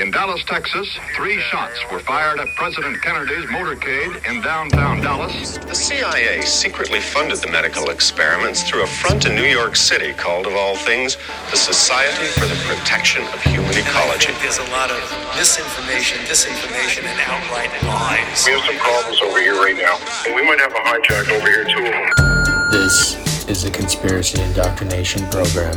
In 0.00 0.10
Dallas, 0.10 0.42
Texas, 0.44 0.88
three 1.14 1.38
shots 1.52 1.78
were 1.92 1.98
fired 1.98 2.40
at 2.40 2.48
President 2.56 3.02
Kennedy's 3.02 3.44
motorcade 3.50 4.26
in 4.26 4.40
downtown 4.40 5.02
Dallas. 5.02 5.58
The 5.58 5.74
CIA 5.74 6.40
secretly 6.40 7.00
funded 7.00 7.36
the 7.40 7.50
medical 7.50 7.90
experiments 7.90 8.62
through 8.62 8.84
a 8.84 8.86
front 8.86 9.26
in 9.26 9.34
New 9.34 9.44
York 9.44 9.76
City 9.76 10.14
called, 10.14 10.46
of 10.46 10.54
all 10.54 10.74
things, 10.74 11.18
the 11.50 11.56
Society 11.58 12.28
for 12.40 12.46
the 12.46 12.56
Protection 12.64 13.22
of 13.24 13.42
Human 13.42 13.76
Ecology. 13.76 14.32
There's 14.40 14.56
a 14.56 14.70
lot 14.72 14.90
of 14.90 15.04
misinformation, 15.36 16.16
disinformation, 16.24 17.04
and 17.04 17.20
outright 17.20 17.70
lies. 17.84 18.46
We 18.46 18.52
have 18.52 18.64
some 18.64 18.78
problems 18.78 19.20
over 19.20 19.38
here 19.38 19.60
right 19.60 19.76
now. 19.76 20.00
And 20.24 20.34
we 20.34 20.40
might 20.40 20.60
have 20.60 20.72
a 20.72 20.80
hijack 20.80 21.28
over 21.28 21.46
here, 21.46 21.64
too. 21.68 22.72
This 22.72 23.20
is 23.50 23.64
a 23.64 23.70
conspiracy 23.70 24.40
indoctrination 24.40 25.28
program, 25.28 25.76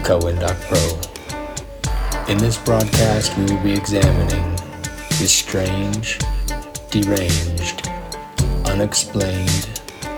CoIndoc 0.00 0.58
Pro. 0.62 1.11
In 2.28 2.38
this 2.38 2.56
broadcast, 2.56 3.36
we 3.36 3.44
will 3.44 3.62
be 3.62 3.72
examining 3.72 4.54
the 5.18 5.26
strange, 5.26 6.20
deranged, 6.90 7.88
unexplained, 8.64 9.68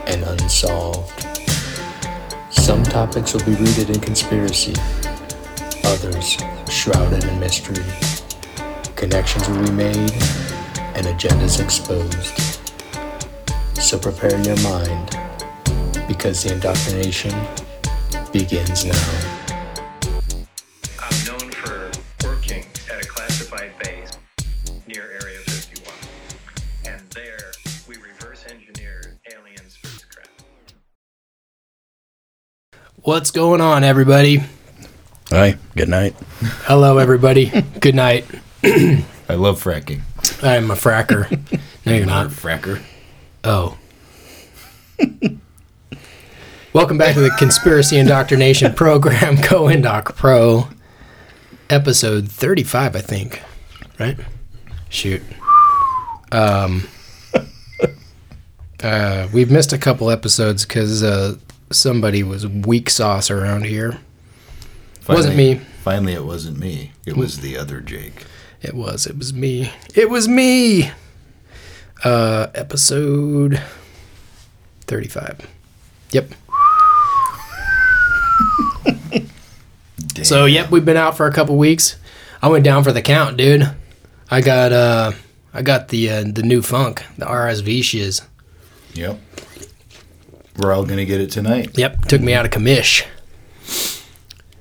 and 0.07 0.23
unsolved. 0.23 1.27
Some 2.51 2.83
topics 2.83 3.33
will 3.33 3.45
be 3.45 3.55
rooted 3.55 3.89
in 3.89 4.01
conspiracy, 4.01 4.75
others 5.85 6.37
shrouded 6.69 7.25
in 7.25 7.41
mystery. 7.41 7.85
Connections 8.97 9.49
will 9.49 9.65
be 9.65 9.73
made 9.73 10.13
and 10.95 11.07
agendas 11.07 11.59
exposed. 11.59 12.61
So 13.81 13.99
prepare 13.99 14.39
your 14.43 14.61
mind 14.61 15.19
because 16.07 16.43
the 16.43 16.53
indoctrination 16.53 17.35
begins 18.31 18.85
now. 18.85 19.34
What's 33.05 33.31
going 33.31 33.61
on, 33.61 33.85
everybody? 33.85 34.43
Hi, 35.29 35.59
good 35.77 35.91
night. 35.91 36.15
Hello, 36.63 36.97
everybody. 36.97 37.53
Good 37.79 37.95
night. 37.95 38.25
I 38.65 39.05
love 39.35 39.63
fracking. 39.63 40.01
I'm 40.43 40.71
a 40.71 40.75
fracker. 40.75 41.31
No, 41.85 41.93
you're 41.93 42.07
Not 42.07 42.31
fracker. 42.31 42.81
Oh. 43.45 43.77
Welcome 46.73 46.97
back 46.97 47.13
to 47.13 47.21
the 47.21 47.29
Conspiracy 47.39 47.99
Indoctrination 47.99 48.73
Program, 48.73 49.37
CoIndoc 49.37 50.17
Pro, 50.17 50.69
episode 51.69 52.33
35, 52.33 52.97
I 52.97 53.01
think. 53.03 53.43
Right? 54.01 54.17
Shoot. 54.89 55.21
Um, 56.33 56.89
uh, 58.83 59.29
we've 59.31 59.51
missed 59.51 59.75
a 59.75 59.79
couple 59.79 60.11
episodes 60.11 60.65
because 60.65 61.03
uh, 61.03 61.35
somebody 61.71 62.23
was 62.23 62.47
weak 62.47 62.91
sauce 62.91 63.31
around 63.31 63.65
here. 63.67 63.99
Wasn't 65.09 65.37
me. 65.37 65.57
Finally, 65.83 66.15
it 66.15 66.25
wasn't 66.25 66.59
me. 66.59 66.93
It 67.07 67.17
was 67.17 67.41
the 67.41 67.57
other 67.57 67.81
Jake. 67.81 68.25
It 68.63 68.75
was. 68.75 69.07
It 69.07 69.19
was 69.19 69.35
me. 69.35 69.71
It 69.95 70.09
was 70.09 70.27
me. 70.29 70.91
Uh, 72.03 72.47
episode 72.55 73.63
35. 74.83 75.49
Yep. 76.13 76.31
So, 80.23 80.45
yep, 80.47 80.71
we've 80.71 80.85
been 80.85 80.97
out 80.97 81.17
for 81.17 81.27
a 81.27 81.33
couple 81.33 81.57
weeks. 81.57 81.97
I 82.41 82.49
went 82.49 82.65
down 82.65 82.85
for 82.85 82.93
the 82.93 83.03
count, 83.03 83.37
dude. 83.37 83.69
I 84.31 84.41
got 84.41 84.73
uh 84.73 85.13
I 85.53 85.63
got 85.63 85.89
the 85.89 86.11
uh, 86.11 86.25
the 86.25 86.43
new 86.43 86.63
funk, 86.63 87.05
the 87.19 87.27
RSV 87.27 87.83
shiz. 87.83 88.23
Yep. 88.95 89.19
We're 90.59 90.73
all 90.73 90.85
gonna 90.85 91.05
get 91.05 91.21
it 91.21 91.31
tonight. 91.31 91.77
Yep, 91.77 92.05
took 92.07 92.21
me 92.21 92.33
out 92.35 92.45
of 92.45 92.51
commish. 92.53 93.05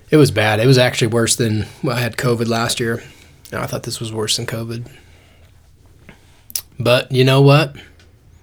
It 0.09 0.17
was 0.17 0.31
bad. 0.31 0.59
It 0.59 0.67
was 0.67 0.77
actually 0.77 1.07
worse 1.07 1.35
than 1.35 1.65
well, 1.83 1.95
I 1.97 2.01
had 2.01 2.17
COVID 2.17 2.47
last 2.47 2.79
year. 2.79 3.03
I 3.51 3.67
thought 3.67 3.83
this 3.83 3.99
was 3.99 4.11
worse 4.11 4.37
than 4.37 4.45
COVID. 4.47 4.87
But 6.79 7.11
you 7.11 7.23
know 7.23 7.41
what? 7.41 7.75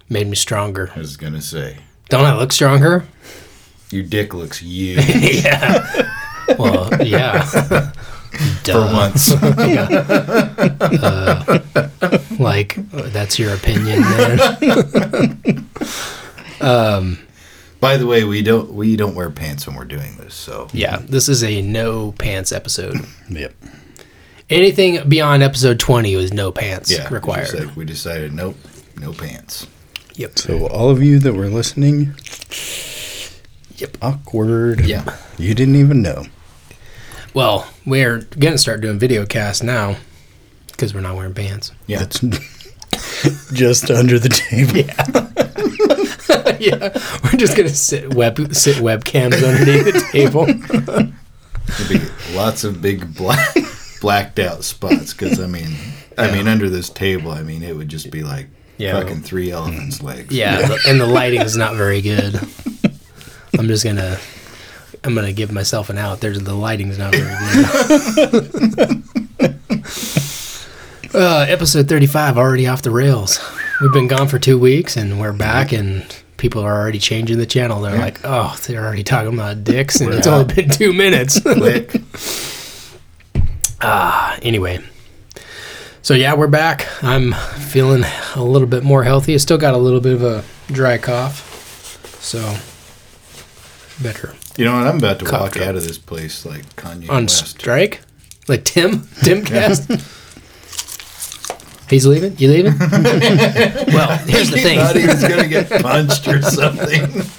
Made 0.09 0.27
me 0.27 0.35
stronger. 0.35 0.91
I 0.95 0.99
was 0.99 1.17
gonna 1.17 1.41
say, 1.41 1.77
Don't 2.09 2.25
I 2.25 2.35
look 2.37 2.51
stronger? 2.51 3.05
your 3.89 4.03
dick 4.03 4.33
looks 4.33 4.59
huge 4.59 5.05
yeah. 5.43 6.09
Well, 6.57 6.89
yeah. 7.03 7.41
for 8.63 8.81
once. 8.93 9.31
Uh, 11.01 11.59
like 12.39 12.75
that's 12.91 13.37
your 13.39 13.53
opinion, 13.53 14.01
man. 14.01 15.67
Um, 16.59 17.17
By 17.81 17.97
the 17.97 18.05
way, 18.07 18.23
we 18.23 18.41
don't 18.43 18.73
we 18.73 18.95
don't 18.95 19.15
wear 19.15 19.29
pants 19.29 19.67
when 19.67 19.75
we're 19.75 19.83
doing 19.85 20.15
this. 20.17 20.33
So 20.35 20.67
Yeah, 20.71 20.97
this 21.03 21.27
is 21.27 21.43
a 21.43 21.61
no 21.61 22.13
pants 22.13 22.51
episode. 22.53 22.95
yep. 23.29 23.53
Anything 24.49 25.09
beyond 25.09 25.43
episode 25.43 25.79
twenty 25.79 26.15
was 26.15 26.31
no 26.31 26.51
pants 26.51 26.91
Yeah, 26.91 27.11
required. 27.13 27.53
like 27.53 27.75
we 27.75 27.83
decided, 27.85 28.33
nope, 28.33 28.55
no 28.97 29.11
pants. 29.13 29.65
Yep. 30.15 30.37
So 30.39 30.67
all 30.67 30.89
of 30.89 31.01
you 31.01 31.19
that 31.19 31.33
were 31.33 31.47
listening, 31.47 32.13
Yep. 33.77 33.97
awkward. 34.01 34.85
Yeah. 34.85 35.17
You 35.39 35.55
didn't 35.55 35.75
even 35.77 36.01
know. 36.03 36.25
Well, 37.33 37.67
we're 37.85 38.19
gonna 38.37 38.57
start 38.59 38.81
doing 38.81 38.99
video 38.99 39.25
cast 39.25 39.63
now 39.63 39.95
because 40.67 40.93
we're 40.93 41.01
not 41.01 41.15
wearing 41.15 41.33
pants. 41.33 41.71
Yeah, 41.87 41.99
That's 41.99 42.19
just 43.53 43.89
under 43.89 44.19
the 44.19 44.29
table. 44.29 44.77
yeah, 44.77 45.07
we're 47.23 47.37
just 47.37 47.55
gonna 47.57 47.69
sit 47.69 48.13
web 48.13 48.37
sit 48.53 48.77
webcams 48.77 49.35
underneath 49.43 49.85
the 49.93 50.07
table. 50.11 50.45
Be 51.89 52.35
lots 52.35 52.63
of 52.63 52.81
big 52.81 53.15
black 53.15 53.55
blacked 54.01 54.39
out 54.39 54.63
spots. 54.63 55.13
Because 55.13 55.39
I 55.39 55.47
mean, 55.47 55.75
I 56.17 56.31
mean, 56.31 56.47
under 56.47 56.69
this 56.69 56.89
table, 56.89 57.31
I 57.31 57.43
mean, 57.43 57.63
it 57.63 57.75
would 57.75 57.89
just 57.89 58.11
be 58.11 58.23
like 58.23 58.47
Yeah. 58.77 58.99
fucking 58.99 59.21
three 59.21 59.51
elephants' 59.51 60.01
legs. 60.01 60.33
Yeah, 60.35 60.61
the- 60.67 60.79
and 60.87 60.99
the 60.99 61.07
lighting 61.07 61.41
is 61.41 61.55
not 61.55 61.75
very 61.75 62.01
good. 62.01 62.35
I'm 63.57 63.67
just 63.67 63.83
gonna 63.83 64.17
I'm 65.03 65.15
gonna 65.15 65.33
give 65.33 65.51
myself 65.51 65.89
an 65.89 65.97
out. 65.97 66.19
There's 66.21 66.39
the 66.41 66.53
lighting's 66.53 66.97
not 66.97 67.13
very 67.15 67.35
good. 68.15 69.03
uh, 71.13 71.45
episode 71.47 71.87
35 71.89 72.37
already 72.37 72.67
off 72.67 72.81
the 72.81 72.91
rails. 72.91 73.39
We've 73.81 73.91
been 73.91 74.07
gone 74.07 74.27
for 74.27 74.39
two 74.39 74.57
weeks 74.59 74.95
and 74.95 75.19
we're 75.19 75.33
back 75.33 75.71
and 75.71 76.05
people 76.41 76.63
are 76.63 76.75
already 76.75 76.97
changing 76.97 77.37
the 77.37 77.45
channel. 77.45 77.79
They're 77.81 77.99
like, 77.99 78.19
oh, 78.23 78.57
they're 78.65 78.83
already 78.83 79.03
talking 79.03 79.31
about 79.35 79.63
dicks 79.63 80.01
and 80.01 80.11
it's 80.11 80.25
out. 80.25 80.41
only 80.41 80.53
been 80.55 80.69
two 80.69 80.91
minutes. 80.91 81.39
Ah, 83.83 84.37
anyway. 84.43 84.79
So 86.03 86.13
yeah, 86.13 86.35
we're 86.35 86.45
back. 86.45 86.87
I'm 87.03 87.33
feeling 87.33 88.03
a 88.35 88.43
little 88.43 88.67
bit 88.67 88.83
more 88.83 89.03
healthy. 89.03 89.33
I 89.33 89.37
still 89.37 89.57
got 89.57 89.73
a 89.73 89.77
little 89.77 89.99
bit 89.99 90.13
of 90.13 90.21
a 90.23 90.43
dry 90.67 90.99
cough. 90.99 91.47
So 92.21 92.39
better. 94.03 94.35
You 94.55 94.65
know 94.65 94.75
what? 94.77 94.85
I'm 94.85 94.99
about 94.99 95.17
to 95.19 95.25
Cough 95.25 95.41
walk 95.41 95.51
drop. 95.53 95.67
out 95.69 95.75
of 95.77 95.83
this 95.83 95.97
place 95.97 96.45
like 96.45 96.63
Kanye 96.75 97.09
On 97.09 97.23
West. 97.23 97.47
strike? 97.47 98.01
Like 98.47 98.65
Tim? 98.65 99.07
Tim 99.23 99.43
cast? 99.45 99.89
He's 101.91 102.07
leaving? 102.07 102.35
You 102.37 102.47
leaving? 102.49 102.79
well, 102.79 104.17
here's 104.25 104.49
the 104.49 104.57
He 104.57 104.75
thought 104.77 104.95
he 104.95 105.01
thing. 105.01 105.07
was 105.07 105.21
gonna 105.23 105.47
get 105.47 105.69
punched 105.83 106.27
or 106.27 106.41
something. 106.41 107.21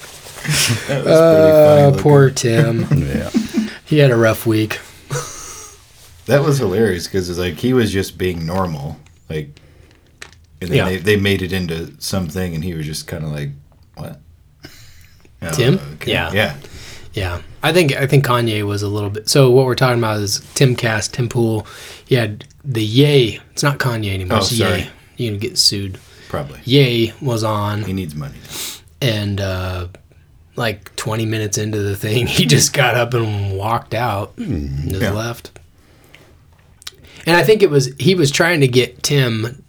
Uh, 0.89 1.95
poor 1.99 2.29
Tim. 2.29 2.81
Yeah. 2.91 3.29
He 3.85 3.99
had 3.99 4.11
a 4.11 4.15
rough 4.17 4.45
week. 4.45 4.79
That 6.25 6.41
was 6.43 6.57
hilarious 6.57 7.07
because 7.07 7.29
it's 7.29 7.39
like 7.39 7.53
he 7.55 7.71
was 7.73 7.91
just 7.93 8.17
being 8.17 8.45
normal, 8.45 8.97
like, 9.29 9.57
and 10.61 10.69
then 10.69 10.77
Yeah. 10.77 10.85
they, 10.85 10.97
they 10.97 11.15
made 11.15 11.41
it 11.41 11.53
into 11.53 11.93
something, 12.01 12.53
and 12.55 12.61
he 12.61 12.73
was 12.73 12.85
just 12.85 13.07
kind 13.07 13.23
of 13.23 13.31
like, 13.31 13.51
"What?" 13.95 14.19
Oh, 15.41 15.51
Tim? 15.51 15.79
okay. 15.93 16.11
Yeah. 16.11 16.31
yeah, 16.33 16.55
Yeah, 17.13 17.41
I 17.61 17.71
think 17.73 17.93
I 17.95 18.07
think 18.07 18.25
Kanye 18.25 18.65
was 18.65 18.81
a 18.81 18.87
little 18.87 19.09
bit. 19.11 19.29
So 19.29 19.51
what 19.51 19.65
we're 19.65 19.75
talking 19.75 19.99
about 19.99 20.19
is 20.19 20.39
Timcast, 20.55 21.11
Tim 21.11 21.29
Pool. 21.29 21.67
He 22.05 22.15
had 22.15 22.45
the 22.63 22.83
Yay. 22.83 23.39
It's 23.51 23.61
not 23.63 23.77
Kanye 23.77 24.13
anymore. 24.13 24.37
Oh, 24.37 24.41
it's 24.41 24.57
sorry. 24.57 24.89
Ye. 25.17 25.25
You 25.25 25.31
can 25.31 25.39
get 25.39 25.57
sued. 25.59 25.99
probably. 26.29 26.59
Yay 26.63 27.13
was 27.21 27.43
on, 27.43 27.83
He 27.83 27.93
needs 27.93 28.15
money. 28.15 28.37
and 28.99 29.39
uh, 29.39 29.87
like 30.55 30.95
20 30.95 31.25
minutes 31.27 31.59
into 31.59 31.77
the 31.83 31.95
thing, 31.95 32.25
he 32.37 32.45
just 32.47 32.73
got 32.73 32.95
up 32.95 33.13
and 33.13 33.55
walked 33.57 33.93
out, 33.93 34.33
and 34.37 34.89
just 34.89 35.01
Yeah. 35.03 35.11
left. 35.11 35.51
And 37.27 37.37
I 37.37 37.43
think 37.43 37.61
it 37.61 37.69
was 37.69 37.93
he 37.99 38.15
was 38.15 38.31
trying 38.31 38.61
to 38.61 38.67
get 38.67 39.03
Tim. 39.03 39.63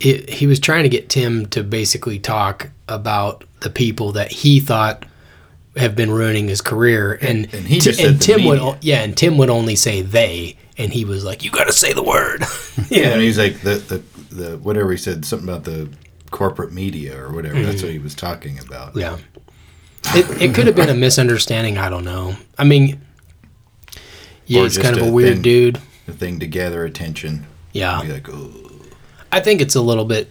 It, 0.00 0.28
he 0.28 0.46
was 0.46 0.58
trying 0.58 0.82
to 0.82 0.88
get 0.88 1.08
Tim 1.08 1.46
to 1.46 1.62
basically 1.62 2.18
talk 2.18 2.70
about 2.88 3.44
the 3.60 3.70
people 3.70 4.12
that 4.12 4.30
he 4.32 4.60
thought 4.60 5.04
have 5.76 5.96
been 5.96 6.10
ruining 6.10 6.48
his 6.48 6.60
career, 6.60 7.18
and 7.20 7.52
And 7.52 7.66
he 7.66 7.80
said 7.80 7.98
and 7.98 8.20
Tim 8.20 8.44
would 8.44 8.58
media. 8.58 8.74
o- 8.74 8.78
yeah, 8.80 9.02
and 9.02 9.16
Tim 9.16 9.38
would 9.38 9.50
only 9.50 9.76
say 9.76 10.02
they, 10.02 10.56
and 10.78 10.92
he 10.92 11.04
was 11.04 11.24
like, 11.24 11.42
"You 11.44 11.50
got 11.50 11.64
to 11.64 11.72
say 11.72 11.92
the 11.92 12.02
word." 12.02 12.44
Yeah, 12.90 13.10
and 13.10 13.22
he's 13.22 13.38
like 13.38 13.60
the, 13.60 13.76
the 13.76 14.34
the 14.34 14.58
whatever 14.58 14.90
he 14.90 14.96
said 14.98 15.24
something 15.24 15.48
about 15.48 15.64
the 15.64 15.88
corporate 16.30 16.72
media 16.72 17.16
or 17.18 17.32
whatever. 17.32 17.54
That's 17.62 17.76
mm-hmm. 17.76 17.86
what 17.86 17.92
he 17.92 17.98
was 17.98 18.14
talking 18.14 18.58
about. 18.58 18.96
Yeah. 18.96 19.18
It, 20.08 20.42
it 20.42 20.54
could 20.54 20.66
have 20.66 20.74
been 20.76 20.90
a 20.90 20.94
misunderstanding. 20.94 21.78
I 21.78 21.88
don't 21.88 22.04
know. 22.04 22.36
I 22.58 22.64
mean, 22.64 23.00
yeah, 24.46 24.60
Or 24.60 24.64
he's 24.64 24.76
kind 24.76 24.96
of 24.96 25.02
a 25.02 25.08
a 25.08 25.12
weird 25.12 25.34
thing. 25.34 25.42
dude. 25.42 25.80
The 26.06 26.12
thing 26.12 26.40
to 26.40 26.46
gather 26.46 26.84
attention. 26.84 27.46
Yeah. 27.72 28.00
Like, 28.00 28.28
oh, 28.28 28.50
I 29.32 29.40
think 29.40 29.60
it's 29.60 29.74
a 29.74 29.80
little 29.80 30.04
bit 30.04 30.28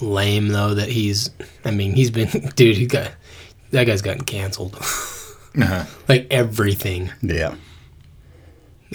lame, 0.00 0.48
though, 0.48 0.74
that 0.74 0.88
he's, 0.88 1.30
I 1.64 1.70
mean, 1.70 1.92
he's 1.92 2.10
been, 2.10 2.28
dude, 2.56 2.76
he 2.76 2.86
got, 2.86 3.12
that 3.72 3.84
guy's 3.84 4.02
gotten 4.02 4.24
canceled. 4.24 4.76
uh 5.60 5.84
like 6.08 6.26
everything. 6.30 7.10
Yeah. 7.20 7.56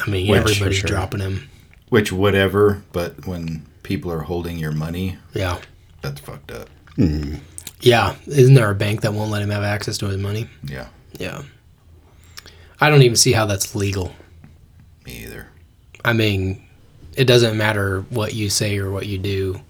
I 0.05 0.09
mean, 0.09 0.29
Which, 0.31 0.39
everybody's 0.41 0.77
sure. 0.79 0.87
dropping 0.87 1.19
him. 1.21 1.49
which 1.89 2.11
whatever. 2.11 2.83
But 2.91 3.25
when 3.27 3.65
people 3.83 4.11
are 4.11 4.21
holding 4.21 4.57
your 4.57 4.71
money, 4.71 5.17
Yeah. 5.33 5.59
that's 6.01 6.19
fucked 6.21 6.51
up. 6.51 6.69
Yeah. 7.81 8.15
Isn't 8.27 8.53
there 8.55 8.69
a 8.71 8.75
bank 8.75 9.01
that 9.01 9.13
won't 9.13 9.31
let 9.31 9.41
him 9.41 9.49
have 9.51 9.63
access 9.63 9.97
to 9.99 10.07
his 10.07 10.17
money? 10.17 10.47
Yeah, 10.63 10.87
Yeah. 11.19 11.43
I 12.79 12.89
don't 12.89 13.01
even 13.01 13.15
see 13.15 13.31
how 13.33 13.45
that's 13.45 13.73
legal. 13.75 14.13
me 15.05 15.23
either. 15.23 15.47
I 16.05 16.13
mean, 16.13 16.63
it 17.15 17.25
doesn't 17.25 17.57
matter 17.57 18.01
what 18.09 18.33
you 18.35 18.49
say 18.49 18.77
or 18.77 18.91
what 18.91 19.07
you 19.07 19.17
do. 19.17 19.61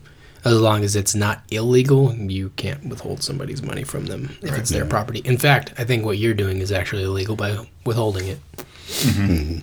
As 0.47 0.59
long 0.59 0.83
as 0.83 0.95
it's 0.95 1.13
not 1.15 1.41
illegal, 1.51 2.13
you 2.15 2.49
can't 2.55 2.85
withhold 2.87 3.21
somebody's 3.23 3.61
money 3.61 3.83
from 3.83 4.05
them 4.05 4.37
if 4.41 4.57
it's 4.57 4.69
their 4.69 4.85
property. 4.85 5.21
In 5.25 5.37
fact, 5.37 5.73
I 5.77 5.83
think 5.83 6.05
what 6.05 6.17
you're 6.17 6.33
doing 6.33 6.59
is 6.59 6.71
actually 6.71 7.03
illegal 7.03 7.35
by 7.35 7.67
withholding 7.85 8.27
it. 8.27 8.39
Mm-hmm. 8.57 9.25
Mm-hmm. 9.33 9.59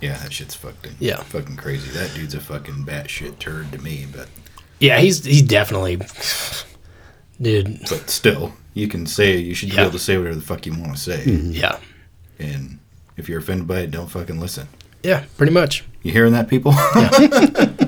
Yeah, 0.00 0.16
that 0.18 0.32
shit's 0.32 0.54
fucking 0.56 0.92
Yeah. 0.98 1.16
fucking 1.22 1.56
crazy. 1.56 1.90
That 1.92 2.12
dude's 2.14 2.34
a 2.34 2.40
fucking 2.40 2.84
batshit 2.84 3.38
turd 3.38 3.70
to 3.72 3.78
me, 3.78 4.06
but 4.12 4.28
Yeah, 4.80 4.98
he's 4.98 5.24
he's 5.24 5.42
definitely, 5.42 6.00
dude. 7.40 7.78
but 7.88 8.10
still, 8.10 8.52
you 8.74 8.88
can 8.88 9.06
say 9.06 9.36
you 9.36 9.54
should 9.54 9.70
be 9.70 9.78
able 9.78 9.92
to 9.92 9.98
say 10.00 10.16
whatever 10.18 10.34
the 10.34 10.42
fuck 10.42 10.66
you 10.66 10.72
want 10.72 10.94
to 10.96 11.00
say, 11.00 11.22
mm-hmm. 11.24 11.52
Yeah, 11.52 11.78
and 12.40 12.78
if 13.16 13.28
you're 13.28 13.38
offended 13.38 13.68
by 13.68 13.80
it, 13.80 13.90
don't 13.92 14.08
fucking 14.08 14.40
listen. 14.40 14.66
yeah, 15.04 15.24
pretty 15.36 15.52
much. 15.52 15.84
You 16.02 16.10
hearing 16.10 16.32
that, 16.32 16.48
people? 16.48 16.72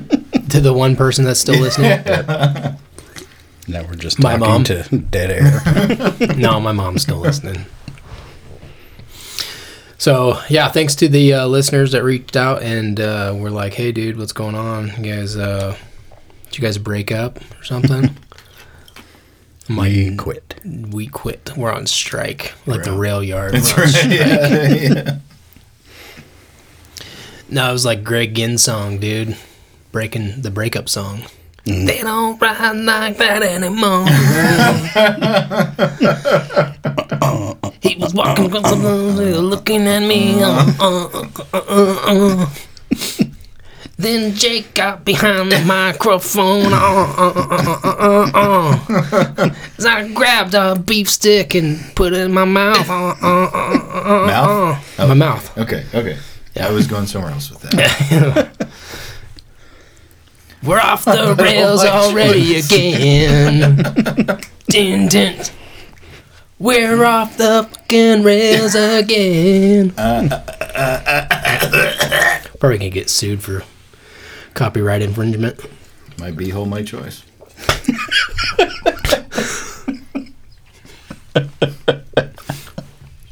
To 0.54 0.60
the 0.60 0.72
one 0.72 0.94
person 0.94 1.24
that's 1.24 1.40
still 1.40 1.60
listening, 1.60 1.90
Now 3.66 3.82
we're 3.82 3.96
just 3.96 4.20
My 4.22 4.36
mom. 4.36 4.62
to 4.62 4.84
dead 4.98 5.32
air. 5.32 6.36
no, 6.36 6.60
my 6.60 6.70
mom's 6.70 7.02
still 7.02 7.18
listening. 7.18 7.66
So 9.98 10.40
yeah, 10.48 10.68
thanks 10.68 10.94
to 10.96 11.08
the 11.08 11.34
uh, 11.34 11.46
listeners 11.48 11.90
that 11.90 12.04
reached 12.04 12.36
out 12.36 12.62
and 12.62 13.00
uh, 13.00 13.34
were 13.36 13.50
like, 13.50 13.74
"Hey, 13.74 13.90
dude, 13.90 14.16
what's 14.16 14.32
going 14.32 14.54
on? 14.54 14.92
You 15.02 15.14
guys, 15.14 15.36
uh, 15.36 15.76
did 16.44 16.58
you 16.58 16.62
guys 16.62 16.78
break 16.78 17.10
up 17.10 17.40
or 17.58 17.64
something?" 17.64 18.14
I'm 19.68 19.76
like, 19.76 19.90
we 19.90 20.14
quit. 20.14 20.60
"We 20.64 21.08
quit. 21.08 21.50
We're 21.56 21.72
on 21.72 21.86
strike, 21.88 22.54
like 22.64 22.84
the 22.84 22.92
rail 22.92 23.24
yard." 23.24 23.54
That's 23.54 23.76
right. 23.76 23.88
strike." 23.88 24.12
yeah. 24.12 25.18
No, 27.48 27.70
it 27.70 27.72
was 27.72 27.84
like 27.84 28.04
Greg 28.04 28.36
Ginn 28.36 28.56
song, 28.56 29.00
dude. 29.00 29.36
Breaking 29.94 30.42
the 30.42 30.50
breakup 30.50 30.88
song. 30.88 31.22
They 31.64 32.00
don't 32.02 32.42
ride 32.42 32.72
like 32.74 33.16
that 33.18 33.44
anymore. 33.44 34.04
he 37.80 37.94
was 37.94 38.12
walking 38.12 38.46
across 38.46 38.70
the 38.72 38.76
road, 38.82 39.36
looking 39.44 39.86
at 39.86 40.00
me. 40.00 40.42
uh, 40.42 40.66
uh, 40.80 41.06
uh, 41.52 41.60
uh, 41.68 41.98
uh. 42.08 42.46
Then 43.96 44.34
Jake 44.34 44.74
got 44.74 45.04
behind 45.04 45.52
the 45.52 45.60
microphone. 45.64 46.72
Uh, 46.72 46.76
uh, 46.76 47.32
uh, 47.36 47.78
uh, 47.84 48.30
uh, 48.34 48.76
uh. 48.90 49.54
As 49.78 49.86
I 49.86 50.08
grabbed 50.12 50.54
a 50.54 50.74
beef 50.76 51.08
stick 51.08 51.54
and 51.54 51.78
put 51.94 52.12
it 52.14 52.18
in 52.22 52.34
my 52.34 52.44
mouth. 52.44 52.90
Uh, 52.90 53.14
uh, 53.22 53.50
uh, 53.54 54.24
uh, 54.24 54.26
Mouth? 54.26 54.98
uh. 54.98 55.06
My 55.06 55.14
mouth. 55.14 55.56
Okay, 55.58 55.86
okay. 55.94 56.18
I 56.60 56.72
was 56.72 56.88
going 56.88 57.06
somewhere 57.06 57.30
else 57.30 57.48
with 57.50 57.60
that. 57.62 58.50
We're 60.64 60.80
off 60.80 61.04
the 61.04 61.20
oh 61.20 61.34
rails 61.34 61.84
already 61.84 62.56
again. 62.56 63.76
Din, 64.68 65.08
din. 65.08 65.40
We're 66.58 67.04
off 67.04 67.36
the 67.36 67.68
fucking 67.70 68.22
rails 68.22 68.74
again. 68.74 69.90
Probably 72.58 72.78
gonna 72.78 72.90
get 72.90 73.10
sued 73.10 73.42
for 73.42 73.62
copyright 74.54 75.02
infringement. 75.02 75.60
My 76.18 76.30
beehole, 76.30 76.68
my 76.68 76.82
choice. 76.82 77.24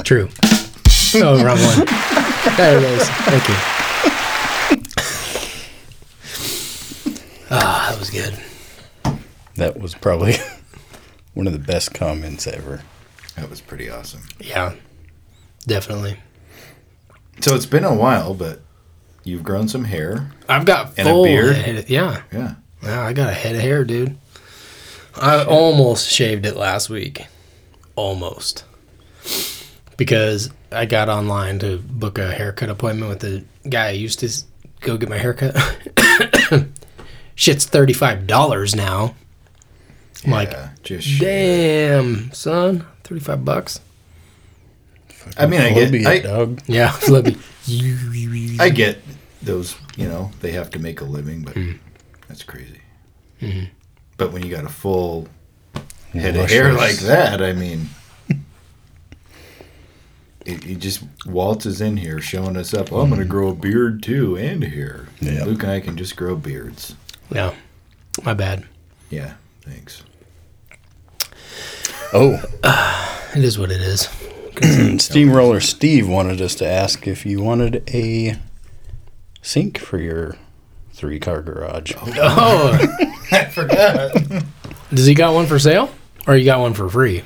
True. 0.05 0.29
Oh, 1.15 1.45
wrong 1.45 1.59
one. 1.59 1.87
There 2.57 2.79
it 2.79 2.85
is. 2.85 3.09
Thank 3.09 3.49
you. 3.49 3.92
Ah, 7.55 7.89
that 7.91 7.99
was 7.99 8.11
good. 8.11 8.35
That 9.57 9.79
was 9.79 9.95
probably 9.95 10.37
one 11.35 11.47
of 11.47 11.53
the 11.53 11.59
best 11.59 11.93
comments 11.93 12.47
ever. 12.47 12.83
That 13.37 13.51
was 13.51 13.61
pretty 13.61 13.91
awesome. 13.91 14.23
Yeah, 14.41 14.75
definitely. 15.67 16.17
So 17.41 17.55
it's 17.55 17.67
been 17.67 17.85
a 17.85 17.95
while, 17.95 18.35
but 18.35 18.61
you've 19.25 19.43
grown 19.43 19.69
some 19.69 19.85
hair. 19.85 20.31
I've 20.49 20.65
got 20.65 20.95
And 20.99 21.07
a 21.09 21.11
full 21.11 21.25
beard? 21.25 21.57
head- 21.57 21.91
yeah. 21.91 22.23
Yeah. 22.33 22.55
Yeah, 22.83 23.03
I 23.07 23.13
got 23.13 23.29
a 23.31 23.35
head 23.35 23.55
of 23.55 23.61
hair, 23.61 23.85
dude. 23.85 24.17
I 25.15 25.45
almost 25.45 26.09
shaved 26.09 26.47
it 26.47 26.57
last 26.57 26.89
week. 26.89 27.27
Almost. 27.97 28.65
Because 29.99 30.51
I 30.73 30.87
got 30.87 31.09
online 31.11 31.59
to 31.61 31.79
book 31.79 32.19
a 32.19 32.33
haircut 32.33 32.71
appointment 32.71 33.11
with 33.11 33.21
the 33.21 33.45
guy 33.69 33.89
I 33.89 33.91
used 33.91 34.21
to 34.21 34.31
go 34.81 34.97
get 34.97 35.09
my 35.11 35.19
haircut. 35.19 35.55
Shit's 37.43 37.67
$35 37.67 38.77
now. 38.77 39.17
I'm 40.25 40.31
like, 40.31 40.53
yeah, 40.53 40.69
just 40.85 41.19
damn, 41.21 42.31
son. 42.33 42.87
35 43.03 43.45
bucks. 43.45 43.81
I 45.37 45.47
mean, 45.47 45.61
I 45.61 45.71
get, 45.73 45.89
Flippy 45.89 46.07
I, 46.07 46.13
it, 46.13 46.23
dog. 46.23 46.63
Yeah, 46.69 46.91
Flippy. 46.93 47.37
I 48.61 48.69
get 48.69 49.01
those. 49.43 49.75
You 49.97 50.07
know, 50.07 50.31
they 50.41 50.53
have 50.53 50.71
to 50.71 50.79
make 50.79 51.01
a 51.01 51.05
living, 51.05 51.43
but 51.43 51.55
Hmm. 51.55 51.73
that's 52.29 52.45
crazy. 52.45 52.81
But 54.19 54.31
when 54.33 54.45
you 54.45 54.51
got 54.55 54.65
a 54.65 54.69
full 54.69 55.27
head 56.13 56.37
of 56.37 56.49
hair 56.49 56.73
like 56.73 56.99
that, 56.99 57.43
I 57.43 57.55
mean, 57.55 57.89
it, 60.47 60.63
he 60.63 60.77
just 60.77 61.03
waltzes 61.27 61.81
in 61.81 61.97
here 61.97 62.21
showing 62.21 62.57
us 62.57 62.73
up. 62.73 62.93
Oh, 62.93 63.01
I'm 63.01 63.09
going 63.09 63.21
to 63.21 63.27
grow 63.27 63.49
a 63.49 63.55
beard 63.55 64.01
too 64.01 64.37
and 64.39 64.63
hair. 64.63 65.09
Yeah. 65.21 65.43
Luke 65.45 65.65
and 65.65 65.73
I 65.73 65.81
can 65.81 65.97
just 65.97 66.15
grow 66.15 66.37
beards. 66.37 66.95
Yeah, 67.33 67.55
my 68.25 68.35
bad. 68.35 68.65
Yeah, 69.11 69.35
thanks. 69.63 70.03
Oh, 72.13 72.43
It 73.35 73.45
is 73.45 73.59
what 73.59 73.71
it 73.71 73.81
is. 73.81 74.09
Steamroller 75.03 75.61
Steve 75.61 76.07
wanted 76.07 76.43
us 76.43 76.55
to 76.57 76.67
ask 76.67 77.07
if 77.09 77.25
you 77.25 77.41
wanted 77.41 77.83
a 77.89 78.37
sink 79.41 79.79
for 79.79 79.99
your 79.99 80.37
three 80.93 81.19
car 81.19 81.41
garage. 81.41 81.93
Oh, 82.19 82.79
I 83.33 83.47
forgot. 83.47 84.13
does 84.93 85.07
he 85.07 85.15
got 85.15 85.33
one 85.33 85.47
for 85.47 85.59
sale? 85.59 85.91
Or 86.27 86.37
you 86.37 86.45
got 86.45 86.61
one 86.61 86.75
for 86.75 86.89
free? 86.91 87.23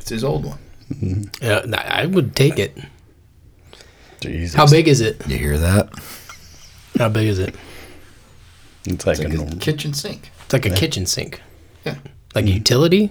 It's 0.00 0.10
his 0.10 0.24
old 0.24 0.44
one. 0.44 0.58
Mm-hmm. 0.92 1.44
Yeah, 1.44 1.80
I 1.80 2.06
would 2.06 2.34
take 2.34 2.58
it. 2.58 2.76
Jesus. 4.20 4.54
How 4.56 4.66
big 4.66 4.88
is 4.88 5.00
it? 5.00 5.24
You 5.28 5.38
hear 5.38 5.58
that? 5.58 5.90
How 6.98 7.08
big 7.08 7.28
is 7.28 7.38
it? 7.38 7.54
It's 8.86 9.06
like, 9.06 9.18
It's 9.18 9.24
like 9.24 9.32
a 9.32 9.34
a 9.34 9.38
normal. 9.38 9.58
kitchen 9.58 9.94
sink. 9.94 10.30
It's 10.44 10.52
like 10.52 10.66
a 10.66 10.70
kitchen 10.70 11.06
sink. 11.06 11.40
Yeah. 11.84 11.96
Like 12.34 12.44
a 12.44 12.48
mm-hmm. 12.48 12.48
utility? 12.48 13.10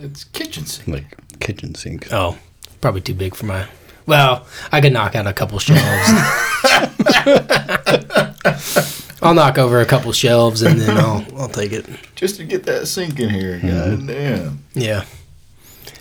It's 0.00 0.24
kitchen 0.24 0.66
sink. 0.66 0.88
like 0.88 1.40
kitchen 1.40 1.74
sink. 1.74 2.08
Oh, 2.12 2.38
probably 2.80 3.00
too 3.00 3.14
big 3.14 3.34
for 3.34 3.46
my. 3.46 3.66
Well, 4.06 4.46
I 4.72 4.80
could 4.80 4.92
knock 4.92 5.14
out 5.14 5.26
a 5.26 5.32
couple 5.32 5.58
shelves. 5.58 5.82
I'll 9.20 9.34
knock 9.34 9.58
over 9.58 9.80
a 9.80 9.86
couple 9.86 10.12
shelves 10.12 10.62
and 10.62 10.80
then 10.80 10.96
I'll 10.96 11.26
I'll 11.36 11.48
take 11.48 11.72
it. 11.72 11.86
Just 12.14 12.36
to 12.36 12.44
get 12.44 12.64
that 12.64 12.86
sink 12.86 13.18
in 13.18 13.30
here. 13.30 13.58
Mm-hmm. 13.58 14.06
God 14.06 14.06
damn. 14.06 14.64
Yeah, 14.74 15.04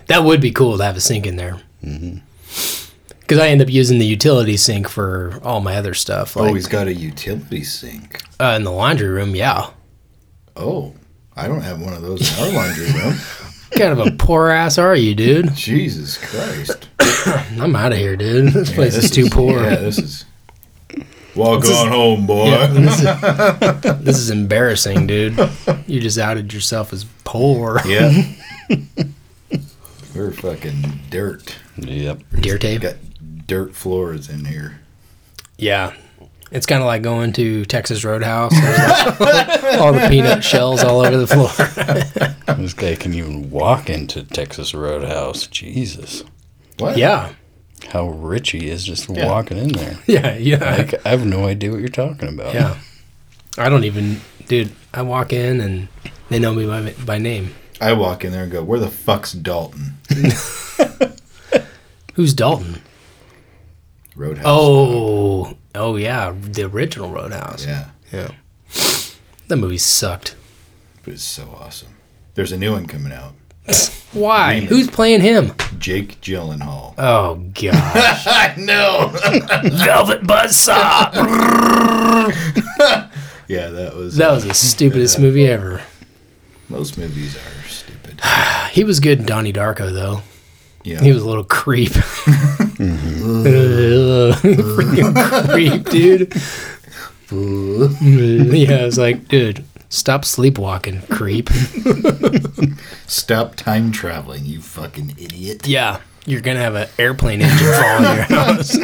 that 0.06 0.24
would 0.24 0.40
be 0.40 0.52
cool 0.52 0.78
to 0.78 0.84
have 0.84 0.96
a 0.96 1.02
sink 1.02 1.26
in 1.26 1.36
there. 1.36 1.60
Mm-hmm. 1.84 2.20
Because 3.28 3.40
I 3.40 3.50
end 3.50 3.62
up 3.62 3.70
using 3.70 4.00
the 4.00 4.06
utility 4.06 4.56
sink 4.56 4.88
for 4.88 5.40
all 5.44 5.60
my 5.60 5.76
other 5.76 5.94
stuff, 5.94 6.36
like 6.38 6.50
oh, 6.50 6.54
he's 6.54 6.68
got 6.68 6.88
a 6.88 6.94
utility 6.94 7.64
sink. 7.64 8.22
uh, 8.40 8.54
in 8.56 8.64
the 8.64 8.72
laundry 8.72 9.10
room. 9.10 9.36
Yeah, 9.36 9.72
Oh, 10.56 10.94
I 11.36 11.48
don't 11.48 11.62
have 11.62 11.82
one 11.82 11.94
of 11.94 12.02
those 12.02 12.22
in 12.40 12.46
our 12.46 12.52
laundry 12.54 12.86
room. 12.94 13.16
kind 13.72 14.00
of 14.00 14.08
a 14.08 14.12
poor 14.12 14.50
ass 14.50 14.78
are 14.78 14.96
you, 14.96 15.14
dude? 15.14 15.54
Jesus 15.54 16.18
Christ. 16.18 16.88
I'm 17.62 17.76
out 17.76 17.92
of 17.92 17.98
here, 17.98 18.16
dude. 18.16 18.54
This 18.54 18.70
Yeah, 18.70 18.76
place 18.76 18.96
this 18.96 19.06
is 19.06 19.12
too 19.12 19.30
poor. 19.30 19.62
Yeah, 19.62 19.76
this 19.76 19.98
is. 20.00 20.26
Walk 21.36 21.62
This 21.62 21.72
is- 21.72 21.78
on 21.78 21.90
home, 21.90 22.26
boy. 22.26 22.46
Yeah, 22.48 22.68
this, 22.68 23.00
is, 23.00 24.00
this 24.06 24.18
is 24.18 24.30
embarrassing, 24.32 25.06
dude. 25.06 25.38
You 25.86 26.00
just 26.00 26.18
outed 26.18 26.54
yourself 26.54 26.94
as 26.94 27.06
poor. 27.26 27.82
Yeah. 27.86 28.24
We're 30.16 30.32
fucking 30.32 31.00
dirt. 31.12 31.56
Yep. 31.78 32.22
Deer 32.42 32.58
tape. 32.58 32.82
Got 32.82 32.96
dirt 33.48 33.76
floors 33.76 34.30
in 34.30 34.46
here. 34.46 34.80
Yeah. 35.58 35.94
It's 36.52 36.66
kind 36.66 36.82
of 36.82 36.88
like 36.88 37.02
going 37.02 37.34
to 37.34 37.66
Texas 37.66 38.04
Roadhouse. 38.06 38.54
Like 38.54 39.64
all 39.80 39.92
the 39.94 40.08
peanut 40.10 40.44
shells 40.44 40.84
all 40.84 41.02
over 41.06 41.18
the 41.18 41.28
floor. 41.28 42.56
This 42.58 42.74
guy 42.74 42.96
can 42.96 43.14
even 43.14 43.50
walk 43.50 43.90
into 43.90 44.24
Texas 44.24 44.74
Roadhouse. 44.74 45.48
Jesus. 45.48 46.24
What? 46.78 46.98
yeah. 46.98 47.34
How 47.90 48.08
rich 48.10 48.52
he 48.52 48.70
is 48.70 48.84
just 48.86 49.10
Yeah. 49.10 49.26
walking 49.28 49.58
in 49.58 49.70
there. 49.74 49.98
Yeah. 50.08 50.36
Yeah. 50.38 50.76
Like, 50.78 51.06
I 51.06 51.10
have 51.10 51.26
no 51.26 51.46
idea 51.48 51.72
what 51.72 51.80
you're 51.80 51.90
talking 51.90 52.30
about. 52.30 52.54
yeah. 52.54 52.78
I 53.58 53.68
don't 53.70 53.84
even, 53.84 54.22
dude, 54.48 54.72
I 54.94 55.02
walk 55.02 55.34
in 55.34 55.60
and 55.60 55.88
they 56.30 56.40
know 56.40 56.54
me 56.54 56.66
by, 56.68 56.94
by 57.06 57.18
name. 57.18 57.56
I 57.82 57.94
walk 57.94 58.24
in 58.24 58.32
there 58.32 58.44
and 58.44 58.52
go, 58.52 58.64
"Where 58.64 58.80
the 58.80 58.90
fuck's 58.90 59.34
Dalton?" 59.34 59.98
Who's 62.16 62.34
Dalton? 62.34 62.82
Roadhouse. 64.18 64.46
Oh, 64.48 65.54
oh 65.76 65.96
yeah, 65.96 66.34
the 66.42 66.64
original 66.64 67.10
Roadhouse. 67.12 67.66
yeah. 67.66 67.90
Yeah. 68.12 68.32
That 69.48 69.58
movie 69.58 69.78
sucked. 69.78 70.36
But 71.04 71.14
it's 71.14 71.24
so 71.24 71.56
awesome. 71.60 71.90
There's 72.34 72.52
a 72.52 72.58
new 72.58 72.72
one 72.74 72.88
coming 72.88 73.14
out. 73.14 73.34
Why? 74.14 74.56
Remake. 74.56 74.70
Who's 74.70 74.90
playing 74.90 75.22
him? 75.22 75.54
Jake 75.78 76.20
Gyllenhaal. 76.22 76.94
Oh 76.98 77.36
gosh. 77.54 77.74
I 78.28 78.56
know. 78.58 79.10
Velvet 79.84 80.22
Buzzsaw. 80.24 81.14
yeah, 83.48 83.70
that 83.70 83.96
was. 83.96 84.16
that 84.18 84.32
uh, 84.32 84.36
was 84.36 84.46
the 84.46 84.54
stupidest 84.54 85.20
movie 85.20 85.48
ever. 85.48 85.82
Most 86.70 86.98
movies 86.98 87.36
are 87.38 87.68
stupid. 87.68 88.20
He 88.72 88.84
was 88.84 89.00
good 89.00 89.20
in 89.20 89.26
Donnie 89.26 89.54
Darko 89.54 89.92
though. 89.92 90.22
Yeah. 90.84 91.02
He 91.02 91.12
was 91.12 91.24
a 91.24 91.28
little 91.28 91.44
creep. 91.44 91.90
Mm-hmm. 91.92 93.44
Freaking 94.38 95.50
creep, 95.50 95.90
dude. 95.90 96.34
yeah, 98.70 98.78
I 98.78 98.86
was 98.86 98.98
like, 98.98 99.28
dude, 99.28 99.64
stop 99.90 100.24
sleepwalking, 100.24 101.02
creep. 101.10 101.50
Stop 103.08 103.56
time 103.56 103.92
traveling, 103.92 104.46
you 104.46 104.62
fucking 104.62 105.12
idiot. 105.18 105.68
Yeah, 105.68 106.00
you're 106.26 106.42
gonna 106.42 106.60
have 106.60 106.76
an 106.76 106.88
airplane 106.98 107.42
engine 107.42 107.74
fall 107.74 108.06
on 108.06 108.16
your 108.16 108.24
house. 108.30 108.78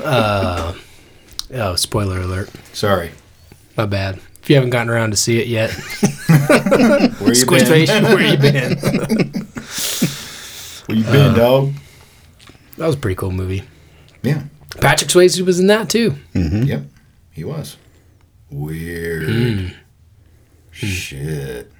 uh, 0.00 0.74
oh, 1.54 1.74
spoiler 1.76 2.20
alert. 2.20 2.50
Sorry. 2.72 3.10
My 3.76 3.84
bad. 3.86 4.18
If 4.42 4.48
you 4.50 4.56
haven't 4.56 4.70
gotten 4.70 4.88
around 4.90 5.10
to 5.10 5.16
see 5.16 5.38
it 5.40 5.48
yet, 5.48 5.70
Where 7.18 7.28
you 7.30 7.34
Squish 7.34 7.64
been? 7.64 7.86
Face, 7.86 7.90
where 7.90 8.20
you 8.22 8.36
been? 8.38 8.78
Where 10.86 10.96
you 10.98 11.04
been, 11.04 11.32
Uh, 11.32 11.34
dog? 11.34 11.72
That 12.76 12.86
was 12.86 12.94
a 12.96 12.98
pretty 12.98 13.16
cool 13.16 13.30
movie. 13.30 13.64
Yeah. 14.22 14.42
Patrick 14.80 15.10
Swayze 15.10 15.40
was 15.44 15.58
in 15.60 15.66
that 15.68 15.88
too. 15.88 16.14
Yep. 16.34 16.82
He 17.32 17.44
was. 17.44 17.76
Weird. 18.50 19.28
Hmm. 19.28 19.66
Shit. 20.72 21.72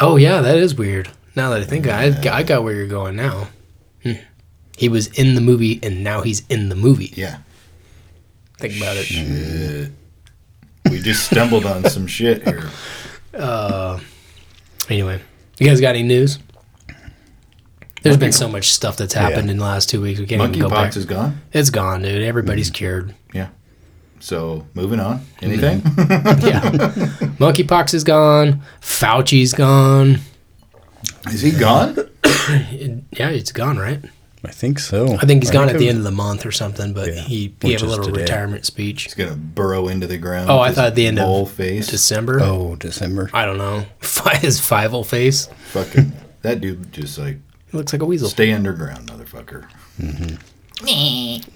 Oh 0.00 0.16
yeah, 0.16 0.40
that 0.40 0.56
is 0.58 0.74
weird. 0.74 1.10
Now 1.36 1.50
that 1.50 1.60
I 1.60 1.64
think 1.64 1.86
I, 1.86 2.14
I 2.30 2.42
got 2.42 2.62
where 2.62 2.74
you're 2.74 2.86
going 2.86 3.16
now. 3.16 3.48
Hmm. 4.02 4.12
He 4.76 4.88
was 4.88 5.06
in 5.18 5.34
the 5.34 5.40
movie, 5.40 5.78
and 5.82 6.02
now 6.04 6.20
he's 6.22 6.42
in 6.48 6.68
the 6.68 6.74
movie. 6.74 7.12
Yeah. 7.16 7.38
Think 8.58 8.76
about 8.76 8.96
it. 8.96 9.04
Shit. 9.04 9.92
We 10.90 11.00
just 11.00 11.26
stumbled 11.26 11.64
on 11.64 11.84
some 11.84 12.06
shit 12.06 12.42
here. 12.44 12.68
Uh, 13.34 13.98
anyway, 14.88 15.20
you 15.58 15.66
guys 15.66 15.80
got 15.80 15.96
any 15.96 16.04
news? 16.04 16.38
There's 18.04 18.18
been 18.18 18.32
so 18.32 18.48
much 18.48 18.70
stuff 18.70 18.98
that's 18.98 19.14
happened 19.14 19.46
Yeah. 19.46 19.52
in 19.52 19.56
the 19.58 19.64
last 19.64 19.88
two 19.88 20.00
weeks. 20.02 20.20
We 20.20 20.26
can't 20.26 20.42
even 20.42 20.60
go 20.60 20.68
back. 20.68 20.92
Monkeypox 20.92 20.96
is 20.98 21.06
gone. 21.06 21.40
It's 21.52 21.70
gone, 21.70 22.02
dude. 22.02 22.22
Everybody's 22.22 22.68
mm-hmm. 22.68 22.74
cured. 22.74 23.14
Yeah. 23.32 23.48
So 24.20 24.66
moving 24.74 25.00
on. 25.00 25.20
Mm-hmm. 25.40 25.44
Anything? 25.44 25.80
Yeah. 26.46 26.60
Monkeypox 27.40 27.94
is 27.94 28.04
gone. 28.04 28.62
Fauci's 28.80 29.54
gone. 29.54 30.18
is 31.28 31.40
he 31.40 31.50
gone? 31.50 31.96
Yeah, 33.12 33.30
it's 33.30 33.52
gone, 33.52 33.78
right? 33.78 34.02
I 34.44 34.50
think 34.50 34.78
so. 34.78 35.14
I 35.14 35.24
think 35.24 35.42
he's 35.42 35.50
gone 35.50 35.70
at 35.70 35.78
the 35.78 35.86
was- 35.86 35.88
end 35.88 35.98
of 35.98 36.04
the 36.04 36.10
month 36.10 36.44
or 36.44 36.52
something, 36.52 36.92
but 36.92 37.08
Yeah, 37.08 37.22
he, 37.22 37.54
he 37.62 37.68
gave 37.70 37.82
a 37.82 37.86
little 37.86 38.04
today. 38.04 38.20
retirement 38.20 38.66
speech. 38.66 39.04
He's 39.04 39.14
gonna 39.14 39.34
burrow 39.36 39.88
into 39.88 40.06
the 40.06 40.18
ground. 40.18 40.50
Oh, 40.50 40.58
I 40.58 40.72
thought 40.72 40.88
at 40.88 40.94
the 40.94 41.06
end 41.06 41.18
of 41.18 41.26
mole 41.26 41.46
face. 41.46 41.86
December. 41.86 42.40
Oh, 42.42 42.76
December. 42.76 43.30
I 43.32 43.46
don't 43.46 43.56
know. 43.56 43.86
His 44.40 44.60
five 44.60 45.06
face. 45.06 45.48
Fucking 45.72 46.12
that 46.42 46.60
dude 46.60 46.92
just 46.92 47.18
like 47.18 47.38
He 47.74 47.78
looks 47.78 47.92
like 47.92 48.02
a 48.02 48.04
weasel. 48.04 48.28
stay 48.28 48.52
underground, 48.52 49.10
motherfucker. 49.10 49.68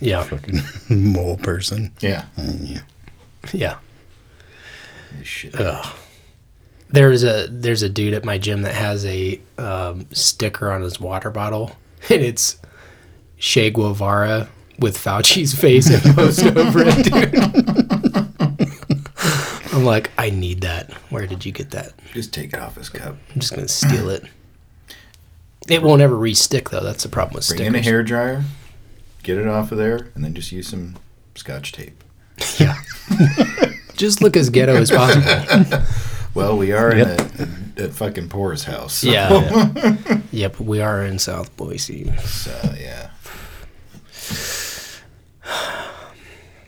Yeah. 0.00 0.22
Fucking 0.24 0.58
mole 1.12 1.36
person. 1.36 1.92
Yeah. 2.00 2.24
Yeah. 3.52 3.76
This 5.16 5.28
Shit. 5.28 5.54
There's 6.88 7.22
a 7.22 7.46
there's 7.48 7.84
a 7.84 7.88
dude 7.88 8.14
at 8.14 8.24
my 8.24 8.36
gym 8.36 8.62
that 8.62 8.74
has 8.74 9.06
a 9.06 9.40
um, 9.58 10.06
sticker 10.10 10.72
on 10.72 10.82
his 10.82 10.98
water 10.98 11.30
bottle, 11.30 11.76
and 12.10 12.20
it's 12.20 12.58
Che 13.36 13.70
Guevara 13.70 14.48
with 14.80 14.98
Fauci's 14.98 15.54
face 15.54 15.88
imposed 16.04 16.44
over 16.58 16.80
it, 16.84 17.04
dude. 17.04 17.34
I'm 19.72 19.84
like, 19.84 20.10
I 20.18 20.30
need 20.30 20.62
that. 20.62 20.92
Where 21.10 21.28
did 21.28 21.46
you 21.46 21.52
get 21.52 21.70
that? 21.70 21.92
Just 22.12 22.34
take 22.34 22.52
it 22.54 22.58
off 22.58 22.74
his 22.74 22.88
cup. 22.88 23.14
I'm 23.32 23.40
just 23.40 23.54
gonna 23.54 23.68
steal 23.68 24.10
it. 24.10 24.24
It 25.68 25.82
won't 25.82 26.02
ever 26.02 26.16
re-stick 26.16 26.70
though. 26.70 26.82
That's 26.82 27.02
the 27.02 27.08
problem 27.08 27.34
with 27.36 27.46
Bring 27.48 27.58
stickers. 27.58 27.68
in 27.68 27.74
a 27.76 27.82
hair 27.82 28.02
dryer, 28.02 28.44
get 29.22 29.38
it 29.38 29.46
off 29.46 29.70
of 29.72 29.78
there, 29.78 30.08
and 30.14 30.24
then 30.24 30.34
just 30.34 30.50
use 30.52 30.68
some 30.68 30.96
scotch 31.34 31.72
tape. 31.72 32.02
Yeah. 32.58 32.74
just 33.94 34.20
look 34.22 34.36
as 34.36 34.50
ghetto 34.50 34.74
as 34.76 34.90
possible. 34.90 35.78
Well, 36.34 36.56
we 36.56 36.70
are 36.72 36.92
in 36.92 37.00
a, 37.08 37.16
a, 37.78 37.84
a 37.86 37.88
fucking 37.88 38.28
poor's 38.28 38.62
house. 38.64 38.94
so- 38.96 39.10
Yeah. 39.10 40.20
yep. 40.30 40.60
We 40.60 40.80
are 40.80 41.02
in 41.02 41.18
South 41.18 41.56
Boise. 41.56 42.12
So, 42.18 42.74
yeah. 42.78 43.10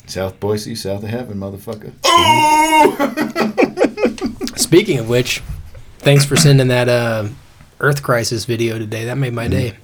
South 0.06 0.40
Boise, 0.40 0.74
south 0.74 1.04
of 1.04 1.10
heaven, 1.10 1.38
motherfucker. 1.38 1.92
Speaking 4.58 4.98
of 4.98 5.08
which, 5.08 5.40
thanks 5.98 6.24
for 6.24 6.34
sending 6.36 6.68
that 6.68 6.88
uh, 6.88 7.28
Earth 7.80 8.02
Crisis 8.02 8.44
video 8.44 8.78
today. 8.78 9.06
That 9.06 9.16
made 9.16 9.32
my 9.32 9.48
mm. 9.48 9.50
day. 9.50 9.76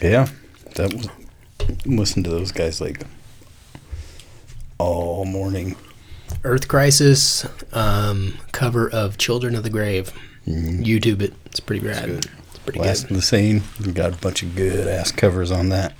Yeah. 0.00 0.28
That 0.76 0.94
was. 0.94 1.08
Listen 1.86 2.22
to 2.24 2.30
those 2.30 2.52
guys 2.52 2.80
like 2.80 3.02
all 4.78 5.24
morning. 5.24 5.76
Earth 6.42 6.68
Crisis 6.68 7.46
um, 7.72 8.34
cover 8.52 8.88
of 8.88 9.18
Children 9.18 9.54
of 9.54 9.62
the 9.62 9.70
Grave. 9.70 10.12
Mm-hmm. 10.46 10.82
YouTube 10.82 11.22
it. 11.22 11.32
It's 11.46 11.60
pretty 11.60 11.86
rad. 11.86 12.06
good. 12.06 12.26
It's 12.26 12.58
pretty 12.58 12.80
Last 12.80 13.08
good. 13.08 13.16
the 13.16 13.22
same. 13.22 13.62
We 13.84 13.92
got 13.92 14.12
a 14.12 14.16
bunch 14.18 14.42
of 14.42 14.54
good 14.54 14.86
ass 14.86 15.10
covers 15.10 15.50
on 15.50 15.70
that. 15.70 15.94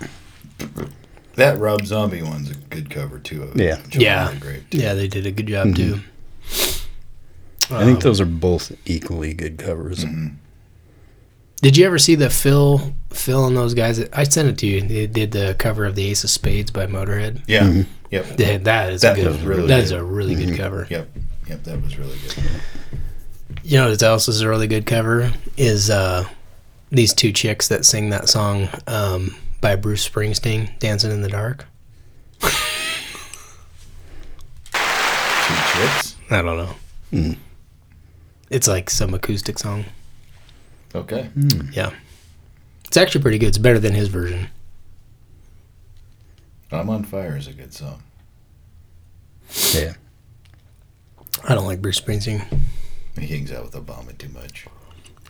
That 1.37 1.59
Rob 1.59 1.87
Zombie 1.87 2.23
one's 2.23 2.51
a 2.51 2.55
good 2.55 2.91
cover, 2.91 3.19
too. 3.19 3.45
Of 3.45 3.57
Yeah. 3.57 3.77
Children 3.77 4.03
Yeah. 4.03 4.29
of 4.29 4.35
the 4.35 4.41
Grave. 4.41 4.67
Yeah, 4.71 4.95
they 4.95 5.09
did 5.09 5.27
a 5.27 5.33
good 5.33 5.47
job 5.47 5.69
mm-hmm. 5.69 5.95
too. 5.95 6.01
I 7.75 7.85
think 7.85 7.97
um, 7.97 8.01
those 8.01 8.21
are 8.21 8.27
both 8.27 8.73
equally 8.85 9.33
good 9.33 9.57
covers. 9.57 10.05
Mm-hmm. 10.05 10.37
Did 11.65 11.77
you 11.79 11.87
ever 11.87 11.99
see 11.99 12.15
the 12.15 12.29
Phil 12.29 12.93
Phil 13.11 13.47
and 13.47 13.57
those 13.57 13.73
guys? 13.73 13.97
That, 13.97 14.17
I 14.17 14.25
sent 14.25 14.49
it 14.51 14.59
to 14.59 14.67
you. 14.67 14.83
They 14.83 15.07
did 15.07 15.33
the 15.33 15.57
cover 15.59 15.87
of 15.87 15.95
the 15.95 16.05
Ace 16.11 16.23
of 16.23 16.29
Spades 16.29 16.71
by 16.71 16.87
Motorhead. 16.87 17.41
Yeah. 17.47 17.85
Yep. 18.11 18.37
They- 18.37 18.57
that 18.59 18.93
is 18.93 19.01
That 19.01 19.19
a 19.19 19.23
good. 19.23 19.27
was 19.33 19.41
really 19.43 19.67
that 19.69 19.81
is 19.81 19.91
good. 19.91 20.01
a 20.01 20.05
really 20.05 20.35
good 20.35 20.57
cover. 20.59 20.87
Yep. 20.91 21.09
Yep. 21.49 21.65
That 21.65 21.83
was 21.83 21.97
really 21.99 22.19
good. 22.19 22.45
You 23.63 23.79
know 23.79 23.89
what 23.89 24.03
else 24.03 24.29
is 24.29 24.43
a 24.43 24.49
really 24.49 24.67
good 24.67 24.85
cover 24.85 25.33
is 25.57 25.89
uh, 25.89 26.29
these 26.91 27.15
two 27.15 27.33
chicks 27.33 27.69
that 27.69 27.87
sing 27.87 28.11
that 28.11 28.29
song 28.29 28.69
um, 28.87 29.35
by 29.63 29.75
Bruce 29.77 30.07
Springsteen, 30.07 30.79
"Dancing 30.81 31.11
in 31.11 31.23
the 31.23 31.31
Dark." 31.31 31.65
Two 32.41 32.51
chicks. 35.73 36.17
I 36.31 36.43
don't 36.43 36.59
know. 37.13 37.35
It's 38.51 38.69
like 38.69 38.91
some 38.91 39.15
acoustic 39.15 39.59
song. 39.59 39.87
Okay. 40.95 41.25
Hmm. 41.25 41.73
Yeah, 41.73 41.91
it's 42.87 42.97
actually 42.97 43.23
pretty 43.23 43.39
good. 43.39 43.49
It's 43.49 43.59
better 43.59 43.79
than 43.79 43.95
his 43.95 44.09
version. 44.09 44.49
I'm 46.71 46.89
on 46.91 47.05
Fire 47.05 47.37
is 47.37 47.47
a 47.47 47.53
good 47.53 47.73
song. 47.75 48.03
Yeah. 49.73 49.95
I 51.49 51.55
don't 51.55 51.67
like 51.67 51.83
Bruce 51.83 52.01
Springsteen. 52.01 52.43
He 53.19 53.27
hangs 53.27 53.53
out 53.53 53.65
with 53.65 53.75
Obama 53.75 54.17
too 54.17 54.29
much. 54.31 54.67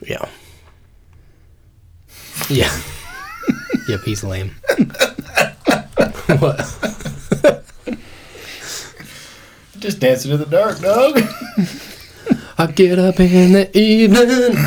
Yeah. 0.01 0.27
Yeah. 2.49 2.75
yep, 3.87 4.01
he's 4.03 4.23
lame. 4.23 4.51
what? 6.39 6.57
Just 9.79 9.99
dancing 9.99 10.31
in 10.31 10.39
the 10.39 10.47
dark, 10.49 10.79
dog. 10.79 11.21
I 12.57 12.71
get 12.71 12.97
up 12.97 13.19
in 13.19 13.51
the 13.53 13.77
evening 13.77 14.57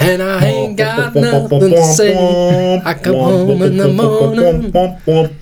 and 0.00 0.22
I 0.22 0.44
ain't 0.44 0.76
got 0.76 1.14
nothing 1.14 1.60
to 1.70 1.82
say. 1.84 2.80
I 2.84 2.94
come 2.94 3.14
home 3.14 3.62
in 3.62 3.76
the 3.76 3.92
morning, 3.92 4.74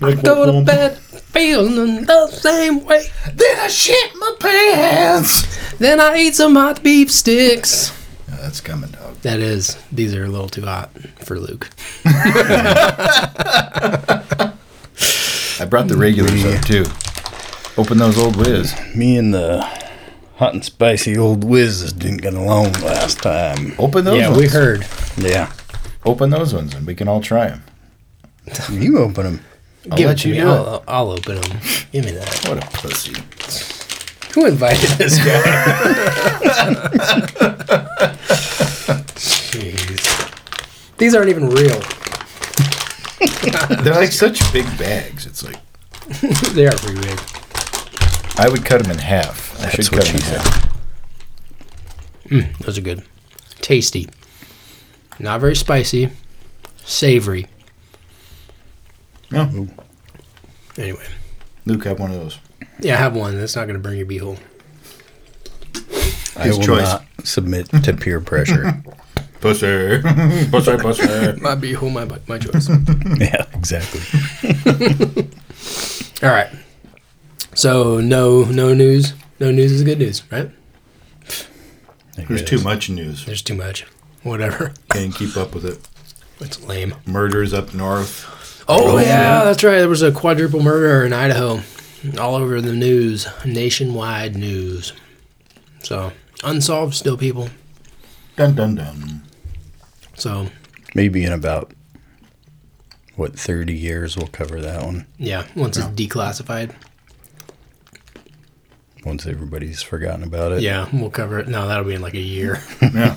I 0.01 0.15
go 0.21 0.45
to 0.51 0.65
bed 0.65 0.97
feeling 0.97 2.05
the 2.05 2.27
same 2.27 2.83
way. 2.85 3.07
then 3.33 3.59
I 3.59 3.67
shit 3.67 4.11
my 4.15 4.35
pants. 4.39 5.71
Then 5.77 5.99
I 5.99 6.17
eat 6.17 6.35
some 6.35 6.55
hot 6.55 6.83
beef 6.83 7.11
sticks. 7.11 7.91
Yeah, 8.27 8.35
that's 8.37 8.61
coming, 8.61 8.91
dog. 8.91 9.15
That 9.21 9.39
is, 9.39 9.77
these 9.91 10.13
are 10.15 10.25
a 10.25 10.27
little 10.27 10.49
too 10.49 10.63
hot 10.63 10.89
for 11.19 11.39
Luke. 11.39 11.69
I 12.05 12.13
brought 15.69 15.87
the 15.87 15.97
regulars 15.97 16.43
up 16.45 16.65
too. 16.65 16.85
Open 17.77 17.97
those 17.97 18.17
old 18.17 18.35
whiz. 18.35 18.75
Me 18.95 19.17
and 19.17 19.33
the 19.33 19.61
hot 20.41 20.53
and 20.55 20.65
spicy 20.65 21.15
old 21.15 21.43
whizzes 21.43 21.93
didn't 21.93 22.17
get 22.17 22.33
along 22.33 22.71
last 22.81 23.19
time. 23.19 23.75
Open 23.77 24.03
those 24.03 24.17
yeah, 24.17 24.29
ones. 24.29 24.41
we 24.41 24.47
heard. 24.47 24.87
Yeah. 25.15 25.53
Open 26.03 26.31
those 26.31 26.51
ones 26.51 26.73
and 26.73 26.87
we 26.87 26.95
can 26.95 27.07
all 27.07 27.21
try 27.21 27.49
them. 27.49 27.61
You 28.71 28.97
open 28.97 29.23
them. 29.23 29.39
I'll 29.91 29.97
Give 29.99 30.07
let 30.07 30.17
it 30.17 30.21
to 30.23 30.29
you 30.29 30.33
me. 30.33 30.41
do 30.41 30.47
I'll, 30.47 30.75
it. 30.77 30.83
I'll 30.87 31.11
open 31.11 31.35
them. 31.41 31.59
Give 31.91 32.05
me 32.05 32.11
that. 32.13 32.39
What 32.47 32.57
a 32.57 32.61
pussy. 32.75 33.13
Who 34.33 34.47
invited 34.47 34.89
this 34.97 35.19
guy? 35.19 35.43
Jeez. 39.13 40.97
These 40.97 41.13
aren't 41.13 41.29
even 41.29 41.51
real. 41.51 41.79
They're 43.83 43.93
like 43.93 44.11
such 44.11 44.41
big 44.51 44.65
bags. 44.79 45.27
It's 45.27 45.43
like 45.43 45.59
they 46.55 46.65
are 46.65 46.75
pretty 46.77 46.99
big. 47.01 47.19
I 48.39 48.49
would 48.49 48.65
cut 48.65 48.81
them 48.81 48.89
in 48.89 48.97
half. 48.97 49.50
I 49.61 49.65
That's 49.65 49.75
should 49.75 49.91
what 49.95 50.05
cut 50.05 50.07
she 50.07 50.15
in 50.15 50.21
said. 50.21 50.41
half. 50.41 50.71
Those 52.59 52.77
are 52.77 52.81
good. 52.81 53.03
Tasty. 53.61 54.09
Not 55.19 55.39
very 55.41 55.55
spicy. 55.55 56.09
Savory. 56.83 57.47
Yeah. 59.29 59.49
Anyway. 60.77 61.05
Luke, 61.65 61.83
have 61.85 61.99
one 61.99 62.11
of 62.11 62.17
those. 62.17 62.39
Yeah, 62.79 62.95
I 62.95 62.97
have 62.97 63.15
one. 63.15 63.37
That's 63.37 63.55
not 63.55 63.65
going 63.67 63.75
to 63.75 63.79
burn 63.83 63.97
your 63.97 64.07
beehole. 64.07 64.39
I 66.37 66.43
His 66.45 66.57
will 66.57 66.65
choice. 66.65 66.83
not 66.83 67.05
submit 67.23 67.67
to 67.83 67.93
peer 67.93 68.19
pressure. 68.19 68.81
Pussy. 69.41 70.01
pussy, 70.51 70.77
pussy. 70.77 71.03
My 71.41 71.55
beehole, 71.55 71.91
my, 71.91 72.05
my 72.27 72.37
choice. 72.37 72.69
yeah, 73.19 73.45
exactly. 73.53 73.99
All 76.23 76.29
right. 76.33 76.49
So 77.55 77.99
no 77.99 78.43
no 78.45 78.73
news. 78.75 79.13
No 79.41 79.49
news 79.49 79.71
is 79.71 79.81
good 79.83 79.97
news, 79.97 80.21
right? 80.31 80.51
There's 82.15 82.43
too 82.43 82.59
much 82.59 82.91
news. 82.91 83.25
There's 83.25 83.41
too 83.41 83.55
much. 83.55 83.87
Whatever. 84.21 84.71
Can't 84.91 85.15
keep 85.15 85.35
up 85.35 85.55
with 85.55 85.65
it. 85.65 85.79
It's 86.39 86.61
lame. 86.61 86.93
Murders 87.07 87.51
up 87.51 87.73
north. 87.73 88.63
Oh 88.67 88.99
yeah, 88.99 89.43
that's 89.43 89.63
right. 89.63 89.79
There 89.79 89.89
was 89.89 90.03
a 90.03 90.11
quadruple 90.11 90.61
murder 90.61 91.03
in 91.03 91.11
Idaho, 91.11 91.61
all 92.19 92.35
over 92.35 92.61
the 92.61 92.73
news, 92.73 93.27
nationwide 93.43 94.35
news. 94.35 94.93
So 95.81 96.11
unsolved 96.43 96.93
still, 96.93 97.17
people. 97.17 97.49
Dun 98.35 98.53
dun 98.53 98.75
dun. 98.75 99.23
So 100.13 100.49
Maybe 100.93 101.23
in 101.23 101.33
about 101.33 101.71
what 103.15 103.39
thirty 103.39 103.75
years 103.75 104.15
we'll 104.15 104.27
cover 104.27 104.61
that 104.61 104.83
one 104.83 105.07
yeah, 105.17 105.47
once 105.55 105.77
it's 105.77 105.87
declassified, 105.87 106.75
once 109.05 109.25
everybody's 109.25 109.81
forgotten 109.81 110.23
about 110.23 110.51
it. 110.53 110.61
yeah, 110.61 110.87
we'll 110.93 111.09
cover 111.09 111.39
it. 111.39 111.47
No, 111.47 111.67
that'll 111.67 111.83
be 111.85 111.93
in 111.95 112.01
like 112.01 112.13
a 112.15 112.19
year. 112.19 112.61
Yeah. 112.81 113.15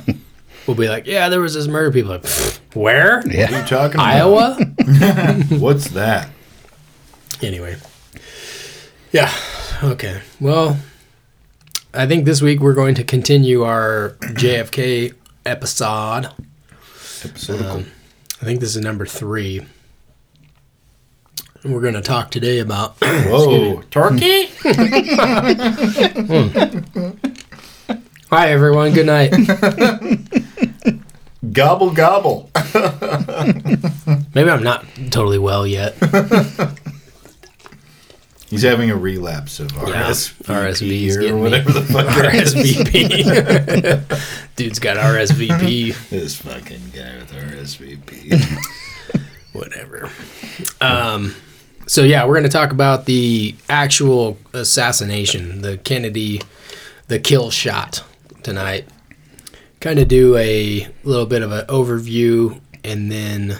We'll 0.66 0.76
be 0.78 0.88
like, 0.88 1.06
yeah, 1.06 1.28
there 1.28 1.40
was 1.42 1.52
this 1.52 1.66
murder. 1.66 1.92
People 1.92 2.12
like, 2.12 2.22
"Pfft, 2.22 2.58
where? 2.74 3.16
What 3.18 3.26
are 3.26 3.36
Yeah. 3.36 3.60
you 3.60 3.66
talking 3.66 3.96
about? 3.96 4.06
Iowa. 4.06 4.56
What's 5.58 5.88
that? 5.90 6.30
anyway, 7.42 7.76
yeah, 9.12 9.30
okay. 9.82 10.22
Well, 10.40 10.78
I 11.92 12.06
think 12.06 12.24
this 12.24 12.40
week 12.40 12.60
we're 12.60 12.72
going 12.74 12.94
to 12.94 13.04
continue 13.04 13.62
our 13.64 14.10
JFK 14.22 15.12
episode. 15.44 16.30
Episodical. 17.24 17.70
Um, 17.70 17.86
I 18.40 18.44
think 18.46 18.60
this 18.60 18.74
is 18.74 18.82
number 18.82 19.04
three. 19.04 19.66
And 21.64 21.72
we're 21.72 21.80
going 21.80 21.94
to 21.94 22.02
talk 22.02 22.30
today 22.30 22.58
about. 22.60 22.96
Whoa. 23.02 23.80
Turkey? 23.90 24.46
Hi, 28.30 28.50
everyone. 28.50 28.92
Good 28.92 29.06
night. 29.06 29.32
Gobble 31.52 31.90
gobble. 31.92 32.50
Maybe 34.34 34.50
I'm 34.50 34.62
not 34.62 34.84
totally 35.10 35.38
well 35.38 35.66
yet. 35.66 35.94
He's 38.50 38.60
having 38.62 38.90
a 38.90 38.96
relapse 38.96 39.58
of 39.58 39.72
Yeah, 39.72 40.10
RSVP 40.10 40.44
RSV 40.44 41.16
or 41.16 41.20
getting 41.20 41.36
me. 41.36 41.40
whatever 41.42 41.72
the 41.72 41.80
fuck 41.82 42.06
RSVP. 42.06 42.94
Dude's 44.56 44.78
got 44.78 44.96
RSVP. 44.98 46.10
This 46.10 46.36
fucking 46.36 46.82
guy 46.94 47.16
with 47.16 47.32
RSVP. 47.32 48.38
Whatever. 49.52 50.10
Um, 50.80 51.34
so, 51.86 52.02
yeah, 52.02 52.24
we're 52.24 52.34
going 52.34 52.44
to 52.44 52.48
talk 52.48 52.70
about 52.70 53.04
the 53.06 53.54
actual 53.68 54.38
assassination, 54.52 55.62
the 55.62 55.78
Kennedy, 55.78 56.40
the 57.08 57.18
kill 57.18 57.50
shot 57.50 58.02
tonight. 58.42 58.86
Kind 59.80 59.98
of 59.98 60.08
do 60.08 60.36
a 60.36 60.88
little 61.02 61.26
bit 61.26 61.42
of 61.42 61.52
an 61.52 61.66
overview 61.66 62.60
and 62.82 63.12
then 63.12 63.58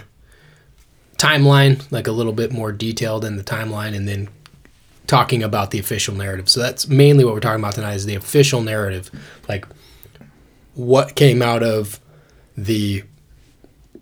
timeline, 1.19 1.91
like 1.93 2.07
a 2.07 2.13
little 2.13 2.33
bit 2.33 2.53
more 2.53 2.73
detailed 2.73 3.25
in 3.25 3.37
the 3.37 3.45
timeline, 3.45 3.95
and 3.95 4.09
then 4.09 4.29
talking 5.07 5.43
about 5.43 5.71
the 5.71 5.79
official 5.79 6.15
narrative. 6.15 6.49
So 6.49 6.61
that's 6.61 6.89
mainly 6.89 7.25
what 7.25 7.35
we're 7.35 7.41
talking 7.41 7.61
about 7.61 7.75
tonight 7.75 7.95
is 7.95 8.07
the 8.07 8.15
official 8.15 8.63
narrative, 8.63 9.11
like 9.49 9.67
what 10.75 11.15
came 11.15 11.43
out 11.43 11.63
of 11.63 12.01
the 12.57 13.05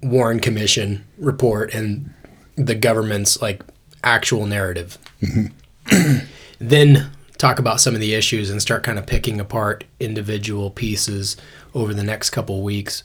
Warren 0.03 0.41
Commission 0.41 1.05
report 1.19 1.75
and 1.75 2.13
the 2.57 2.75
government's 2.75 3.41
like 3.41 3.63
actual 4.05 4.47
narrative. 4.47 4.99
then 6.59 7.11
talk 7.39 7.59
about 7.59 7.81
some 7.81 7.95
of 7.95 8.01
the 8.01 8.15
issues 8.15 8.51
and 8.51 8.63
start 8.63 8.83
kind 8.85 8.99
of 8.99 9.07
picking 9.07 9.41
apart 9.41 9.85
individual 9.99 10.71
pieces 10.71 11.37
over 11.75 11.93
the 11.93 12.05
next 12.05 12.31
couple 12.31 12.63
weeks. 12.63 13.03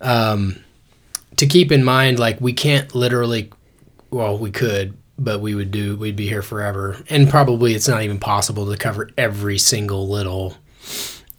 Um, 0.00 0.56
to 1.36 1.46
keep 1.46 1.72
in 1.72 1.82
mind, 1.84 2.18
like 2.18 2.40
we 2.40 2.52
can't 2.52 2.94
literally, 2.94 3.50
well, 4.10 4.38
we 4.38 4.50
could, 4.50 4.96
but 5.18 5.40
we 5.40 5.54
would 5.54 5.70
do, 5.70 5.96
we'd 5.96 6.14
be 6.16 6.28
here 6.28 6.42
forever, 6.42 7.02
and 7.10 7.28
probably 7.28 7.74
it's 7.74 7.88
not 7.88 8.02
even 8.02 8.18
possible 8.20 8.70
to 8.70 8.76
cover 8.76 9.10
every 9.18 9.58
single 9.58 10.08
little, 10.08 10.54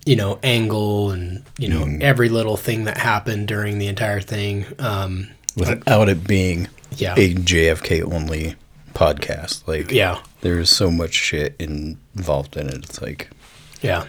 you 0.06 0.18
know, 0.18 0.40
angle 0.44 1.12
and 1.12 1.44
you 1.58 1.70
know 1.70 1.88
every 2.02 2.28
little 2.28 2.58
thing 2.58 2.84
that 2.86 2.98
happened 2.98 3.48
during 3.48 3.78
the 3.80 3.88
entire 3.88 4.20
thing. 4.22 4.66
Um, 4.80 5.30
Without 5.56 6.10
it 6.10 6.28
being 6.28 6.68
Yeah. 6.98 7.16
a 7.18 7.34
JFK 7.34 8.04
only 8.14 8.56
podcast. 8.94 9.68
Like 9.68 9.92
yeah, 9.92 10.22
there's 10.42 10.70
so 10.70 10.92
much 10.92 11.14
shit 11.14 11.56
involved 11.60 12.58
in 12.58 12.68
it. 12.68 12.76
It's 12.76 13.02
like 13.02 13.30
yeah. 13.82 14.06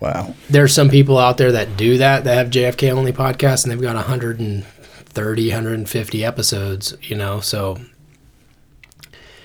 wow. 0.00 0.34
there's 0.48 0.72
some 0.72 0.88
people 0.88 1.18
out 1.18 1.38
there 1.38 1.52
that 1.52 1.76
do 1.76 1.98
that 1.98 2.24
that 2.24 2.34
have 2.34 2.48
JFK 2.48 2.90
only 2.92 3.12
podcasts 3.12 3.64
and 3.64 3.72
they've 3.72 3.80
got 3.80 3.94
130 3.96 5.48
150 5.48 6.24
episodes 6.24 6.96
you 7.02 7.16
know 7.16 7.40
so 7.40 7.78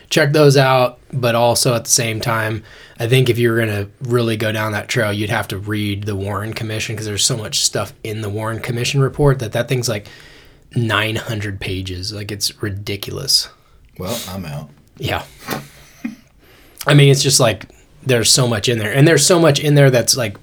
check 0.09 0.31
those 0.31 0.55
out 0.55 0.99
but 1.11 1.35
also 1.35 1.73
at 1.73 1.85
the 1.85 1.91
same 1.91 2.21
time 2.21 2.63
I 2.99 3.07
think 3.07 3.29
if 3.29 3.37
you're 3.37 3.57
going 3.57 3.69
to 3.69 3.89
really 4.09 4.37
go 4.37 4.51
down 4.51 4.71
that 4.73 4.87
trail 4.87 5.11
you'd 5.11 5.29
have 5.29 5.47
to 5.49 5.57
read 5.57 6.03
the 6.03 6.15
Warren 6.15 6.53
Commission 6.53 6.95
because 6.95 7.05
there's 7.07 7.25
so 7.25 7.37
much 7.37 7.59
stuff 7.61 7.93
in 8.03 8.21
the 8.21 8.29
Warren 8.29 8.59
Commission 8.59 9.01
report 9.01 9.39
that 9.39 9.53
that 9.53 9.67
thing's 9.67 9.89
like 9.89 10.07
900 10.75 11.59
pages 11.59 12.13
like 12.13 12.31
it's 12.31 12.61
ridiculous 12.61 13.49
well, 13.97 14.19
I'm 14.29 14.45
out. 14.45 14.69
yeah. 14.97 15.25
I 16.85 16.93
mean, 16.93 17.09
it's 17.09 17.23
just 17.23 17.39
like 17.39 17.67
there's 18.05 18.29
so 18.29 18.47
much 18.47 18.67
in 18.69 18.77
there. 18.79 18.93
And 18.93 19.07
there's 19.07 19.25
so 19.25 19.39
much 19.39 19.59
in 19.59 19.75
there 19.75 19.89
that's 19.89 20.17
like 20.17 20.37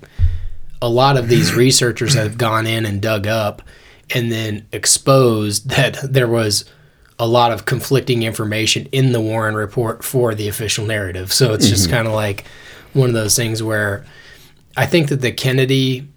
a 0.82 0.88
lot 0.88 1.16
of 1.16 1.28
these 1.28 1.54
researchers 1.54 2.14
have 2.14 2.38
gone 2.38 2.66
in 2.66 2.86
and 2.86 3.02
dug 3.02 3.26
up 3.26 3.62
and 4.14 4.32
then 4.32 4.66
exposed 4.72 5.68
that 5.70 5.98
there 6.02 6.28
was 6.28 6.64
a 7.18 7.26
lot 7.26 7.52
of 7.52 7.66
conflicting 7.66 8.22
information 8.22 8.86
in 8.92 9.12
the 9.12 9.20
Warren 9.20 9.54
report 9.54 10.02
for 10.02 10.34
the 10.34 10.48
official 10.48 10.86
narrative. 10.86 11.32
So 11.32 11.52
it's 11.52 11.68
just 11.68 11.84
mm-hmm. 11.84 11.96
kind 11.96 12.08
of 12.08 12.14
like 12.14 12.44
one 12.94 13.08
of 13.08 13.14
those 13.14 13.36
things 13.36 13.62
where 13.62 14.04
I 14.76 14.86
think 14.86 15.10
that 15.10 15.20
the 15.20 15.30
Kennedy 15.30 16.08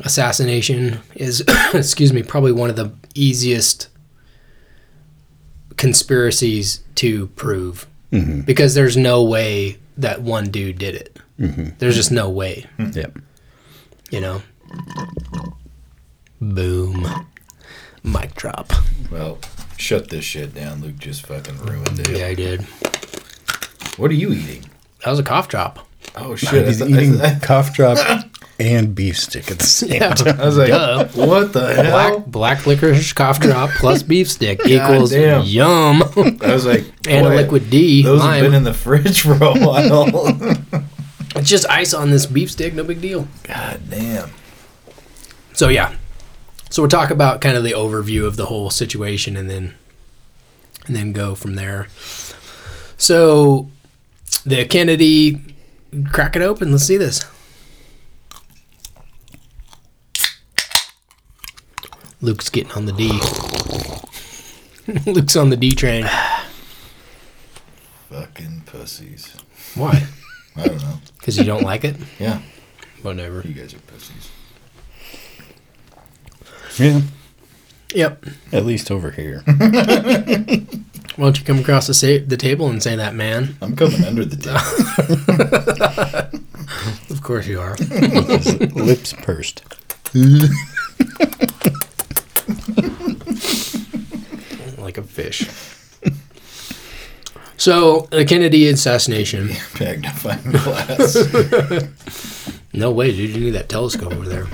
assassination 0.00 1.00
is, 1.14 1.42
excuse 1.74 2.12
me, 2.12 2.22
probably 2.22 2.52
one 2.52 2.68
of 2.68 2.76
the 2.76 2.92
easiest 3.14 3.88
conspiracies 5.76 6.82
to 6.96 7.28
prove 7.28 7.86
mm-hmm. 8.12 8.40
because 8.42 8.74
there's 8.74 8.96
no 8.96 9.22
way 9.22 9.78
that 9.96 10.22
one 10.22 10.50
dude 10.50 10.78
did 10.78 10.94
it. 10.94 11.18
Mm-hmm. 11.38 11.70
There's 11.78 11.96
just 11.96 12.12
no 12.12 12.30
way, 12.30 12.66
mm-hmm. 12.78 12.98
Yep. 12.98 13.18
you 14.10 14.20
know. 14.20 14.42
Boom. 16.40 17.06
Mic 18.02 18.34
drop. 18.34 18.72
Well, 19.10 19.38
shut 19.76 20.10
this 20.10 20.24
shit 20.24 20.54
down. 20.54 20.80
Luke 20.80 20.98
just 20.98 21.26
fucking 21.26 21.58
ruined 21.58 21.98
it. 22.00 22.10
Yeah, 22.10 22.26
I 22.26 22.34
did. 22.34 22.62
What 23.96 24.10
are 24.10 24.14
you 24.14 24.32
eating? 24.32 24.64
That 25.04 25.10
was 25.10 25.18
a 25.18 25.24
cough 25.24 25.48
drop. 25.48 25.85
Oh 26.16 26.34
shit! 26.34 26.66
He's 26.66 26.78
thought- 26.78 26.90
eating 26.90 27.20
I, 27.20 27.38
cough 27.42 27.74
drop 27.74 27.98
and 28.58 28.94
beef 28.94 29.18
stick 29.18 29.50
at 29.50 29.58
the 29.58 29.64
same 29.66 29.92
Yeah. 30.00 30.14
time. 30.14 30.40
I 30.40 30.46
was 30.46 30.56
like, 30.56 30.68
Duh. 30.68 31.04
what 31.08 31.52
the 31.52 31.74
hell? 31.74 32.20
Black 32.20 32.26
black 32.26 32.66
licorice 32.66 33.12
cough 33.12 33.38
drop 33.40 33.70
plus 33.70 34.02
beef 34.12 34.30
stick 34.30 34.60
equals 34.66 35.10
damn. 35.10 35.44
yum. 35.44 36.02
I 36.40 36.52
was 36.52 36.64
like, 36.64 36.84
and 37.06 37.26
a 37.26 37.30
liquid 37.30 37.68
D. 37.70 38.02
Those 38.02 38.20
lime. 38.20 38.34
have 38.34 38.44
been 38.44 38.54
in 38.54 38.64
the 38.64 38.72
fridge 38.74 39.20
for 39.22 39.32
a 39.34 39.54
while. 39.54 40.08
It's 41.36 41.50
just 41.50 41.68
ice 41.68 41.92
on 41.92 42.10
this 42.10 42.24
beef 42.24 42.50
stick, 42.50 42.72
no 42.72 42.82
big 42.82 43.02
deal. 43.02 43.28
God 43.42 43.82
damn. 43.90 44.30
So 45.52 45.68
yeah. 45.68 45.94
So 46.70 46.80
we'll 46.82 46.88
talk 46.88 47.10
about 47.10 47.40
kind 47.42 47.56
of 47.58 47.62
the 47.62 47.72
overview 47.72 48.26
of 48.26 48.36
the 48.36 48.46
whole 48.46 48.70
situation 48.70 49.36
and 49.36 49.50
then 49.50 49.74
and 50.86 50.96
then 50.96 51.12
go 51.12 51.34
from 51.34 51.56
there. 51.56 51.88
So 52.96 53.68
the 54.46 54.64
Kennedy 54.64 55.40
crack 56.12 56.36
it 56.36 56.42
open, 56.42 56.72
let's 56.72 56.84
see 56.84 56.96
this. 56.96 57.24
Luke's 62.20 62.48
getting 62.48 62.72
on 62.72 62.86
the 62.86 62.92
D. 62.92 63.08
Luke's 65.10 65.36
on 65.36 65.50
the 65.50 65.56
D 65.56 65.72
train. 65.72 66.06
Fucking 68.10 68.62
pussies. 68.66 69.36
Why? 69.74 70.04
I 70.56 70.64
don't 70.66 70.78
know. 70.82 70.98
Because 71.18 71.38
you 71.38 71.44
don't 71.44 71.64
like 71.64 71.82
it? 71.84 71.96
Yeah, 72.20 72.40
Whatever. 73.02 73.42
you 73.44 73.52
guys 73.52 73.74
are 73.74 73.80
pussies. 73.80 74.30
Yeah, 76.78 77.00
Yep. 77.92 78.26
at 78.52 78.64
least 78.64 78.92
over 78.92 79.10
here. 79.10 79.42
Why 81.16 81.24
don't 81.24 81.38
you 81.38 81.44
come 81.44 81.58
across 81.58 81.86
the, 81.86 81.94
sa- 81.94 82.24
the 82.26 82.36
table 82.36 82.68
and 82.68 82.82
say 82.82 82.94
that, 82.96 83.14
man? 83.14 83.56
I'm 83.62 83.74
coming 83.74 84.04
under 84.04 84.24
the 84.24 84.36
table. 84.36 84.60
Of 87.08 87.22
course 87.22 87.46
you 87.46 87.60
are. 87.60 87.76
Lips 88.74 89.12
pursed. 89.12 89.62
like 94.78 94.98
a 94.98 95.02
fish. 95.02 95.48
So, 97.56 98.08
the 98.10 98.24
Kennedy 98.26 98.68
assassination. 98.68 99.48
Magnifying 99.80 100.52
glass. 100.52 101.16
No 102.72 102.90
way, 102.90 103.12
dude. 103.14 103.30
You 103.34 103.40
need 103.40 103.50
that 103.52 103.68
telescope 103.68 104.12
over 104.12 104.28
there. 104.28 104.46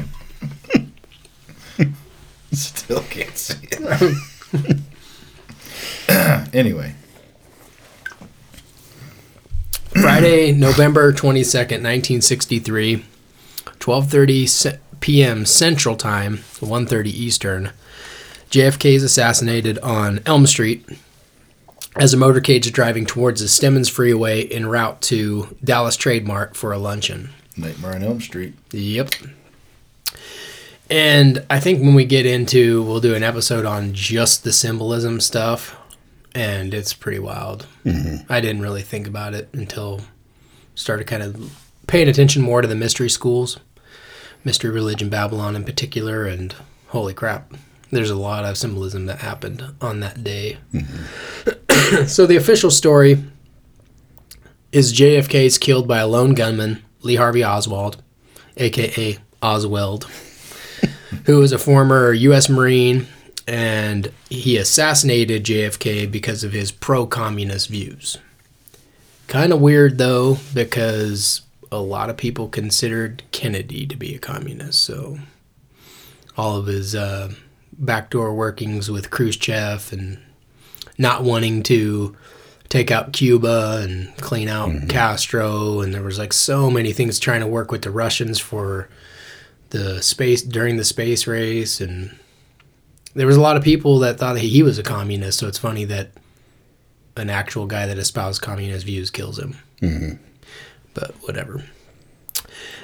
Still 2.53 3.01
can't 3.11 3.37
see 3.37 3.57
it. 3.73 4.79
anyway, 6.53 6.95
Friday, 9.91 10.53
November 10.53 11.13
22nd, 11.13 11.83
1963, 11.83 13.05
12:30 13.79 14.79
p.m. 15.01 15.47
Central 15.47 15.97
Time, 15.97 16.39
1:30 16.61 17.07
Eastern. 17.07 17.71
JFK 18.51 18.95
is 18.95 19.03
assassinated 19.03 19.79
on 19.79 20.21
Elm 20.27 20.47
Street 20.47 20.87
as 21.97 22.15
a 22.15 22.17
motorcade 22.17 22.65
is 22.65 22.71
driving 22.71 23.05
towards 23.05 23.41
the 23.41 23.49
Stemmons 23.49 23.91
Freeway 23.91 24.47
en 24.49 24.67
route 24.67 25.01
to 25.03 25.57
Dallas 25.63 25.97
Trade 25.97 26.27
Mart 26.27 26.57
for 26.57 26.73
a 26.73 26.79
luncheon. 26.79 27.31
Nightmare 27.57 27.95
on 27.95 28.03
Elm 28.03 28.21
Street. 28.21 28.55
Yep. 28.71 29.15
And 30.89 31.45
I 31.51 31.61
think 31.61 31.81
when 31.81 31.95
we 31.95 32.05
get 32.05 32.27
into, 32.27 32.83
we'll 32.83 33.01
do 33.01 33.15
an 33.15 33.23
episode 33.23 33.65
on 33.65 33.95
just 33.95 34.45
the 34.45 34.53
symbolism 34.53 35.21
stuff, 35.21 35.77
and 36.35 36.75
it's 36.75 36.95
pretty 36.95 37.19
wild. 37.19 37.67
Mm-hmm. 37.85 38.31
I 38.33 38.41
didn't 38.41 38.63
really 38.63 38.83
think 38.83 39.07
about 39.07 39.35
it 39.35 39.49
until 39.53 40.01
started 40.75 41.07
kind 41.07 41.23
of 41.23 41.53
paying 41.87 42.09
attention 42.09 42.43
more 42.43 42.63
to 42.63 42.69
the 42.69 42.75
mystery 42.75 43.11
schools, 43.11 43.59
mystery 44.45 44.71
religion 44.71 45.09
Babylon 45.09 45.57
in 45.57 45.65
particular, 45.65 46.25
and 46.25 46.55
holy 46.89 47.15
crap, 47.15 47.53
there's 47.91 48.11
a 48.11 48.17
lot 48.17 48.45
of 48.45 48.57
symbolism 48.57 49.07
that 49.07 49.19
happened 49.19 49.63
on 49.81 50.01
that 50.01 50.25
day. 50.25 50.59
Mm-hmm. 50.73 52.05
so 52.07 52.27
the 52.27 52.37
official 52.37 52.71
story 52.71 53.23
is 54.73 54.93
JFK 54.93 55.45
is 55.45 55.59
killed 55.59 55.87
by 55.87 55.99
a 55.99 56.07
lone 56.07 56.35
gunman, 56.35 56.83
Lee 57.03 57.17
Harvey 57.17 57.45
Oswald, 57.45 58.03
aka 58.57 59.19
Oswald, 59.43 60.05
who 61.27 61.39
was 61.39 61.53
a 61.53 61.59
former 61.59 62.13
U.S. 62.13 62.49
Marine, 62.49 63.07
and 63.47 64.13
he 64.31 64.57
assassinated 64.57 65.45
JFK 65.45 66.11
because 66.11 66.45
of 66.45 66.53
his 66.53 66.71
pro-communist 66.71 67.69
views. 67.69 68.19
Kind 69.29 69.53
of 69.53 69.61
weird 69.61 69.99
though, 69.99 70.39
because 70.55 71.43
a 71.71 71.81
lot 71.81 72.11
of 72.11 72.17
people 72.17 72.49
considered 72.49 73.23
Kennedy 73.33 73.87
to 73.87 73.97
be 73.97 74.15
a 74.15 74.19
communist. 74.19 74.85
So 74.85 75.19
all 76.37 76.57
of 76.57 76.67
his 76.67 76.95
uh, 76.95 77.33
backdoor 77.73 78.35
workings 78.35 78.91
with 78.91 79.11
Khrushchev 79.11 79.93
and 79.93 80.19
not 80.99 81.25
wanting 81.25 81.63
to 81.65 82.17
take 82.69 82.91
out 82.91 83.13
Cuba 83.13 83.83
and 83.85 84.17
clean 84.17 84.49
out 84.49 84.89
Castro, 84.89 85.81
and 85.81 85.95
there 85.95 86.03
was 86.03 86.19
like 86.19 86.33
so 86.33 86.71
many 86.71 86.93
things 86.93 87.19
trying 87.19 87.41
to 87.41 87.47
work 87.47 87.71
with 87.71 87.83
the 87.83 87.91
Russians 87.91 88.39
for 88.39 88.89
the 89.71 90.03
space 90.03 90.41
during 90.43 90.79
the 90.79 90.85
space 90.85 91.27
race, 91.27 91.81
and 91.81 92.17
there 93.15 93.27
was 93.27 93.37
a 93.37 93.41
lot 93.41 93.57
of 93.57 93.63
people 93.63 93.99
that 94.01 94.19
thought 94.19 94.39
he 94.39 94.63
was 94.63 94.79
a 94.79 94.83
communist. 94.83 95.39
So 95.39 95.49
it's 95.49 95.59
funny 95.59 95.85
that 95.87 96.11
an 97.17 97.31
actual 97.31 97.67
guy 97.67 97.87
that 97.87 97.99
espoused 97.99 98.41
communist 98.43 98.87
views 98.87 99.11
kills 99.11 99.39
him. 99.39 99.57
But 100.95 101.13
whatever. 101.23 101.65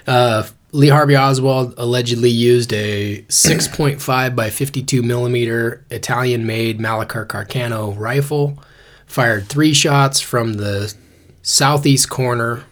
Uh, 0.06 0.44
Lee 0.72 0.88
Harvey 0.88 1.16
Oswald 1.16 1.74
allegedly 1.78 2.30
used 2.30 2.72
a 2.74 3.22
6.5 3.28 4.36
by 4.36 4.50
52 4.50 5.02
millimeter 5.02 5.84
Italian-made 5.90 6.78
Mannlicher 6.78 7.26
Carcano 7.26 7.96
rifle, 7.98 8.58
fired 9.06 9.46
three 9.48 9.72
shots 9.72 10.20
from 10.20 10.54
the 10.54 10.94
southeast 11.42 12.10
corner 12.10 12.64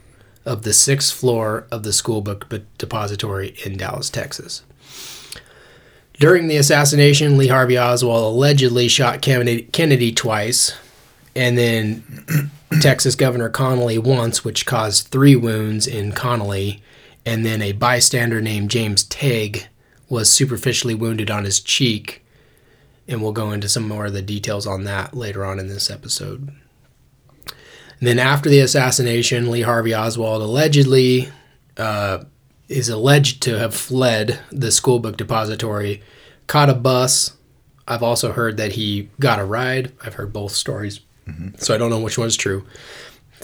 of 0.45 0.63
the 0.63 0.75
sixth 0.75 1.13
floor 1.15 1.67
of 1.71 1.83
the 1.83 1.93
school 1.93 2.21
book 2.21 2.47
depository 2.77 3.57
in 3.65 3.79
Dallas, 3.79 4.11
Texas. 4.11 4.63
During 6.19 6.49
the 6.49 6.57
assassination, 6.57 7.37
Lee 7.37 7.49
Harvey 7.49 7.79
Oswald 7.79 8.35
allegedly 8.35 8.89
shot 8.89 9.21
Kennedy, 9.21 10.13
twice, 10.13 10.75
and 11.35 11.59
then 11.59 12.51
Texas 12.81 13.15
Governor 13.15 13.51
Connolly 13.51 13.99
once, 13.99 14.43
which 14.43 14.65
caused 14.65 15.09
three 15.09 15.37
wounds 15.37 15.87
in 15.87 16.13
Connolly, 16.13 16.83
and 17.27 17.45
then 17.45 17.61
a 17.61 17.73
bystander 17.73 18.41
named 18.41 18.71
James 18.71 19.05
Tague 19.05 19.65
was 20.09 20.33
superficially 20.33 20.95
wounded 20.95 21.31
on 21.31 21.45
his 21.45 21.61
cheek, 21.61 22.25
and 23.07 23.21
we'll 23.21 23.33
go 23.33 23.53
into 23.53 23.69
some 23.69 23.87
more 23.87 24.07
of 24.07 24.15
the 24.15 24.23
details 24.23 24.67
on 24.67 24.85
that 24.85 25.15
later 25.15 25.45
on 25.45 25.59
in 25.59 25.69
this 25.69 25.91
episode. 25.91 26.51
And 27.99 28.09
then 28.09 28.19
after 28.19 28.49
the 28.49 28.61
assassination, 28.61 29.51
Lee 29.51 29.63
Harvey 29.63 29.95
Oswald 29.95 30.43
allegedly 30.43 31.31
uh, 31.77 32.25
is 32.69 32.89
alleged 32.89 33.43
to 33.43 33.59
have 33.59 33.75
fled 33.75 34.41
the 34.51 34.73
school 34.73 34.99
book 34.99 35.17
depository, 35.17 36.03
caught 36.47 36.69
a 36.69 36.75
bus. 36.75 37.37
I've 37.87 38.03
also 38.03 38.33
heard 38.33 38.57
that 38.57 38.73
he 38.73 39.09
got 39.21 39.39
a 39.39 39.45
ride. 39.45 39.93
I've 40.05 40.15
heard 40.15 40.33
both 40.33 40.53
stories, 40.53 41.01
so 41.59 41.75
I 41.75 41.79
don't 41.79 41.91
know 41.91 42.01
which 42.01 42.19
one's 42.19 42.37
true. 42.37 42.67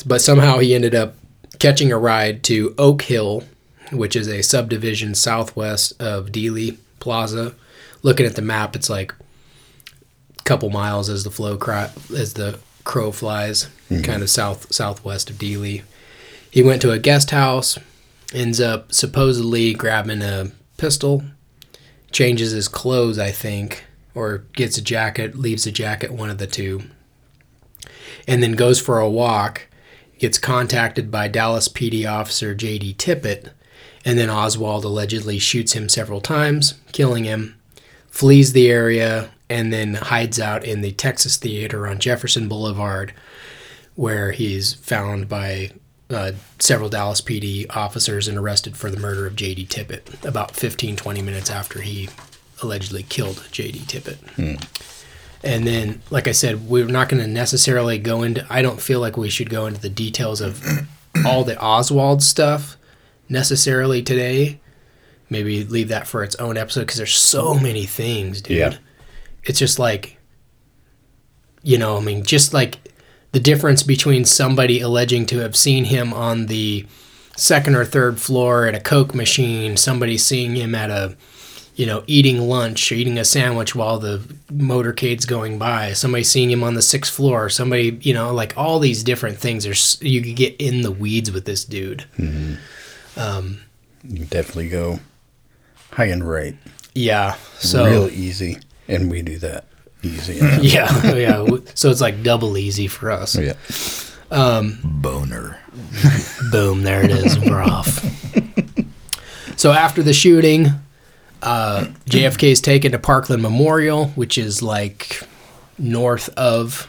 But 0.04 0.20
somehow 0.20 0.58
he 0.58 0.74
ended 0.74 0.94
up 0.94 1.14
catching 1.58 1.92
a 1.92 1.98
ride 1.98 2.42
to 2.44 2.74
Oak 2.78 3.02
Cliff, 3.02 3.48
which 3.92 4.16
is 4.16 4.26
a 4.26 4.42
subdivision 4.42 5.14
southwest 5.14 5.92
of 6.00 6.28
Dealey 6.28 6.78
Plaza. 6.98 7.54
Looking 8.02 8.26
at 8.26 8.34
the 8.34 8.42
map, 8.42 8.74
it's 8.74 8.90
like 8.90 9.14
a 10.38 10.42
couple 10.42 10.70
miles 10.70 11.08
as 11.08 11.22
the 11.22 11.30
flow 11.30 11.56
cry, 11.56 11.90
as 12.16 12.34
the 12.34 12.58
crow 12.82 13.12
flies, 13.12 13.68
mm-hmm. 13.88 14.02
kind 14.02 14.22
of 14.22 14.30
south 14.30 14.72
southwest 14.74 15.30
of 15.30 15.36
Dealey. 15.36 15.82
He 16.50 16.62
went 16.62 16.82
to 16.82 16.90
a 16.90 16.98
guest 16.98 17.30
house, 17.30 17.78
ends 18.34 18.60
up 18.60 18.92
supposedly 18.92 19.74
grabbing 19.74 20.22
a 20.22 20.52
pistol, 20.76 21.22
changes 22.10 22.52
his 22.52 22.68
clothes, 22.68 23.18
I 23.18 23.30
think, 23.30 23.84
or 24.14 24.44
gets 24.54 24.78
a 24.78 24.82
jacket, 24.82 25.36
leaves 25.36 25.66
a 25.66 25.72
jacket, 25.72 26.12
one 26.12 26.30
of 26.30 26.38
the 26.38 26.46
two, 26.46 26.82
and 28.26 28.42
then 28.42 28.52
goes 28.52 28.80
for 28.80 28.98
a 28.98 29.10
walk. 29.10 29.68
Gets 30.18 30.38
contacted 30.38 31.10
by 31.10 31.26
Dallas 31.26 31.68
PD 31.68 32.08
officer 32.08 32.54
J.D. 32.54 32.94
Tippit, 32.94 33.50
And 34.04 34.16
then 34.16 34.30
Oswald 34.30 34.84
allegedly 34.84 35.40
shoots 35.40 35.72
him 35.72 35.88
several 35.88 36.20
times, 36.20 36.74
killing 36.92 37.24
him, 37.24 37.56
flees 38.08 38.52
the 38.52 38.70
area, 38.70 39.32
and 39.50 39.72
then 39.72 39.94
hides 39.94 40.38
out 40.38 40.64
in 40.64 40.80
the 40.80 40.92
Texas 40.92 41.36
Theater 41.36 41.88
on 41.88 41.98
Jefferson 41.98 42.48
Boulevard, 42.48 43.12
where 43.96 44.30
he's 44.30 44.74
found 44.74 45.28
by 45.28 45.72
uh, 46.14 46.32
several 46.58 46.88
Dallas 46.88 47.20
PD 47.20 47.66
officers 47.74 48.28
and 48.28 48.38
arrested 48.38 48.76
for 48.76 48.90
the 48.90 48.98
murder 48.98 49.26
of 49.26 49.36
J.D. 49.36 49.66
Tippit 49.66 50.24
about 50.24 50.52
15, 50.56 50.96
20 50.96 51.22
minutes 51.22 51.50
after 51.50 51.80
he 51.80 52.08
allegedly 52.62 53.02
killed 53.02 53.46
J.D. 53.50 53.80
Tippit. 53.80 54.18
And 55.44 55.66
then, 55.66 56.02
like 56.10 56.28
I 56.28 56.32
said, 56.32 56.68
we're 56.68 56.86
not 56.86 57.08
going 57.08 57.22
to 57.22 57.28
necessarily 57.28 57.98
go 57.98 58.22
into, 58.22 58.46
I 58.48 58.62
don't 58.62 58.80
feel 58.80 59.00
like 59.00 59.16
we 59.16 59.28
should 59.28 59.50
go 59.50 59.66
into 59.66 59.80
the 59.80 59.88
details 59.88 60.40
of 60.40 60.62
all 61.26 61.44
the 61.44 61.60
Oswald 61.60 62.22
stuff 62.22 62.76
necessarily 63.28 64.02
today. 64.02 64.60
Maybe 65.30 65.64
leave 65.64 65.88
that 65.88 66.06
for 66.06 66.22
its 66.22 66.36
own 66.36 66.56
episode 66.56 66.82
because 66.82 66.98
there's 66.98 67.16
so 67.16 67.54
many 67.54 67.86
things, 67.86 68.40
dude. 68.40 68.56
Yeah. 68.58 68.76
It's 69.44 69.58
just 69.58 69.78
like, 69.78 70.18
you 71.62 71.78
know, 71.78 71.96
I 71.96 72.00
mean, 72.00 72.22
just 72.22 72.52
like 72.52 72.78
the 73.32 73.40
difference 73.40 73.82
between 73.82 74.24
somebody 74.24 74.80
alleging 74.80 75.26
to 75.26 75.38
have 75.38 75.56
seen 75.56 75.84
him 75.84 76.12
on 76.12 76.46
the 76.46 76.86
second 77.36 77.74
or 77.74 77.84
third 77.84 78.20
floor 78.20 78.66
at 78.66 78.74
a 78.74 78.80
Coke 78.80 79.14
machine, 79.14 79.76
somebody 79.76 80.18
seeing 80.18 80.54
him 80.54 80.74
at 80.74 80.90
a, 80.90 81.16
you 81.74 81.86
know, 81.86 82.04
eating 82.06 82.42
lunch 82.42 82.92
or 82.92 82.94
eating 82.94 83.18
a 83.18 83.24
sandwich 83.24 83.74
while 83.74 83.98
the 83.98 84.22
motorcade's 84.50 85.24
going 85.24 85.58
by, 85.58 85.94
somebody 85.94 86.22
seeing 86.22 86.50
him 86.50 86.62
on 86.62 86.74
the 86.74 86.82
sixth 86.82 87.14
floor, 87.14 87.48
somebody, 87.48 87.98
you 88.02 88.12
know, 88.12 88.34
like 88.34 88.56
all 88.56 88.78
these 88.78 89.02
different 89.02 89.38
things. 89.38 89.64
There's 89.64 89.98
you 90.02 90.20
could 90.20 90.36
get 90.36 90.54
in 90.60 90.82
the 90.82 90.92
weeds 90.92 91.32
with 91.32 91.46
this 91.46 91.64
dude. 91.64 92.04
Mm-hmm. 92.18 92.54
Um, 93.18 93.60
you 94.04 94.26
definitely 94.26 94.68
go 94.68 95.00
high 95.92 96.06
and 96.06 96.28
right. 96.28 96.56
Yeah. 96.94 97.36
So 97.54 97.86
Real 97.86 98.08
easy. 98.08 98.58
And 98.88 99.10
we 99.10 99.22
do 99.22 99.38
that 99.38 99.64
easy. 100.02 100.34
yeah, 100.66 101.14
yeah. 101.14 101.46
So 101.74 101.90
it's 101.90 102.00
like 102.00 102.22
double 102.22 102.56
easy 102.58 102.86
for 102.86 103.10
us. 103.10 103.36
yeah. 103.36 103.54
Boner. 104.84 105.58
Boom, 106.50 106.82
there 106.82 107.04
it 107.04 107.10
is. 107.10 107.38
We're 107.38 107.62
off. 107.62 108.00
So 109.56 109.72
after 109.72 110.02
the 110.02 110.12
shooting, 110.12 110.68
uh, 111.42 111.86
JFK 112.06 112.50
is 112.50 112.60
taken 112.60 112.92
to 112.92 112.98
Parkland 112.98 113.42
Memorial, 113.42 114.06
which 114.08 114.38
is 114.38 114.62
like 114.62 115.22
north 115.78 116.28
of 116.30 116.88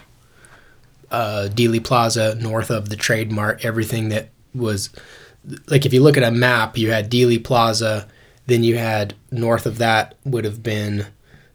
uh, 1.11 1.49
Dealey 1.51 1.83
Plaza, 1.83 2.35
north 2.35 2.71
of 2.71 2.89
the 2.89 2.95
Trade 2.95 3.31
Mart. 3.31 3.63
Everything 3.63 4.09
that 4.09 4.29
was 4.55 4.89
like, 5.67 5.85
if 5.85 5.93
you 5.93 6.01
look 6.01 6.17
at 6.17 6.23
a 6.23 6.31
map, 6.31 6.77
you 6.77 6.91
had 6.91 7.11
Dealey 7.11 7.43
Plaza, 7.43 8.07
then 8.47 8.63
you 8.63 8.77
had 8.77 9.13
north 9.31 9.65
of 9.65 9.77
that 9.77 10.15
would 10.25 10.45
have 10.45 10.63
been 10.63 11.05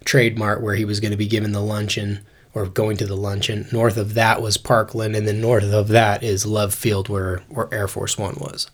Trade 0.09 0.38
Mart, 0.38 0.62
where 0.62 0.75
he 0.75 0.87
was 0.87 1.01
going 1.01 1.11
to 1.11 1.18
be 1.18 1.27
given 1.27 1.53
the 1.53 1.61
luncheon 1.61 2.21
or 2.55 2.64
going 2.64 2.97
to 2.97 3.05
the 3.05 3.14
luncheon. 3.14 3.68
North 3.71 3.99
of 3.99 4.14
that 4.14 4.40
was 4.40 4.57
Parkland, 4.57 5.14
and 5.14 5.29
then 5.29 5.42
north 5.42 5.71
of 5.71 5.88
that 5.88 6.23
is 6.23 6.47
Love 6.47 6.73
Field, 6.73 7.11
where 7.11 7.42
where 7.51 7.68
Air 7.71 7.87
Force 7.88 8.16
One 8.16 8.37
was. 8.40 8.71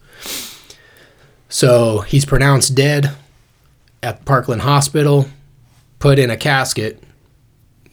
So 1.48 2.02
he's 2.02 2.24
pronounced 2.24 2.76
dead 2.76 3.16
at 4.00 4.24
Parkland 4.24 4.62
Hospital, 4.62 5.28
put 5.98 6.20
in 6.20 6.30
a 6.30 6.36
casket, 6.36 7.02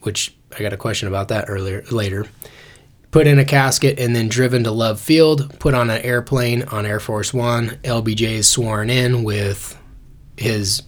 which 0.04 0.36
I 0.56 0.62
got 0.62 0.72
a 0.72 0.78
question 0.78 1.08
about 1.08 1.30
that 1.30 1.46
earlier 1.48 1.84
later. 1.90 2.28
Put 3.10 3.26
in 3.26 3.40
a 3.40 3.46
casket 3.46 3.98
and 3.98 4.16
then 4.16 4.30
driven 4.30 4.64
to 4.66 4.72
Love 4.72 5.00
Field, 5.00 5.58
put 5.58 5.74
on 5.74 5.90
an 5.90 6.04
airplane 6.04 6.62
on 6.66 6.86
Air 6.86 7.00
Force 7.00 7.34
One. 7.34 7.70
LBJ 7.84 8.22
is 8.34 8.48
sworn 8.48 8.92
in 8.92 9.24
with 9.24 9.76
his 10.38 10.84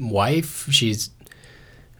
wife. 0.00 0.66
She's 0.70 1.10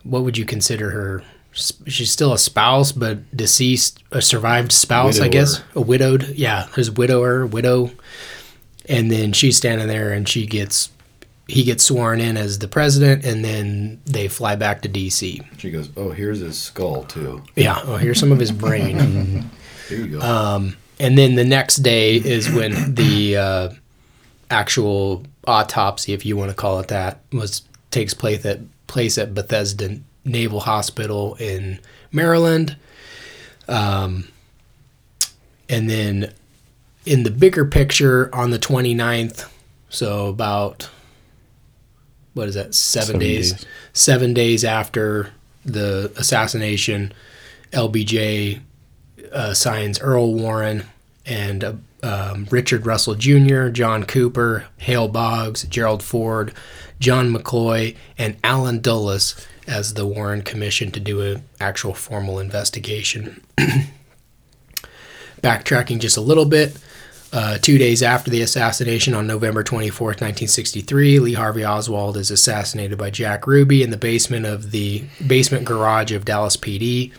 what 0.03 0.23
would 0.23 0.39
you 0.39 0.45
consider 0.45 0.91
her? 0.91 1.23
She's 1.53 2.11
still 2.11 2.33
a 2.33 2.39
spouse, 2.39 2.93
but 2.93 3.37
deceased, 3.37 4.03
a 4.13 4.23
survived 4.23 4.71
spouse, 4.73 5.19
I 5.21 5.29
guess, 5.29 5.63
a 5.75 5.81
widowed. 5.81 6.29
Yeah, 6.29 6.69
his 6.69 6.91
widower, 6.91 7.45
widow, 7.45 7.91
and 8.89 9.11
then 9.11 9.33
she's 9.33 9.57
standing 9.57 9.89
there, 9.89 10.13
and 10.13 10.29
she 10.29 10.47
gets, 10.47 10.91
he 11.49 11.65
gets 11.65 11.83
sworn 11.83 12.21
in 12.21 12.37
as 12.37 12.61
the 12.61 12.69
president, 12.69 13.25
and 13.25 13.45
then 13.45 14.01
they 14.07 14.29
fly 14.29 14.55
back 14.55 14.83
to 14.83 14.89
D.C. 14.89 15.43
She 15.59 15.71
goes, 15.73 15.91
"Oh, 15.97 16.11
here's 16.11 16.39
his 16.39 16.57
skull 16.57 17.03
too. 17.05 17.43
Yeah, 17.57 17.81
oh, 17.85 17.97
here's 17.97 18.21
some 18.21 18.33
of 18.33 18.39
his 18.39 18.53
brain. 18.53 19.51
There 19.89 19.99
you 19.99 20.07
go." 20.07 20.21
Um, 20.21 20.77
and 21.01 21.19
then 21.19 21.35
the 21.35 21.45
next 21.45 21.77
day 21.77 22.15
is 22.15 22.49
when 22.49 22.95
the 22.95 23.37
uh, 23.37 23.69
actual 24.53 25.25
autopsy, 25.49 26.13
if 26.13 26.25
you 26.25 26.37
want 26.37 26.51
to 26.51 26.55
call 26.55 26.79
it 26.79 26.89
that, 26.89 27.21
was 27.33 27.63
takes 27.91 28.15
place 28.15 28.45
at 28.45 28.61
place 28.87 29.19
at 29.19 29.35
Bethesda 29.35 30.01
Naval 30.25 30.61
Hospital 30.61 31.35
in 31.37 31.79
Maryland. 32.13 32.77
Um, 33.69 34.29
and 35.69 35.89
then 35.89 36.33
in 37.07 37.23
the 37.23 37.31
bigger 37.31 37.65
picture 37.65 38.35
on 38.35 38.51
the 38.51 38.59
29th, 38.59 39.49
so 39.89 40.27
about 40.27 40.91
what 42.35 42.49
is 42.49 42.55
that, 42.55 42.75
seven, 42.75 43.07
Seven 43.07 43.21
days, 43.21 43.53
days. 43.53 43.67
seven 43.93 44.35
days 44.35 44.65
after 44.65 45.31
the 45.65 46.13
assassination, 46.17 47.13
LBJ 47.73 48.61
uh, 49.33 49.55
signs 49.55 50.01
Earl 50.01 50.35
Warren 50.35 50.85
and 51.27 51.65
uh, 51.65 51.73
um, 52.03 52.47
Richard 52.51 52.87
Russell 52.87 53.15
Jr., 53.15 53.69
John 53.69 54.05
Cooper, 54.05 54.67
Hale 54.79 55.09
Boggs, 55.09 55.65
Gerald 55.65 56.03
Ford, 56.03 56.53
John 57.01 57.35
McCloy, 57.35 57.97
and 58.17 58.37
Allen 58.45 58.81
Dulles 58.81 59.47
as 59.67 59.95
the 59.95 60.07
Warren 60.07 60.43
Commission 60.43 60.91
to 60.93 61.01
do 61.01 61.21
an 61.23 61.43
actual 61.59 61.95
formal 61.95 62.39
investigation. 62.39 63.43
Backtracking 65.43 66.01
just 66.01 66.19
a 66.19 66.21
little 66.21 66.45
bit, 66.45 66.77
uh, 67.33 67.59
two 67.59 67.79
days 67.79 68.03
after 68.03 68.31
the 68.31 68.43
assassination 68.43 69.15
on 69.15 69.27
November 69.27 69.63
24th, 69.63 70.21
1963, 70.21 71.21
Lee 71.21 71.33
Harvey 71.35 71.65
Oswald 71.65 72.17
is 72.17 72.31
assassinated 72.31 72.99
by 72.99 73.09
Jack 73.09 73.47
Ruby 73.47 73.83
in 73.83 73.91
the 73.91 73.97
basement 73.97 74.45
of 74.45 74.71
the 74.71 75.05
basement 75.27 75.65
garage 75.65 76.13
of 76.13 76.25
Dallas 76.25 76.57
PD. 76.57 77.13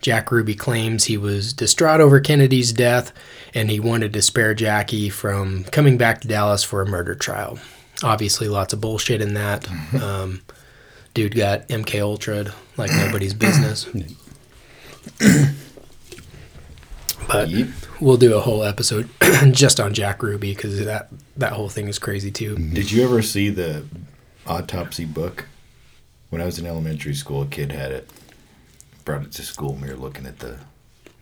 Jack 0.00 0.30
Ruby 0.30 0.54
claims 0.54 1.04
he 1.04 1.16
was 1.16 1.52
distraught 1.52 2.00
over 2.00 2.20
Kennedy's 2.20 2.72
death 2.72 3.12
and 3.52 3.68
he 3.70 3.80
wanted 3.80 4.12
to 4.12 4.22
spare 4.22 4.54
Jackie 4.54 5.10
from 5.10 5.64
coming 5.64 5.98
back 5.98 6.20
to 6.20 6.28
Dallas 6.28 6.62
for 6.62 6.80
a 6.80 6.86
murder 6.86 7.16
trial. 7.16 7.58
Obviously, 8.02 8.48
lots 8.48 8.72
of 8.72 8.80
bullshit 8.80 9.20
in 9.20 9.34
that. 9.34 9.68
Um, 10.00 10.42
dude 11.14 11.34
got 11.34 11.66
MK 11.68 12.00
Ultra 12.00 12.52
like 12.76 12.90
nobody's 12.92 13.34
business. 13.46 13.86
but 17.28 17.48
Yep. 17.50 17.68
we'll 18.00 18.16
do 18.16 18.34
a 18.36 18.40
whole 18.40 18.62
episode 18.62 19.08
just 19.50 19.80
on 19.80 19.92
Jack 19.94 20.22
Ruby 20.22 20.54
because 20.54 20.84
that 20.84 21.08
that 21.36 21.52
whole 21.52 21.68
thing 21.68 21.88
is 21.88 21.98
crazy 21.98 22.30
too. 22.30 22.56
Did 22.56 22.90
you 22.90 23.02
ever 23.04 23.20
see 23.22 23.50
the 23.50 23.84
autopsy 24.46 25.04
book? 25.04 25.46
When 26.30 26.42
I 26.42 26.44
was 26.44 26.58
in 26.58 26.66
elementary 26.66 27.14
school, 27.14 27.42
a 27.42 27.46
kid 27.46 27.72
had 27.72 27.90
it. 27.90 28.08
Brought 29.04 29.22
it 29.22 29.32
to 29.32 29.42
school, 29.42 29.72
and 29.72 29.82
we 29.82 29.88
were 29.88 29.96
looking 29.96 30.26
at 30.26 30.40
the 30.40 30.58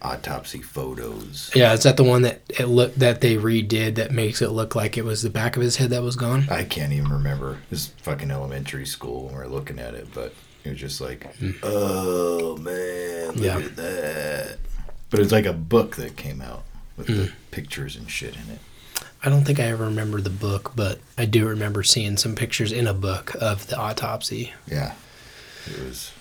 autopsy 0.02 0.60
photos. 0.62 1.50
Yeah, 1.54 1.72
is 1.72 1.82
that 1.84 1.96
the 1.96 2.04
one 2.04 2.22
that 2.22 2.42
it 2.48 2.66
look 2.66 2.94
that 2.96 3.20
they 3.20 3.36
redid 3.36 3.96
that 3.96 4.10
makes 4.12 4.42
it 4.42 4.50
look 4.50 4.74
like 4.74 4.96
it 4.96 5.04
was 5.04 5.22
the 5.22 5.30
back 5.30 5.56
of 5.56 5.62
his 5.62 5.76
head 5.76 5.90
that 5.90 6.02
was 6.02 6.16
gone? 6.16 6.48
I 6.50 6.64
can't 6.64 6.92
even 6.92 7.10
remember. 7.10 7.52
It 7.52 7.70
was 7.70 7.88
fucking 8.02 8.30
elementary 8.30 8.86
school 8.86 9.26
when 9.26 9.34
we 9.36 9.40
are 9.40 9.48
looking 9.48 9.78
at 9.78 9.94
it, 9.94 10.08
but 10.14 10.34
it 10.64 10.70
was 10.70 10.78
just 10.78 11.00
like, 11.00 11.34
hmm. 11.36 11.52
oh 11.62 12.56
man, 12.58 13.28
look 13.34 13.44
Yeah. 13.44 13.58
at 13.58 13.76
that. 13.76 14.58
But 15.10 15.20
it's 15.20 15.32
like 15.32 15.46
a 15.46 15.52
book 15.52 15.96
that 15.96 16.16
came 16.16 16.42
out 16.42 16.64
with 16.96 17.06
the 17.06 17.26
hmm. 17.26 17.34
pictures 17.50 17.96
and 17.96 18.10
shit 18.10 18.34
in 18.34 18.52
it. 18.52 18.58
I 19.22 19.28
don't 19.28 19.44
think 19.44 19.58
I 19.58 19.64
ever 19.64 19.84
remember 19.84 20.20
the 20.20 20.30
book, 20.30 20.72
but 20.76 21.00
I 21.18 21.24
do 21.24 21.46
remember 21.48 21.82
seeing 21.82 22.16
some 22.16 22.34
pictures 22.34 22.70
in 22.70 22.86
a 22.86 22.94
book 22.94 23.34
of 23.40 23.66
the 23.66 23.76
autopsy. 23.76 24.52
Yeah, 24.66 24.94
it 25.66 25.78
was. 25.82 26.12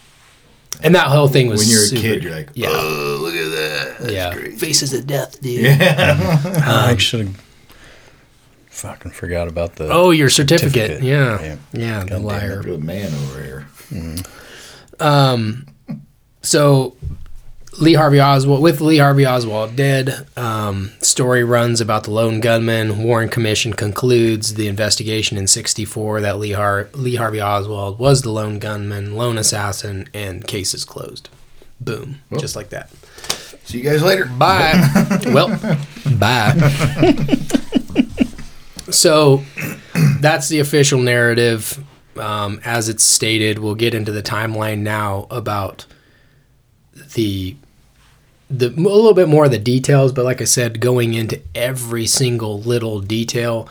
And 0.84 0.94
that 0.96 1.08
whole 1.08 1.28
thing 1.28 1.48
was 1.48 1.62
when 1.62 1.70
you're 1.70 1.80
a 1.84 1.86
super- 1.88 2.02
kid, 2.02 2.24
you're 2.24 2.34
like, 2.36 2.50
yeah, 2.54 2.68
oh, 2.72 3.18
look 3.22 3.34
at 3.36 3.50
that. 3.52 3.98
That's 4.00 4.14
yeah, 4.14 4.34
crazy. 4.34 4.58
faces 4.58 4.94
of 4.94 5.08
death, 5.08 5.42
dude. 5.42 5.64
Yeah. 5.64 6.40
I 6.66 6.96
should 6.98 7.28
have 7.28 7.42
fucking 8.70 9.12
forgot 9.12 9.48
about 9.48 9.76
the. 9.78 9.90
Oh, 9.92 10.12
your 10.12 10.30
certificate. 10.30 10.74
Certificate. 11.00 11.04
Yeah, 11.04 11.42
Yeah. 11.42 11.56
yeah, 11.74 12.00
the 12.02 12.06
damn 12.08 12.22
it. 12.22 12.26
liar. 12.26 12.62
Good 12.64 12.84
man 12.84 13.14
over 13.14 13.44
here. 13.44 13.68
Um, 15.00 15.66
so 16.42 16.96
Lee 17.78 17.94
Harvey 17.94 18.22
Oswald, 18.22 18.62
with 18.62 18.80
Lee 18.80 19.00
Harvey 19.00 19.26
Oswald 19.26 19.76
dead, 19.76 20.28
um, 20.38 20.92
story 21.02 21.44
runs 21.44 21.82
about 21.82 22.04
the 22.06 22.12
lone 22.12 22.40
gunman. 22.40 23.04
Warren 23.04 23.28
Commission 23.30 23.74
concludes 23.74 24.54
the 24.54 24.68
investigation 24.68 25.38
in 25.38 25.48
'64 25.48 26.22
that 26.22 26.40
Lee, 26.40 26.52
Har- 26.54 26.90
Lee 26.94 27.16
Harvey 27.16 27.42
Oswald 27.42 28.00
was 28.00 28.22
the 28.22 28.32
lone 28.32 28.60
gunman, 28.60 29.16
lone 29.16 29.38
assassin, 29.38 30.08
and 30.14 30.48
case 30.48 30.74
is 30.74 30.86
closed. 30.86 31.28
Boom, 31.82 32.22
just 32.40 32.56
like 32.56 32.70
that. 32.70 32.90
See 33.66 33.80
you 33.80 33.84
guys 33.84 34.02
later. 34.02 34.26
Bye. 34.26 35.20
well, 35.28 35.50
bye. 36.18 36.54
so 38.90 39.44
that's 40.22 40.48
the 40.48 40.60
official 40.60 41.00
narrative 41.00 41.84
um, 42.18 42.62
as 42.64 42.88
it's 42.88 43.04
stated. 43.04 43.60
We'll 43.60 43.76
get 43.76 43.94
into 43.94 44.12
the 44.14 44.24
timeline 44.24 44.80
now 44.80 45.28
about 45.30 45.86
the 47.16 47.58
the 48.50 48.68
a 48.68 48.70
little 48.70 49.14
bit 49.14 49.28
more 49.28 49.46
of 49.46 49.52
the 49.52 49.60
details, 49.60 50.12
but 50.12 50.26
like 50.26 50.42
I 50.42 50.46
said, 50.46 50.80
going 50.80 51.14
into 51.14 51.42
every 51.54 52.06
single 52.08 52.60
little 52.60 53.00
detail 53.00 53.68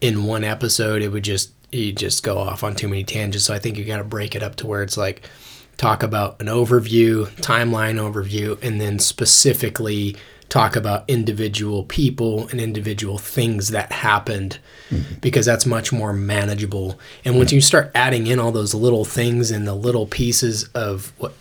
in 0.00 0.24
one 0.24 0.44
episode, 0.44 1.02
it 1.02 1.08
would 1.08 1.24
just 1.24 1.52
you 1.70 1.92
just 1.92 2.22
go 2.22 2.38
off 2.38 2.62
on 2.62 2.74
too 2.74 2.88
many 2.88 3.04
tangents. 3.04 3.46
So 3.46 3.54
I 3.54 3.58
think 3.58 3.76
you 3.76 3.84
got 3.84 3.98
to 3.98 4.04
break 4.04 4.34
it 4.34 4.42
up 4.42 4.56
to 4.56 4.66
where 4.66 4.82
it's 4.82 4.96
like 4.96 5.28
talk 5.76 6.02
about 6.02 6.40
an 6.40 6.46
overview, 6.46 7.26
timeline 7.40 7.96
overview, 7.96 8.62
and 8.62 8.80
then 8.80 8.98
specifically 8.98 10.16
talk 10.48 10.76
about 10.76 11.04
individual 11.08 11.84
people 11.84 12.46
and 12.48 12.60
individual 12.60 13.18
things 13.18 13.68
that 13.70 13.90
happened 13.90 14.58
mm-hmm. 14.88 15.14
because 15.20 15.46
that's 15.46 15.66
much 15.66 15.92
more 15.92 16.12
manageable. 16.12 16.98
And 17.24 17.36
once 17.36 17.50
you 17.50 17.60
start 17.60 17.90
adding 17.94 18.26
in 18.26 18.38
all 18.38 18.52
those 18.52 18.74
little 18.74 19.04
things 19.04 19.50
and 19.50 19.66
the 19.66 19.74
little 19.74 20.06
pieces 20.06 20.64
of 20.74 21.12
what 21.18 21.34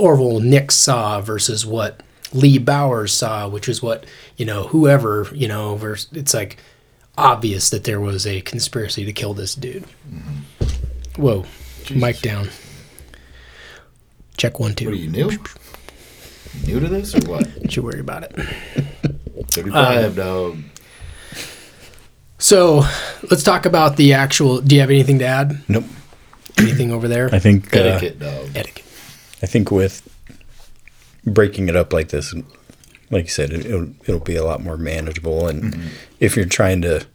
Orville 0.00 0.40
Nix 0.40 0.74
saw 0.76 1.20
versus 1.20 1.66
what 1.66 2.02
Lee 2.32 2.58
Bowers 2.58 3.12
saw, 3.12 3.48
which 3.48 3.68
is 3.68 3.82
what, 3.82 4.06
you 4.36 4.46
know, 4.46 4.64
whoever, 4.68 5.28
you 5.34 5.46
know, 5.46 5.76
vers 5.76 6.08
it's 6.12 6.32
like 6.34 6.56
obvious 7.18 7.70
that 7.70 7.84
there 7.84 8.00
was 8.00 8.26
a 8.26 8.40
conspiracy 8.40 9.04
to 9.04 9.12
kill 9.12 9.34
this 9.34 9.54
dude. 9.54 9.84
Whoa. 11.16 11.44
Mic 11.90 12.20
down. 12.20 12.48
Check 14.36 14.58
one, 14.58 14.74
two. 14.74 14.86
What 14.86 14.94
are 14.94 14.96
you 14.96 15.10
new? 15.10 15.30
New 16.66 16.80
to 16.80 16.88
this 16.88 17.14
or 17.14 17.28
what? 17.28 17.44
Don't 17.54 17.76
you 17.76 17.82
worry 17.82 18.00
about 18.00 18.22
it. 18.22 18.32
Thirty-five, 19.50 20.16
dog. 20.16 20.58
So 22.38 22.84
let's 23.30 23.42
talk 23.42 23.66
about 23.66 23.96
the 23.96 24.14
actual. 24.14 24.60
Do 24.60 24.74
you 24.74 24.80
have 24.80 24.90
anything 24.90 25.18
to 25.18 25.26
add? 25.26 25.62
Nope. 25.68 25.84
Anything 26.58 26.90
over 26.92 27.06
there? 27.06 27.28
I 27.32 27.38
think 27.38 27.76
uh, 27.76 27.80
Etiquette, 27.80 28.18
dog. 28.18 28.48
Etiquette. 28.54 28.84
I 29.42 29.46
think 29.46 29.70
with 29.70 30.08
breaking 31.24 31.68
it 31.68 31.76
up 31.76 31.92
like 31.92 32.08
this, 32.08 32.34
like 33.10 33.24
you 33.24 33.30
said, 33.30 33.50
it, 33.52 33.66
it'll 33.66 33.88
it'll 34.06 34.20
be 34.20 34.36
a 34.36 34.44
lot 34.44 34.62
more 34.62 34.76
manageable. 34.76 35.46
And 35.48 35.90
if 36.20 36.36
you're 36.36 36.44
trying 36.46 36.82
to 36.82 37.06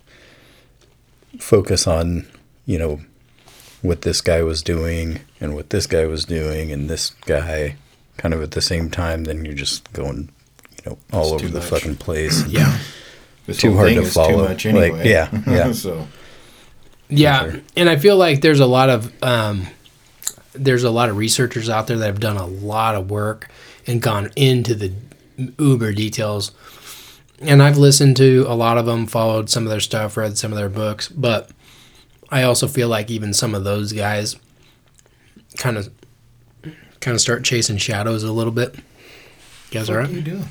focus 1.40 1.88
on, 1.88 2.26
you 2.66 2.78
know, 2.78 3.00
what 3.82 4.02
this 4.02 4.22
guy 4.22 4.42
was 4.42 4.62
doing 4.62 5.20
and 5.40 5.54
what 5.56 5.70
this 5.70 5.86
guy 5.88 6.06
was 6.06 6.26
doing 6.26 6.72
and 6.72 6.90
this 6.90 7.12
guy 7.26 7.76
kind 8.18 8.34
of 8.34 8.42
at 8.42 8.52
the 8.52 8.62
same 8.62 8.90
time, 8.90 9.26
then 9.26 9.46
you're 9.46 9.54
just 9.54 9.92
going, 9.94 10.30
you 10.84 10.92
know, 10.92 10.98
all 11.14 11.36
It's 11.36 11.44
over 11.44 11.52
the 11.54 11.60
much. 11.60 11.70
fucking 11.70 11.96
place. 11.98 12.46
Yeah. 12.48 12.78
This 13.46 13.58
Too 13.60 13.76
hard 13.76 13.90
thing 13.90 14.02
to 14.04 14.10
follow. 14.10 14.32
Too 14.32 14.50
much 14.50 14.66
Like, 14.66 14.76
anyway. 14.94 15.10
yeah, 15.10 15.30
yeah. 15.46 15.72
so 15.74 16.08
Yeah, 17.10 17.52
sure. 17.52 17.62
and 17.78 17.90
I 17.90 17.98
feel 17.98 18.18
like 18.18 18.42
there's 18.42 18.60
a 18.62 18.66
lot 18.66 18.90
of 18.90 19.12
um, 19.24 19.68
there's 20.58 20.84
a 20.84 20.90
lot 20.92 21.10
of 21.10 21.18
researchers 21.18 21.70
out 21.70 21.88
there 21.88 21.98
that 21.98 22.06
have 22.06 22.20
done 22.20 22.38
a 22.38 22.46
lot 22.46 22.96
of 22.96 23.10
work 23.10 23.50
and 23.88 24.02
gone 24.02 24.32
into 24.36 24.74
the 24.76 24.94
uber 25.60 25.94
details. 25.94 26.52
And 27.42 27.62
I've 27.62 27.78
listened 27.78 28.18
to 28.18 28.46
a 28.48 28.56
lot 28.56 28.78
of 28.78 28.86
them, 28.86 29.06
followed 29.08 29.50
some 29.50 29.64
of 29.64 29.70
their 29.70 29.80
stuff, 29.82 30.16
read 30.18 30.38
some 30.38 30.52
of 30.52 30.58
their 30.58 30.70
books, 30.70 31.10
but 31.10 31.50
I 32.30 32.44
also 32.44 32.68
feel 32.68 32.88
like 32.88 33.12
even 33.12 33.34
some 33.34 33.54
of 33.54 33.64
those 33.64 33.92
guys 33.94 34.36
kind 35.58 35.78
of 35.78 35.92
kind 37.02 37.14
of 37.14 37.22
start 37.22 37.44
chasing 37.44 37.78
shadows 37.78 38.24
a 38.24 38.32
little 38.32 38.54
bit. 38.54 38.76
You 38.76 39.80
guys 39.80 39.90
all 39.90 39.96
what 39.98 40.02
right? 40.04 40.10
are 40.10 40.14
you 40.14 40.22
doing? 40.22 40.46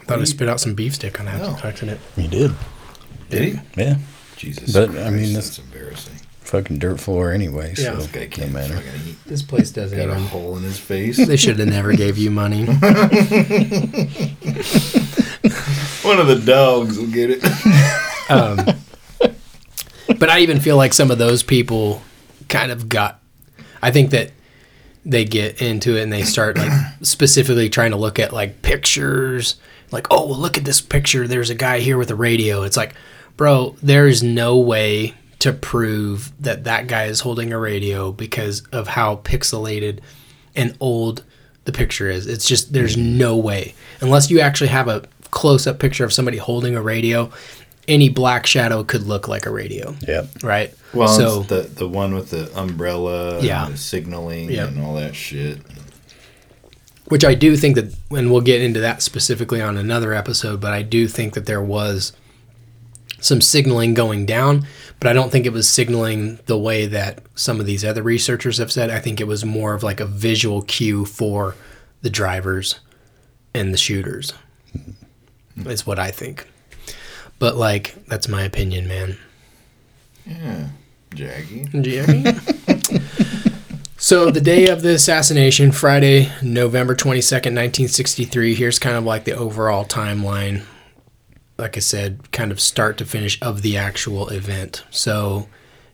I 0.00 0.04
thought 0.04 0.20
I 0.20 0.24
spit 0.24 0.48
out 0.48 0.60
some 0.60 0.74
beef 0.74 0.96
stick 0.96 1.18
on 1.20 1.26
No. 1.26 1.56
accident. 1.62 2.00
You 2.16 2.28
did, 2.28 2.52
Did 3.30 3.42
he? 3.54 3.60
yeah. 3.76 3.96
Jesus. 4.36 4.72
But, 4.72 4.90
I 4.90 4.94
Christ, 4.94 5.12
mean, 5.12 5.32
that's 5.34 5.56
that's- 5.56 5.58
embarrassing. 5.58 6.14
Fucking 6.50 6.78
dirt 6.80 6.98
floor 6.98 7.30
anyway. 7.30 7.74
Yeah. 7.78 7.92
So 7.92 7.96
This 7.96 8.06
guy 8.08 8.20
no 8.24 8.26
can't 8.28 8.52
matter. 8.52 8.74
fucking 8.74 9.00
eat. 9.08 9.24
This 9.24 9.40
place 9.42 9.70
doesn't 9.70 9.96
Got 9.96 10.08
a 10.08 10.12
even. 10.14 10.24
hole 10.24 10.56
in 10.56 10.64
his 10.64 10.78
face. 10.90 11.16
They 11.24 11.36
should 11.36 11.60
have 11.60 11.68
never 11.68 11.92
gave 11.94 12.18
you 12.18 12.30
money. 12.32 12.64
One 16.02 16.18
of 16.18 16.26
the 16.26 16.40
dogs 16.44 16.98
will 16.98 17.06
get 17.10 17.30
it. 17.30 17.42
Um, 18.30 18.58
but 20.20 20.30
I 20.30 20.38
even 20.38 20.60
feel 20.60 20.76
like 20.76 20.92
some 20.94 21.10
of 21.10 21.18
those 21.18 21.42
people 21.42 22.00
kind 22.48 22.70
of 22.70 22.88
got. 22.88 23.20
I 23.82 23.90
think 23.90 24.10
that 24.10 24.30
they 25.04 25.24
get 25.24 25.60
into 25.60 25.96
it 25.96 26.02
and 26.04 26.12
they 26.12 26.22
start 26.22 26.56
like 26.56 26.70
specifically 27.02 27.68
trying 27.68 27.90
to 27.90 27.96
look 27.96 28.20
at 28.20 28.32
like 28.32 28.62
pictures. 28.62 29.56
Like, 29.90 30.06
oh, 30.12 30.26
well, 30.28 30.38
look 30.38 30.56
at 30.56 30.64
this 30.64 30.80
picture. 30.80 31.26
There's 31.26 31.50
a 31.50 31.56
guy 31.56 31.80
here 31.80 31.98
with 31.98 32.08
a 32.12 32.14
radio. 32.14 32.62
It's 32.62 32.76
like, 32.76 32.94
bro, 33.36 33.74
there's 33.82 34.22
no 34.22 34.56
way 34.58 35.14
to 35.40 35.52
prove 35.52 36.32
that 36.40 36.64
that 36.64 36.86
guy 36.86 37.04
is 37.04 37.20
holding 37.20 37.52
a 37.52 37.58
radio 37.58 38.12
because 38.12 38.60
of 38.72 38.86
how 38.88 39.16
pixelated 39.16 39.98
and 40.54 40.76
old 40.80 41.24
the 41.64 41.72
picture 41.72 42.08
is. 42.08 42.26
It's 42.26 42.46
just 42.46 42.72
there's 42.72 42.96
mm-hmm. 42.96 43.18
no 43.18 43.36
way 43.36 43.74
unless 44.00 44.30
you 44.30 44.40
actually 44.40 44.68
have 44.68 44.88
a 44.88 45.02
close 45.30 45.66
up 45.66 45.78
picture 45.78 46.04
of 46.04 46.12
somebody 46.12 46.36
holding 46.38 46.76
a 46.76 46.82
radio. 46.82 47.30
Any 47.88 48.08
black 48.08 48.46
shadow 48.46 48.84
could 48.84 49.04
look 49.04 49.26
like 49.26 49.46
a 49.46 49.50
radio, 49.50 49.96
Yeah. 50.06 50.26
right? 50.42 50.72
Well, 50.92 51.08
so 51.08 51.40
it's 51.40 51.48
the 51.48 51.62
the 51.62 51.88
one 51.88 52.14
with 52.14 52.30
the 52.30 52.50
umbrella, 52.56 53.40
Yeah. 53.42 53.64
and 53.64 53.74
the 53.74 53.78
signaling, 53.78 54.50
Yep. 54.50 54.68
and 54.68 54.80
all 54.82 54.94
that 54.94 55.14
shit. 55.14 55.58
which 57.06 57.24
I 57.24 57.34
do 57.34 57.56
think 57.56 57.74
that, 57.74 57.92
and 58.12 58.30
we'll 58.30 58.40
get 58.40 58.62
into 58.62 58.78
that 58.80 59.02
specifically 59.02 59.60
on 59.60 59.76
another 59.76 60.14
episode, 60.14 60.60
but 60.60 60.72
I 60.72 60.82
do 60.82 61.08
think 61.08 61.34
that 61.34 61.44
there 61.44 61.60
was 61.60 62.12
some 63.20 63.40
signaling 63.40 63.94
going 63.94 64.26
down, 64.26 64.66
but 64.98 65.08
I 65.08 65.12
don't 65.12 65.30
think 65.30 65.46
it 65.46 65.52
was 65.52 65.68
signaling 65.68 66.38
the 66.46 66.58
way 66.58 66.86
that 66.86 67.22
some 67.34 67.60
of 67.60 67.66
these 67.66 67.84
other 67.84 68.02
researchers 68.02 68.58
have 68.58 68.72
said. 68.72 68.90
I 68.90 68.98
think 68.98 69.20
it 69.20 69.26
was 69.26 69.44
more 69.44 69.74
of 69.74 69.82
like 69.82 70.00
a 70.00 70.06
visual 70.06 70.62
cue 70.62 71.04
for 71.04 71.54
the 72.02 72.10
drivers 72.10 72.80
and 73.54 73.72
the 73.72 73.78
shooters, 73.78 74.32
is 75.66 75.86
what 75.86 75.98
I 75.98 76.10
think. 76.10 76.46
But 77.38 77.56
like, 77.56 77.94
that's 78.06 78.28
my 78.28 78.42
opinion, 78.42 78.86
man. 78.88 79.16
Yeah, 80.26 80.68
Jackie. 81.14 81.64
Jerry. 81.80 82.22
so 83.96 84.30
the 84.30 84.40
day 84.42 84.68
of 84.68 84.82
the 84.82 84.94
assassination, 84.94 85.72
Friday, 85.72 86.30
November 86.42 86.94
22nd, 86.94 87.56
1963, 87.56 88.54
here's 88.54 88.78
kind 88.78 88.96
of 88.96 89.04
like 89.04 89.24
the 89.24 89.32
overall 89.32 89.84
timeline. 89.84 90.64
Like 91.60 91.76
I 91.76 91.80
said, 91.80 92.32
kind 92.32 92.50
of 92.50 92.60
start 92.60 92.98
to 92.98 93.04
finish 93.04 93.40
of 93.42 93.62
the 93.62 93.76
actual 93.76 94.28
event. 94.30 94.82
So 94.90 95.48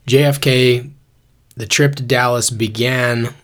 JFK, 0.06 0.90
the 1.56 1.66
trip 1.66 1.96
to 1.96 2.02
Dallas 2.02 2.50
began 2.50 3.34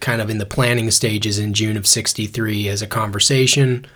kind 0.00 0.20
of 0.20 0.30
in 0.30 0.38
the 0.38 0.46
planning 0.46 0.90
stages 0.90 1.38
in 1.38 1.54
June 1.54 1.76
of 1.76 1.86
63 1.86 2.68
as 2.68 2.82
a 2.82 2.86
conversation 2.86 3.86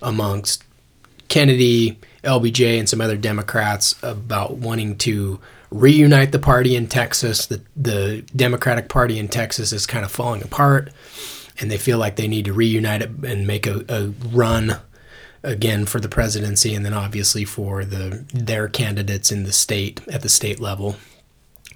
amongst 0.00 0.64
Kennedy, 1.28 1.98
LBJ, 2.24 2.78
and 2.78 2.88
some 2.88 3.00
other 3.00 3.16
Democrats 3.16 3.94
about 4.02 4.56
wanting 4.58 4.98
to 4.98 5.40
reunite 5.70 6.32
the 6.32 6.38
party 6.38 6.76
in 6.76 6.86
Texas. 6.86 7.46
The, 7.46 7.62
the 7.74 8.22
Democratic 8.36 8.88
Party 8.88 9.18
in 9.18 9.28
Texas 9.28 9.72
is 9.72 9.86
kind 9.86 10.04
of 10.04 10.10
falling 10.10 10.42
apart, 10.42 10.92
and 11.58 11.70
they 11.70 11.78
feel 11.78 11.98
like 11.98 12.16
they 12.16 12.28
need 12.28 12.44
to 12.44 12.52
reunite 12.52 13.02
it 13.02 13.10
and 13.24 13.46
make 13.46 13.66
a, 13.66 13.84
a 13.88 14.08
run 14.28 14.78
again 15.42 15.86
for 15.86 16.00
the 16.00 16.08
presidency, 16.08 16.74
and 16.74 16.84
then 16.84 16.94
obviously 16.94 17.44
for 17.44 17.84
the 17.84 18.24
their 18.32 18.68
candidates 18.68 19.32
in 19.32 19.44
the 19.44 19.52
state 19.52 20.00
at 20.08 20.22
the 20.22 20.28
state 20.28 20.60
level. 20.60 20.96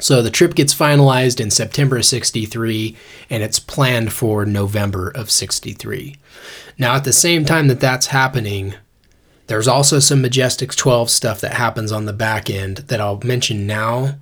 So 0.01 0.21
the 0.21 0.31
trip 0.31 0.55
gets 0.55 0.75
finalized 0.75 1.41
in 1.41 1.51
September 1.51 1.97
of 1.97 2.05
63 2.05 2.97
and 3.31 3.43
it's 3.43 3.59
planned 3.59 4.13
for 4.13 4.45
November 4.45 5.09
of 5.09 5.31
63. 5.31 6.17
Now, 6.79 6.97
at 6.97 7.05
the 7.05 7.13
same 7.13 7.47
time 7.47 7.69
that 7.69 7.81
that's 7.81 8.09
happening, 8.09 8.75
there's 9.47 9.69
also 9.69 9.99
some 9.99 10.21
Majestic 10.21 10.75
12 10.75 11.09
stuff 11.09 11.41
that 11.41 11.55
happens 11.55 11.93
on 11.93 12.05
the 12.05 12.13
back 12.13 12.51
end 12.51 12.79
that 12.89 13.01
I'll 13.01 13.21
mention 13.25 13.67
now, 13.67 14.17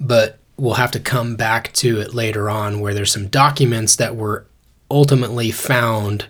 but 0.00 0.38
we'll 0.56 0.74
have 0.74 0.92
to 0.92 1.00
come 1.00 1.36
back 1.36 1.72
to 1.74 2.00
it 2.00 2.14
later 2.14 2.48
on 2.48 2.80
where 2.80 2.94
there's 2.94 3.12
some 3.12 3.26
documents 3.26 3.96
that 3.96 4.16
were 4.16 4.46
ultimately 4.90 5.50
found 5.50 6.26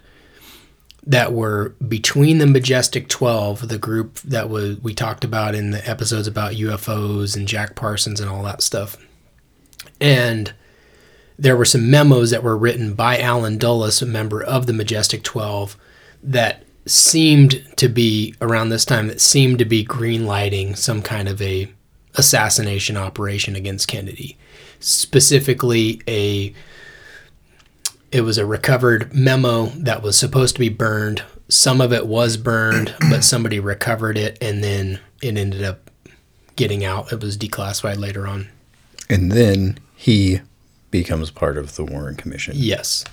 that 1.04 1.32
were 1.32 1.70
between 1.86 2.38
the 2.38 2.46
Majestic 2.46 3.08
12, 3.08 3.68
the 3.68 3.78
group 3.78 4.20
that 4.20 4.48
was 4.48 4.80
we 4.80 4.94
talked 4.94 5.24
about 5.24 5.54
in 5.54 5.70
the 5.70 5.88
episodes 5.88 6.28
about 6.28 6.52
UFOs 6.52 7.36
and 7.36 7.48
Jack 7.48 7.74
Parsons 7.74 8.20
and 8.20 8.30
all 8.30 8.44
that 8.44 8.62
stuff. 8.62 8.96
And 10.00 10.52
there 11.38 11.56
were 11.56 11.64
some 11.64 11.90
memos 11.90 12.30
that 12.30 12.44
were 12.44 12.56
written 12.56 12.94
by 12.94 13.18
Allen 13.18 13.58
Dulles, 13.58 14.00
a 14.00 14.06
member 14.06 14.42
of 14.42 14.66
the 14.66 14.72
Majestic 14.72 15.24
12, 15.24 15.76
that 16.22 16.64
seemed 16.86 17.64
to 17.76 17.88
be 17.88 18.34
around 18.40 18.68
this 18.68 18.84
time 18.84 19.08
that 19.08 19.20
seemed 19.20 19.58
to 19.58 19.64
be 19.64 19.84
greenlighting 19.84 20.76
some 20.76 21.02
kind 21.02 21.28
of 21.28 21.40
a 21.42 21.72
assassination 22.14 22.96
operation 22.96 23.56
against 23.56 23.88
Kennedy. 23.88 24.36
Specifically 24.78 26.00
a 26.06 26.52
it 28.12 28.20
was 28.20 28.38
a 28.38 28.46
recovered 28.46 29.14
memo 29.14 29.66
that 29.66 30.02
was 30.02 30.18
supposed 30.18 30.54
to 30.54 30.60
be 30.60 30.68
burned 30.68 31.22
some 31.52 31.82
of 31.82 31.92
it 31.92 32.06
was 32.06 32.36
burned, 32.36 32.94
but 33.10 33.22
somebody 33.22 33.60
recovered 33.60 34.16
it, 34.16 34.38
and 34.40 34.64
then 34.64 35.00
it 35.20 35.36
ended 35.36 35.62
up 35.62 35.90
getting 36.56 36.84
out. 36.84 37.12
It 37.12 37.20
was 37.20 37.36
declassified 37.36 37.98
later 37.98 38.26
on. 38.26 38.48
And 39.08 39.30
then 39.30 39.78
he 39.94 40.40
becomes 40.90 41.30
part 41.30 41.58
of 41.58 41.76
the 41.76 41.84
Warren 41.84 42.16
Commission. 42.16 42.54
Yes. 42.56 43.04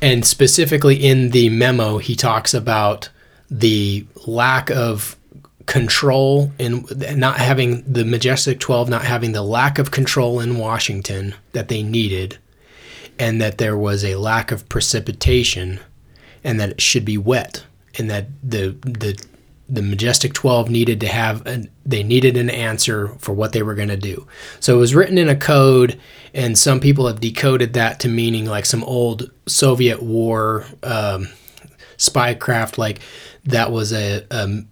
And 0.00 0.24
specifically 0.24 0.96
in 0.96 1.30
the 1.30 1.48
memo, 1.48 1.98
he 1.98 2.14
talks 2.14 2.54
about 2.54 3.08
the 3.50 4.06
lack 4.26 4.70
of 4.70 5.16
control 5.66 6.52
in 6.58 6.86
not 7.16 7.36
having 7.38 7.82
the 7.90 8.04
Majestic 8.04 8.58
12 8.58 8.88
not 8.88 9.04
having 9.04 9.32
the 9.32 9.42
lack 9.42 9.78
of 9.78 9.90
control 9.90 10.40
in 10.40 10.56
Washington 10.56 11.34
that 11.52 11.68
they 11.68 11.82
needed 11.82 12.38
and 13.18 13.40
that 13.40 13.58
there 13.58 13.76
was 13.76 14.04
a 14.04 14.16
lack 14.16 14.50
of 14.50 14.68
precipitation 14.68 15.80
and 16.44 16.58
that 16.60 16.70
it 16.70 16.80
should 16.80 17.04
be 17.04 17.18
wet 17.18 17.64
and 17.98 18.08
that 18.10 18.28
the 18.42 18.76
the 18.82 19.20
the 19.70 19.82
Majestic 19.82 20.32
12 20.32 20.70
needed 20.70 20.98
to 21.00 21.08
have 21.08 21.46
an, 21.46 21.68
they 21.84 22.02
needed 22.02 22.38
an 22.38 22.48
answer 22.48 23.08
for 23.18 23.34
what 23.34 23.52
they 23.52 23.62
were 23.62 23.74
going 23.74 23.90
to 23.90 23.98
do. 23.98 24.26
So 24.60 24.74
it 24.74 24.78
was 24.78 24.94
written 24.94 25.18
in 25.18 25.28
a 25.28 25.36
code 25.36 26.00
and 26.32 26.56
some 26.56 26.80
people 26.80 27.06
have 27.06 27.20
decoded 27.20 27.74
that 27.74 28.00
to 28.00 28.08
meaning 28.08 28.46
like 28.46 28.64
some 28.64 28.82
old 28.84 29.30
Soviet 29.46 30.02
war 30.02 30.64
um, 30.82 31.28
spy 31.98 32.32
craft 32.32 32.78
like 32.78 33.00
that 33.44 33.70
was 33.70 33.92
a, 33.92 34.24
a 34.30 34.64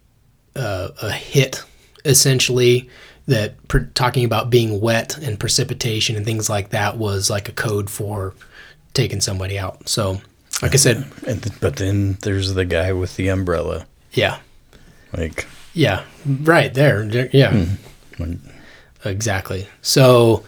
uh, 0.57 0.89
a 1.03 1.11
hit 1.11 1.63
essentially 2.07 2.89
that 3.27 3.67
per- 3.69 3.87
talking 3.95 4.25
about 4.25 4.51
being 4.51 4.81
wet 4.81 5.17
and 5.19 5.39
precipitation 5.39 6.17
and 6.17 6.25
things 6.25 6.49
like 6.49 6.71
that 6.71 6.97
was 6.97 7.29
like 7.29 7.49
a 7.49 7.53
code 7.53 7.91
for 7.91 8.35
taking 8.95 9.21
somebody 9.21 9.59
out. 9.59 9.89
So, 9.89 10.21
like 10.63 10.73
I 10.73 10.77
said, 10.77 11.05
And 11.27 11.43
th- 11.43 11.61
but 11.61 11.77
then 11.77 12.19
there's 12.23 12.55
the 12.55 12.65
guy 12.65 12.93
with 12.93 13.17
the 13.17 13.29
umbrella. 13.29 13.87
yeah, 14.13 14.39
Like 15.17 15.47
yeah, 15.75 16.05
right 16.25 16.73
there, 16.73 17.05
there- 17.07 17.31
yeah, 17.33 17.53
hmm. 18.19 18.35
exactly. 19.05 19.67
So. 19.83 20.45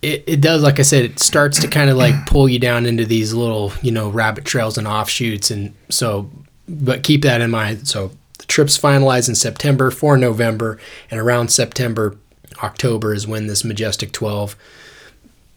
It, 0.00 0.24
it 0.26 0.40
does, 0.40 0.64
like 0.64 0.80
I 0.80 0.82
said, 0.82 1.04
it 1.04 1.20
starts 1.20 1.60
to 1.60 1.68
kind 1.68 1.88
of 1.88 1.96
like 1.96 2.26
pull 2.26 2.48
you 2.48 2.58
down 2.58 2.86
into 2.86 3.04
these 3.04 3.32
little, 3.32 3.70
you 3.82 3.92
know, 3.92 4.08
rabbit 4.08 4.44
trails 4.44 4.76
and 4.76 4.88
offshoots. 4.88 5.52
And 5.52 5.72
so, 5.90 6.28
but 6.68 7.04
keep 7.04 7.22
that 7.22 7.40
in 7.40 7.52
mind. 7.52 7.86
So 7.86 8.10
trip's 8.52 8.78
finalized 8.78 9.30
in 9.30 9.34
September 9.34 9.90
for 9.90 10.16
November, 10.18 10.78
and 11.10 11.18
around 11.18 11.48
September, 11.48 12.18
October 12.62 13.14
is 13.14 13.26
when 13.26 13.46
this 13.46 13.64
Majestic 13.64 14.12
12 14.12 14.54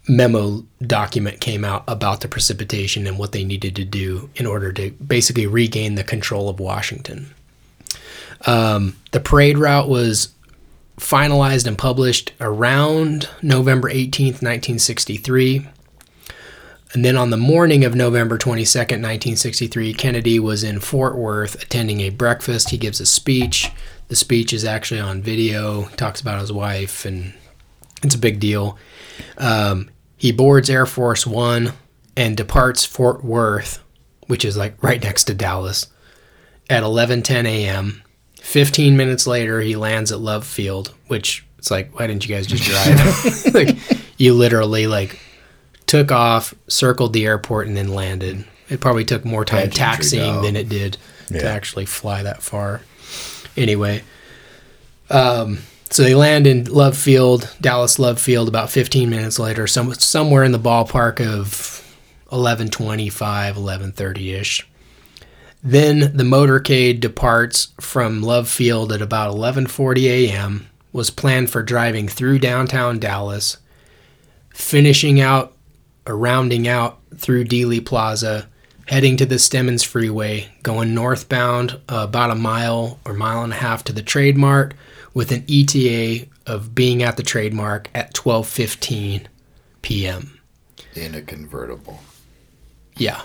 memo 0.08 0.64
document 0.82 1.42
came 1.42 1.66
out 1.66 1.84
about 1.88 2.22
the 2.22 2.28
precipitation 2.28 3.06
and 3.06 3.20
what 3.20 3.34
they 3.34 3.44
needed 3.44 3.76
to 3.76 3.84
do 3.84 4.30
in 4.36 4.46
order 4.46 4.72
to 4.72 4.92
basically 4.92 5.46
regain 5.46 5.96
the 5.96 6.04
control 6.04 6.48
of 6.48 6.60
Washington. 6.60 7.34
Um, 8.46 8.96
the 9.12 9.20
parade 9.20 9.58
route 9.58 9.90
was 9.90 10.30
finalized 10.98 11.68
and 11.68 11.78
published 11.78 12.32
around 12.40 13.28
November 13.42 13.90
18th, 13.90 14.42
1963. 14.42 15.68
And 16.96 17.04
then 17.04 17.18
on 17.18 17.30
the 17.30 17.36
morning 17.36 17.84
of 17.84 17.94
November 17.94 18.38
22nd, 18.38 19.04
1963, 19.04 19.94
Kennedy 19.96 20.40
was 20.40 20.64
in 20.64 20.80
Fort 20.80 21.18
Worth 21.18 21.62
attending 21.62 22.00
a 22.00 22.10
breakfast. 22.10 22.70
He 22.70 22.78
gives 22.78 23.02
a 23.02 23.06
speech. 23.06 23.70
The 24.08 24.16
speech 24.16 24.54
is 24.54 24.64
actually 24.64 25.02
on 25.02 25.22
video, 25.22 25.82
He 25.82 25.96
talks 25.98 26.22
about 26.22 26.40
his 26.40 26.54
wife, 26.54 27.04
and 27.04 27.34
it's 28.02 28.16
a 28.16 28.18
big 28.18 28.40
deal. 28.40 28.78
Um, 29.38 29.90
he 30.16 30.32
boards 30.32 30.70
Air 30.70 30.86
Force 30.86 31.28
One 31.28 31.74
and 32.16 32.38
departs 32.38 32.86
Fort 32.86 33.26
Worth, 33.26 33.84
which 34.28 34.46
is 34.46 34.56
like 34.56 34.82
right 34.82 35.04
next 35.04 35.26
to 35.26 35.34
Dallas, 35.34 35.88
at 36.70 36.82
11:10 36.82 37.46
a.m. 37.46 38.04
15 38.40 38.96
minutes 38.96 39.28
later, 39.28 39.60
he 39.60 39.76
lands 39.76 40.14
at 40.14 40.22
Love 40.22 40.48
Field, 40.48 40.94
which 41.08 41.46
it's 41.58 41.70
like, 41.70 42.00
why 42.00 42.08
didn't 42.08 42.26
you 42.26 42.34
guys 42.34 42.48
just 42.48 42.64
drive? 42.64 43.54
like, 43.54 43.78
you 44.18 44.34
literally 44.34 44.88
like 44.88 45.20
took 45.96 46.12
off, 46.12 46.54
circled 46.68 47.14
the 47.14 47.26
airport, 47.26 47.68
and 47.68 47.78
then 47.78 47.88
landed. 47.88 48.46
It 48.70 48.82
probably 48.82 49.06
took 49.06 49.24
more 49.24 49.46
time 49.46 49.70
Pageantry 49.70 49.80
taxiing 49.80 50.42
than 50.42 50.56
it 50.56 50.68
did 50.68 50.98
to 51.28 51.48
actually 51.48 51.86
fly 51.86 52.24
that 52.24 52.44
far. 52.44 52.82
Anyway, 53.56 54.04
um, 55.10 55.60
so 55.90 56.04
they 56.04 56.16
land 56.16 56.48
in 56.48 56.66
Love 56.66 56.98
Field, 56.98 57.54
Dallas 57.62 57.98
Love 57.98 58.20
Field, 58.20 58.50
about 58.50 58.70
15 58.70 59.10
minutes 59.10 59.40
later, 59.40 59.68
some, 59.68 59.94
somewhere 59.94 60.44
in 60.44 60.52
the 60.52 60.60
ballpark 60.60 61.22
of 61.26 61.82
11:25, 62.32 63.56
11:30 63.56 64.34
ish. 64.34 64.68
Then 65.64 66.16
the 66.16 66.24
motorcade 66.24 67.00
departs 67.00 67.70
from 67.80 68.22
Love 68.22 68.50
Field 68.50 68.92
at 68.92 69.02
about 69.02 69.34
11:40 69.34 70.08
a.m. 70.08 70.68
Was 70.92 71.10
planned 71.10 71.50
for 71.50 71.64
driving 71.64 72.08
through 72.08 72.40
downtown 72.40 73.00
Dallas, 73.00 73.58
finishing 74.54 75.22
out 75.22 75.55
rounding 76.14 76.68
out 76.68 77.00
through 77.16 77.46
Dealey 77.46 77.84
Plaza, 77.84 78.48
heading 78.88 79.18
to 79.18 79.26
the 79.26 79.36
Stemmons 79.36 79.86
Freeway, 79.86 80.50
going 80.64 80.94
northbound 80.94 81.80
uh, 81.90 82.06
about 82.08 82.32
a 82.32 82.36
mile 82.36 83.00
or 83.06 83.14
mile 83.14 83.44
and 83.44 83.54
a 83.54 83.58
half 83.58 83.84
to 83.86 83.94
the 83.94 84.04
Trade 84.04 84.38
Mart, 84.38 84.74
with 85.14 85.32
an 85.32 85.46
ETA 85.50 86.28
of 86.46 86.76
being 86.76 87.02
at 87.02 87.18
the 87.18 87.24
Trade 87.24 87.54
Mart 87.54 87.88
at 87.96 88.14
12:15 88.14 89.26
p.m. 89.82 90.40
in 90.94 91.16
a 91.16 91.22
convertible. 91.22 92.00
Yeah. 92.98 93.22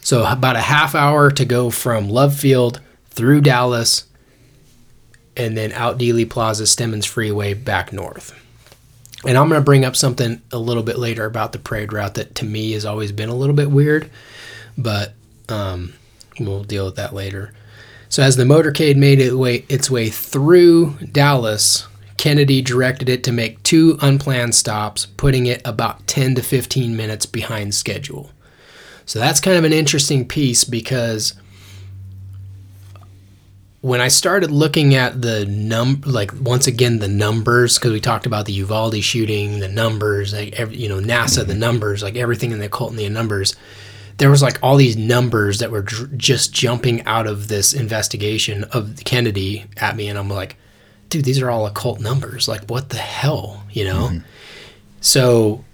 So 0.00 0.24
about 0.26 0.56
a 0.56 0.60
half 0.60 0.94
hour 0.94 1.30
to 1.30 1.44
go 1.44 1.70
from 1.70 2.08
Love 2.08 2.34
Field 2.34 2.80
through 3.10 3.42
Dallas 3.42 4.04
and 5.36 5.56
then 5.56 5.72
out 5.72 5.98
Dealey 5.98 6.28
Plaza, 6.28 6.64
Stemmons 6.64 7.06
Freeway 7.06 7.54
back 7.54 7.92
north. 7.92 8.38
And 9.24 9.38
I'm 9.38 9.48
going 9.48 9.60
to 9.60 9.64
bring 9.64 9.84
up 9.84 9.94
something 9.94 10.42
a 10.50 10.58
little 10.58 10.82
bit 10.82 10.98
later 10.98 11.24
about 11.24 11.52
the 11.52 11.58
parade 11.58 11.92
route 11.92 12.14
that 12.14 12.34
to 12.36 12.44
me 12.44 12.72
has 12.72 12.84
always 12.84 13.12
been 13.12 13.28
a 13.28 13.36
little 13.36 13.54
bit 13.54 13.70
weird, 13.70 14.10
but 14.76 15.12
um, 15.48 15.92
we'll 16.40 16.64
deal 16.64 16.86
with 16.86 16.96
that 16.96 17.14
later. 17.14 17.52
So 18.08 18.22
as 18.22 18.36
the 18.36 18.44
motorcade 18.44 18.96
made 18.96 19.20
it 19.20 19.34
way, 19.34 19.64
its 19.68 19.90
way 19.90 20.10
through 20.10 20.98
Dallas, 21.12 21.86
Kennedy 22.16 22.60
directed 22.62 23.08
it 23.08 23.24
to 23.24 23.32
make 23.32 23.62
two 23.62 23.96
unplanned 24.00 24.54
stops, 24.54 25.06
putting 25.06 25.46
it 25.46 25.62
about 25.64 26.06
10 26.06 26.34
to 26.34 26.42
15 26.42 26.96
minutes 26.96 27.26
behind 27.26 27.74
schedule. 27.74 28.30
So 29.06 29.18
that's 29.18 29.40
kind 29.40 29.56
of 29.56 29.64
an 29.64 29.72
interesting 29.72 30.26
piece 30.28 30.64
because 30.64 31.34
when 33.82 34.00
I 34.00 34.08
started 34.08 34.52
looking 34.52 34.94
at 34.94 35.20
the 35.20 35.44
num 35.44 36.02
like 36.06 36.30
once 36.40 36.68
again 36.68 37.00
the 37.00 37.08
numbers 37.08 37.78
because 37.78 37.92
we 37.92 38.00
talked 38.00 38.26
about 38.26 38.46
the 38.46 38.52
Uvalde 38.52 39.02
shooting, 39.02 39.58
the 39.58 39.68
numbers, 39.68 40.32
like 40.32 40.52
every, 40.54 40.76
you 40.76 40.88
know 40.88 41.00
NASA, 41.00 41.44
the 41.44 41.52
mm-hmm. 41.52 41.60
numbers, 41.60 42.02
like 42.02 42.16
everything 42.16 42.52
in 42.52 42.60
the 42.60 42.66
occult 42.66 42.90
and 42.90 42.98
the 42.98 43.08
numbers. 43.08 43.54
There 44.18 44.30
was 44.30 44.40
like 44.40 44.58
all 44.62 44.76
these 44.76 44.96
numbers 44.96 45.58
that 45.58 45.72
were 45.72 45.82
dr- 45.82 46.16
just 46.16 46.52
jumping 46.52 47.04
out 47.06 47.26
of 47.26 47.48
this 47.48 47.72
investigation 47.74 48.64
of 48.64 49.00
Kennedy 49.04 49.64
at 49.78 49.96
me, 49.96 50.08
and 50.08 50.16
I'm 50.16 50.28
like, 50.28 50.56
dude, 51.08 51.24
these 51.24 51.42
are 51.42 51.50
all 51.50 51.66
occult 51.66 52.00
numbers. 52.00 52.46
Like, 52.46 52.70
what 52.70 52.90
the 52.90 52.98
hell, 52.98 53.64
you 53.72 53.84
know? 53.84 54.08
Mm-hmm. 54.08 54.26
So 55.00 55.64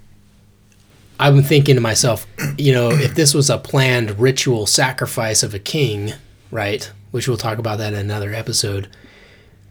I'm 1.21 1.43
thinking 1.43 1.75
to 1.75 1.83
myself, 1.83 2.27
you 2.57 2.73
know, 2.73 2.91
if 2.91 3.15
this 3.17 3.35
was 3.35 3.51
a 3.51 3.59
planned 3.59 4.19
ritual 4.19 4.67
sacrifice 4.67 5.43
of 5.43 5.53
a 5.53 5.59
king, 5.59 6.15
right? 6.51 6.91
Which 7.11 7.29
we'll 7.29 7.37
talk 7.37 7.59
about 7.59 7.79
that 7.79 7.93
in 7.93 7.99
another 7.99 8.35
episode, 8.35 8.89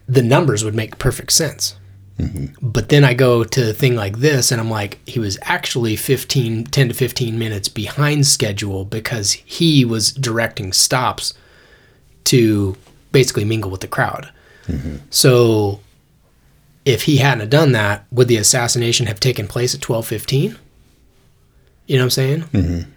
the 0.08 0.22
numbers 0.22 0.64
would 0.64 0.74
make 0.74 0.98
perfect 0.98 1.32
sense. 1.32 1.76
But 2.60 2.88
then 2.88 3.04
I 3.04 3.14
go 3.14 3.44
to 3.44 3.70
a 3.70 3.72
thing 3.72 3.94
like 3.94 4.18
this 4.18 4.50
and 4.50 4.60
I'm 4.60 4.70
like, 4.70 4.98
he 5.08 5.20
was 5.20 5.38
actually 5.42 5.94
15, 5.94 6.64
10 6.64 6.88
to 6.88 6.94
15 6.94 7.38
minutes 7.38 7.68
behind 7.68 8.26
schedule 8.26 8.84
because 8.84 9.34
he 9.34 9.84
was 9.84 10.10
directing 10.10 10.72
stops 10.72 11.32
to 12.24 12.76
basically 13.12 13.44
mingle 13.44 13.70
with 13.70 13.82
the 13.82 13.86
crowd. 13.86 14.32
So 15.10 15.78
if 16.84 17.04
he 17.04 17.18
hadn't 17.18 17.50
done 17.50 17.70
that, 17.72 18.04
would 18.10 18.26
the 18.26 18.36
assassination 18.36 19.06
have 19.06 19.20
taken 19.20 19.46
place 19.46 19.72
at 19.72 19.88
1215? 19.88 20.58
You 21.86 21.96
know 21.96 22.02
what 22.02 22.04
I'm 22.04 22.10
saying? 22.10 22.40
Mm-hmm. 22.42 22.90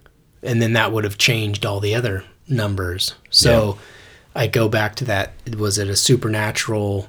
And 0.43 0.61
then 0.61 0.73
that 0.73 0.91
would 0.91 1.03
have 1.03 1.19
changed 1.19 1.63
all 1.65 1.79
the 1.79 1.93
other 1.93 2.25
numbers. 2.47 3.13
So 3.29 3.77
I 4.35 4.47
go 4.47 4.69
back 4.69 4.95
to 4.95 5.05
that. 5.05 5.33
Was 5.57 5.77
it 5.77 5.87
a 5.87 5.95
supernatural 5.95 7.07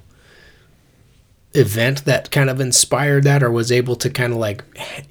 event 1.55 2.05
that 2.05 2.31
kind 2.31 2.49
of 2.51 2.61
inspired 2.61 3.25
that 3.25 3.43
or 3.43 3.51
was 3.51 3.71
able 3.71 3.97
to 3.97 4.11
kind 4.11 4.33
of 4.33 4.39
like, 4.39 4.65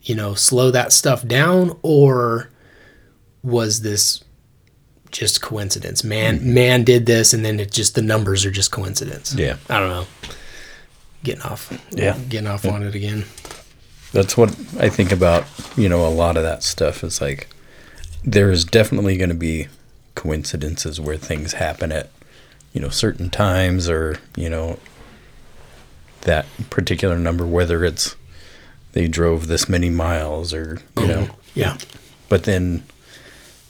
you 0.03 0.16
know, 0.16 0.34
slow 0.34 0.72
that 0.72 0.91
stuff 0.91 1.26
down? 1.26 1.78
Or 1.82 2.49
was 3.43 3.82
this 3.82 4.24
just 5.12 5.41
coincidence? 5.41 6.03
Man, 6.03 6.39
hmm. 6.39 6.53
man 6.53 6.84
did 6.84 7.05
this 7.05 7.34
and 7.34 7.45
then 7.45 7.59
it 7.59 7.72
just, 7.72 7.95
the 7.95 8.01
numbers 8.01 8.45
are 8.45 8.51
just 8.51 8.72
coincidence. 8.72 9.34
Yeah. 9.34 9.57
I 9.70 9.80
don't 9.80 9.89
know. 9.89 10.07
Getting 11.24 11.43
off. 11.43 11.72
Yeah. 11.91 12.18
Getting 12.30 12.47
off 12.47 12.66
on 12.66 12.84
it 12.84 12.95
again. 12.95 13.26
That's 14.12 14.36
what 14.36 14.49
I 14.80 14.89
think 14.89 15.12
about, 15.12 15.45
you 15.78 15.88
know, 15.88 16.05
a 16.05 16.09
lot 16.09 16.36
of 16.36 16.43
that 16.43 16.64
stuff 16.64 17.03
is 17.03 17.22
like 17.22 17.47
there 18.24 18.51
is 18.51 18.66
definitely 18.66 19.18
going 19.18 19.30
to 19.30 19.36
be 19.36 19.68
coincidences 20.16 20.99
where 20.99 21.18
things 21.18 21.53
happen 21.53 21.91
at 21.91 22.09
you 22.74 22.82
know 22.82 22.89
certain 22.89 23.30
times 23.30 23.89
or 23.89 24.18
you 24.36 24.49
know 24.49 24.78
that 26.22 26.45
particular 26.70 27.18
number 27.18 27.45
whether 27.45 27.84
it's 27.84 28.16
they 28.93 29.07
drove 29.07 29.47
this 29.47 29.68
many 29.70 29.89
miles 29.89 30.53
or 30.53 30.80
you 30.97 31.07
know 31.07 31.28
Yeah. 31.55 31.78
but 32.30 32.43
then 32.43 32.84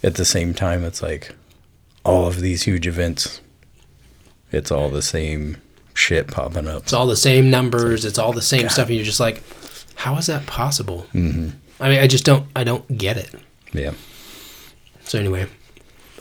at 0.04 0.16
the 0.16 0.26
same 0.26 0.54
time 0.54 0.84
it's 0.84 1.02
like 1.02 1.34
all 2.04 2.28
of 2.28 2.42
these 2.42 2.64
huge 2.64 2.88
events 2.88 3.40
it's 4.52 4.72
all 4.72 4.90
the 4.90 5.02
same 5.02 5.58
shit 5.94 6.28
popping 6.28 6.68
up 6.68 6.84
It's 6.84 6.94
all 6.94 7.08
the 7.08 7.16
same 7.16 7.50
numbers. 7.50 8.04
It's 8.06 8.18
all 8.18 8.34
the 8.34 8.42
same 8.42 8.68
stuff. 8.70 8.88
And 8.88 8.96
you're 8.96 9.06
just 9.06 9.20
like, 9.20 9.42
how 9.96 10.16
is 10.18 10.28
that 10.28 10.46
possible? 10.46 11.06
Mm-hmm. 11.14 11.50
I 11.80 11.90
mean, 11.90 12.00
I 12.00 12.08
just 12.08 12.26
don't, 12.26 12.48
I 12.56 12.64
don't 12.66 12.98
get 12.98 13.16
it. 13.18 13.30
yeah 13.74 13.92
So 15.06 15.20
anyway, 15.20 15.48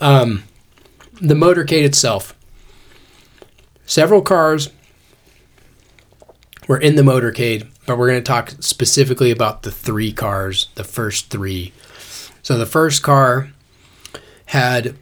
um, 0.01 0.43
the 1.21 1.35
motorcade 1.35 1.85
itself. 1.85 2.35
Several 3.85 4.21
cars 4.21 4.69
were 6.67 6.79
in 6.79 6.95
the 6.95 7.01
motorcade, 7.01 7.67
but 7.85 7.97
we're 7.97 8.09
going 8.09 8.21
to 8.21 8.27
talk 8.27 8.51
specifically 8.59 9.31
about 9.31 9.63
the 9.63 9.71
three 9.71 10.11
cars, 10.11 10.67
the 10.75 10.83
first 10.83 11.29
three. 11.29 11.71
So 12.41 12.57
the 12.57 12.65
first 12.65 13.03
car 13.03 13.51
had 14.47 14.95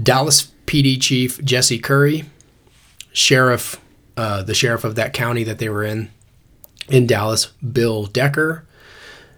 Dallas 0.00 0.52
PD 0.66 1.00
Chief 1.00 1.42
Jesse 1.42 1.78
Curry, 1.78 2.24
sheriff, 3.12 3.80
uh, 4.16 4.42
the 4.42 4.54
sheriff 4.54 4.84
of 4.84 4.94
that 4.96 5.12
county 5.12 5.44
that 5.44 5.58
they 5.58 5.68
were 5.68 5.84
in, 5.84 6.10
in 6.88 7.06
Dallas, 7.06 7.46
Bill 7.46 8.06
Decker, 8.06 8.64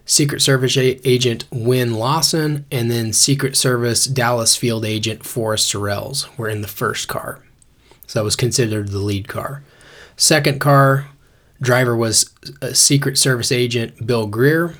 Secret 0.05 0.41
Service 0.43 0.77
a- 0.77 1.09
agent 1.09 1.45
Wynn 1.51 1.95
Lawson, 1.95 2.65
and 2.71 2.91
then 2.91 3.13
Secret 3.13 3.57
Service 3.57 4.07
Dallas 4.07 4.57
field 4.57 4.85
agent 4.85 5.25
Forrest 5.25 5.73
Sorrells 5.73 6.27
were 6.37 6.49
in 6.49 6.61
the 6.63 6.69
first 6.69 7.09
car. 7.09 7.41
So 8.07 8.19
that 8.19 8.25
was 8.25 8.37
considered 8.37 8.89
the 8.89 8.99
lead 8.99 9.29
car. 9.29 9.63
Second 10.17 10.61
car, 10.61 11.07
driver 11.61 11.97
was 11.97 12.31
uh, 12.61 12.73
Secret 12.73 13.17
Service 13.17 13.53
agent 13.53 14.07
Bill 14.07 14.27
Greer. 14.27 14.75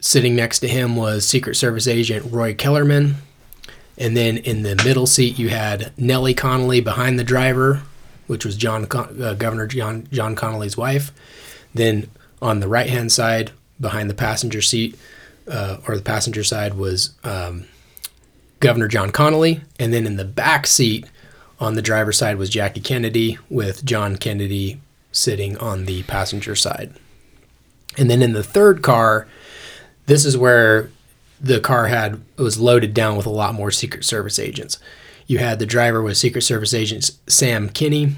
Sitting 0.00 0.34
next 0.36 0.60
to 0.60 0.68
him 0.68 0.96
was 0.96 1.26
Secret 1.26 1.54
Service 1.56 1.86
agent 1.86 2.32
Roy 2.32 2.54
Kellerman. 2.54 3.16
And 3.98 4.16
then 4.16 4.36
in 4.38 4.62
the 4.62 4.76
middle 4.84 5.06
seat, 5.06 5.38
you 5.38 5.48
had 5.48 5.92
Nellie 5.96 6.34
Connolly 6.34 6.80
behind 6.80 7.18
the 7.18 7.24
driver, 7.24 7.82
which 8.26 8.44
was 8.44 8.56
John 8.56 8.86
Con- 8.86 9.22
uh, 9.22 9.34
Governor 9.34 9.66
John 9.66 10.06
John 10.12 10.34
Connolly's 10.34 10.76
wife. 10.76 11.12
Then 11.74 12.10
on 12.42 12.60
the 12.60 12.68
right 12.68 12.90
hand 12.90 13.10
side, 13.10 13.52
behind 13.80 14.10
the 14.10 14.14
passenger 14.14 14.62
seat 14.62 14.98
uh, 15.48 15.78
or 15.86 15.96
the 15.96 16.02
passenger 16.02 16.44
side, 16.44 16.74
was 16.74 17.14
um, 17.24 17.64
Governor 18.60 18.88
John 18.88 19.10
Connolly, 19.10 19.60
and 19.78 19.92
then 19.92 20.06
in 20.06 20.16
the 20.16 20.24
back 20.24 20.66
seat 20.66 21.06
on 21.60 21.74
the 21.74 21.82
driver's 21.82 22.18
side 22.18 22.36
was 22.36 22.50
Jackie 22.50 22.80
Kennedy, 22.80 23.38
with 23.48 23.84
John 23.84 24.16
Kennedy 24.16 24.80
sitting 25.12 25.56
on 25.58 25.86
the 25.86 26.02
passenger 26.04 26.54
side. 26.54 26.92
And 27.96 28.10
then 28.10 28.22
in 28.22 28.32
the 28.32 28.42
third 28.42 28.82
car, 28.82 29.26
this 30.06 30.24
is 30.24 30.36
where 30.36 30.90
the 31.40 31.60
car 31.60 31.86
had 31.86 32.20
was 32.36 32.58
loaded 32.58 32.94
down 32.94 33.16
with 33.16 33.26
a 33.26 33.30
lot 33.30 33.54
more 33.54 33.70
Secret 33.70 34.04
Service 34.04 34.38
agents. 34.38 34.78
You 35.26 35.38
had 35.38 35.58
the 35.58 35.66
driver 35.66 36.02
was 36.02 36.18
Secret 36.18 36.42
Service 36.42 36.72
agent 36.72 37.10
Sam 37.26 37.68
Kinney, 37.68 38.16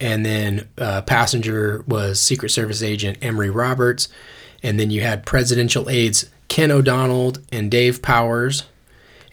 and 0.00 0.26
then 0.26 0.68
uh, 0.78 1.02
passenger 1.02 1.84
was 1.86 2.20
Secret 2.20 2.50
Service 2.50 2.82
agent 2.82 3.18
Emery 3.22 3.50
Roberts, 3.50 4.08
and 4.62 4.78
then 4.78 4.90
you 4.90 5.00
had 5.02 5.26
presidential 5.26 5.88
aides 5.88 6.28
Ken 6.48 6.70
O'Donnell 6.70 7.34
and 7.50 7.70
Dave 7.70 8.02
Powers, 8.02 8.64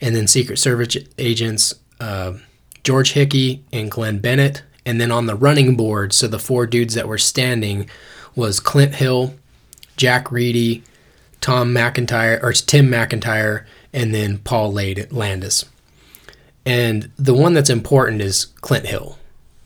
and 0.00 0.16
then 0.16 0.26
Secret 0.26 0.58
Service 0.58 0.96
agents 1.18 1.74
uh, 2.00 2.34
George 2.82 3.12
Hickey 3.12 3.62
and 3.72 3.90
Glenn 3.90 4.18
Bennett, 4.20 4.62
and 4.86 5.00
then 5.00 5.10
on 5.10 5.26
the 5.26 5.34
running 5.34 5.76
board, 5.76 6.12
so 6.12 6.26
the 6.26 6.38
four 6.38 6.66
dudes 6.66 6.94
that 6.94 7.06
were 7.06 7.18
standing 7.18 7.88
was 8.34 8.58
Clint 8.58 8.94
Hill, 8.94 9.34
Jack 9.96 10.32
Ready, 10.32 10.82
Tom 11.40 11.74
McIntyre 11.74 12.42
or 12.42 12.52
Tim 12.52 12.88
McIntyre, 12.88 13.64
and 13.92 14.14
then 14.14 14.38
Paul 14.38 14.72
Landis. 14.72 15.66
And 16.64 17.10
the 17.18 17.34
one 17.34 17.52
that's 17.52 17.70
important 17.70 18.22
is 18.22 18.46
Clint 18.62 18.86
Hill, 18.86 19.18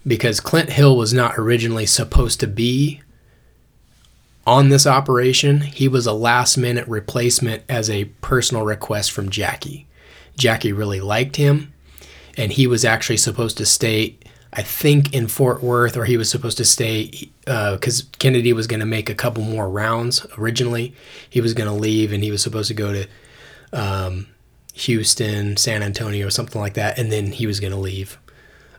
because 0.04 0.40
Clint 0.40 0.70
Hill 0.70 0.96
was 0.96 1.12
not 1.12 1.38
originally 1.38 1.86
supposed 1.86 2.40
to 2.40 2.48
be 2.48 3.00
on 4.46 4.68
this 4.68 4.86
operation. 4.86 5.60
He 5.60 5.88
was 5.88 6.06
a 6.06 6.12
last 6.12 6.56
minute 6.56 6.86
replacement 6.88 7.62
as 7.68 7.88
a 7.88 8.06
personal 8.20 8.64
request 8.64 9.12
from 9.12 9.30
Jackie. 9.30 9.86
Jackie 10.36 10.72
really 10.72 11.00
liked 11.00 11.36
him, 11.36 11.72
and 12.36 12.52
he 12.52 12.66
was 12.66 12.84
actually 12.84 13.16
supposed 13.16 13.56
to 13.58 13.66
stay, 13.66 14.16
I 14.52 14.62
think, 14.62 15.14
in 15.14 15.28
Fort 15.28 15.62
Worth, 15.62 15.96
or 15.96 16.04
he 16.04 16.16
was 16.16 16.28
supposed 16.28 16.56
to 16.58 16.64
stay 16.64 17.30
because 17.44 18.08
Kennedy 18.18 18.52
was 18.52 18.66
going 18.66 18.80
to 18.80 18.86
make 18.86 19.08
a 19.08 19.14
couple 19.14 19.44
more 19.44 19.68
rounds 19.68 20.26
originally. 20.36 20.94
He 21.30 21.40
was 21.40 21.54
going 21.54 21.68
to 21.68 21.74
leave, 21.74 22.12
and 22.12 22.24
he 22.24 22.30
was 22.30 22.42
supposed 22.42 22.68
to 22.68 22.74
go 22.74 22.92
to 22.92 23.06
um, 23.72 24.26
Houston, 24.74 25.56
San 25.56 25.82
Antonio, 25.82 26.28
something 26.28 26.60
like 26.60 26.74
that, 26.74 26.98
and 26.98 27.12
then 27.12 27.32
he 27.32 27.46
was 27.46 27.60
going 27.60 27.72
to 27.72 27.78
leave. 27.78 28.18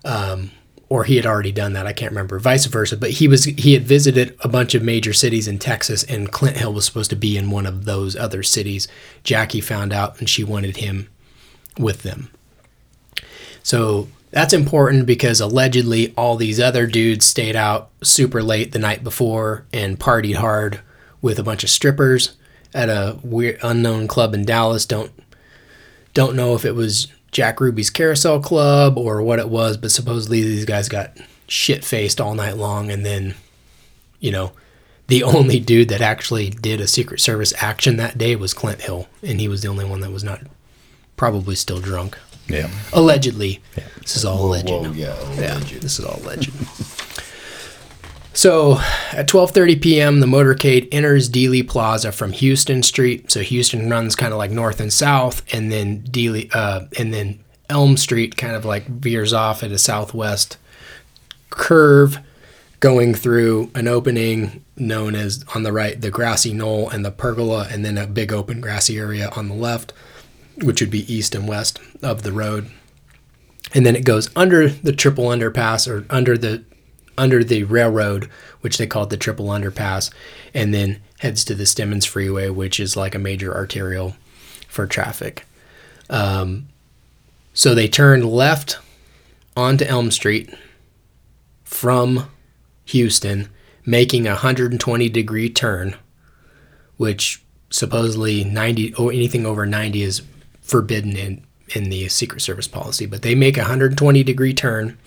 Um, 0.03 0.51
or 0.95 1.03
he 1.03 1.17
had 1.17 1.25
already 1.25 1.51
done 1.51 1.73
that. 1.73 1.85
I 1.85 1.91
can't 1.91 2.13
remember. 2.13 2.39
Vice 2.39 2.67
versa, 2.67 2.95
but 2.95 3.11
he 3.11 3.27
was 3.27 3.43
he 3.43 3.73
had 3.73 3.83
visited 3.83 4.33
a 4.39 4.47
bunch 4.47 4.73
of 4.73 4.81
major 4.81 5.11
cities 5.11 5.45
in 5.45 5.59
Texas, 5.59 6.03
and 6.03 6.31
Clint 6.31 6.55
Hill 6.55 6.73
was 6.73 6.85
supposed 6.85 7.09
to 7.09 7.17
be 7.17 7.35
in 7.35 7.51
one 7.51 7.65
of 7.65 7.83
those 7.83 8.15
other 8.15 8.43
cities. 8.43 8.87
Jackie 9.21 9.59
found 9.59 9.91
out, 9.91 10.17
and 10.19 10.29
she 10.29 10.41
wanted 10.41 10.77
him 10.77 11.09
with 11.77 12.03
them. 12.03 12.29
So 13.61 14.07
that's 14.31 14.53
important 14.53 15.05
because 15.05 15.41
allegedly 15.41 16.13
all 16.15 16.37
these 16.37 16.61
other 16.61 16.87
dudes 16.87 17.25
stayed 17.25 17.57
out 17.57 17.89
super 18.01 18.41
late 18.41 18.71
the 18.71 18.79
night 18.79 19.03
before 19.03 19.65
and 19.73 19.99
partied 19.99 20.35
hard 20.35 20.79
with 21.21 21.37
a 21.39 21.43
bunch 21.43 21.65
of 21.65 21.69
strippers 21.69 22.37
at 22.73 22.87
a 22.87 23.19
weird 23.21 23.59
unknown 23.63 24.07
club 24.07 24.33
in 24.33 24.45
Dallas. 24.45 24.85
Don't 24.85 25.11
don't 26.13 26.37
know 26.37 26.55
if 26.55 26.63
it 26.63 26.73
was 26.73 27.11
Jack 27.35 27.59
Ruby's 27.59 27.89
Carousel 27.89 28.39
Club 28.39 28.97
or 28.97 29.21
what 29.21 29.39
it 29.39 29.49
was, 29.49 29.75
but 29.75 29.91
supposedly 29.91 30.41
these 30.41 30.63
guys 30.63 30.87
got 30.87 31.11
shit 31.49 31.83
faced 31.83 32.21
all 32.21 32.33
night 32.33 32.55
long 32.55 32.89
and 32.89 33.05
then 33.05 33.35
you 34.21 34.31
know 34.31 34.53
the 35.07 35.21
only 35.35 35.59
dude 35.59 35.89
that 35.89 35.99
actually 35.99 36.49
did 36.49 36.79
a 36.79 36.87
Secret 36.87 37.19
Service 37.19 37.53
action 37.57 37.97
that 37.97 38.17
day 38.17 38.37
was 38.37 38.53
Clint 38.53 38.79
Hill, 38.83 39.09
and 39.21 39.41
he 39.41 39.49
was 39.49 39.61
the 39.61 39.67
only 39.67 39.83
one 39.83 39.99
that 39.99 40.11
was 40.11 40.23
not 40.23 40.43
probably 41.17 41.55
still 41.55 41.81
drunk. 41.81 42.17
yeah 42.47 42.69
Allegedly. 42.93 43.59
Yeah. 43.77 43.83
This 43.99 44.15
is 44.15 44.23
all 44.23 44.37
Whoa, 44.37 44.45
alleged. 44.51 44.69
whoa, 44.69 44.91
yeah, 44.93 45.15
Yeah, 45.35 45.59
this 45.81 45.99
is 45.99 46.05
all 46.05 46.21
alleged. 46.23 46.51
so 48.35 48.77
at 49.11 49.27
12:30 49.27 49.81
p.m., 49.81 50.19
the 50.19 50.27
motorcade 50.27 50.87
enters 50.91 51.29
Dealey 51.29 51.67
Plaza 51.67 52.11
from 52.11 52.31
Houston 52.33 52.83
Street. 52.83 53.31
So 53.31 53.39
Houston 53.39 53.89
runs 53.89 54.15
kind 54.15 54.33
of 54.33 54.37
like 54.37 54.51
north 54.51 54.79
and 54.79 54.93
south, 54.93 55.41
and 55.53 55.71
then 55.71 56.03
Dealey, 56.03 56.53
uh, 56.53 56.85
and 56.99 57.13
then 57.13 57.39
Elm 57.69 57.97
Street 57.97 58.37
kind 58.37 58.55
of 58.55 58.65
like 58.65 58.85
veers 58.85 59.33
off 59.33 59.63
at 59.63 59.71
a 59.71 59.79
southwest 59.79 60.57
curve, 61.49 62.19
going 62.79 63.15
through 63.15 63.71
an 63.73 63.87
opening 63.87 64.63
known 64.77 65.15
as 65.15 65.43
on 65.55 65.63
the 65.63 65.71
right 65.71 65.99
the 65.99 66.11
grassy 66.11 66.53
knoll 66.53 66.89
and 66.89 67.03
the 67.03 67.11
pergola, 67.11 67.67
and 67.71 67.83
then 67.83 67.97
a 67.97 68.05
big 68.05 68.31
open 68.31 68.61
grassy 68.61 68.99
area 68.99 69.29
on 69.35 69.47
the 69.47 69.55
left, 69.55 69.93
which 70.61 70.81
would 70.81 70.91
be 70.91 71.11
east 71.11 71.33
and 71.33 71.47
west 71.47 71.79
of 72.03 72.21
the 72.23 72.31
road 72.31 72.69
and 73.73 73.85
then 73.85 73.95
it 73.95 74.05
goes 74.05 74.29
under 74.35 74.69
the 74.69 74.93
triple 74.93 75.25
underpass 75.25 75.87
or 75.87 76.05
under 76.09 76.37
the 76.37 76.63
under 77.17 77.43
the 77.43 77.63
railroad, 77.63 78.29
which 78.61 78.77
they 78.77 78.87
called 78.87 79.09
the 79.09 79.17
triple 79.17 79.47
underpass, 79.47 80.11
and 80.53 80.73
then 80.73 81.01
heads 81.19 81.45
to 81.45 81.55
the 81.55 81.65
Stemmons 81.65 82.05
Freeway, 82.05 82.49
which 82.49 82.79
is 82.79 82.97
like 82.97 83.15
a 83.15 83.19
major 83.19 83.55
arterial 83.55 84.15
for 84.67 84.85
traffic. 84.85 85.45
Um, 86.09 86.67
so 87.53 87.73
they 87.73 87.87
turned 87.87 88.25
left 88.25 88.77
onto 89.55 89.85
Elm 89.85 90.11
Street 90.11 90.53
from 91.63 92.29
Houston, 92.85 93.49
making 93.85 94.27
a 94.27 94.31
120 94.31 95.09
degree 95.09 95.49
turn, 95.49 95.95
which 96.97 97.41
supposedly 97.69 98.43
90 98.43 98.93
or 98.95 99.11
anything 99.11 99.45
over 99.45 99.65
90 99.65 100.03
is 100.03 100.21
forbidden 100.61 101.15
in 101.15 101.45
in 101.69 101.89
the 101.89 102.07
Secret 102.09 102.41
Service 102.41 102.67
policy, 102.67 103.05
but 103.05 103.21
they 103.21 103.33
make 103.33 103.57
a 103.57 103.61
120 103.61 104.23
degree 104.23 104.53
turn, 104.53 104.97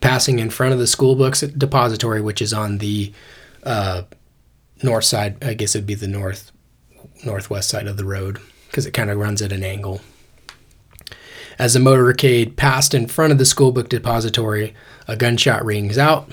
passing 0.00 0.38
in 0.38 0.50
front 0.50 0.72
of 0.72 0.78
the 0.78 0.86
school 0.86 1.14
books 1.14 1.40
depository, 1.40 2.20
which 2.20 2.42
is 2.42 2.52
on 2.52 2.78
the 2.78 3.12
uh, 3.62 4.02
north 4.82 5.04
side. 5.04 5.42
I 5.44 5.54
guess 5.54 5.74
it'd 5.74 5.86
be 5.86 5.94
the 5.94 6.08
north 6.08 6.52
northwest 7.24 7.68
side 7.68 7.86
of 7.86 7.96
the 7.96 8.04
road 8.04 8.38
because 8.66 8.86
it 8.86 8.92
kind 8.92 9.10
of 9.10 9.18
runs 9.18 9.42
at 9.42 9.52
an 9.52 9.64
angle. 9.64 10.00
As 11.58 11.72
the 11.72 11.80
motorcade 11.80 12.56
passed 12.56 12.92
in 12.92 13.06
front 13.06 13.32
of 13.32 13.38
the 13.38 13.46
school 13.46 13.72
book 13.72 13.88
depository, 13.88 14.74
a 15.08 15.16
gunshot 15.16 15.64
rings 15.64 15.96
out. 15.96 16.30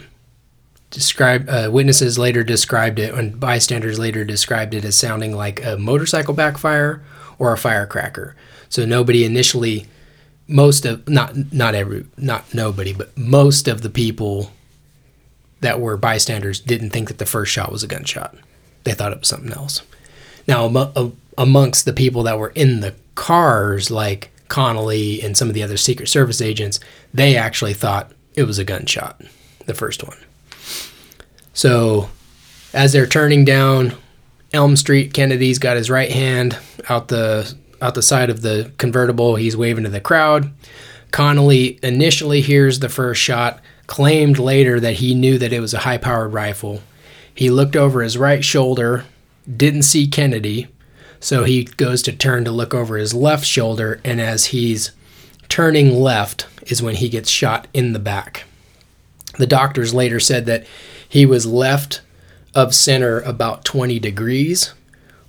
Uh, 1.19 1.69
witnesses 1.71 2.19
later 2.19 2.43
described 2.43 2.99
it, 2.99 3.13
and 3.15 3.39
bystanders 3.39 3.97
later 3.97 4.23
described 4.23 4.75
it 4.75 4.85
as 4.85 4.95
sounding 4.95 5.35
like 5.35 5.63
a 5.65 5.77
motorcycle 5.77 6.35
backfire 6.35 7.01
or 7.39 7.51
a 7.51 7.57
firecracker. 7.57 8.35
So 8.69 8.85
nobody 8.85 9.23
initially 9.23 9.87
most 10.47 10.85
of 10.85 11.07
not 11.07 11.53
not 11.53 11.75
every 11.75 12.05
not 12.17 12.53
nobody, 12.53 12.93
but 12.93 13.17
most 13.17 13.67
of 13.67 13.81
the 13.81 13.89
people 13.89 14.51
that 15.61 15.79
were 15.79 15.95
bystanders 15.97 16.59
didn't 16.59 16.89
think 16.89 17.07
that 17.07 17.17
the 17.17 17.25
first 17.25 17.51
shot 17.51 17.71
was 17.71 17.83
a 17.83 17.87
gunshot. 17.87 18.35
They 18.83 18.93
thought 18.93 19.13
it 19.13 19.19
was 19.19 19.29
something 19.29 19.53
else. 19.53 19.81
Now, 20.47 20.65
amo- 20.65 20.91
a- 20.95 21.11
amongst 21.37 21.85
the 21.85 21.93
people 21.93 22.23
that 22.23 22.37
were 22.37 22.49
in 22.49 22.81
the 22.81 22.93
cars, 23.15 23.89
like 23.89 24.29
Connolly 24.49 25.21
and 25.21 25.37
some 25.37 25.47
of 25.47 25.53
the 25.53 25.63
other 25.63 25.77
Secret 25.77 26.07
Service 26.09 26.41
agents, 26.41 26.81
they 27.13 27.37
actually 27.37 27.73
thought 27.73 28.11
it 28.35 28.43
was 28.43 28.59
a 28.59 28.65
gunshot, 28.65 29.21
the 29.65 29.73
first 29.73 30.03
one. 30.03 30.17
So, 31.53 32.09
as 32.73 32.91
they're 32.91 33.07
turning 33.07 33.45
down 33.45 33.95
Elm 34.51 34.75
Street, 34.75 35.13
Kennedy's 35.13 35.59
got 35.59 35.77
his 35.77 35.89
right 35.89 36.11
hand 36.11 36.57
out 36.89 37.07
the 37.07 37.55
out 37.83 37.95
the 37.95 38.01
side 38.01 38.29
of 38.29 38.41
the 38.41 38.71
convertible. 38.77 39.35
He's 39.35 39.57
waving 39.57 39.83
to 39.83 39.89
the 39.89 39.99
crowd. 39.99 40.53
Connolly 41.11 41.79
initially 41.83 42.41
hears 42.41 42.79
the 42.79 42.89
first 42.89 43.21
shot, 43.21 43.59
claimed 43.85 44.39
later 44.39 44.79
that 44.79 44.95
he 44.95 45.13
knew 45.13 45.37
that 45.37 45.53
it 45.53 45.59
was 45.59 45.73
a 45.73 45.79
high 45.79 45.97
powered 45.97 46.33
rifle. 46.33 46.81
He 47.35 47.49
looked 47.49 47.75
over 47.75 48.01
his 48.01 48.17
right 48.17 48.43
shoulder, 48.43 49.03
didn't 49.57 49.83
see 49.83 50.07
Kennedy, 50.07 50.69
so 51.19 51.43
he 51.43 51.65
goes 51.65 52.01
to 52.03 52.13
turn 52.13 52.45
to 52.45 52.51
look 52.51 52.73
over 52.73 52.97
his 52.97 53.13
left 53.13 53.45
shoulder, 53.45 53.99
and 54.03 54.21
as 54.21 54.45
he's 54.45 54.91
turning 55.49 55.93
left 55.93 56.47
is 56.65 56.81
when 56.81 56.95
he 56.95 57.09
gets 57.09 57.29
shot 57.29 57.67
in 57.73 57.93
the 57.93 57.99
back. 57.99 58.45
The 59.37 59.47
doctors 59.47 59.93
later 59.93 60.19
said 60.19 60.45
that 60.45 60.65
he 61.07 61.25
was 61.25 61.45
left 61.45 62.01
of 62.55 62.73
center 62.73 63.19
about 63.21 63.65
20 63.65 63.99
degrees 63.99 64.73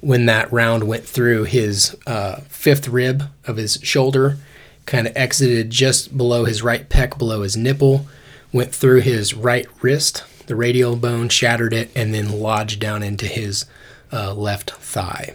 when 0.05 0.27
that 0.27 0.53
round 0.53 0.85
went 0.85 1.05
through 1.05 1.45
his 1.45 1.97
uh, 2.07 2.37
fifth 2.49 2.89
rib 2.89 3.25
of 3.47 3.57
his 3.57 3.79
shoulder, 3.83 4.37
kind 4.85 5.07
of 5.07 5.17
exited 5.17 5.71
just 5.71 6.15
below 6.17 6.45
his 6.45 6.63
right 6.63 6.89
pec, 6.91 7.17
below 7.17 7.41
his 7.41 7.57
nipple, 7.57 8.07
went 8.53 8.75
through 8.75 9.01
his 9.01 9.33
right 9.33 9.67
wrist, 9.81 10.23
the 10.47 10.55
radial 10.55 10.97
bone, 10.97 11.31
shattered 11.31 11.73
it, 11.73 11.91
and 11.97 12.13
then 12.13 12.39
lodged 12.39 12.81
down 12.81 13.03
into 13.03 13.27
his 13.27 13.65
uh, 14.13 14.35
left 14.35 14.73
thigh. 14.73 15.35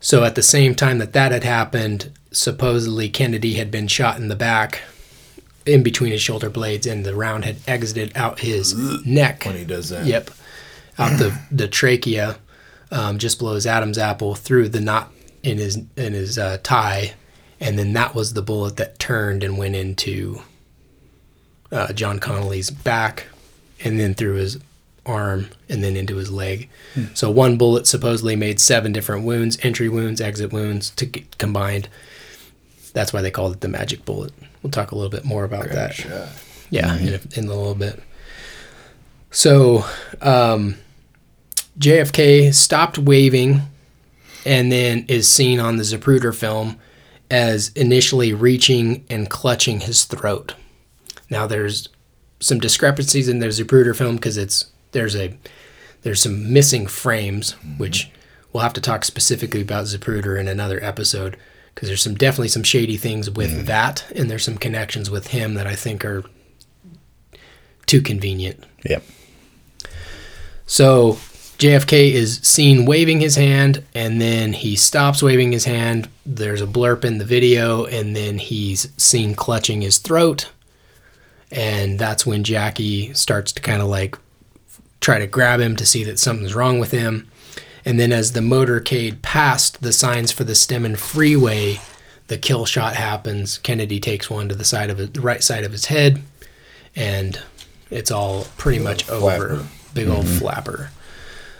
So 0.00 0.24
at 0.24 0.34
the 0.34 0.42
same 0.42 0.74
time 0.74 0.98
that 0.98 1.12
that 1.12 1.30
had 1.30 1.44
happened, 1.44 2.10
supposedly 2.32 3.08
Kennedy 3.08 3.54
had 3.54 3.70
been 3.70 3.86
shot 3.86 4.16
in 4.16 4.26
the 4.26 4.36
back, 4.36 4.82
in 5.64 5.84
between 5.84 6.10
his 6.10 6.20
shoulder 6.22 6.50
blades, 6.50 6.86
and 6.86 7.06
the 7.06 7.14
round 7.14 7.44
had 7.44 7.58
exited 7.68 8.10
out 8.16 8.40
his 8.40 8.74
neck. 9.06 9.44
When 9.44 9.56
he 9.56 9.64
does 9.64 9.90
that. 9.90 10.04
Yep, 10.04 10.30
out 10.98 11.18
the 11.18 11.38
the 11.52 11.68
trachea, 11.68 12.38
um, 12.90 13.18
just 13.18 13.38
below 13.38 13.54
his 13.54 13.66
Adam's 13.66 13.98
apple, 13.98 14.34
through 14.34 14.68
the 14.68 14.80
knot 14.80 15.12
in 15.42 15.58
his 15.58 15.76
in 15.96 16.12
his 16.12 16.38
uh, 16.38 16.58
tie, 16.62 17.14
and 17.60 17.78
then 17.78 17.92
that 17.92 18.14
was 18.14 18.32
the 18.32 18.42
bullet 18.42 18.76
that 18.76 18.98
turned 18.98 19.44
and 19.44 19.58
went 19.58 19.76
into 19.76 20.42
uh, 21.70 21.92
John 21.92 22.18
Connolly's 22.18 22.70
back, 22.70 23.26
and 23.84 23.98
then 24.00 24.14
through 24.14 24.34
his 24.34 24.58
arm, 25.06 25.48
and 25.68 25.82
then 25.82 25.96
into 25.96 26.16
his 26.16 26.30
leg. 26.30 26.68
So 27.14 27.30
one 27.30 27.56
bullet 27.56 27.86
supposedly 27.86 28.36
made 28.36 28.60
seven 28.60 28.92
different 28.92 29.24
wounds, 29.24 29.58
entry 29.62 29.88
wounds, 29.88 30.20
exit 30.20 30.52
wounds, 30.52 30.90
to 30.90 31.06
combined. 31.38 31.88
That's 32.92 33.12
why 33.12 33.22
they 33.22 33.30
called 33.30 33.54
it 33.54 33.60
the 33.60 33.68
magic 33.68 34.04
bullet. 34.04 34.32
We'll 34.62 34.70
talk 34.70 34.90
a 34.92 34.94
little 34.96 35.10
bit 35.10 35.24
more 35.24 35.44
about 35.44 35.68
that. 35.70 35.94
Shot. 35.94 36.28
Yeah, 36.70 36.96
in, 36.98 37.08
a, 37.14 37.38
in 37.38 37.44
a 37.46 37.54
little 37.54 37.74
bit. 37.74 38.02
So, 39.30 39.84
um, 40.20 40.76
JFK 41.78 42.52
stopped 42.52 42.98
waving 42.98 43.62
and 44.44 44.72
then 44.72 45.04
is 45.08 45.30
seen 45.30 45.60
on 45.60 45.76
the 45.76 45.82
Zapruder 45.82 46.34
film 46.34 46.78
as 47.30 47.68
initially 47.70 48.32
reaching 48.32 49.04
and 49.10 49.28
clutching 49.28 49.80
his 49.80 50.04
throat. 50.04 50.54
Now, 51.30 51.46
there's 51.46 51.88
some 52.40 52.58
discrepancies 52.58 53.28
in 53.28 53.38
the 53.38 53.46
Zapruder 53.48 53.94
film 53.94 54.16
because 54.16 54.36
it's 54.36 54.66
there's 54.92 55.14
a 55.14 55.36
there's 56.02 56.22
some 56.22 56.52
missing 56.52 56.86
frames, 56.86 57.52
mm-hmm. 57.52 57.78
which 57.78 58.10
we'll 58.52 58.62
have 58.62 58.72
to 58.74 58.80
talk 58.80 59.04
specifically 59.04 59.60
about 59.60 59.84
Zapruder 59.84 60.38
in 60.38 60.48
another 60.48 60.82
episode 60.82 61.36
because 61.74 61.88
there's 61.88 62.02
some 62.02 62.14
definitely 62.14 62.48
some 62.48 62.62
shady 62.62 62.96
things 62.96 63.30
with 63.30 63.52
mm-hmm. 63.52 63.64
that, 63.66 64.10
and 64.14 64.30
there's 64.30 64.44
some 64.44 64.58
connections 64.58 65.10
with 65.10 65.28
him 65.28 65.54
that 65.54 65.66
I 65.66 65.74
think 65.74 66.04
are 66.04 66.24
too 67.86 68.00
convenient. 68.00 68.64
Yep. 68.84 69.04
So 70.66 71.18
JFK 71.58 72.12
is 72.12 72.38
seen 72.38 72.86
waving 72.86 73.18
his 73.18 73.34
hand, 73.34 73.82
and 73.92 74.20
then 74.20 74.52
he 74.52 74.76
stops 74.76 75.22
waving 75.22 75.50
his 75.50 75.64
hand. 75.64 76.08
There's 76.24 76.62
a 76.62 76.66
blurb 76.66 77.04
in 77.04 77.18
the 77.18 77.24
video, 77.24 77.84
and 77.84 78.14
then 78.14 78.38
he's 78.38 78.92
seen 78.96 79.34
clutching 79.34 79.82
his 79.82 79.98
throat. 79.98 80.50
And 81.50 81.98
that's 81.98 82.24
when 82.24 82.44
Jackie 82.44 83.12
starts 83.14 83.52
to 83.52 83.62
kind 83.62 83.82
of 83.82 83.88
like 83.88 84.16
try 85.00 85.18
to 85.18 85.26
grab 85.26 85.58
him 85.58 85.74
to 85.76 85.86
see 85.86 86.04
that 86.04 86.20
something's 86.20 86.54
wrong 86.54 86.78
with 86.78 86.92
him. 86.92 87.28
And 87.84 87.98
then 87.98 88.12
as 88.12 88.32
the 88.32 88.40
motorcade 88.40 89.22
passed 89.22 89.80
the 89.82 89.92
signs 89.92 90.30
for 90.30 90.44
the 90.44 90.54
Stemmons 90.54 90.98
Freeway, 90.98 91.80
the 92.28 92.38
kill 92.38 92.66
shot 92.66 92.94
happens. 92.94 93.58
Kennedy 93.58 93.98
takes 93.98 94.30
one 94.30 94.48
to 94.48 94.54
the 94.54 94.64
side 94.64 94.90
of 94.90 94.98
his, 94.98 95.10
the 95.10 95.22
right 95.22 95.42
side 95.42 95.64
of 95.64 95.72
his 95.72 95.86
head, 95.86 96.22
and 96.94 97.42
it's 97.90 98.12
all 98.12 98.44
pretty 98.58 98.78
much 98.78 99.08
over. 99.08 99.20
flapper. 99.20 99.66
Big 99.94 100.08
old 100.08 100.26
mm-hmm. 100.26 100.38
flapper. 100.38 100.90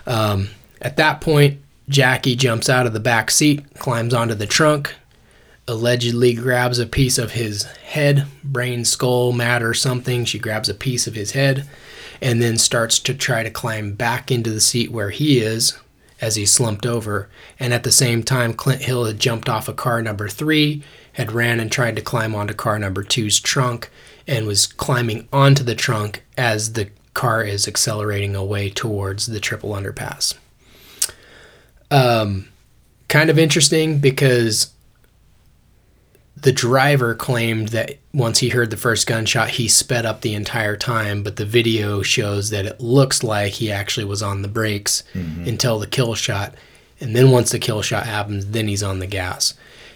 Um, 0.09 0.49
at 0.81 0.97
that 0.97 1.21
point, 1.21 1.61
Jackie 1.89 2.35
jumps 2.35 2.69
out 2.69 2.87
of 2.87 2.93
the 2.93 3.01
back 3.01 3.31
seat, 3.31 3.75
climbs 3.79 4.15
onto 4.15 4.35
the 4.35 4.47
trunk, 4.47 4.95
allegedly 5.69 6.35
grabs 6.35 6.79
a 6.79 6.87
piece 6.87 7.19
of 7.19 7.33
his 7.33 7.65
head, 7.65 8.27
brain, 8.43 8.85
skull, 8.85 9.33
matter, 9.33 9.75
something. 9.75 10.25
She 10.25 10.39
grabs 10.39 10.69
a 10.69 10.75
piece 10.75 11.07
of 11.07 11.15
his 11.15 11.33
head 11.33 11.69
and 12.21 12.43
then 12.43 12.59
starts 12.59 12.99
to 13.01 13.15
try 13.15 13.43
to 13.43 13.51
climb 13.51 13.93
back 13.93 14.31
into 14.31 14.51
the 14.51 14.61
seat 14.61 14.91
where 14.91 15.11
he 15.11 15.39
is 15.39 15.79
as 16.21 16.37
he 16.37 16.47
slumped 16.47 16.87
over. 16.87 17.29
And 17.61 17.73
at 17.73 17.85
the 17.85 17.93
same 17.93 18.23
time, 18.23 18.55
Clint 18.55 18.83
Hill 18.83 19.05
had 19.05 19.21
jumped 19.21 19.49
off 19.49 19.69
of 19.69 19.77
car 19.77 20.03
number 20.03 20.29
three, 20.29 20.83
had 21.13 21.33
ran 21.33 21.61
and 21.61 21.71
tried 21.71 21.97
to 21.97 22.03
climb 22.03 22.35
onto 22.35 22.55
car 22.55 22.79
number 22.79 23.05
two's 23.05 23.39
trunk, 23.39 23.91
and 24.27 24.47
was 24.47 24.67
climbing 24.67 25.29
onto 25.33 25.63
the 25.63 25.75
trunk 25.75 26.25
as 26.37 26.73
the 26.73 26.91
car 27.19 27.43
is 27.43 27.66
accelerating 27.66 28.37
away 28.37 28.71
towards 28.71 29.27
the 29.27 29.41
triple 29.41 29.71
underpass. 29.71 30.35
Um, 31.91 32.47
kind 33.09 33.29
of 33.29 33.41
interesting 33.41 33.99
because 33.99 34.73
the 36.37 36.53
driver 36.53 37.16
claimed 37.16 37.69
that 37.69 37.99
once 38.14 38.39
he 38.39 38.51
heard 38.51 38.71
the 38.71 38.77
first 38.77 39.09
gunshot, 39.09 39.51
he 39.51 39.66
sped 39.66 40.07
up 40.07 40.21
the 40.21 40.33
entire 40.35 40.77
time, 40.77 41.25
but 41.25 41.35
the 41.35 41.45
video 41.45 42.03
shows 42.03 42.51
that 42.51 42.66
it 42.66 42.81
looks 42.81 43.25
like 43.25 43.55
he 43.55 43.73
actually 43.73 44.07
was 44.07 44.23
on 44.23 44.43
the 44.43 44.49
brakes 44.49 45.03
until 45.45 45.81
the 45.81 45.89
kill 45.89 46.14
shot. 46.14 46.55
And 47.01 47.16
then 47.16 47.33
once 47.33 47.51
the 47.51 47.59
kill 47.59 47.83
shot 47.83 48.07
happens, 48.07 48.47
then 48.47 48.69
he's 48.69 48.85
on 48.85 49.01
the 49.01 49.09
gas. 49.09 49.55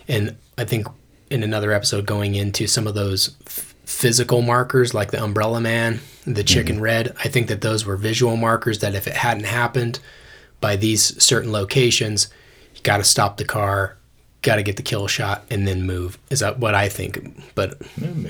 And 0.08 0.36
I 0.58 0.64
think 0.64 0.88
in 1.30 1.44
another 1.44 1.70
episode, 1.70 2.04
going 2.04 2.34
into 2.34 2.66
some 2.66 2.88
of 2.88 2.94
those 2.94 3.36
f- 3.46 3.76
physical 3.84 4.42
markers 4.42 4.92
like 4.92 5.12
the 5.12 5.22
umbrella 5.22 5.60
man, 5.60 6.00
the 6.26 6.44
chicken 6.44 6.80
red, 6.80 7.14
I 7.18 7.28
think 7.28 7.48
that 7.48 7.60
those 7.60 7.84
were 7.84 7.96
visual 7.96 8.36
markers 8.36 8.78
that 8.80 8.94
if 8.94 9.06
it 9.06 9.14
hadn't 9.14 9.44
happened 9.44 9.98
by 10.60 10.76
these 10.76 11.20
certain 11.22 11.50
locations, 11.50 12.28
you 12.74 12.82
got 12.82 12.98
to 12.98 13.04
stop 13.04 13.36
the 13.36 13.44
car, 13.44 13.96
got 14.42 14.56
to 14.56 14.62
get 14.62 14.76
the 14.76 14.82
kill 14.82 15.08
shot, 15.08 15.44
and 15.50 15.66
then 15.66 15.84
move. 15.84 16.18
Is 16.30 16.40
that 16.40 16.58
what 16.58 16.74
I 16.74 16.88
think? 16.88 17.54
But 17.54 17.80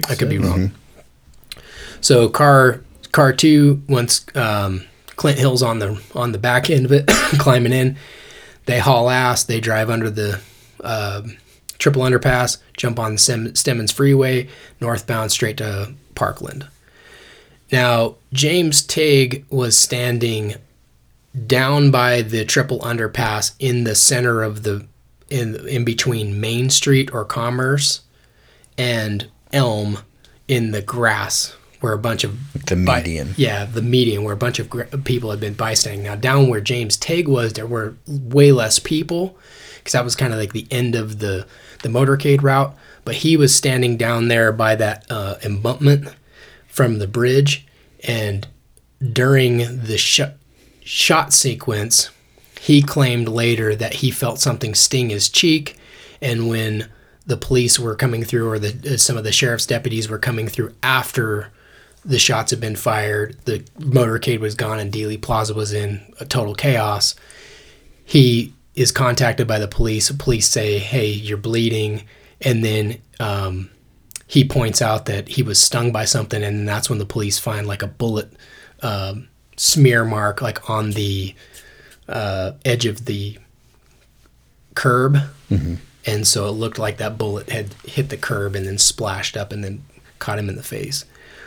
I 0.08 0.14
could 0.14 0.30
be 0.30 0.38
sense. 0.38 0.46
wrong. 0.46 0.72
So 2.00 2.28
car 2.28 2.82
car 3.12 3.32
two, 3.32 3.82
once 3.88 4.24
um, 4.34 4.84
Clint 5.16 5.38
Hill's 5.38 5.62
on 5.62 5.78
the 5.78 6.00
on 6.14 6.32
the 6.32 6.38
back 6.38 6.70
end 6.70 6.86
of 6.86 6.92
it, 6.92 7.06
climbing 7.38 7.72
in, 7.72 7.96
they 8.66 8.78
haul 8.78 9.10
ass. 9.10 9.44
They 9.44 9.60
drive 9.60 9.90
under 9.90 10.10
the 10.10 10.40
uh, 10.82 11.22
triple 11.78 12.02
underpass, 12.02 12.58
jump 12.76 12.98
on 12.98 13.18
Stem- 13.18 13.52
Stemmons 13.52 13.92
Freeway, 13.92 14.48
northbound 14.80 15.30
straight 15.30 15.58
to 15.58 15.92
Parkland. 16.14 16.66
Now 17.72 18.16
James 18.32 18.82
Tague 18.82 19.44
was 19.50 19.76
standing 19.78 20.54
down 21.46 21.90
by 21.90 22.20
the 22.22 22.44
triple 22.44 22.78
underpass 22.80 23.54
in 23.58 23.84
the 23.84 23.94
center 23.94 24.42
of 24.42 24.62
the 24.62 24.86
in 25.30 25.66
in 25.66 25.84
between 25.84 26.40
Main 26.40 26.68
Street 26.68 27.10
or 27.12 27.24
Commerce 27.24 28.02
and 28.76 29.26
Elm 29.52 29.98
in 30.46 30.72
the 30.72 30.82
grass 30.82 31.56
where 31.80 31.94
a 31.94 31.98
bunch 31.98 32.22
of 32.22 32.38
The 32.66 32.76
median. 32.76 33.34
yeah, 33.36 33.64
the 33.64 33.82
median 33.82 34.22
where 34.22 34.34
a 34.34 34.36
bunch 34.36 34.58
of 34.60 34.70
gr- 34.70 34.84
people 35.04 35.30
had 35.30 35.40
been 35.40 35.54
bystanding. 35.54 36.04
Now 36.04 36.14
down 36.14 36.48
where 36.48 36.60
James 36.60 36.96
Tague 36.96 37.26
was, 37.26 37.54
there 37.54 37.66
were 37.66 37.96
way 38.06 38.52
less 38.52 38.78
people 38.78 39.36
because 39.78 39.92
that 39.94 40.04
was 40.04 40.14
kind 40.14 40.32
of 40.32 40.38
like 40.38 40.52
the 40.52 40.66
end 40.70 40.94
of 40.94 41.18
the 41.18 41.46
the 41.82 41.88
motorcade 41.88 42.42
route. 42.42 42.76
But 43.04 43.16
he 43.16 43.36
was 43.36 43.54
standing 43.54 43.96
down 43.96 44.28
there 44.28 44.52
by 44.52 44.76
that 44.76 45.06
uh, 45.10 45.36
embankment 45.42 46.14
from 46.72 46.98
the 46.98 47.06
bridge, 47.06 47.66
and 48.02 48.48
during 49.12 49.58
the 49.58 49.98
sh- 49.98 50.22
shot 50.82 51.34
sequence, 51.34 52.08
he 52.58 52.80
claimed 52.80 53.28
later 53.28 53.76
that 53.76 53.94
he 53.94 54.10
felt 54.10 54.38
something 54.38 54.74
sting 54.74 55.10
his 55.10 55.28
cheek, 55.28 55.76
and 56.22 56.48
when 56.48 56.88
the 57.26 57.36
police 57.36 57.78
were 57.78 57.94
coming 57.94 58.24
through 58.24 58.48
or 58.48 58.58
the 58.58 58.94
uh, 58.94 58.96
some 58.96 59.18
of 59.18 59.24
the 59.24 59.32
sheriff's 59.32 59.66
deputies 59.66 60.08
were 60.08 60.18
coming 60.18 60.48
through 60.48 60.72
after 60.82 61.50
the 62.06 62.18
shots 62.18 62.50
had 62.50 62.60
been 62.60 62.74
fired. 62.74 63.36
The 63.44 63.58
motorcade 63.78 64.40
was 64.40 64.54
gone 64.54 64.78
and 64.78 64.90
Dealey 64.90 65.20
Plaza 65.20 65.52
was 65.52 65.74
in 65.74 66.00
a 66.18 66.24
total 66.24 66.54
chaos. 66.54 67.14
He 68.02 68.54
is 68.74 68.90
contacted 68.90 69.46
by 69.46 69.58
the 69.58 69.68
police. 69.68 70.10
Police 70.10 70.48
say, 70.48 70.78
"Hey, 70.78 71.10
you're 71.10 71.36
bleeding," 71.36 72.04
and 72.40 72.64
then 72.64 72.98
um, 73.20 73.68
he 74.32 74.46
points 74.46 74.80
out 74.80 75.04
that 75.04 75.28
he 75.28 75.42
was 75.42 75.60
stung 75.60 75.92
by 75.92 76.06
something, 76.06 76.42
and 76.42 76.66
that's 76.66 76.88
when 76.88 76.98
the 76.98 77.04
police 77.04 77.38
find 77.38 77.66
like 77.66 77.82
a 77.82 77.86
bullet 77.86 78.32
um, 78.80 79.28
smear 79.58 80.06
mark, 80.06 80.40
like 80.40 80.70
on 80.70 80.92
the 80.92 81.34
uh, 82.08 82.52
edge 82.64 82.86
of 82.86 83.04
the 83.04 83.36
curb, 84.74 85.18
and 86.06 86.26
so 86.26 86.48
it 86.48 86.52
looked 86.52 86.78
like 86.78 86.96
that 86.96 87.18
bullet 87.18 87.50
had 87.50 87.74
hit 87.84 88.08
the 88.08 88.16
curb 88.16 88.56
and 88.56 88.66
then 88.66 88.78
splashed 88.78 89.36
up 89.36 89.52
and 89.52 89.62
then 89.62 89.84
caught 90.18 90.38
him 90.38 90.48
in 90.48 90.56
the 90.56 90.62
face, 90.62 91.04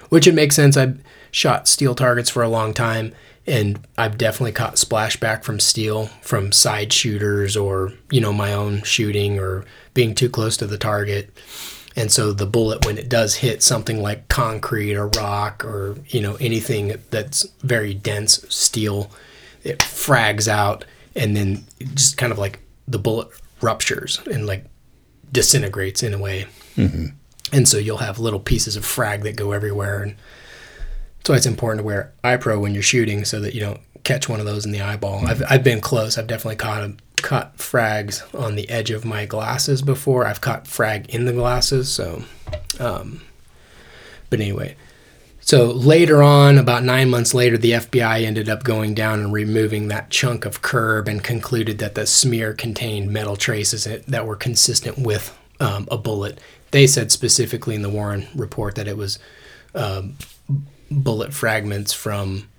which 0.10 0.28
it 0.28 0.36
makes 0.36 0.56
sense. 0.56 0.78
I've 0.78 1.00
shot 1.32 1.68
steel 1.68 1.96
targets 1.96 2.30
for 2.30 2.44
a 2.44 2.50
long 2.50 2.72
time, 2.72 3.14
and 3.48 3.80
I've 3.98 4.16
definitely 4.16 4.52
caught 4.52 4.76
splashback 4.76 5.44
from 5.44 5.60
steel 5.60 6.06
from 6.22 6.52
side 6.52 6.94
shooters 6.94 7.58
or 7.58 7.94
you 8.12 8.22
know 8.22 8.32
my 8.32 8.54
own 8.54 8.84
shooting 8.84 9.40
or 9.40 9.66
being 9.96 10.14
too 10.14 10.30
close 10.30 10.56
to 10.58 10.68
the 10.68 10.78
target. 10.78 11.36
And 11.96 12.12
so 12.12 12.34
the 12.34 12.46
bullet, 12.46 12.86
when 12.86 12.98
it 12.98 13.08
does 13.08 13.36
hit 13.36 13.64
something 13.64 14.02
like 14.02 14.28
concrete 14.28 14.96
or 14.96 15.08
rock 15.08 15.64
or 15.64 15.98
you 16.08 16.22
know 16.22 16.36
anything 16.36 17.02
that's 17.10 17.44
very 17.62 17.94
dense 17.94 18.46
steel, 18.54 19.10
it 19.64 19.80
frags 19.80 20.48
out 20.48 20.86
and 21.16 21.36
then 21.36 21.64
just 21.94 22.18
kind 22.18 22.32
of 22.32 22.38
like 22.38 22.60
the 22.88 23.00
bullet 23.00 23.30
ruptures 23.62 24.20
and 24.32 24.46
like 24.46 24.66
disintegrates 25.32 26.04
in 26.04 26.14
a 26.14 26.18
way. 26.18 26.46
Mm-hmm. 26.76 27.08
And 27.54 27.68
so 27.68 27.78
you'll 27.78 27.98
have 27.98 28.20
little 28.20 28.40
pieces 28.40 28.76
of 28.76 28.86
frag 28.86 29.24
that 29.24 29.36
go 29.36 29.52
everywhere. 29.52 30.02
And 30.04 30.16
that's 31.18 31.30
why 31.30 31.38
it's 31.38 31.46
important 31.46 31.80
to 31.80 31.86
wear 31.86 32.14
eye 32.24 32.38
pro 32.38 32.60
when 32.60 32.74
you're 32.74 32.84
shooting 32.84 33.24
so 33.26 33.40
that 33.40 33.54
you 33.54 33.62
don't 33.62 33.80
catch 34.04 34.28
one 34.28 34.40
of 34.40 34.46
those 34.46 34.66
in 34.66 34.72
the 34.72 34.82
eyeball. 34.82 35.20
Mm-hmm. 35.20 35.28
I've, 35.28 35.44
I've 35.50 35.64
been 35.64 35.82
close. 35.82 36.18
I've 36.18 36.28
definitely 36.28 36.58
caught 36.58 36.84
a, 36.84 36.96
caught 37.26 37.58
frags 37.58 38.22
on 38.40 38.56
the 38.56 38.70
edge 38.70 38.92
of 38.92 39.04
my 39.04 39.26
glasses 39.26 39.82
before. 39.82 40.28
I've 40.28 40.42
caught 40.42 40.68
frag 40.68 41.10
in 41.10 41.26
the 41.26 41.34
glasses. 41.34 41.92
So, 41.92 42.24
um, 42.80 43.24
but 44.30 44.40
anyway, 44.40 44.76
so 45.42 45.72
later 45.72 46.22
on, 46.22 46.60
about 46.60 46.84
nine 46.84 47.10
months 47.10 47.34
later, 47.34 47.58
the 47.58 47.72
FBI 47.72 48.24
ended 48.24 48.48
up 48.48 48.64
going 48.64 48.94
down 48.94 49.20
and 49.22 49.34
removing 49.34 49.88
that 49.88 50.12
chunk 50.12 50.46
of 50.46 50.62
curb 50.62 51.08
and 51.08 51.24
concluded 51.24 51.80
that 51.80 51.96
the 51.96 52.06
smear 52.06 52.54
contained 52.54 53.12
metal 53.12 53.36
traces 53.36 53.86
that- 53.86 54.28
were 54.28 54.36
consistent 54.36 55.00
with 55.00 55.36
um, 55.60 55.88
a 55.90 55.98
bullet. 55.98 56.40
They 56.70 56.86
said 56.86 57.12
specifically 57.12 57.74
in 57.74 57.82
the 57.82 57.90
Warren 57.90 58.28
report 58.36 58.76
that 58.76 58.88
it 58.88 58.98
was 58.98 59.18
um, 59.74 60.16
bullet 60.92 61.34
fragments 61.34 61.92
from 61.92 62.50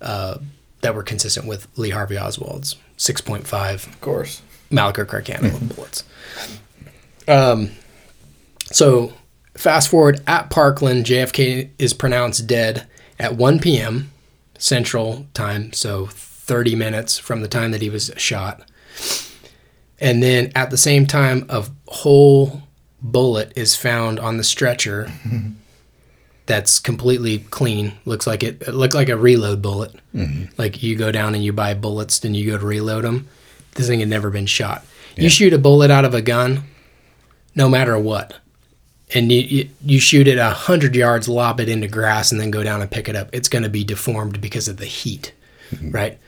uh, 0.00 0.38
that 0.80 0.96
were 0.96 1.02
consistent 1.04 1.46
with 1.46 1.68
Lee 1.76 1.90
Harvey 1.90 2.16
Oswald's 2.16 2.76
6.5 2.98 3.86
Of 3.86 4.00
course. 4.00 4.42
Mannlicher 4.70 5.24
caliber 5.24 5.74
bullets. 5.74 6.04
Um, 7.26 7.70
so 8.66 9.14
fast 9.56 9.88
forward 9.88 10.20
at 10.26 10.50
Parkland, 10.50 11.06
JFK 11.06 11.70
is 11.78 11.94
pronounced 11.94 12.46
dead 12.46 12.86
at 13.18 13.36
1 13.36 13.60
p.m. 13.60 14.10
Central 14.58 15.26
Time, 15.34 15.72
so 15.72 16.06
30 16.06 16.74
minutes 16.74 17.18
from 17.18 17.40
the 17.40 17.48
time 17.48 17.70
that 17.70 17.80
he 17.82 17.90
was 17.90 18.12
shot. 18.16 18.68
And 20.00 20.22
then 20.22 20.52
at 20.54 20.70
the 20.70 20.76
same 20.76 21.06
time, 21.06 21.46
a 21.48 21.64
whole 21.86 22.62
bullet 23.00 23.52
is 23.56 23.74
found 23.76 24.18
on 24.20 24.36
the 24.36 24.44
stretcher 24.44 25.10
that's 26.48 26.80
completely 26.80 27.40
clean. 27.40 27.92
Looks 28.06 28.26
like 28.26 28.42
it, 28.42 28.62
it 28.62 28.72
looked 28.72 28.94
like 28.94 29.10
a 29.10 29.16
reload 29.16 29.60
bullet. 29.60 29.94
Mm-hmm. 30.14 30.46
Like 30.56 30.82
you 30.82 30.96
go 30.96 31.12
down 31.12 31.34
and 31.34 31.44
you 31.44 31.52
buy 31.52 31.74
bullets, 31.74 32.18
then 32.18 32.34
you 32.34 32.50
go 32.50 32.58
to 32.58 32.66
reload 32.66 33.04
them. 33.04 33.28
This 33.74 33.86
thing 33.86 34.00
had 34.00 34.08
never 34.08 34.30
been 34.30 34.46
shot. 34.46 34.84
You 35.14 35.28
shoot 35.28 35.52
a 35.52 35.58
bullet 35.58 35.90
out 35.90 36.04
of 36.04 36.14
a 36.14 36.22
gun, 36.22 36.62
no 37.56 37.68
matter 37.68 37.98
what, 37.98 38.36
and 39.12 39.30
you 39.32 39.40
you, 39.40 39.68
you 39.84 40.00
shoot 40.00 40.28
it 40.28 40.38
a 40.38 40.50
hundred 40.50 40.94
yards, 40.94 41.28
lob 41.28 41.58
it 41.58 41.68
into 41.68 41.88
grass, 41.88 42.30
and 42.30 42.40
then 42.40 42.52
go 42.52 42.62
down 42.62 42.80
and 42.80 42.90
pick 42.90 43.08
it 43.08 43.16
up. 43.16 43.28
It's 43.32 43.48
going 43.48 43.64
to 43.64 43.68
be 43.68 43.82
deformed 43.82 44.40
because 44.40 44.68
of 44.68 44.76
the 44.76 44.86
heat, 44.86 45.32
mm-hmm. 45.70 45.90
right? 45.90 46.18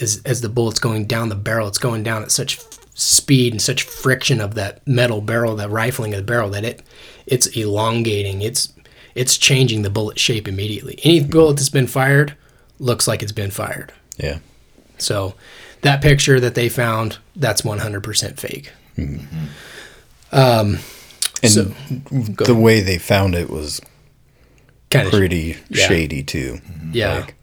As 0.00 0.22
as 0.24 0.40
the 0.40 0.48
bullet's 0.48 0.80
going 0.80 1.04
down 1.06 1.28
the 1.28 1.34
barrel, 1.34 1.68
it's 1.68 1.78
going 1.78 2.02
down 2.02 2.22
at 2.22 2.30
such 2.30 2.58
f- 2.58 2.78
speed 2.94 3.52
and 3.52 3.60
such 3.60 3.82
friction 3.82 4.40
of 4.40 4.54
that 4.54 4.86
metal 4.86 5.20
barrel, 5.20 5.54
that 5.56 5.70
rifling 5.70 6.14
of 6.14 6.18
the 6.18 6.24
barrel, 6.24 6.48
that 6.50 6.64
it 6.64 6.82
it's 7.26 7.48
elongating. 7.48 8.40
It's 8.40 8.72
it's 9.18 9.36
changing 9.36 9.82
the 9.82 9.90
bullet 9.90 10.16
shape 10.16 10.46
immediately. 10.46 10.96
Any 11.02 11.20
bullet 11.24 11.56
that's 11.56 11.68
been 11.68 11.88
fired 11.88 12.36
looks 12.78 13.08
like 13.08 13.20
it's 13.20 13.32
been 13.32 13.50
fired. 13.50 13.92
Yeah. 14.16 14.38
So 14.98 15.34
that 15.82 16.00
picture 16.00 16.38
that 16.38 16.54
they 16.54 16.68
found, 16.68 17.18
that's 17.34 17.62
100% 17.62 18.38
fake. 18.38 18.72
Mm-hmm. 18.96 19.46
Um, 20.30 20.78
and 21.42 21.52
So, 21.52 21.64
the 22.44 22.54
way 22.54 22.80
they 22.80 22.98
found 22.98 23.34
it 23.34 23.50
was 23.50 23.80
Kind 24.90 25.06
of 25.08 25.12
pretty 25.12 25.56
yeah. 25.68 25.86
shady 25.88 26.22
too. 26.22 26.60
Mm-hmm. 26.64 26.90
Yeah. 26.94 27.14
Like, 27.18 27.34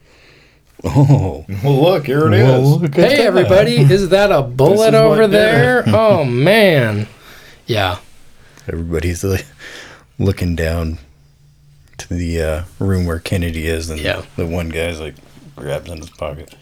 oh, 0.86 1.45
Well, 1.61 1.82
look, 1.82 2.05
here 2.05 2.26
it 2.28 2.34
is. 2.36 2.43
well, 2.43 2.80
look 2.80 2.95
Hey, 2.95 3.17
that. 3.17 3.19
everybody, 3.19 3.76
is 3.80 4.09
that 4.09 4.32
a 4.32 4.41
bullet 4.41 4.93
over 4.93 5.28
there? 5.28 5.84
oh, 5.88 6.23
man. 6.23 7.07
Yeah. 7.65 7.97
Everybody's 8.65 9.26
like, 9.26 9.45
looking 10.17 10.55
down 10.55 10.99
to 11.99 12.13
the 12.13 12.41
uh, 12.41 12.63
room 12.79 13.05
where 13.05 13.19
Kennedy 13.19 13.67
is, 13.67 13.89
and 13.89 13.99
Yeah. 13.99 14.23
the 14.35 14.45
one 14.45 14.69
guy's 14.69 14.99
like 14.99 15.15
grabs 15.55 15.89
in 15.89 15.99
his 15.99 16.09
pocket. 16.09 16.53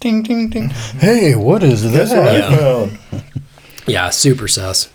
Ding, 0.00 0.22
ding, 0.22 0.48
ding. 0.50 0.70
Hey, 0.70 1.34
what 1.34 1.62
is 1.62 1.82
that? 1.82 1.90
That's 1.90 2.10
what 2.10 2.26
I 2.26 2.38
Yeah. 2.38 2.90
Yeah, 3.86 4.10
super 4.10 4.46
sus. 4.46 4.88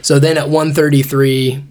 So 0.00 0.18
then 0.18 0.36
at 0.36 0.48
1:33, 0.48 1.62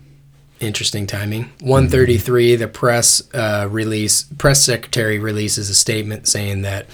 interesting 0.60 1.06
timing. 1.08 1.52
133, 1.60 2.56
the 2.56 2.68
press 2.68 3.22
uh, 3.34 3.68
release, 3.70 4.24
press 4.38 4.64
secretary 4.64 5.20
releases 5.20 5.70
a 5.70 5.76
statement 5.76 6.28
saying 6.28 6.62
that 6.62 6.86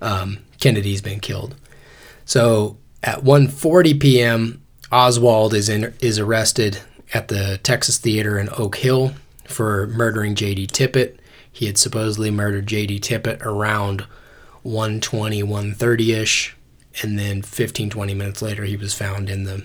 um, 0.00 0.38
Kennedy's 0.60 1.02
been 1.02 1.18
killed. 1.20 1.56
So 2.24 2.76
at 3.02 3.24
1:40 3.24 3.98
p.m., 4.00 4.62
Oswald 4.92 5.54
is 5.54 5.68
in, 5.68 5.92
is 6.00 6.18
arrested 6.18 6.78
at 7.14 7.28
the 7.28 7.58
Texas 7.62 7.96
Theater 7.96 8.38
in 8.38 8.48
Oak 8.58 8.74
Cliff 8.74 9.18
for 9.44 9.86
murdering 9.86 10.34
J.D. 10.34 10.66
Tippit. 10.66 11.16
He 11.50 11.66
had 11.66 11.78
supposedly 11.78 12.30
murdered 12.30 12.66
J.D. 12.66 12.98
Tippit 13.00 13.40
around 13.42 14.04
120, 14.62 15.42
130 15.42 16.12
ish, 16.12 16.56
and 17.02 17.18
then 17.18 17.42
15, 17.42 17.90
20 17.90 18.14
minutes 18.14 18.42
later, 18.42 18.64
he 18.64 18.76
was 18.76 18.92
found 18.92 19.30
in 19.30 19.44
the 19.44 19.64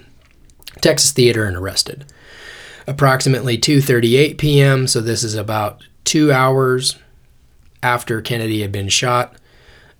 Texas 0.81 1.11
Theater 1.11 1.45
and 1.45 1.57
arrested. 1.57 2.05
Approximately 2.87 3.57
2:38 3.57 4.37
p.m., 4.37 4.87
so 4.87 5.01
this 5.01 5.23
is 5.23 5.35
about 5.35 5.83
two 6.03 6.31
hours 6.31 6.97
after 7.83 8.21
Kennedy 8.21 8.61
had 8.61 8.71
been 8.71 8.89
shot. 8.89 9.35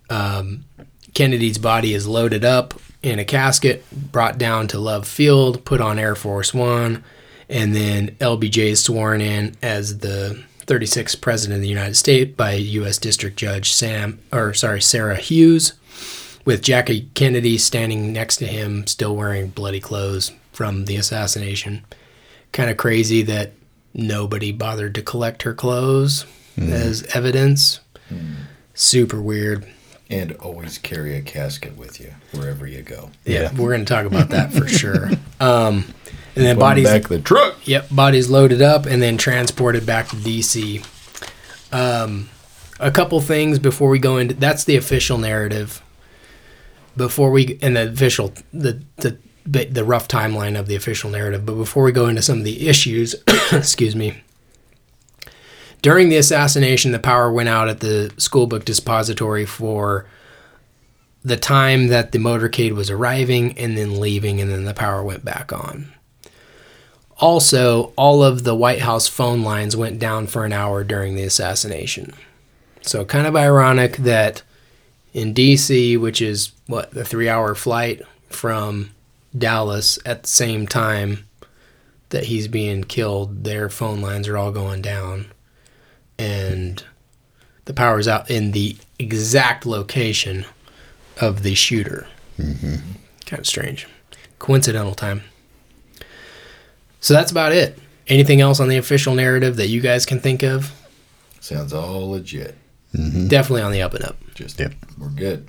Um, 0.08 0.64
Kennedy's 1.14 1.58
body 1.58 1.94
is 1.94 2.06
loaded 2.06 2.44
up 2.44 2.74
in 3.02 3.18
a 3.18 3.24
casket, 3.24 3.84
brought 3.92 4.38
down 4.38 4.68
to 4.68 4.78
Love 4.78 5.06
Field, 5.06 5.64
put 5.64 5.80
on 5.80 5.98
Air 5.98 6.14
Force 6.14 6.52
One, 6.52 7.04
and 7.50 7.74
then 7.74 8.10
LBJ 8.20 8.58
is 8.58 8.84
sworn 8.84 9.20
in 9.20 9.56
as 9.60 9.98
the 9.98 10.42
36th 10.66 11.20
President 11.20 11.56
of 11.56 11.62
the 11.62 11.68
United 11.68 11.96
States 11.96 12.34
by 12.36 12.52
U.S. 12.52 12.96
District 12.96 13.36
Judge 13.36 13.72
Sam, 13.72 14.20
or 14.32 14.54
sorry, 14.54 14.80
Sarah 14.80 15.16
Hughes, 15.16 15.72
with 16.44 16.62
Jackie 16.62 17.10
Kennedy 17.14 17.58
standing 17.58 18.12
next 18.12 18.36
to 18.36 18.46
him, 18.46 18.86
still 18.86 19.16
wearing 19.16 19.48
bloody 19.48 19.80
clothes 19.80 20.32
from 20.52 20.84
the 20.84 20.96
assassination. 20.96 21.84
Kind 22.52 22.70
of 22.70 22.76
crazy 22.76 23.22
that 23.22 23.52
nobody 23.92 24.52
bothered 24.52 24.94
to 24.94 25.02
collect 25.02 25.42
her 25.42 25.54
clothes 25.54 26.24
as 26.56 27.02
evidence. 27.14 27.80
Super 28.74 29.20
weird. 29.20 29.66
And 30.08 30.32
always 30.36 30.78
carry 30.78 31.16
a 31.16 31.22
casket 31.22 31.76
with 31.76 32.00
you 32.00 32.12
wherever 32.32 32.66
you 32.66 32.82
go. 32.82 33.10
Yeah, 33.24 33.52
we're 33.54 33.70
going 33.70 33.84
to 33.84 33.92
talk 33.92 34.06
about 34.06 34.30
that 34.30 34.52
for 34.52 34.68
sure. 34.68 35.10
Um, 35.40 35.86
and 36.36 36.44
then 36.44 36.58
bodies, 36.58 36.84
back 36.84 37.08
the 37.08 37.18
truck. 37.18 37.56
yep, 37.66 37.86
bodies 37.90 38.28
loaded 38.28 38.62
up 38.62 38.86
and 38.86 39.02
then 39.02 39.16
transported 39.16 39.84
back 39.84 40.08
to 40.08 40.16
DC. 40.16 40.84
Um, 41.72 42.28
a 42.78 42.90
couple 42.90 43.20
things 43.20 43.58
before 43.58 43.90
we 43.90 43.98
go 43.98 44.16
into 44.16 44.34
that's 44.34 44.64
the 44.64 44.76
official 44.76 45.18
narrative. 45.18 45.82
Before 46.96 47.30
we 47.30 47.58
and 47.62 47.76
the 47.76 47.88
official 47.90 48.32
the 48.52 48.82
the 48.96 49.18
the 49.46 49.84
rough 49.84 50.08
timeline 50.08 50.58
of 50.58 50.66
the 50.66 50.76
official 50.76 51.10
narrative, 51.10 51.46
but 51.46 51.54
before 51.54 51.84
we 51.84 51.92
go 51.92 52.06
into 52.06 52.22
some 52.22 52.38
of 52.38 52.44
the 52.44 52.68
issues, 52.68 53.14
excuse 53.52 53.96
me. 53.96 54.22
During 55.82 56.10
the 56.10 56.18
assassination, 56.18 56.92
the 56.92 56.98
power 56.98 57.32
went 57.32 57.48
out 57.48 57.68
at 57.68 57.80
the 57.80 58.12
school 58.18 58.46
book 58.46 58.66
depository 58.66 59.46
for 59.46 60.06
the 61.22 61.38
time 61.38 61.88
that 61.88 62.12
the 62.12 62.18
motorcade 62.18 62.74
was 62.74 62.90
arriving 62.90 63.56
and 63.58 63.76
then 63.76 63.98
leaving, 63.98 64.40
and 64.40 64.50
then 64.50 64.64
the 64.64 64.74
power 64.74 65.02
went 65.02 65.24
back 65.24 65.52
on. 65.52 65.92
Also, 67.20 67.92
all 67.96 68.22
of 68.22 68.44
the 68.44 68.54
White 68.54 68.80
House 68.80 69.06
phone 69.06 69.42
lines 69.42 69.76
went 69.76 69.98
down 69.98 70.26
for 70.26 70.44
an 70.44 70.52
hour 70.52 70.82
during 70.82 71.14
the 71.14 71.22
assassination. 71.22 72.14
So, 72.82 73.04
kind 73.04 73.26
of 73.26 73.36
ironic 73.36 73.98
that 73.98 74.42
in 75.12 75.34
DC, 75.34 75.98
which 75.98 76.22
is 76.22 76.52
what, 76.66 76.92
the 76.92 77.04
three 77.04 77.28
hour 77.28 77.54
flight 77.54 78.02
from 78.28 78.90
Dallas, 79.36 79.98
at 80.06 80.22
the 80.22 80.28
same 80.28 80.66
time 80.66 81.26
that 82.08 82.24
he's 82.24 82.48
being 82.48 82.84
killed, 82.84 83.44
their 83.44 83.68
phone 83.68 84.00
lines 84.00 84.28
are 84.28 84.36
all 84.36 84.52
going 84.52 84.82
down. 84.82 85.26
And 86.18 86.82
the 87.64 87.74
power's 87.74 88.08
out 88.08 88.30
in 88.30 88.52
the 88.52 88.76
exact 88.98 89.64
location 89.64 90.44
of 91.20 91.42
the 91.42 91.54
shooter. 91.54 92.06
Mm-hmm. 92.38 92.76
Kind 93.26 93.40
of 93.40 93.46
strange. 93.46 93.86
Coincidental 94.38 94.94
time. 94.94 95.22
So 97.00 97.14
that's 97.14 97.30
about 97.30 97.52
it. 97.52 97.78
Anything 98.08 98.40
else 98.40 98.60
on 98.60 98.68
the 98.68 98.76
official 98.76 99.14
narrative 99.14 99.56
that 99.56 99.68
you 99.68 99.80
guys 99.80 100.04
can 100.06 100.20
think 100.20 100.42
of? 100.42 100.72
Sounds 101.40 101.72
all 101.72 102.10
legit. 102.10 102.56
Definitely 102.92 103.62
on 103.62 103.72
the 103.72 103.82
up 103.82 103.94
and 103.94 104.04
up. 104.04 104.16
Just 104.34 104.58
Yep. 104.58 104.72
we're 104.98 105.08
good. 105.10 105.48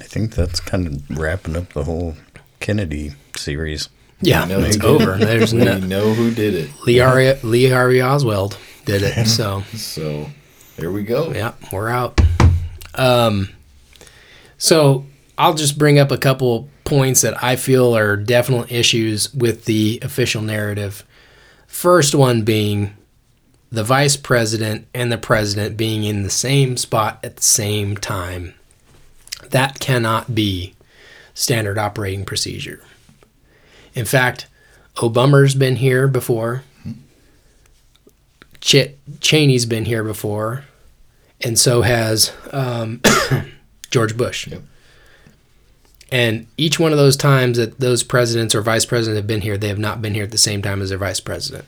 I 0.00 0.04
think 0.04 0.34
that's 0.34 0.58
kind 0.60 0.86
of 0.86 1.18
wrapping 1.18 1.56
up 1.56 1.72
the 1.74 1.84
whole 1.84 2.16
Kennedy 2.60 3.12
series. 3.36 3.88
Yeah, 4.20 4.44
We 4.46 4.52
know 4.52 4.60
it's 4.60 4.80
over. 4.82 5.14
it. 5.14 5.20
There's 5.20 5.52
we 5.54 5.64
no 5.64 5.78
know 5.78 6.12
who 6.14 6.32
did 6.34 6.54
it. 6.54 6.70
Lee 6.86 6.98
Harvey, 6.98 7.34
Lee 7.46 7.68
Harvey 7.68 8.02
Oswald 8.02 8.56
did 8.84 9.02
it. 9.02 9.26
So 9.28 9.62
So 9.74 10.28
there 10.76 10.90
we 10.90 11.02
go. 11.04 11.32
yeah, 11.32 11.52
we're 11.72 11.88
out. 11.88 12.20
Um, 12.94 13.48
so 14.58 15.06
I'll 15.38 15.54
just 15.54 15.78
bring 15.78 15.98
up 15.98 16.10
a 16.10 16.18
couple 16.18 16.68
points 16.92 17.22
that 17.22 17.42
I 17.42 17.56
feel 17.56 17.96
are 17.96 18.18
definite 18.18 18.70
issues 18.70 19.32
with 19.32 19.64
the 19.64 19.98
official 20.02 20.42
narrative. 20.42 21.06
First 21.66 22.14
one 22.14 22.42
being 22.42 22.94
the 23.70 23.82
vice 23.82 24.18
president 24.18 24.86
and 24.92 25.10
the 25.10 25.16
president 25.16 25.78
being 25.78 26.04
in 26.04 26.22
the 26.22 26.28
same 26.28 26.76
spot 26.76 27.18
at 27.24 27.36
the 27.36 27.42
same 27.42 27.96
time. 27.96 28.52
That 29.48 29.80
cannot 29.80 30.34
be 30.34 30.74
standard 31.32 31.78
operating 31.78 32.26
procedure. 32.26 32.84
In 33.94 34.04
fact, 34.04 34.46
Obama's 34.96 35.54
been 35.54 35.76
here 35.76 36.06
before. 36.06 36.62
Ch- 38.60 38.92
Cheney's 39.20 39.64
been 39.64 39.86
here 39.86 40.04
before, 40.04 40.64
and 41.40 41.58
so 41.58 41.80
has 41.80 42.32
um, 42.52 43.00
George 43.90 44.14
Bush. 44.14 44.48
Yep. 44.48 44.60
And 46.12 46.46
each 46.58 46.78
one 46.78 46.92
of 46.92 46.98
those 46.98 47.16
times 47.16 47.56
that 47.56 47.80
those 47.80 48.02
presidents 48.02 48.54
or 48.54 48.60
vice 48.60 48.84
presidents 48.84 49.16
have 49.16 49.26
been 49.26 49.40
here, 49.40 49.56
they 49.56 49.68
have 49.68 49.78
not 49.78 50.02
been 50.02 50.12
here 50.12 50.24
at 50.24 50.30
the 50.30 50.36
same 50.36 50.60
time 50.60 50.82
as 50.82 50.90
their 50.90 50.98
vice 50.98 51.20
president. 51.20 51.64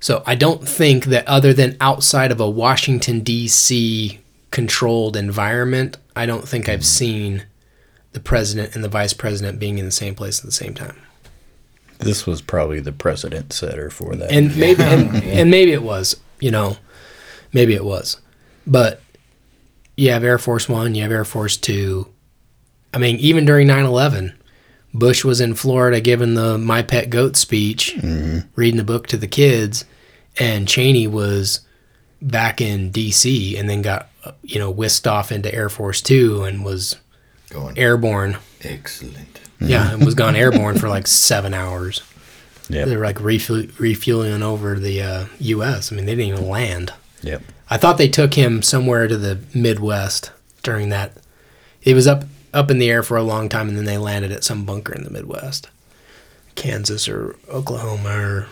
So 0.00 0.24
I 0.26 0.34
don't 0.34 0.68
think 0.68 1.06
that 1.06 1.26
other 1.28 1.54
than 1.54 1.76
outside 1.80 2.32
of 2.32 2.40
a 2.40 2.50
Washington 2.50 3.20
D.C. 3.20 4.18
controlled 4.50 5.16
environment, 5.16 5.96
I 6.16 6.26
don't 6.26 6.46
think 6.46 6.68
I've 6.68 6.84
seen 6.84 7.44
the 8.12 8.20
president 8.20 8.74
and 8.74 8.82
the 8.82 8.88
vice 8.88 9.12
president 9.12 9.60
being 9.60 9.78
in 9.78 9.84
the 9.84 9.92
same 9.92 10.16
place 10.16 10.40
at 10.40 10.44
the 10.44 10.50
same 10.50 10.74
time. 10.74 10.96
This 11.98 12.26
was 12.26 12.42
probably 12.42 12.80
the 12.80 12.92
precedent 12.92 13.52
setter 13.52 13.90
for 13.90 14.16
that. 14.16 14.32
and 14.32 14.56
maybe 14.56 14.82
and, 14.82 15.14
and 15.22 15.50
maybe 15.50 15.72
it 15.72 15.82
was 15.82 16.16
you 16.40 16.50
know 16.50 16.76
maybe 17.52 17.74
it 17.74 17.84
was 17.84 18.20
but 18.66 19.00
you 19.98 20.10
have 20.10 20.22
air 20.24 20.38
force 20.38 20.68
one 20.68 20.94
you 20.94 21.02
have 21.02 21.12
air 21.12 21.24
force 21.24 21.56
two 21.56 22.06
i 22.94 22.98
mean 22.98 23.16
even 23.16 23.44
during 23.44 23.66
9-11 23.68 24.34
bush 24.94 25.24
was 25.24 25.40
in 25.40 25.54
florida 25.54 26.00
giving 26.00 26.34
the 26.34 26.56
my 26.56 26.82
pet 26.82 27.10
goat 27.10 27.36
speech 27.36 27.94
reading 28.56 28.76
the 28.78 28.84
book 28.84 29.06
to 29.08 29.16
the 29.16 29.26
kids 29.26 29.84
and 30.38 30.66
cheney 30.68 31.06
was 31.06 31.60
back 32.22 32.60
in 32.60 32.90
dc 32.92 33.58
and 33.58 33.68
then 33.68 33.82
got 33.82 34.08
uh, 34.24 34.32
you 34.42 34.58
know 34.58 34.70
whisked 34.70 35.06
off 35.06 35.30
into 35.32 35.52
air 35.54 35.68
force 35.68 36.00
two 36.00 36.44
and 36.44 36.64
was 36.64 36.96
Going 37.50 37.78
airborne 37.78 38.36
excellent. 38.62 39.40
yeah 39.60 39.92
and 39.92 40.04
was 40.04 40.14
gone 40.14 40.36
airborne 40.36 40.78
for 40.78 40.88
like 40.88 41.06
seven 41.26 41.52
hours 41.54 42.02
Yep. 42.70 42.86
they're 42.88 43.00
like 43.02 43.18
refuel, 43.22 43.64
refueling 43.78 44.42
over 44.42 44.78
the 44.78 45.00
uh, 45.00 45.24
U.S. 45.38 45.90
I 45.90 45.96
mean, 45.96 46.04
they 46.04 46.14
didn't 46.14 46.34
even 46.34 46.48
land. 46.50 46.92
Yep. 47.22 47.42
I 47.70 47.76
thought 47.76 47.98
they 47.98 48.08
took 48.08 48.34
him 48.34 48.62
somewhere 48.62 49.06
to 49.06 49.16
the 49.16 49.40
Midwest 49.54 50.32
during 50.62 50.88
that. 50.88 51.12
He 51.80 51.94
was 51.94 52.06
up 52.06 52.24
up 52.54 52.70
in 52.70 52.78
the 52.78 52.90
air 52.90 53.02
for 53.02 53.16
a 53.16 53.22
long 53.22 53.48
time, 53.48 53.68
and 53.68 53.76
then 53.76 53.84
they 53.84 53.98
landed 53.98 54.32
at 54.32 54.44
some 54.44 54.64
bunker 54.64 54.94
in 54.94 55.04
the 55.04 55.10
Midwest, 55.10 55.68
Kansas 56.54 57.08
or 57.08 57.36
Oklahoma 57.48 58.08
or 58.08 58.46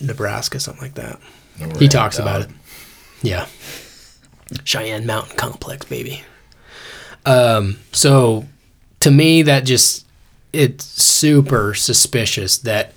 Nebraska, 0.00 0.58
something 0.58 0.82
like 0.82 0.94
that. 0.94 1.20
No 1.60 1.68
He 1.78 1.88
talks 1.88 2.18
about 2.18 2.42
it. 2.42 2.50
Yeah. 3.22 3.46
Cheyenne 4.64 5.06
Mountain 5.06 5.36
Complex, 5.36 5.86
baby. 5.86 6.22
Um, 7.26 7.78
so 7.92 8.46
to 9.00 9.10
me, 9.10 9.42
that 9.42 9.64
just 9.64 10.06
it's 10.52 10.84
super 10.84 11.74
suspicious 11.74 12.58
that 12.58 12.92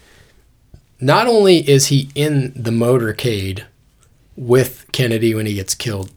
not 0.99 1.28
only 1.28 1.67
is 1.67 1.88
he 1.88 2.09
in 2.15 2.53
the 2.55 2.71
motorcade 2.71 3.63
with 4.38 4.85
Kennedy 4.93 5.33
when 5.35 5.45
he 5.45 5.55
gets 5.55 5.75
killed, 5.75 6.11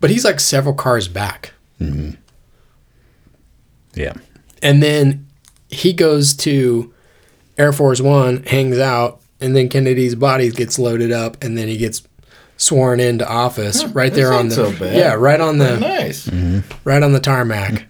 but 0.00 0.08
he's 0.08 0.24
like 0.24 0.40
several 0.40 0.74
cars 0.74 1.08
back. 1.08 1.52
Yeah. 3.94 4.12
And 4.62 4.82
then 4.82 5.26
he 5.68 5.92
goes 5.92 6.34
to 6.36 6.92
Air 7.58 7.72
Force 7.72 8.00
One, 8.00 8.42
hangs 8.44 8.78
out, 8.78 9.20
and 9.40 9.54
then 9.56 9.68
Kennedy's 9.68 10.14
body 10.14 10.50
gets 10.50 10.78
loaded 10.78 11.12
up, 11.12 11.42
and 11.42 11.56
then 11.58 11.68
he 11.68 11.76
gets 11.76 12.02
sworn 12.58 13.00
into 13.00 13.28
office 13.28 13.84
right 13.86 14.12
there 14.14 14.32
on 14.32 14.48
the 14.48 14.54
so 14.54 14.70
yeah, 14.86 15.12
right 15.12 15.40
on 15.40 15.58
the 15.58 15.76
Nice. 15.78 16.26
Mm-hmm. 16.26 16.60
right 16.88 17.02
on 17.02 17.12
the 17.12 17.20
tarmac. 17.20 17.86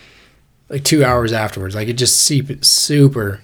like 0.70 0.84
two 0.84 1.04
hours 1.04 1.32
afterwards, 1.32 1.74
like 1.74 1.88
it 1.88 1.94
just 1.94 2.16
seep- 2.20 2.64
super 2.64 3.42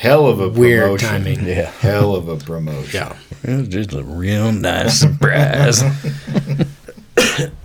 Hell 0.00 0.26
of 0.26 0.40
a 0.40 0.48
weird 0.48 0.98
promotion. 0.98 1.08
timing. 1.08 1.46
Yeah. 1.46 1.70
Hell 1.72 2.14
of 2.14 2.26
a 2.26 2.38
promotion. 2.38 2.90
Yeah. 2.94 3.16
It 3.42 3.54
was 3.54 3.68
just 3.68 3.92
a 3.92 4.02
real 4.02 4.50
nice 4.50 4.98
surprise. 5.00 5.82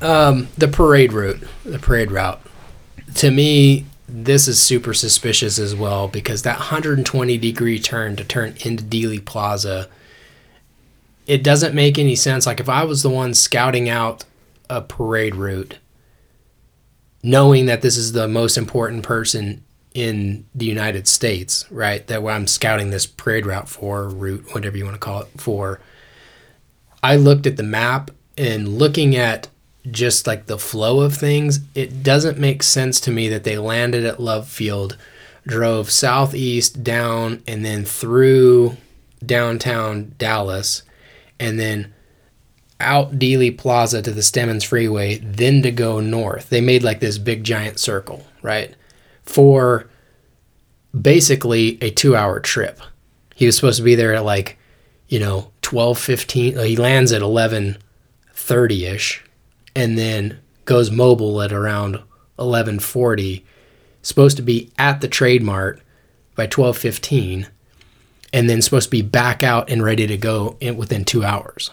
Um, 0.01 0.49
the 0.57 0.67
parade 0.67 1.13
route, 1.13 1.41
the 1.63 1.79
parade 1.79 2.11
route. 2.11 2.41
To 3.15 3.31
me, 3.31 3.86
this 4.07 4.47
is 4.47 4.61
super 4.61 4.93
suspicious 4.93 5.57
as 5.57 5.75
well 5.75 6.07
because 6.07 6.41
that 6.43 6.57
120 6.59 7.38
degree 7.38 7.79
turn 7.79 8.15
to 8.17 8.23
turn 8.23 8.55
into 8.65 8.83
Dealey 8.83 9.23
Plaza, 9.23 9.89
it 11.25 11.43
doesn't 11.43 11.73
make 11.73 11.97
any 11.97 12.15
sense. 12.15 12.45
Like 12.45 12.59
if 12.59 12.69
I 12.69 12.83
was 12.83 13.01
the 13.01 13.09
one 13.09 13.33
scouting 13.33 13.89
out 13.89 14.25
a 14.69 14.81
parade 14.81 15.36
route, 15.36 15.77
knowing 17.23 17.65
that 17.65 17.81
this 17.81 17.97
is 17.97 18.11
the 18.11 18.27
most 18.27 18.57
important 18.57 19.03
person 19.03 19.63
in 19.95 20.45
the 20.53 20.65
United 20.65 21.07
States, 21.07 21.65
right? 21.71 22.05
That 22.05 22.21
where 22.21 22.35
I'm 22.35 22.45
scouting 22.45 22.91
this 22.91 23.07
parade 23.07 23.45
route 23.45 23.69
for, 23.69 24.09
route, 24.09 24.45
whatever 24.53 24.77
you 24.77 24.83
want 24.83 24.95
to 24.95 24.99
call 24.99 25.21
it, 25.21 25.29
for. 25.37 25.79
I 27.01 27.15
looked 27.15 27.47
at 27.47 27.55
the 27.55 27.63
map 27.63 28.11
and 28.37 28.67
looking 28.67 29.15
at 29.15 29.47
just 29.89 30.27
like 30.27 30.47
the 30.47 30.57
flow 30.57 30.99
of 31.01 31.15
things, 31.15 31.61
it 31.73 32.03
doesn't 32.03 32.37
make 32.37 32.61
sense 32.61 32.99
to 33.01 33.11
me 33.11 33.29
that 33.29 33.45
they 33.45 33.57
landed 33.57 34.03
at 34.03 34.19
Love 34.19 34.47
Field, 34.47 34.97
drove 35.47 35.89
southeast 35.89 36.83
down 36.83 37.41
and 37.47 37.63
then 37.63 37.85
through 37.85 38.75
downtown 39.25 40.13
Dallas, 40.17 40.83
and 41.39 41.57
then 41.59 41.93
out 42.79 43.17
Dealey 43.17 43.57
Plaza 43.57 44.01
to 44.01 44.11
the 44.11 44.21
Stemmons 44.21 44.65
Freeway, 44.65 45.19
then 45.19 45.61
to 45.61 45.71
go 45.71 46.01
north. 46.01 46.49
They 46.49 46.59
made 46.59 46.83
like 46.83 46.99
this 46.99 47.17
big 47.17 47.45
giant 47.45 47.79
circle, 47.79 48.25
right? 48.41 48.75
For 49.26 49.89
basically 50.99 51.78
a 51.82 51.89
two 51.89 52.15
hour 52.15 52.39
trip. 52.39 52.80
He 53.36 53.45
was 53.45 53.55
supposed 53.55 53.78
to 53.78 53.84
be 53.84 53.95
there 53.95 54.13
at 54.13 54.23
like, 54.23 54.57
you 55.07 55.19
know, 55.19 55.51
twelve 55.61 55.99
fifteen. 55.99 56.57
Uh, 56.57 56.63
he 56.63 56.76
lands 56.76 57.11
at 57.11 57.21
eleven 57.21 57.78
thirty 58.34 58.86
ish, 58.86 59.23
and 59.76 59.97
then 59.97 60.39
goes 60.65 60.89
mobile 60.89 61.41
at 61.41 61.51
around 61.51 61.99
eleven 62.39 62.80
forty. 62.80 63.45
Supposed 64.01 64.38
to 64.38 64.43
be 64.43 64.71
at 64.78 65.01
the 65.01 65.07
Trade 65.07 65.43
Mart 65.43 65.82
by 66.36 66.47
twelve 66.47 66.78
fifteen, 66.78 67.47
and 68.32 68.49
then 68.49 68.61
supposed 68.61 68.88
to 68.88 68.91
be 68.91 69.01
back 69.01 69.43
out 69.43 69.69
and 69.69 69.84
ready 69.84 70.07
to 70.07 70.17
go 70.17 70.57
in 70.59 70.78
within 70.78 71.03
two 71.03 71.26
hours. 71.26 71.71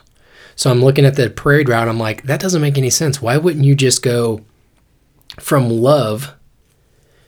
So 0.57 0.71
I'm 0.71 0.83
looking 0.83 1.05
at 1.05 1.17
the 1.17 1.31
parade 1.31 1.69
route. 1.69 1.89
I'm 1.89 1.99
like, 1.99 2.25
that 2.25 2.41
doesn't 2.41 2.61
make 2.61 2.77
any 2.77 2.91
sense. 2.91 3.23
Why 3.23 3.37
wouldn't 3.37 3.65
you 3.65 3.75
just 3.75 4.03
go 4.03 4.45
from 5.39 5.69
Love 5.69 6.35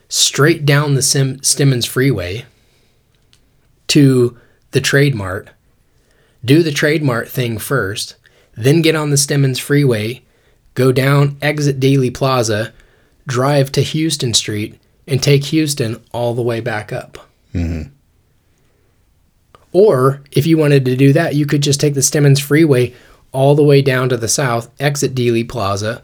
straight 0.09 0.65
down 0.65 0.95
the 0.95 1.03
Sim- 1.03 1.41
Stemmons 1.41 1.87
Freeway 1.87 2.45
to 3.89 4.39
the 4.71 4.81
Trade 4.81 5.15
Mart, 5.15 5.51
do 6.45 6.63
the 6.63 6.73
Trade 6.73 7.03
Mart 7.03 7.29
thing 7.29 7.59
first, 7.59 8.17
then 8.57 8.83
get 8.83 8.95
on 8.95 9.11
the 9.11 9.17
Stemmons 9.17 9.59
Freeway, 9.59 10.23
go 10.75 10.93
down, 10.93 11.37
exit 11.41 11.81
Dealey 11.81 12.13
Plaza, 12.13 12.73
drive 13.27 13.73
to 13.73 13.81
Houston 13.81 14.35
Street, 14.35 14.79
and 15.07 15.23
take 15.23 15.45
Houston 15.45 16.03
all 16.13 16.35
the 16.35 16.43
way 16.43 16.61
back 16.61 16.93
up? 16.93 17.19
Mm-hmm. 17.55 17.91
Or 19.73 20.23
if 20.31 20.47
you 20.47 20.57
wanted 20.57 20.85
to 20.85 20.97
do 20.97 21.13
that, 21.13 21.35
you 21.35 21.47
could 21.47 21.63
just 21.63 21.81
take 21.81 21.95
the 21.95 22.01
Stemmons 22.01 22.41
Freeway 22.41 22.95
all 23.33 23.55
the 23.57 23.65
way 23.65 23.83
down 23.83 24.09
to 24.09 24.17
the 24.17 24.29
south, 24.29 24.71
exit 24.79 25.15
Dealey 25.15 25.47
Plaza, 25.47 26.03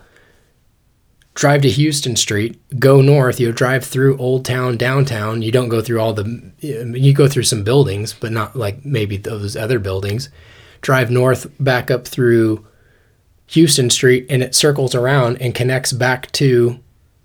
drive 1.34 1.62
to 1.62 1.70
Houston 1.70 2.16
Street, 2.16 2.60
go 2.78 3.00
north. 3.00 3.40
You 3.40 3.52
drive 3.52 3.84
through 3.84 4.18
Old 4.18 4.44
Town, 4.44 4.76
downtown. 4.76 5.42
You 5.42 5.52
don't 5.52 5.68
go 5.68 5.80
through 5.80 6.00
all 6.00 6.12
the, 6.12 6.24
um, 6.24 6.96
you 6.96 7.12
go 7.12 7.28
through 7.28 7.44
some 7.44 7.64
buildings, 7.64 8.12
but 8.12 8.32
not 8.32 8.56
like 8.56 8.84
maybe 8.84 9.16
those 9.16 9.56
other 9.56 9.78
buildings. 9.78 10.28
Drive 10.80 11.10
north 11.10 11.46
back 11.60 11.90
up 11.90 12.06
through 12.06 12.66
Houston 13.48 13.90
Street, 13.90 14.26
and 14.30 14.42
it 14.42 14.54
circles 14.54 14.94
around 14.94 15.40
and 15.40 15.54
connects 15.54 15.92
back 15.92 16.30
to 16.32 16.78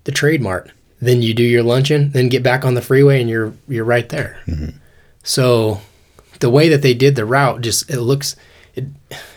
the 0.04 0.12
Trade 0.12 0.42
Mart. 0.42 0.70
Then 1.00 1.22
you 1.22 1.34
do 1.34 1.42
your 1.42 1.62
luncheon, 1.62 2.10
then 2.12 2.28
get 2.28 2.42
back 2.42 2.64
on 2.64 2.74
the 2.74 2.82
freeway, 2.82 3.20
and 3.20 3.28
you're 3.30 3.52
you're 3.68 3.84
right 3.84 4.08
there. 4.08 4.38
Mm-hmm. 4.46 4.78
So 5.22 5.80
the 6.40 6.50
way 6.50 6.68
that 6.68 6.82
they 6.82 6.94
did 6.94 7.16
the 7.16 7.24
route 7.24 7.60
just 7.60 7.88
it 7.90 8.00
looks 8.00 8.36
it 8.74 8.84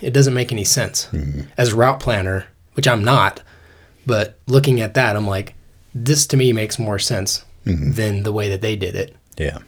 it 0.01 0.13
doesn't 0.13 0.33
make 0.33 0.51
any 0.51 0.63
sense 0.63 1.07
mm-hmm. 1.11 1.41
as 1.57 1.73
a 1.73 1.75
route 1.75 1.99
planner 1.99 2.47
which 2.73 2.87
i'm 2.87 3.03
not 3.03 3.41
but 4.09 4.39
looking 4.47 4.81
at 4.81 4.93
that 4.95 5.15
i'm 5.15 5.27
like 5.27 5.55
this 5.93 6.27
to 6.27 6.37
me 6.37 6.51
makes 6.51 6.77
more 6.77 6.99
sense 6.99 7.45
mm-hmm. 7.65 7.91
than 7.91 8.23
the 8.23 8.33
way 8.33 8.49
that 8.49 8.61
they 8.61 8.75
did 8.75 8.95
it. 8.95 9.15
Yeah. 9.37 9.59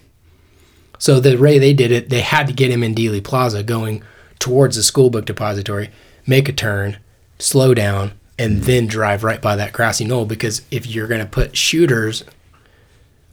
so 0.99 1.19
the 1.19 1.37
way 1.37 1.57
they 1.59 1.73
did 1.73 1.91
it 1.91 2.09
they 2.09 2.21
had 2.21 2.47
to 2.47 2.53
get 2.53 2.71
him 2.71 2.83
in 2.83 2.93
dealey 2.93 3.23
plaza 3.23 3.63
going 3.63 4.03
towards 4.39 4.75
the 4.75 4.83
school 4.83 5.09
book 5.09 5.25
depository 5.25 5.89
make 6.27 6.49
a 6.49 6.53
turn 6.53 6.97
slow 7.39 7.73
down 7.73 8.11
and 8.37 8.57
mm-hmm. 8.57 8.65
then 8.65 8.87
drive 8.87 9.23
right 9.23 9.41
by 9.41 9.55
that 9.55 9.73
grassy 9.73 10.05
knoll. 10.05 10.25
Because 10.25 10.61
if 10.71 10.87
you're 10.87 11.07
going 11.07 11.21
to 11.21 11.27
put 11.27 11.55
shooters 11.55 12.23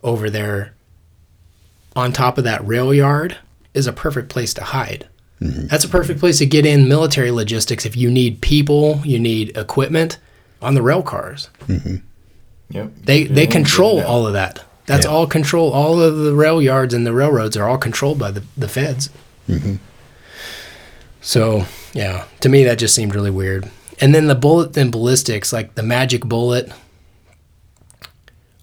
over 0.02 0.30
there 0.30 0.74
on 1.96 2.12
top 2.12 2.38
of 2.38 2.44
that 2.44 2.66
rail 2.66 2.92
yard 2.92 3.38
is 3.74 3.86
a 3.86 3.92
perfect 3.92 4.28
place 4.28 4.54
to 4.54 4.62
hide. 4.62 5.08
Mm-hmm. 5.40 5.68
That's 5.68 5.84
a 5.84 5.88
perfect 5.88 6.20
place 6.20 6.38
to 6.38 6.46
get 6.46 6.66
in 6.66 6.88
military 6.88 7.30
logistics 7.30 7.86
if 7.86 7.96
you 7.96 8.10
need 8.10 8.40
people, 8.40 9.00
you 9.04 9.18
need 9.18 9.56
equipment 9.56 10.18
on 10.60 10.74
the 10.74 10.82
rail 10.82 11.02
cars. 11.02 11.48
Mm-hmm. 11.66 11.96
Yep. 12.70 12.90
They 13.04 13.24
they 13.24 13.44
Yeah, 13.44 13.50
control 13.50 14.02
all 14.02 14.26
of 14.26 14.32
that. 14.34 14.64
That's 14.86 15.04
Yeah. 15.06 15.12
all 15.12 15.26
control. 15.26 15.72
All 15.72 16.00
of 16.00 16.16
the 16.18 16.34
rail 16.34 16.60
yards 16.62 16.94
and 16.94 17.06
the 17.06 17.12
railroads 17.12 17.56
are 17.56 17.68
all 17.68 17.78
controlled 17.78 18.18
by 18.18 18.30
the 18.30 18.42
the 18.56 18.68
feds. 18.68 19.10
Mm-hmm. 19.48 19.76
So 21.20 21.64
yeah, 21.94 22.24
to 22.40 22.48
me 22.48 22.64
that 22.64 22.78
just 22.78 22.94
seemed 22.94 23.14
really 23.14 23.30
weird. 23.30 23.70
And 24.00 24.14
then 24.14 24.26
the 24.28 24.34
bullet 24.34 24.76
and 24.76 24.92
ballistics, 24.92 25.52
like 25.52 25.74
the 25.74 25.82
magic 25.82 26.24
bullet. 26.24 26.70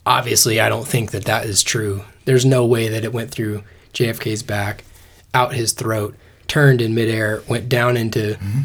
Obviously, 0.06 0.60
I 0.60 0.70
don't 0.70 0.88
think 0.88 1.12
that 1.12 1.26
that 1.26 1.46
is 1.46 1.64
true. 1.64 2.04
There's 2.26 2.46
no 2.46 2.66
way 2.66 2.88
that 2.90 3.04
it 3.04 3.12
went 3.12 3.32
through 3.32 3.64
JFK's 3.94 4.44
back, 4.44 4.84
out 5.34 5.54
his 5.56 5.74
throat, 5.74 6.16
turned 6.48 6.80
in 6.80 6.94
midair, 6.94 7.42
went 7.48 7.68
down 7.70 7.98
into 7.98 8.36
mm-hmm. 8.36 8.62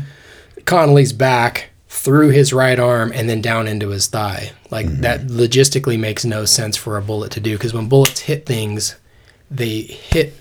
Connolly's 0.66 1.14
back, 1.14 1.69
through 1.90 2.28
his 2.28 2.52
right 2.52 2.78
arm, 2.78 3.10
and 3.12 3.28
then 3.28 3.42
down 3.42 3.66
into 3.66 3.88
his 3.88 4.06
thigh. 4.06 4.52
Like 4.70 4.86
mm-hmm. 4.86 5.00
that 5.02 5.22
logistically 5.22 5.98
makes 5.98 6.24
no 6.24 6.44
sense 6.44 6.76
for 6.76 6.96
a 6.96 7.02
bullet 7.02 7.32
to 7.32 7.40
do 7.40 7.56
because 7.56 7.74
when 7.74 7.88
bullets 7.88 8.20
hit 8.20 8.46
things, 8.46 8.94
they 9.50 9.80
hit 9.80 10.32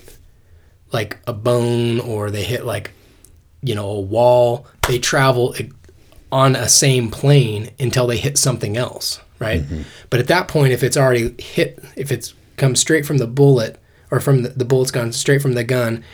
like 0.92 1.18
a 1.26 1.32
bone 1.32 1.98
or 1.98 2.30
they 2.30 2.44
hit 2.44 2.64
like 2.64 2.92
you 3.62 3.74
know 3.74 3.90
a 3.90 4.00
wall. 4.00 4.64
They 4.86 5.00
travel 5.00 5.56
e, 5.58 5.72
on 6.30 6.54
a 6.54 6.68
same 6.68 7.10
plane 7.10 7.70
until 7.80 8.06
they 8.06 8.16
hit 8.16 8.38
something 8.38 8.76
else, 8.76 9.20
right? 9.40 9.60
Mm-hmm. 9.62 9.82
But 10.08 10.20
at 10.20 10.28
that 10.28 10.46
point, 10.46 10.72
if 10.72 10.84
it's 10.84 10.96
already 10.96 11.34
hit, 11.42 11.82
if 11.96 12.12
it's 12.12 12.32
come 12.58 12.76
straight 12.76 13.04
from 13.04 13.18
the 13.18 13.26
bullet 13.26 13.80
or 14.12 14.20
from 14.20 14.44
the, 14.44 14.50
the 14.50 14.64
bullet's 14.64 14.92
gone 14.92 15.10
straight 15.10 15.42
from 15.42 15.54
the 15.54 15.64
gun 15.64 16.04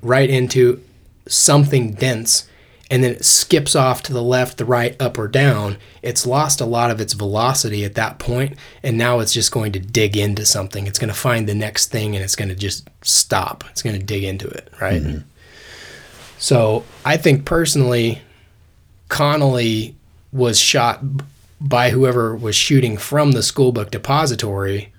right 0.00 0.30
into 0.30 0.82
something 1.28 1.92
dense 1.92 2.48
and 2.90 3.02
then 3.02 3.12
it 3.12 3.24
skips 3.24 3.74
off 3.74 4.02
to 4.04 4.12
the 4.12 4.22
left, 4.22 4.58
the 4.58 4.64
right, 4.64 5.00
up 5.00 5.18
or 5.18 5.26
down, 5.26 5.76
it's 6.02 6.26
lost 6.26 6.60
a 6.60 6.66
lot 6.66 6.90
of 6.90 7.00
its 7.00 7.14
velocity 7.14 7.84
at 7.84 7.94
that 7.94 8.18
point, 8.18 8.56
and 8.82 8.96
now 8.96 9.18
it's 9.18 9.32
just 9.32 9.50
going 9.50 9.72
to 9.72 9.80
dig 9.80 10.16
into 10.16 10.46
something. 10.46 10.86
It's 10.86 10.98
going 10.98 11.12
to 11.12 11.14
find 11.14 11.48
the 11.48 11.54
next 11.54 11.90
thing 11.90 12.14
and 12.14 12.24
it's 12.24 12.36
going 12.36 12.48
to 12.48 12.54
just 12.54 12.88
stop. 13.02 13.64
It's 13.70 13.82
going 13.82 13.98
to 13.98 14.04
dig 14.04 14.22
into 14.22 14.46
it, 14.46 14.72
right? 14.80 15.02
Mm-hmm. 15.02 15.28
So 16.38 16.84
I 17.04 17.16
think 17.16 17.44
personally, 17.44 18.20
Connolly 19.08 19.96
was 20.32 20.60
shot 20.60 21.00
by 21.60 21.90
whoever 21.90 22.36
was 22.36 22.54
shooting 22.54 22.96
from 22.96 23.32
the 23.32 23.42
school 23.42 23.72
book 23.72 23.90
depository, 23.90 24.92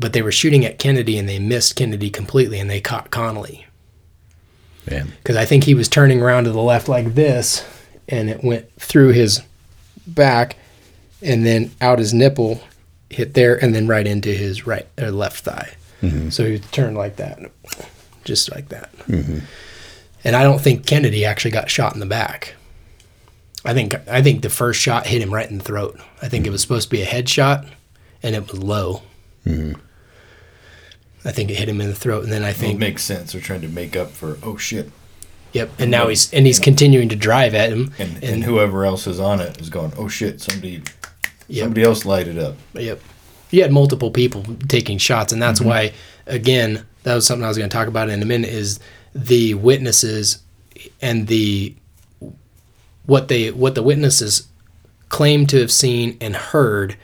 but 0.00 0.12
they 0.12 0.22
were 0.22 0.32
shooting 0.32 0.64
at 0.64 0.78
Kennedy 0.78 1.16
and 1.18 1.28
they 1.28 1.38
missed 1.38 1.76
Kennedy 1.76 2.10
completely 2.10 2.58
and 2.58 2.70
they 2.70 2.80
caught 2.80 3.10
Connolly. 3.10 3.66
Because 4.90 5.36
I 5.36 5.44
think 5.44 5.64
he 5.64 5.74
was 5.74 5.88
turning 5.88 6.20
around 6.20 6.44
to 6.44 6.52
the 6.52 6.60
left 6.60 6.88
like 6.88 7.14
this, 7.14 7.64
and 8.08 8.28
it 8.28 8.44
went 8.44 8.70
through 8.78 9.08
his 9.08 9.42
back, 10.06 10.56
and 11.22 11.46
then 11.46 11.70
out 11.80 11.98
his 11.98 12.12
nipple, 12.12 12.60
hit 13.08 13.34
there, 13.34 13.62
and 13.62 13.74
then 13.74 13.86
right 13.86 14.06
into 14.06 14.30
his 14.30 14.66
right 14.66 14.86
or 14.98 15.10
left 15.10 15.44
thigh. 15.44 15.74
Mm-hmm. 16.02 16.30
So 16.30 16.44
he 16.44 16.58
turned 16.58 16.96
like 16.96 17.16
that, 17.16 17.38
just 18.24 18.50
like 18.50 18.68
that. 18.68 18.94
Mm-hmm. 19.06 19.38
And 20.24 20.36
I 20.36 20.42
don't 20.42 20.60
think 20.60 20.86
Kennedy 20.86 21.24
actually 21.24 21.50
got 21.50 21.70
shot 21.70 21.94
in 21.94 22.00
the 22.00 22.06
back. 22.06 22.54
I 23.64 23.74
think 23.74 23.94
I 24.08 24.22
think 24.22 24.42
the 24.42 24.50
first 24.50 24.80
shot 24.80 25.06
hit 25.06 25.22
him 25.22 25.32
right 25.32 25.50
in 25.50 25.58
the 25.58 25.64
throat. 25.64 26.00
I 26.22 26.28
think 26.28 26.46
it 26.46 26.50
was 26.50 26.62
mm-hmm. 26.62 26.68
supposed 26.68 26.88
to 26.88 26.96
be 26.96 27.02
a 27.02 27.06
headshot, 27.06 27.68
and 28.22 28.34
it 28.34 28.50
was 28.50 28.62
low. 28.62 29.02
I 31.24 31.32
think 31.32 31.50
it 31.50 31.56
hit 31.56 31.68
him 31.68 31.80
in 31.80 31.88
the 31.88 31.94
throat, 31.94 32.24
and 32.24 32.32
then 32.32 32.42
I 32.44 32.52
think 32.52 32.74
It 32.76 32.78
makes 32.78 33.02
sense. 33.02 33.32
They're 33.32 33.40
trying 33.42 33.60
to 33.62 33.68
make 33.68 33.96
up 33.96 34.10
for 34.10 34.38
oh 34.42 34.56
shit, 34.56 34.90
Yep, 35.52 35.70
and 35.78 35.90
now 35.90 36.08
he's 36.08 36.32
and 36.32 36.46
he's 36.46 36.58
continuing 36.58 37.08
to 37.08 37.16
drive 37.16 37.54
at 37.54 37.70
him, 37.70 37.92
and 37.98 38.22
and 38.22 38.44
whoever 38.44 38.84
else 38.84 39.06
is 39.06 39.18
on 39.20 39.40
it 39.40 39.60
is 39.60 39.68
going 39.68 39.92
oh 39.96 40.08
shit. 40.08 40.40
Somebody 40.40 40.82
Yep. 41.48 41.64
somebody 41.64 41.82
else 41.82 42.04
lighted 42.04 42.38
up. 42.38 42.56
Yep. 42.74 43.00
You 43.50 43.62
had 43.62 43.72
multiple 43.72 44.12
people 44.12 44.44
taking 44.68 44.98
shots, 44.98 45.32
and 45.32 45.42
that's 45.42 45.60
why, 45.60 45.92
again, 46.26 46.86
that 47.02 47.14
was 47.16 47.26
something 47.26 47.44
I 47.44 47.48
was 47.48 47.58
going 47.58 47.68
to 47.68 47.76
talk 47.76 47.88
about 47.88 48.08
in 48.08 48.22
a 48.22 48.24
minute. 48.24 48.50
Is 48.50 48.78
the 49.12 49.54
witnesses 49.54 50.38
and 51.02 51.26
the 51.26 51.74
what 53.06 53.26
they 53.26 53.50
what 53.50 53.74
the 53.74 53.82
witnesses 53.82 54.46
claim 55.08 55.46
to 55.48 55.58
have 55.58 55.72
seen 55.72 56.16
and 56.20 56.36
heard 56.36 56.96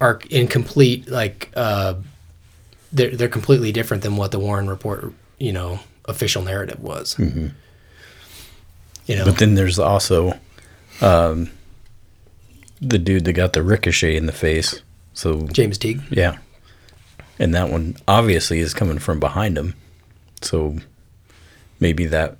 are 0.00 0.20
incomplete. 0.28 1.08
Like 1.08 1.50
uh, 1.56 1.94
they're 2.94 3.14
they're 3.14 3.28
completely 3.28 3.72
different 3.72 4.02
than 4.02 4.16
what 4.16 4.30
the 4.30 4.38
Warren 4.38 4.68
report, 4.68 5.12
you 5.38 5.52
know, 5.52 5.80
official 6.06 6.42
narrative 6.42 6.80
was. 6.80 7.18
You 9.06 9.16
know, 9.16 9.24
But 9.26 9.36
then 9.36 9.54
there's 9.54 9.78
also 9.78 10.38
um, 11.02 11.50
the 12.80 12.98
dude 12.98 13.24
that 13.26 13.34
got 13.34 13.52
the 13.52 13.62
ricochet 13.62 14.16
in 14.16 14.24
the 14.24 14.32
face. 14.32 14.80
So 15.12 15.46
James 15.48 15.76
Tague. 15.76 16.00
yeah, 16.10 16.38
and 17.38 17.54
that 17.54 17.68
one 17.68 17.96
obviously 18.08 18.60
is 18.60 18.72
coming 18.72 18.98
from 18.98 19.20
behind 19.20 19.58
him. 19.58 19.74
So 20.40 20.78
maybe 21.80 22.06
that 22.06 22.36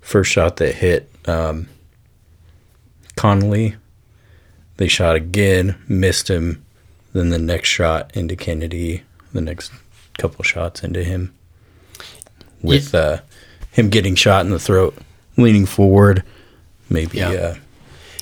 first 0.00 0.30
shot 0.30 0.56
that 0.58 0.74
hit 0.74 1.10
um, 1.26 1.68
Connolly, 3.16 3.76
they 4.76 4.88
shot 4.88 5.16
again, 5.16 5.76
missed 5.88 6.28
him. 6.28 6.64
Then 7.12 7.30
the 7.30 7.38
next 7.38 7.68
shot 7.68 8.10
into 8.16 8.36
Kennedy, 8.36 9.02
the 9.32 9.40
next 9.40 9.72
couple 10.18 10.42
shots 10.44 10.82
into 10.84 11.02
him, 11.04 11.34
with 12.62 12.94
uh, 12.94 13.20
him 13.70 13.88
getting 13.88 14.14
shot 14.14 14.44
in 14.44 14.50
the 14.52 14.58
throat, 14.58 14.96
leaning 15.36 15.66
forward. 15.66 16.22
Maybe 16.90 17.18
Yeah. 17.18 17.30
uh, 17.30 17.54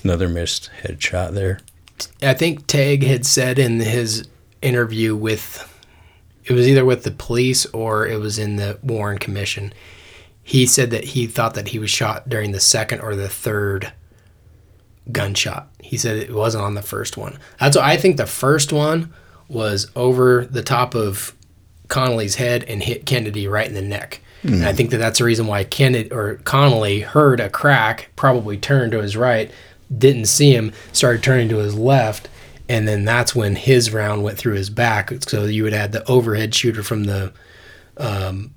another 0.04 0.28
missed 0.28 0.70
headshot 0.82 1.32
there. 1.34 1.60
I 2.22 2.34
think 2.34 2.66
Tague 2.66 3.02
had 3.02 3.26
said 3.26 3.58
in 3.58 3.80
his 3.80 4.26
interview 4.62 5.14
with 5.16 5.66
it 6.44 6.52
was 6.52 6.66
either 6.66 6.84
with 6.84 7.02
the 7.04 7.10
police 7.10 7.66
or 7.66 8.06
it 8.06 8.18
was 8.18 8.38
in 8.38 8.56
the 8.56 8.78
Warren 8.82 9.18
Commission. 9.18 9.72
He 10.42 10.66
said 10.66 10.90
that 10.90 11.04
he 11.04 11.26
thought 11.26 11.54
that 11.54 11.68
he 11.68 11.78
was 11.78 11.90
shot 11.90 12.28
during 12.28 12.52
the 12.52 12.60
second 12.60 13.00
or 13.00 13.14
the 13.14 13.28
third 13.28 13.92
gunshot. 15.12 15.68
He 15.80 15.96
said 15.96 16.16
it 16.16 16.32
wasn't 16.34 16.64
on 16.64 16.74
the 16.74 16.82
first 16.82 17.16
one. 17.16 17.38
That's 17.58 17.76
what 17.76 17.84
I 17.84 17.96
think 17.96 18.16
the 18.16 18.26
first 18.26 18.72
one 18.72 19.12
was 19.50 19.90
over 19.96 20.46
the 20.46 20.62
top 20.62 20.94
of 20.94 21.34
Connolly's 21.88 22.36
head 22.36 22.64
and 22.64 22.82
hit 22.82 23.04
Kennedy 23.04 23.46
right 23.48 23.66
in 23.66 23.74
the 23.74 23.82
neck. 23.82 24.20
And 24.54 24.64
I 24.64 24.72
think 24.72 24.90
that 24.90 24.96
that's 24.98 25.18
the 25.18 25.24
reason 25.24 25.46
why 25.46 25.64
Kennedy 25.64 26.10
or 26.10 26.36
Connolly 26.44 27.00
heard 27.00 27.40
a 27.40 27.50
crack, 27.50 28.10
probably 28.16 28.56
turned 28.56 28.92
to 28.92 29.02
his 29.02 29.16
right, 29.16 29.50
didn't 29.96 30.26
see 30.26 30.54
him, 30.54 30.72
started 30.92 31.22
turning 31.22 31.50
to 31.50 31.56
his 31.58 31.74
left, 31.74 32.28
and 32.68 32.88
then 32.88 33.04
that's 33.04 33.34
when 33.34 33.56
his 33.56 33.92
round 33.92 34.22
went 34.22 34.38
through 34.38 34.54
his 34.54 34.70
back. 34.70 35.12
So 35.24 35.44
you 35.44 35.64
would 35.64 35.74
add 35.74 35.92
the 35.92 36.08
overhead 36.08 36.54
shooter 36.54 36.82
from 36.82 37.04
the 37.04 37.32
um, 37.98 38.54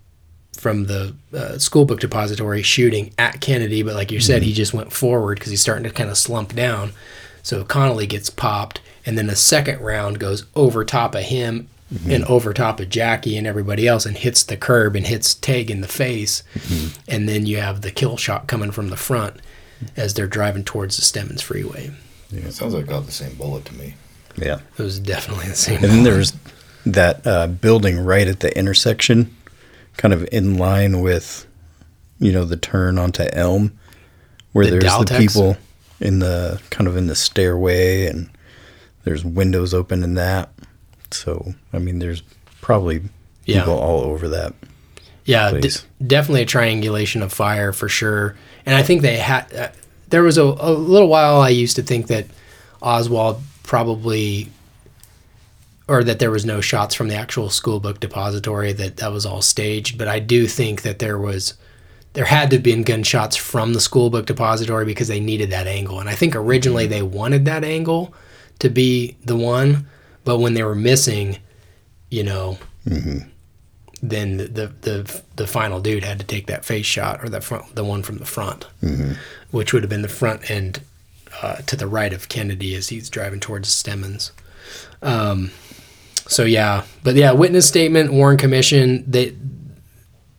from 0.58 0.86
the 0.86 1.14
uh, 1.34 1.58
school 1.58 1.84
book 1.84 2.00
depository 2.00 2.62
shooting 2.62 3.14
at 3.18 3.42
Kennedy, 3.42 3.84
but 3.84 3.96
like 3.96 4.12
you 4.12 4.22
said, 4.22 4.44
he 4.44 4.54
just 4.54 4.74
went 4.74 4.94
forward 4.94 5.38
because 5.38 5.52
he's 5.52 5.62
starting 5.62 5.84
to 5.84 5.90
kind 5.90 6.10
of 6.10 6.18
slump 6.18 6.56
down. 6.56 6.94
So 7.42 7.66
Connolly 7.66 8.08
gets 8.08 8.30
popped, 8.30 8.80
and 9.06 9.18
then 9.18 9.28
the 9.28 9.36
second 9.36 9.80
round 9.82 10.20
goes 10.20 10.46
over 10.56 10.86
top 10.86 11.16
of 11.16 11.24
him, 11.24 11.68
and 12.10 12.24
over 12.26 12.54
top 12.54 12.80
of 12.80 12.90
Jackie 12.90 13.38
and 13.38 13.46
everybody 13.46 13.88
else 13.88 14.08
and 14.08 14.18
hits 14.18 14.42
the 14.42 14.58
curb 14.58 14.96
and 14.96 15.06
hits 15.06 15.36
Tague 15.36 15.70
in 15.70 15.82
the 15.82 15.88
face. 15.88 16.42
And 17.08 17.30
then 17.30 17.46
you 17.46 17.58
have 17.58 17.82
the 17.82 17.92
kill 17.92 18.18
shot 18.18 18.48
coming 18.48 18.72
from 18.72 18.90
the 18.90 18.98
front 18.98 19.40
as 19.96 20.16
they're 20.16 20.26
driving 20.26 20.64
towards 20.64 20.96
the 20.96 21.04
Stemmons 21.04 21.42
Freeway. 21.42 21.92
It 22.32 22.52
sounds 22.54 22.74
like 22.74 22.88
got 22.88 23.06
the 23.06 23.12
same 23.12 23.36
bullet 23.36 23.66
to 23.66 23.76
me. 23.76 23.94
Yeah. 24.36 24.62
It 24.76 24.82
was 24.82 25.00
definitely 25.00 25.50
the 25.50 25.56
same. 25.56 25.84
And 25.84 25.92
then 25.92 26.04
there's 26.04 26.34
that 26.88 27.28
uh, 27.28 27.46
building 27.46 28.04
right 28.04 28.28
at 28.28 28.40
the 28.40 28.58
intersection, 28.58 29.36
kind 29.98 30.16
of 30.16 30.28
in 30.32 30.58
line 30.58 31.02
with, 31.02 31.46
you 32.18 32.32
know, 32.32 32.44
the 32.44 32.58
turn 32.58 32.98
onto 32.98 33.26
Elm, 33.34 33.78
where 34.54 34.66
The 34.66 34.80
there's 34.80 34.98
the 35.06 35.16
people 35.16 35.58
in 36.00 36.18
the 36.20 36.60
kind 36.72 36.88
of 36.88 36.98
in 36.98 37.06
the 37.06 37.16
stairway 37.16 38.08
and 38.08 38.32
there's 39.04 39.24
windows 39.26 39.74
open 39.74 40.04
in 40.04 40.14
that. 40.16 40.50
So, 41.12 41.54
I 41.72 41.80
mean, 41.80 42.00
there's 42.00 42.24
probably 42.62 43.02
Yeah. 43.46 43.60
people 43.60 43.78
all 43.80 44.02
over 44.02 44.28
that. 44.30 44.54
Yeah, 45.26 45.52
d- 45.52 45.70
definitely 46.06 46.42
a 46.42 46.46
triangulation 46.46 47.22
of 47.22 47.32
fire 47.32 47.72
for 47.72 47.88
sure. 47.88 48.36
And 48.66 48.76
I 48.76 48.84
think 48.84 49.02
they 49.02 49.18
had. 49.18 49.54
Uh, 49.54 49.68
there 50.10 50.22
was 50.24 50.38
a, 50.38 50.44
a 50.44 50.72
little 50.74 51.08
while 51.08 51.40
I 51.42 51.50
used 51.50 51.76
to 51.78 51.82
think 51.82 52.08
that 52.08 52.26
Oswald 52.82 53.42
probably, 53.64 54.50
or 55.88 56.04
that 56.04 56.20
there 56.20 56.32
was 56.32 56.46
no 56.46 56.62
shots 56.62 56.94
from 56.96 57.08
the 57.08 57.16
actual 57.16 57.50
school 57.50 57.80
book 57.80 58.00
depository. 58.00 58.74
That 58.74 58.98
that 58.98 59.12
was 59.12 59.26
all 59.26 59.42
staged. 59.42 59.98
But 59.98 60.08
I 60.08 60.20
do 60.20 60.46
think 60.48 60.82
that 60.84 61.00
there 61.00 61.18
was, 61.18 61.54
there 62.14 62.26
had 62.26 62.50
to 62.52 62.58
have 62.58 62.64
been 62.64 62.84
gunshots 62.84 63.36
from 63.38 63.74
the 63.74 63.80
school 63.80 64.10
book 64.10 64.26
depository 64.26 64.86
because 64.86 65.08
they 65.08 65.20
needed 65.20 65.52
that 65.52 65.68
angle. 65.68 66.00
And 66.00 66.10
I 66.10 66.16
think 66.16 66.36
originally 66.36 66.88
they 66.88 67.02
wanted 67.02 67.46
that 67.46 67.64
angle 67.64 68.14
to 68.60 68.70
be 68.70 69.18
the 69.24 69.36
one, 69.36 69.88
but 70.24 70.40
when 70.40 70.54
they 70.54 70.64
were 70.64 70.76
missing, 70.76 71.38
you 72.10 72.24
know, 72.24 72.58
then 74.02 74.38
the, 74.38 74.48
the 74.48 74.68
the 74.82 75.22
the 75.38 75.48
final 75.48 75.80
dude 75.80 76.04
had 76.04 76.20
to 76.20 76.26
take 76.26 76.48
that 76.48 76.66
face 76.66 76.86
shot 76.86 77.24
or 77.24 77.30
the 77.30 77.42
front 77.42 77.76
the 77.76 77.84
one 77.84 78.04
from 78.04 78.18
the 78.18 78.26
front, 78.26 78.68
which 79.52 79.74
would 79.74 79.84
have 79.84 79.90
been 79.90 80.02
the 80.02 80.10
front 80.10 80.50
end 80.52 80.82
uh, 81.42 81.56
to 81.58 81.76
the 81.76 81.88
right 81.88 82.14
of 82.14 82.30
Kennedy 82.30 82.76
as 82.76 82.90
he's 82.90 83.10
driving 83.10 83.40
towards 83.40 83.70
Stemmons. 83.70 84.32
Um, 85.02 85.52
so 86.28 86.44
yeah, 86.44 86.84
but 87.04 87.16
yeah, 87.16 87.32
witness 87.32 87.68
statement, 87.68 88.14
Warren 88.14 88.38
Commission, 88.38 89.04
they 89.10 89.36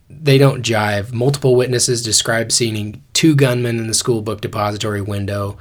they 0.08 0.38
don't 0.38 0.62
jive. 0.62 1.12
Multiple 1.12 1.54
witnesses 1.54 2.02
describe 2.02 2.52
seeing 2.52 3.02
two 3.12 3.34
gunmen 3.34 3.78
in 3.78 3.88
the 3.88 3.94
school 3.94 4.22
book 4.22 4.40
depository 4.40 5.02
window. 5.02 5.58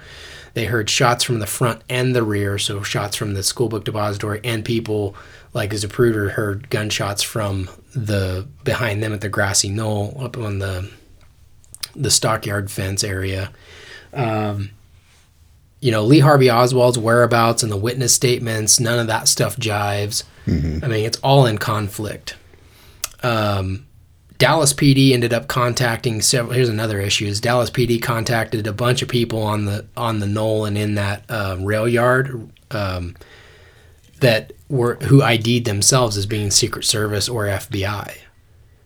They 0.53 0.65
heard 0.65 0.89
shots 0.89 1.23
from 1.23 1.39
the 1.39 1.47
front 1.47 1.81
and 1.89 2.15
the 2.15 2.23
rear, 2.23 2.59
so 2.59 2.83
shots 2.83 3.15
from 3.15 3.33
the 3.33 3.43
school 3.43 3.69
book 3.69 3.85
depository 3.85 4.39
and 4.43 4.63
people 4.63 5.15
like 5.53 5.71
Zapruder 5.71 6.31
heard 6.31 6.69
gunshots 6.69 7.23
from 7.23 7.69
the 7.95 8.47
behind 8.63 9.01
them 9.01 9.13
at 9.13 9.21
the 9.21 9.29
grassy 9.29 9.69
knoll 9.69 10.15
up 10.19 10.37
on 10.37 10.59
the 10.59 10.89
the 11.95 12.11
stockyard 12.11 12.71
fence 12.71 13.03
area. 13.03 13.51
Um, 14.13 14.71
you 15.79 15.91
know, 15.91 16.03
Lee 16.03 16.19
Harvey 16.19 16.49
Oswald's 16.49 16.97
whereabouts 16.97 17.61
and 17.61 17.71
the 17.71 17.77
witness 17.77 18.13
statements, 18.15 18.79
none 18.79 18.99
of 18.99 19.07
that 19.07 19.27
stuff 19.27 19.57
jives. 19.57 20.23
I 20.83 20.87
mean, 20.87 21.05
it's 21.05 21.19
all 21.19 21.45
in 21.45 21.57
conflict. 21.57 22.35
Um, 23.21 23.85
Dallas 24.37 24.73
PD 24.73 25.11
ended 25.11 25.33
up 25.33 25.47
contacting 25.47 26.21
several. 26.21 26.53
Here's 26.53 26.69
another 26.69 26.99
issue: 26.99 27.25
is 27.25 27.39
Dallas 27.39 27.69
PD 27.69 28.01
contacted 28.01 28.65
a 28.67 28.73
bunch 28.73 29.01
of 29.01 29.09
people 29.09 29.41
on 29.41 29.65
the 29.65 29.85
on 29.95 30.19
the 30.19 30.27
knoll 30.27 30.65
and 30.65 30.77
in 30.77 30.95
that 30.95 31.29
um, 31.29 31.65
rail 31.65 31.87
yard 31.87 32.49
um, 32.71 33.15
that 34.19 34.53
were 34.69 34.95
who 34.95 35.21
ID'd 35.21 35.65
themselves 35.65 36.17
as 36.17 36.25
being 36.25 36.51
Secret 36.51 36.85
Service 36.85 37.29
or 37.29 37.45
FBI, 37.45 38.17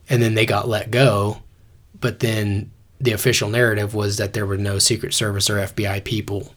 and 0.09 0.21
then 0.21 0.33
they 0.33 0.45
got 0.45 0.67
let 0.67 0.91
go. 0.91 1.41
But 1.99 2.19
then 2.19 2.71
the 2.99 3.11
official 3.13 3.49
narrative 3.49 3.93
was 3.93 4.17
that 4.17 4.33
there 4.33 4.45
were 4.45 4.57
no 4.57 4.79
Secret 4.79 5.13
Service 5.13 5.49
or 5.49 5.55
FBI 5.55 6.03
people 6.03 6.53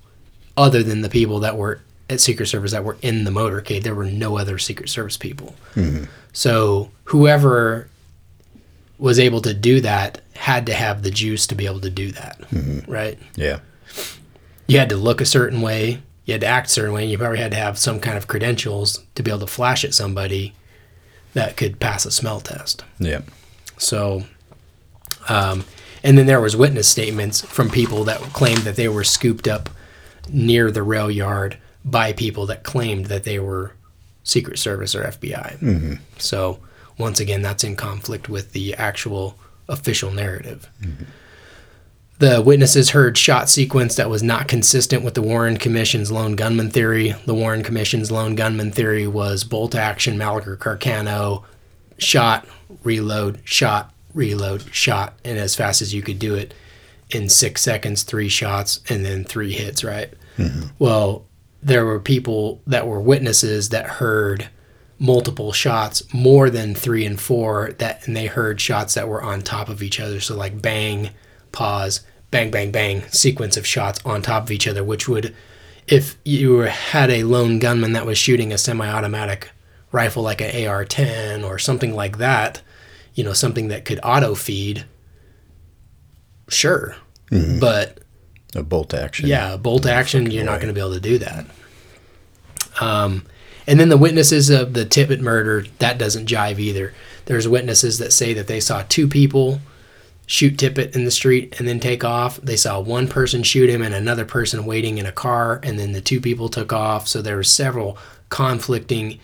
other 0.57 0.82
than 0.82 1.03
the 1.03 1.09
people 1.09 1.41
that 1.41 1.57
were 1.57 1.80
at 2.09 2.20
Secret 2.20 2.47
Service 2.47 2.72
that 2.72 2.84
were 2.84 2.97
in 3.03 3.24
the 3.24 3.30
motorcade. 3.30 3.82
There 3.82 3.95
were 3.95 4.05
no 4.05 4.36
other 4.36 4.59
Secret 4.59 4.88
Service 4.88 5.16
people. 5.16 5.55
So 6.32 6.91
whoever 7.05 7.88
was 9.01 9.18
able 9.18 9.40
to 9.40 9.55
do 9.55 9.80
that 9.80 10.20
had 10.34 10.66
to 10.66 10.74
have 10.74 11.03
the 11.03 11.11
juice 11.11 11.46
to 11.48 11.55
be 11.55 11.66
able 11.66 11.80
to 11.80 11.90
do 11.90 12.12
that, 12.12 12.38
right? 12.86 13.18
Yeah. 13.34 13.61
You 14.66 14.78
had 14.78 14.90
to 14.90 14.96
look 14.96 15.20
a 15.20 15.26
certain 15.26 15.62
way, 15.62 16.03
you 16.26 16.32
had 16.32 16.42
to 16.42 16.46
act 16.46 16.68
a 16.68 16.70
certain 16.70 16.92
way, 16.92 17.03
and 17.03 17.11
you 17.11 17.18
probably 17.18 17.38
had 17.38 17.51
to 17.51 17.57
have 17.57 17.78
some 17.78 17.98
kind 17.98 18.16
of 18.16 18.28
credentials 18.28 19.03
to 19.14 19.22
be 19.22 19.30
able 19.30 19.40
to 19.40 19.46
flash 19.46 19.84
at 19.84 19.94
somebody 19.94 20.55
that 21.32 21.57
could 21.57 21.80
pass 21.80 22.05
a 22.05 22.11
smell 22.11 22.40
test. 22.40 22.84
Yeah. 22.98 23.22
So, 23.78 24.24
um, 25.28 25.64
and 26.03 26.16
then 26.18 26.26
there 26.26 26.40
was 26.40 26.57
witness 26.57 26.88
statements 26.88 27.40
from 27.40 27.70
people 27.70 28.05
that 28.05 28.20
claimed 28.32 28.61
that 28.61 28.76
they 28.76 28.88
were 28.88 29.05
scooped 29.05 29.48
up 29.48 29.70
near 30.28 30.70
the 30.70 30.82
rail 30.82 31.11
yard 31.11 31.57
by 31.84 32.12
people 32.12 32.46
that 32.46 32.64
claimed 32.64 33.07
that 33.07 33.24
they 33.24 33.38
were 33.38 33.72
Secret 34.24 34.59
Service 34.59 34.94
or 34.94 35.05
FBI. 35.05 35.98
So, 36.18 36.61
once 37.01 37.18
again, 37.20 37.42
that's 37.42 37.64
in 37.64 37.76
conflict 37.76 38.28
with 38.28 38.53
the 38.53 38.74
actual 38.74 39.36
official 39.68 40.11
narrative. 40.11 40.70
Mm-hmm. 40.82 41.05
The 42.18 42.42
witnesses 42.42 42.90
heard 42.90 43.16
shot 43.16 43.48
sequence 43.48 43.94
that 43.96 44.11
was 44.11 44.22
not 44.22 44.46
consistent 44.46 45.03
with 45.03 45.14
the 45.14 45.22
Warren 45.22 45.57
Commission's 45.57 46.12
lone 46.12 46.36
gunman 46.36 46.70
theory. 46.70 47.14
The 47.24 47.34
Warren 47.34 47.62
Commission's 47.62 48.11
lone 48.11 48.34
gunman 48.34 48.72
theory 48.72 49.07
was 49.07 49.42
bolt 49.42 49.74
action, 49.74 50.18
Mannlicher 50.18 50.59
Carcano, 50.59 51.44
shot, 51.96 52.46
reload, 52.84 53.40
shot, 53.44 53.94
reload, 54.12 54.74
shot, 54.74 55.18
and 55.24 55.38
as 55.38 55.55
fast 55.55 55.80
as 55.80 55.94
you 55.94 56.03
could 56.03 56.18
do 56.18 56.34
it 56.34 56.53
in 57.09 57.30
six 57.30 57.62
seconds, 57.62 58.03
three 58.03 58.28
shots, 58.28 58.80
and 58.90 59.03
then 59.03 59.24
three 59.24 59.53
hits, 59.53 59.82
right? 59.82 60.12
Mm-hmm. 60.36 60.68
Well, 60.78 61.24
there 61.62 61.86
were 61.86 62.01
people 62.01 62.61
that 62.66 62.86
were 62.86 63.01
witnesses 63.01 63.70
that 63.70 63.86
heard 63.86 64.51
multiple 65.03 65.51
shots, 65.51 66.03
more 66.14 66.48
than 66.51 66.74
three 66.74 67.05
and 67.07 67.18
four, 67.20 67.72
that 67.78 68.07
and 68.07 68.14
they 68.16 68.26
heard 68.26 68.61
shots 68.61 68.94
that 68.94 69.09
were 69.09 69.22
on 69.22 69.40
top 69.42 69.68
of 69.68 69.82
each 69.82 69.98
other. 69.98 70.20
So 70.20 70.36
like 70.36 70.61
bang, 70.62 71.11
pause, 71.51 72.03
bang, 72.30 72.51
bang, 72.53 72.70
bang, 72.70 73.03
sequence 73.09 73.57
of 73.57 73.66
shots 73.66 73.98
on 74.05 74.22
top 74.22 74.44
of 74.44 74.51
each 74.53 74.68
other, 74.68 74.84
which 74.84 75.09
would 75.09 75.34
if 75.88 76.16
you 76.24 76.59
had 76.61 77.11
a 77.11 77.24
lone 77.24 77.59
gunman 77.59 77.94
that 77.94 78.07
was 78.07 78.18
shooting 78.18 78.53
a 78.53 78.59
semi-automatic 78.59 79.51
rifle 79.90 80.22
like 80.22 80.40
an 80.40 80.68
AR-10 80.68 81.42
or 81.44 81.59
something 81.59 81.96
like 81.96 82.18
that, 82.18 82.62
you 83.14 83.24
know, 83.24 83.32
something 83.32 83.68
that 83.68 83.84
could 83.84 83.98
auto 84.05 84.34
feed, 84.36 84.84
sure. 86.48 86.94
But 87.31 87.98
A 88.55 88.62
bolt 88.62 88.93
action. 88.94 89.28
yeah, 89.28 89.56
bolt 89.56 89.86
action, 89.86 90.31
you're 90.31 90.44
not 90.44 90.60
going 90.60 90.68
to 90.68 90.74
be 90.74 90.81
able 90.81 90.94
to 90.94 91.01
do 91.01 91.18
that. 91.18 91.47
Um, 92.81 93.24
and 93.70 93.78
then 93.78 93.88
the 93.88 93.97
witnesses 93.97 94.51
of 94.51 94.72
the 94.74 94.84
Tippit 94.84 95.20
murder, 95.20 95.64
that 95.78 95.97
doesn't 95.97 96.28
jive 96.28 96.59
either. 96.59 96.92
There's 97.26 97.47
witnesses 97.47 97.98
that 97.98 98.12
say 98.12 98.34
that 98.34 98.48
they 98.48 98.59
saw 98.59 98.82
two 98.88 99.06
people 99.06 99.60
shoot 100.26 100.56
Tippit 100.56 100.97
in 100.97 101.05
the 101.05 101.12
street 101.12 101.55
and 101.56 101.68
then 101.68 101.78
take 101.78 102.02
off. 102.02 102.38
They 102.38 102.56
saw 102.56 102.80
one 102.80 103.06
person 103.06 103.44
shoot 103.44 103.70
him 103.70 103.80
and 103.80 103.94
another 103.94 104.24
person 104.24 104.66
waiting 104.66 104.98
in 104.98 105.06
a 105.06 105.12
car, 105.12 105.60
and 105.62 105.78
then 105.78 105.92
the 105.92 106.01
two 106.01 106.20
people 106.20 106.48
took 106.48 106.72
off. 106.72 107.06
So 107.06 107.22
there 107.22 107.36
were 107.36 107.44
several 107.44 107.97
conflicting 108.28 109.20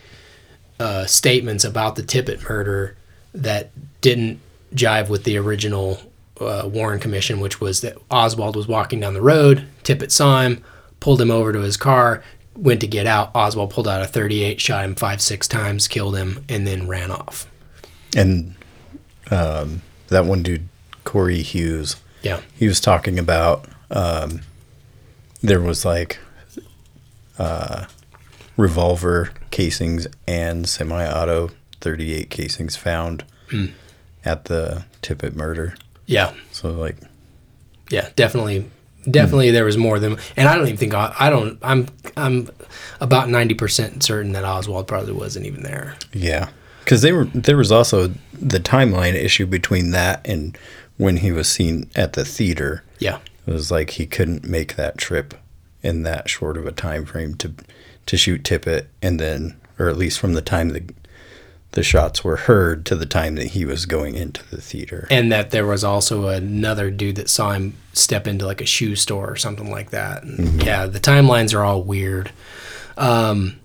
uh, 0.78 1.06
statements 1.06 1.64
about 1.64 1.96
the 1.96 2.04
Tippit 2.04 2.48
murder 2.48 2.96
that 3.34 3.72
didn't 4.00 4.38
jive 4.76 5.08
with 5.08 5.24
the 5.24 5.38
original 5.38 5.98
uh, 6.40 6.68
Warren 6.72 7.00
Commission, 7.00 7.40
which 7.40 7.60
was 7.60 7.80
that 7.80 7.98
Oswald 8.12 8.54
was 8.54 8.68
walking 8.68 9.00
down 9.00 9.14
the 9.14 9.20
road, 9.22 9.66
Tippit 9.82 10.12
saw 10.12 10.42
him, 10.42 10.62
pulled 11.00 11.20
him 11.20 11.32
over 11.32 11.52
to 11.52 11.62
his 11.62 11.76
car, 11.76 12.22
went 12.56 12.80
to 12.80 12.86
get 12.86 13.06
out. 13.06 13.30
Oswald 13.34 13.70
pulled 13.70 13.88
out 13.88 14.02
a 14.02 14.06
38, 14.06 14.60
shot 14.60 14.84
him 14.84 14.94
five, 14.94 15.20
six 15.20 15.46
times, 15.48 15.88
killed 15.88 16.16
him, 16.16 16.44
and 16.48 16.66
then 16.66 16.86
ran 16.88 17.10
off. 17.10 17.50
And 18.16 18.54
um, 19.30 19.82
that 20.08 20.24
one 20.24 20.42
dude, 20.42 20.68
Corey 21.04 21.42
Hughes, 21.42 21.96
Yeah. 22.22 22.40
he 22.56 22.66
was 22.66 22.80
talking 22.80 23.18
about 23.18 23.66
um, 23.90 24.40
there 25.42 25.60
was 25.60 25.84
like 25.84 26.18
uh, 27.38 27.86
revolver 28.56 29.30
casings 29.50 30.06
and 30.26 30.68
semi-auto 30.68 31.50
38 31.80 32.30
casings 32.30 32.76
found 32.76 33.24
Hmm. 33.50 33.66
at 34.24 34.46
the 34.46 34.84
Tippit 35.02 35.34
murder. 35.36 35.76
Yeah. 36.06 36.32
So 36.52 36.70
like, 36.72 36.96
Yeah, 37.90 38.08
definitely. 38.16 38.68
Definitely, 39.10 39.48
hmm. 39.48 39.54
there 39.54 39.64
was 39.64 39.76
more 39.76 39.98
than, 39.98 40.18
and 40.36 40.48
I 40.48 40.56
don't 40.56 40.66
even 40.66 40.76
think 40.76 40.94
I, 40.94 41.14
I 41.18 41.30
don't. 41.30 41.58
I'm 41.62 41.86
I'm 42.16 42.48
about 43.00 43.28
ninety 43.28 43.54
percent 43.54 44.02
certain 44.02 44.32
that 44.32 44.44
Oswald 44.44 44.86
probably 44.86 45.12
wasn't 45.12 45.46
even 45.46 45.62
there. 45.62 45.96
yeah, 46.12 46.48
because 46.80 47.02
they 47.02 47.12
were 47.12 47.26
there 47.26 47.56
was 47.56 47.70
also 47.70 48.08
the 48.32 48.60
timeline 48.60 49.14
issue 49.14 49.46
between 49.46 49.90
that 49.92 50.26
and 50.26 50.58
when 50.96 51.18
he 51.18 51.32
was 51.32 51.48
seen 51.48 51.88
at 51.94 52.14
the 52.14 52.24
theater. 52.24 52.82
Yeah, 52.98 53.18
It 53.46 53.52
was 53.52 53.70
like 53.70 53.90
he 53.90 54.06
couldn't 54.06 54.44
make 54.44 54.76
that 54.76 54.98
trip 54.98 55.34
in 55.82 56.02
that 56.02 56.28
short 56.28 56.56
of 56.56 56.66
a 56.66 56.72
time 56.72 57.04
frame 57.04 57.34
to 57.36 57.54
to 58.06 58.16
shoot 58.16 58.42
Tippit, 58.42 58.86
and 59.02 59.20
then, 59.20 59.56
or 59.78 59.88
at 59.88 59.96
least 59.96 60.18
from 60.18 60.34
the 60.34 60.42
time 60.42 60.70
the 60.70 60.84
the 61.72 61.82
shots 61.82 62.24
were 62.24 62.36
heard 62.36 62.86
to 62.86 62.94
the 62.96 63.04
time 63.06 63.34
that 63.34 63.48
he 63.48 63.64
was 63.66 63.84
going 63.86 64.14
into 64.14 64.42
the 64.50 64.60
theater. 64.60 65.06
and 65.10 65.30
that 65.30 65.50
there 65.50 65.66
was 65.66 65.84
also 65.84 66.28
another 66.28 66.90
dude 66.90 67.16
that 67.16 67.28
saw 67.28 67.52
him 67.52 67.74
step 67.92 68.26
into 68.26 68.46
like 68.46 68.60
a 68.62 68.66
shoe 68.66 68.96
store 68.96 69.30
or 69.30 69.36
something 69.36 69.70
like 69.70 69.90
that. 69.90 70.22
And 70.22 70.62
Yeah, 70.62 70.86
the 70.86 71.00
timelines 71.00 71.54
are 71.54 71.62
all 71.62 71.82
weird. 71.82 72.30
Um, 72.96 73.58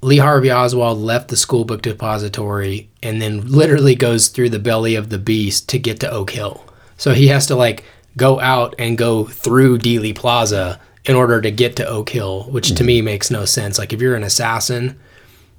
Lee 0.00 0.18
Harvey 0.18 0.50
Oswald 0.50 0.98
left 0.98 1.28
the 1.28 1.36
school 1.36 1.64
book 1.64 1.82
depository 1.82 2.88
and 3.02 3.22
then 3.22 3.46
literally 3.46 3.94
goes 3.94 4.28
through 4.28 4.50
the 4.50 4.58
belly 4.58 4.96
of 4.96 5.10
the 5.10 5.18
beast 5.18 5.68
to 5.68 5.78
get 5.78 6.00
to 6.00 6.10
Oak 6.10 6.32
Cliff. 6.32 6.58
So 6.96 7.14
he 7.14 7.28
has 7.28 7.46
to 7.46 7.54
like 7.54 7.84
go 8.16 8.40
out 8.40 8.74
and 8.80 8.98
go 8.98 9.24
through 9.24 9.78
Dealey 9.78 10.14
Plaza 10.14 10.80
in 11.04 11.14
order 11.14 11.40
to 11.40 11.50
get 11.52 11.76
to 11.76 11.86
Oak 11.86 12.08
Cliff, 12.10 12.46
which 12.48 12.74
to 12.74 12.82
me 12.84 13.00
makes 13.00 13.30
no 13.30 13.44
sense. 13.44 13.78
Like 13.78 13.92
if 13.92 14.00
you're 14.00 14.16
an 14.16 14.24
assassin, 14.24 14.98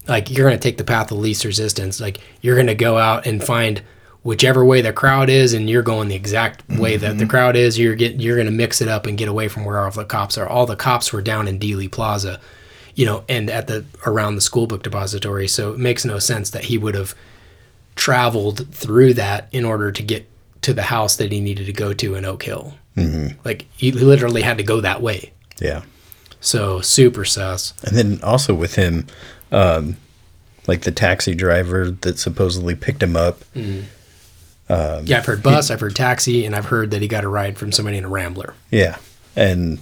like 0.08 0.30
you're 0.30 0.48
going 0.48 0.58
to 0.58 0.62
take 0.64 0.78
the 0.78 0.84
path 0.84 1.12
of 1.12 1.18
least 1.18 1.46
resistance. 1.46 2.00
Like 2.00 2.20
you're 2.42 2.56
going 2.56 2.68
to 2.68 2.76
go 2.76 2.98
out 2.98 3.26
and 3.26 3.44
find 3.44 3.82
whichever 4.24 4.64
way 4.64 4.82
the 4.82 4.94
crowd 4.94 5.30
is 5.30 5.54
and 5.54 5.70
you're 5.70 5.84
going 5.84 6.08
the 6.08 6.16
exact 6.16 6.68
way 6.70 6.98
that 6.98 7.18
the 7.18 7.26
crowd 7.26 7.56
is. 7.56 7.78
You're 7.78 7.96
get 7.96 8.20
you're 8.20 8.36
going 8.36 8.48
to 8.48 8.52
mix 8.52 8.82
it 8.82 8.88
up 8.88 9.06
and 9.06 9.18
get 9.18 9.28
away 9.28 9.48
from 9.48 9.66
where 9.66 9.80
all 9.80 9.92
the 9.92 10.06
cops 10.06 10.38
are. 10.38 10.48
All 10.48 10.66
the 10.66 10.76
cops 10.76 11.12
were 11.12 11.22
down 11.22 11.48
in 11.48 11.60
Dealey 11.60 11.92
Plaza 11.92 12.40
you 12.96 13.06
know 13.06 13.24
and 13.28 13.50
at 13.50 13.68
the 13.68 13.84
around 14.06 14.36
the 14.36 14.42
school 14.42 14.68
book 14.68 14.84
depository 14.84 15.48
so 15.48 15.74
it 15.74 15.80
makes 15.80 16.06
no 16.06 16.20
sense 16.20 16.52
that 16.52 16.66
he 16.66 16.78
would 16.78 16.96
have 16.96 17.16
traveled 17.96 18.68
through 18.74 19.14
that 19.14 19.48
in 19.52 19.66
order 19.66 19.92
to 19.92 20.04
get 20.04 20.30
to 20.62 20.74
the 20.74 20.84
house 20.84 21.16
that 21.18 21.32
he 21.32 21.40
needed 21.40 21.66
to 21.66 21.74
go 21.74 21.94
to 21.94 22.16
in 22.16 22.26
Oak 22.26 22.42
Cliff. 22.42 22.74
Mm-hmm. 22.96 23.40
like 23.44 23.66
he 23.76 23.92
literally 23.92 24.44
had 24.44 24.60
to 24.60 24.64
go 24.64 24.80
that 24.82 25.02
way. 25.02 25.34
Yeah. 25.60 25.82
so 26.40 26.80
super 26.80 27.26
sus. 27.26 27.74
And 27.84 27.98
then 27.98 28.20
also 28.22 28.54
with 28.54 28.76
him, 28.76 29.08
um, 29.54 29.96
like 30.68 30.82
the 30.82 30.92
taxi 30.92 31.34
driver 31.36 31.92
that 31.92 32.18
supposedly 32.20 32.76
picked 32.76 33.02
him 33.04 33.16
up. 33.16 33.40
yeah 33.56 33.84
I've 34.70 35.26
heard 35.26 35.44
bus 35.44 35.70
I've 35.72 35.80
heard 35.82 35.96
taxi 35.96 36.46
and 36.46 36.56
I've 36.56 36.66
heard 36.66 36.92
that 36.92 37.02
he 37.02 37.08
got 37.08 37.24
a 37.24 37.28
ride 37.30 37.58
from 37.58 37.72
somebody 37.72 37.98
in 37.98 38.06
a 38.06 38.10
Rambler 38.10 38.54
Yeah. 38.72 38.98
And 39.36 39.80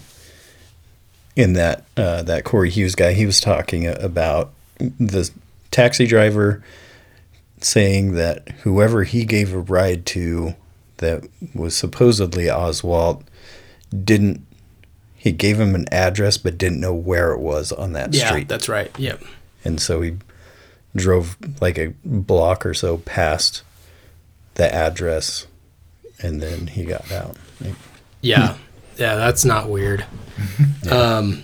in 1.36 1.54
that 1.54 1.86
uh, 1.98 2.24
that 2.24 2.44
Corey 2.44 2.70
Hughes 2.70 2.96
guy, 2.96 3.14
he 3.14 3.26
was 3.26 3.40
talking 3.40 3.88
about 3.88 4.52
the 4.80 5.30
taxi 5.72 6.06
driver 6.06 6.62
saying 7.62 8.14
that 8.16 8.50
whoever 8.64 9.04
he 9.04 9.24
gave 9.24 9.54
a 9.54 9.60
ride 9.60 10.06
to 10.08 10.56
that 10.98 11.24
was 11.54 11.76
supposedly 11.76 12.50
Oswald 12.50 13.24
didn't 14.04 14.46
he 15.16 15.32
gave 15.32 15.60
him 15.60 15.76
an 15.76 15.86
address 15.92 16.38
but 16.38 16.58
didn't 16.58 16.80
know 16.80 16.94
where 16.94 17.32
it 17.32 17.40
was 17.40 17.72
on 17.72 17.94
that 17.94 18.14
Yeah, 18.14 18.28
street. 18.28 18.48
that's 18.50 18.68
right. 18.68 18.92
Yep. 19.00 19.22
And 19.64 19.80
so 19.82 20.02
he 20.02 20.18
drove 20.96 21.38
like 21.62 21.78
a 21.78 21.94
block 22.04 22.66
or 22.66 22.74
so 22.74 22.98
past 22.98 23.64
the 24.56 24.74
address 24.74 25.48
and 26.22 26.42
then 26.42 26.68
he 26.68 26.84
got 26.84 27.10
out. 27.12 27.38
Yeah. 28.22 28.58
yeah, 28.98 29.16
that's 29.16 29.46
not 29.46 29.70
weird. 29.70 30.06
Um, 30.92 31.44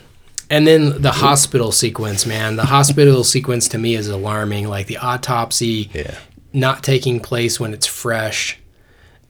and 0.49 0.67
then 0.67 1.01
the 1.01 1.11
hospital 1.11 1.71
sequence, 1.71 2.25
man. 2.25 2.55
The 2.55 2.65
hospital 2.65 3.23
sequence 3.23 3.67
to 3.69 3.77
me 3.77 3.95
is 3.95 4.07
alarming. 4.07 4.67
Like 4.67 4.87
the 4.87 4.97
autopsy 4.97 5.89
Yeah. 5.93 6.15
not 6.53 6.83
taking 6.83 7.19
place 7.19 7.59
when 7.59 7.73
it's 7.73 7.85
fresh. 7.87 8.59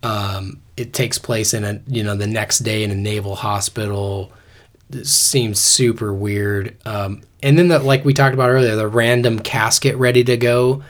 Um, 0.04 0.62
it 0.76 0.94
takes 0.94 1.18
place 1.18 1.54
in 1.54 1.64
a 1.64 1.82
you 1.88 2.04
know 2.04 2.16
the 2.16 2.28
next 2.28 2.60
day 2.60 2.84
in 2.84 2.92
a 2.92 2.96
naval 2.96 3.36
hospital. 3.36 4.32
This 4.90 5.12
seems 5.12 5.60
super 5.60 6.14
weird. 6.14 6.78
Um, 6.86 7.22
and 7.44 7.58
then 7.58 7.68
the 7.68 7.80
like 7.80 8.06
we 8.06 8.14
talked 8.14 8.34
about 8.34 8.50
earlier, 8.50 8.76
the 8.76 8.88
random 8.88 9.40
casket 9.40 9.96
ready 9.98 10.24
to 10.24 10.38
go. 10.38 10.84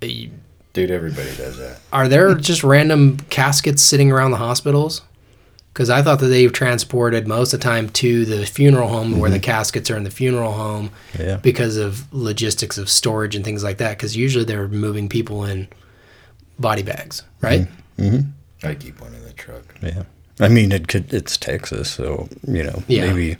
Dude, 0.00 0.90
everybody 0.90 1.34
does 1.36 1.56
that. 1.58 1.78
Are 1.92 2.08
there 2.08 2.34
just 2.34 2.64
random 2.64 3.18
caskets 3.30 3.80
sitting 3.80 4.10
around 4.10 4.32
the 4.32 4.38
hospitals? 4.38 5.02
Because 5.72 5.88
I 5.88 6.02
thought 6.02 6.20
that 6.20 6.26
they've 6.26 6.52
transported 6.52 7.26
most 7.26 7.52
of 7.52 7.60
the 7.60 7.64
time 7.64 7.88
to 7.90 8.24
the 8.24 8.44
funeral 8.46 8.88
home 8.88 9.18
where 9.18 9.30
the 9.30 9.36
mm-hmm. 9.36 9.44
caskets 9.44 9.90
are 9.90 9.96
in 9.96 10.04
the 10.04 10.10
funeral 10.10 10.52
home 10.52 10.90
Yeah. 11.18 11.36
because 11.36 11.76
of 11.76 12.12
logistics 12.12 12.78
of 12.78 12.88
storage 12.88 13.34
and 13.34 13.44
things 13.44 13.64
like 13.64 13.78
that. 13.78 13.96
Because 13.96 14.16
usually 14.16 14.44
they're 14.44 14.68
moving 14.68 15.08
people 15.08 15.44
in 15.44 15.68
body 16.58 16.82
bags, 16.82 17.22
right? 17.40 17.62
Mm-hmm. 17.98 18.16
Mm-hmm. 18.16 18.66
I 18.66 18.74
keep 18.74 19.00
one 19.00 19.14
in 19.14 19.24
the 19.24 19.32
truck. 19.32 19.62
Yeah. 19.82 20.04
I 20.40 20.48
mean, 20.48 20.72
it 20.72 20.88
could. 20.88 21.12
It's 21.12 21.36
Texas, 21.36 21.90
so 21.90 22.28
you 22.46 22.64
know, 22.64 22.82
Yeah. 22.88 23.06
maybe 23.06 23.36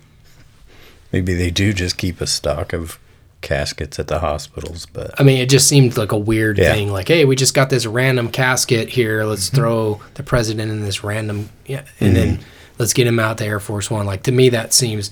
maybe 1.12 1.35
they 1.35 1.51
do 1.51 1.73
just 1.73 1.97
keep 1.97 2.21
a 2.21 2.27
stock 2.27 2.73
of 2.73 2.99
caskets 3.41 3.99
at 3.99 4.09
the 4.09 4.21
hospitals, 4.21 4.87
but 4.93 5.12
I 5.21 5.23
mean, 5.23 5.39
it 5.39 5.51
just 5.51 5.69
seemed 5.69 5.97
like 5.97 6.12
a 6.12 6.19
weird 6.19 6.57
Yeah. 6.59 6.73
thing. 6.73 6.91
Like, 6.91 7.09
hey, 7.09 7.25
we 7.25 7.37
just 7.37 7.53
got 7.55 7.69
this 7.69 7.85
random 7.85 8.31
casket 8.31 8.89
here. 8.89 9.25
Let's 9.25 9.49
mm-hmm. 9.49 9.57
throw 9.57 10.01
the 10.15 10.23
president 10.23 10.71
in 10.71 10.83
this 10.83 11.05
random, 11.05 11.51
yeah, 11.66 11.83
and 12.01 12.16
then 12.16 12.29
mm-hmm. 12.37 12.43
let's 12.79 12.93
get 12.93 13.07
him 13.07 13.19
out 13.19 13.39
to 13.39 13.45
Air 13.45 13.61
Force 13.61 13.91
One. 13.91 14.07
Like 14.07 14.23
to 14.25 14.33
me, 14.33 14.49
that 14.51 14.73
seems 14.73 15.11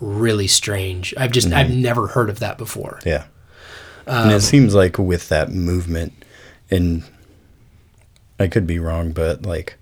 really 0.00 0.46
strange. 0.46 1.14
I've 1.16 1.32
just 1.32 1.52
I've 1.52 1.68
mm-hmm. 1.68 1.82
never 1.82 2.08
heard 2.08 2.30
of 2.30 2.40
that 2.40 2.58
before. 2.58 3.00
yeah. 3.04 3.24
and 4.06 4.30
it 4.30 4.34
um, 4.34 4.40
seems 4.40 4.74
like 4.74 4.98
with 4.98 5.28
that 5.30 5.50
movement, 5.50 6.12
and 6.70 7.02
I 8.38 8.48
could 8.48 8.66
be 8.66 8.78
wrong, 8.78 9.12
but 9.12 9.42
like 9.42 9.76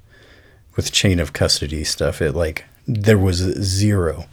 with 0.81 0.93
chain 0.93 1.21
of 1.21 1.35
custody 1.35 1.85
stuff, 1.85 2.23
it 2.23 2.35
like 2.35 2.65
there 2.87 3.19
was 3.19 3.37
zero. 3.37 4.25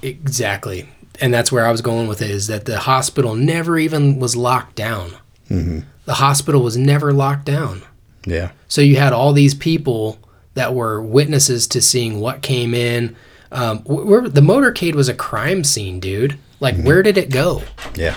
Exactly. 0.00 0.88
And 1.20 1.34
that's 1.34 1.52
where 1.52 1.66
I 1.66 1.70
was 1.70 1.82
going 1.82 2.08
with 2.08 2.22
it 2.22 2.30
is 2.30 2.46
that 2.46 2.64
the 2.64 2.78
hospital 2.80 3.34
never 3.34 3.78
even 3.78 4.18
was 4.18 4.34
locked 4.34 4.74
down. 4.74 5.10
Mm-hmm. 5.50 5.80
The 6.06 6.14
hospital 6.14 6.62
was 6.62 6.78
never 6.78 7.12
locked 7.12 7.44
down. 7.44 7.82
Yeah. 8.24 8.52
So 8.68 8.80
you 8.80 8.96
had 8.96 9.12
all 9.12 9.34
these 9.34 9.54
people 9.54 10.18
that 10.54 10.74
were 10.74 11.02
witnesses 11.02 11.66
to 11.68 11.82
seeing 11.82 12.20
what 12.20 12.40
came 12.40 12.72
in. 12.72 13.14
Um, 13.50 13.80
where 13.80 14.26
the 14.26 14.40
motorcade 14.40 14.94
was 14.94 15.10
a 15.10 15.14
crime 15.14 15.62
scene, 15.62 16.00
dude. 16.00 16.38
Like, 16.58 16.74
mm-hmm. 16.74 16.86
where 16.86 17.02
did 17.02 17.18
it 17.18 17.28
go? 17.28 17.62
Yeah. 17.94 18.16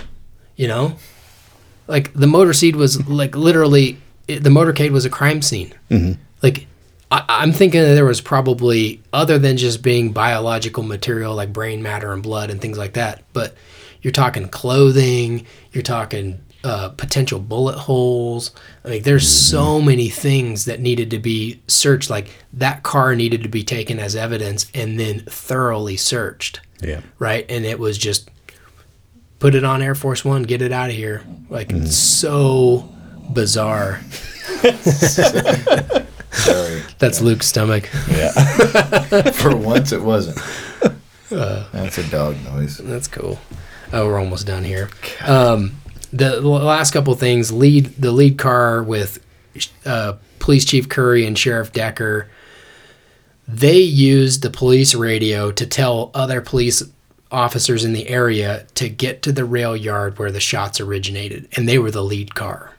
You 0.56 0.70
know, 0.70 0.96
like 1.88 2.14
the 2.14 2.26
motorcade 2.26 2.76
was 2.76 3.06
like 3.10 3.36
literally 3.36 3.98
it, 4.30 4.44
the 4.44 4.50
motorcade 4.50 4.92
was 4.92 5.04
a 5.04 5.10
crime 5.10 5.42
scene. 5.42 5.74
Mm-hmm. 5.92 6.22
Like, 6.42 6.68
I, 7.12 7.24
I'm 7.28 7.52
thinking 7.52 7.82
that 7.82 7.94
there 7.96 8.06
was 8.06 8.22
probably 8.22 9.02
other 9.14 9.38
than 9.40 9.58
just 9.58 9.82
being 9.84 10.12
biological 10.12 10.84
material 10.84 11.36
like 11.36 11.54
brain 11.54 11.82
matter 11.84 12.12
and 12.14 12.24
blood 12.24 12.50
and 12.50 12.60
things 12.60 12.78
like 12.78 12.94
that. 12.94 13.24
But 13.34 13.56
you're 14.02 14.12
talking 14.14 14.48
clothing. 14.50 15.46
You're 15.72 15.84
talking 15.84 16.42
uh, 16.64 16.90
potential 16.90 17.40
bullet 17.40 17.78
holes. 17.78 18.52
Like, 18.84 19.04
there's 19.04 19.28
so 19.28 19.80
many 19.82 20.10
things 20.10 20.66
that 20.66 20.80
needed 20.80 21.12
to 21.12 21.20
be 21.20 21.62
searched. 21.68 22.10
Like 22.10 22.28
that 22.54 22.82
car 22.84 23.16
needed 23.16 23.44
to 23.44 23.50
be 23.50 23.64
taken 23.64 24.00
as 24.00 24.16
evidence 24.16 24.66
and 24.74 25.00
then 25.00 25.20
thoroughly 25.22 25.96
searched 25.98 26.60
Yeah. 26.82 27.02
right? 27.20 27.46
And 27.50 27.66
it 27.66 27.78
was 27.80 27.98
just 28.00 28.30
put 29.40 29.54
it 29.54 29.64
on 29.64 29.82
Air 29.84 29.94
Force 29.96 30.26
One, 30.26 30.42
get 30.44 30.62
it 30.64 30.72
out 30.72 30.90
of 30.90 30.96
here. 30.96 31.24
Like 31.50 31.72
it's 31.72 31.96
so 31.96 32.90
bizarre. 33.32 34.02
Sorry. 36.36 36.82
That's 37.00 37.22
Luke's 37.22 37.48
stomach. 37.48 37.90
Yeah. 38.10 38.32
For 39.32 39.56
once, 39.56 39.92
it 39.92 40.02
wasn't. 40.02 40.38
That's 41.30 41.98
a 41.98 42.10
dog 42.10 42.36
noise. 42.44 42.78
That's 42.78 43.08
cool. 43.08 43.40
Oh, 43.92 44.08
we're 44.08 44.20
almost 44.20 44.48
done 44.48 44.64
here. 44.64 44.90
Um, 45.26 45.74
the 46.12 46.40
the 46.42 46.48
last 46.48 46.92
couple 46.92 47.14
things 47.16 47.52
lead 47.52 47.88
the 47.98 48.12
lead 48.12 48.38
car 48.38 48.84
with 48.84 49.20
uh, 49.86 50.14
Police 50.40 50.66
Chief 50.66 50.88
Curry 50.90 51.26
and 51.26 51.38
Sheriff 51.38 51.72
Decker. 51.72 52.30
They 53.48 53.78
used 53.78 54.42
the 54.42 54.50
police 54.50 54.96
radio 54.96 55.52
to 55.52 55.68
tell 55.68 56.12
other 56.14 56.42
police 56.42 56.84
officers 57.32 57.84
in 57.84 57.94
the 57.94 58.08
area 58.08 58.66
to 58.76 58.90
get 58.90 59.22
to 59.24 59.32
the 59.32 59.46
rail 59.46 59.76
yard 59.76 60.18
where 60.18 60.32
the 60.32 60.40
shots 60.40 60.80
originated, 60.80 61.48
and 61.56 61.68
they 61.68 61.78
were 61.78 61.92
the 61.92 62.04
lead 62.04 62.34
car. 62.34 62.75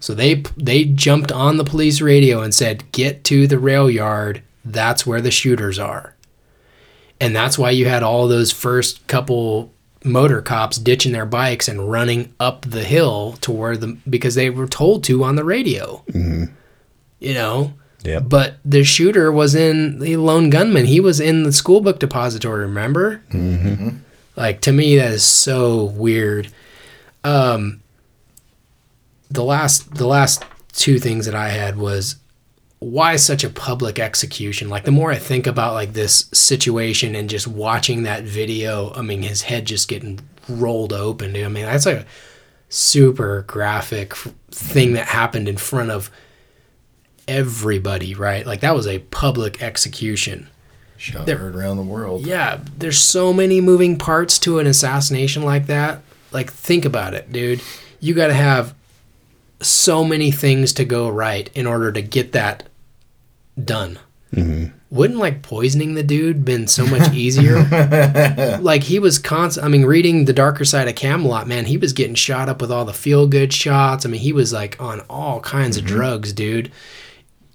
So 0.00 0.14
they 0.14 0.42
they 0.56 0.84
jumped 0.84 1.30
on 1.30 1.56
the 1.56 1.64
police 1.64 2.00
radio 2.00 2.42
and 2.42 2.54
said, 2.54 2.90
"Get 2.92 3.22
to 3.24 3.46
the 3.46 3.58
rail 3.58 3.88
yard. 3.90 4.42
That's 4.64 5.06
where 5.06 5.20
the 5.20 5.30
shooters 5.30 5.78
are." 5.78 6.14
And 7.20 7.36
that's 7.36 7.56
why 7.58 7.70
you 7.70 7.86
had 7.86 8.02
all 8.02 8.26
those 8.26 8.50
first 8.50 9.06
couple 9.06 9.72
motor 10.04 10.42
cops 10.42 10.78
ditching 10.78 11.12
their 11.12 11.26
bikes 11.26 11.68
and 11.68 11.88
running 11.90 12.34
up 12.40 12.62
the 12.62 12.82
hill 12.82 13.34
to 13.42 13.52
where 13.52 13.76
the 13.76 13.96
because 14.10 14.34
they 14.34 14.50
were 14.50 14.66
told 14.66 15.04
to 15.04 15.22
on 15.22 15.36
the 15.36 15.44
radio. 15.44 16.02
You 17.20 17.34
know, 17.34 17.74
Yeah. 18.02 18.18
but 18.18 18.56
the 18.64 18.82
shooter 18.82 19.30
was 19.30 19.54
in 19.54 20.00
the 20.00 20.16
lone 20.16 20.50
gunman. 20.50 20.86
He 20.86 20.98
was 20.98 21.20
in 21.20 21.44
the 21.44 21.52
school 21.52 21.80
book 21.80 22.00
depository. 22.00 22.62
Remember? 22.62 23.22
Mm-hmm. 23.30 23.98
Like 24.34 24.60
to 24.62 24.72
me, 24.72 24.96
that 24.96 25.12
is 25.12 25.22
so 25.22 25.84
weird. 25.84 26.48
Um, 27.22 27.81
the 29.32 29.44
last 29.44 29.94
the 29.94 30.06
last 30.06 30.44
two 30.72 30.98
things 30.98 31.26
that 31.26 31.34
I 31.34 31.48
had 31.50 31.76
was 31.76 32.16
why 32.78 33.14
such 33.16 33.44
a 33.44 33.50
public 33.50 33.98
execution? 33.98 34.68
Like 34.68 34.84
the 34.84 34.90
more 34.90 35.12
I 35.12 35.16
think 35.16 35.46
about 35.46 35.74
like 35.74 35.92
this 35.92 36.28
situation 36.32 37.14
and 37.14 37.30
just 37.30 37.46
watching 37.46 38.02
that 38.02 38.24
video, 38.24 38.92
I 38.94 39.02
mean, 39.02 39.22
his 39.22 39.42
head 39.42 39.66
just 39.66 39.88
getting 39.88 40.20
rolled 40.48 40.92
open. 40.92 41.32
Dude. 41.32 41.44
I 41.44 41.48
mean, 41.48 41.64
that's 41.64 41.86
like 41.86 42.06
super 42.68 43.42
graphic 43.46 44.14
thing 44.50 44.94
that 44.94 45.06
happened 45.06 45.48
in 45.48 45.56
front 45.56 45.90
of 45.90 46.10
everybody, 47.28 48.14
right? 48.14 48.46
Like 48.46 48.60
that 48.60 48.74
was 48.74 48.86
a 48.86 48.98
public 48.98 49.62
execution. 49.62 50.48
Shot 50.96 51.26
There- 51.26 51.38
heard 51.38 51.56
around 51.56 51.76
the 51.76 51.82
world. 51.82 52.26
Yeah, 52.26 52.60
there's 52.76 52.98
so 52.98 53.32
many 53.32 53.60
moving 53.60 53.96
parts 53.96 54.38
to 54.40 54.58
an 54.58 54.66
assassination 54.66 55.42
like 55.42 55.66
that. 55.66 56.02
Like, 56.30 56.50
think 56.50 56.84
about 56.84 57.14
it, 57.14 57.30
dude. 57.32 57.60
You 58.00 58.14
got 58.14 58.28
to 58.28 58.34
have 58.34 58.74
so 59.62 60.04
many 60.04 60.30
things 60.30 60.72
to 60.74 60.84
go 60.84 61.08
right 61.08 61.50
in 61.54 61.66
order 61.66 61.92
to 61.92 62.02
get 62.02 62.32
that 62.32 62.68
done. 63.62 63.98
Mm-hmm. 64.34 64.76
Wouldn't 64.90 65.18
like 65.18 65.42
poisoning 65.42 65.94
the 65.94 66.02
dude 66.02 66.44
been 66.44 66.66
so 66.66 66.86
much 66.86 67.12
easier? 67.14 67.62
like 68.60 68.82
he 68.82 68.98
was 68.98 69.18
constant. 69.18 69.64
I 69.64 69.68
mean, 69.68 69.84
reading 69.84 70.24
the 70.24 70.32
darker 70.32 70.64
side 70.64 70.88
of 70.88 70.94
Camelot, 70.94 71.46
man, 71.46 71.64
he 71.64 71.76
was 71.76 71.92
getting 71.92 72.14
shot 72.14 72.48
up 72.48 72.60
with 72.60 72.70
all 72.70 72.84
the 72.84 72.92
feel 72.92 73.26
good 73.26 73.52
shots. 73.52 74.04
I 74.04 74.10
mean, 74.10 74.20
he 74.20 74.32
was 74.32 74.52
like 74.52 74.80
on 74.80 75.00
all 75.08 75.40
kinds 75.40 75.76
of 75.76 75.84
mm-hmm. 75.84 75.94
drugs, 75.94 76.32
dude. 76.32 76.70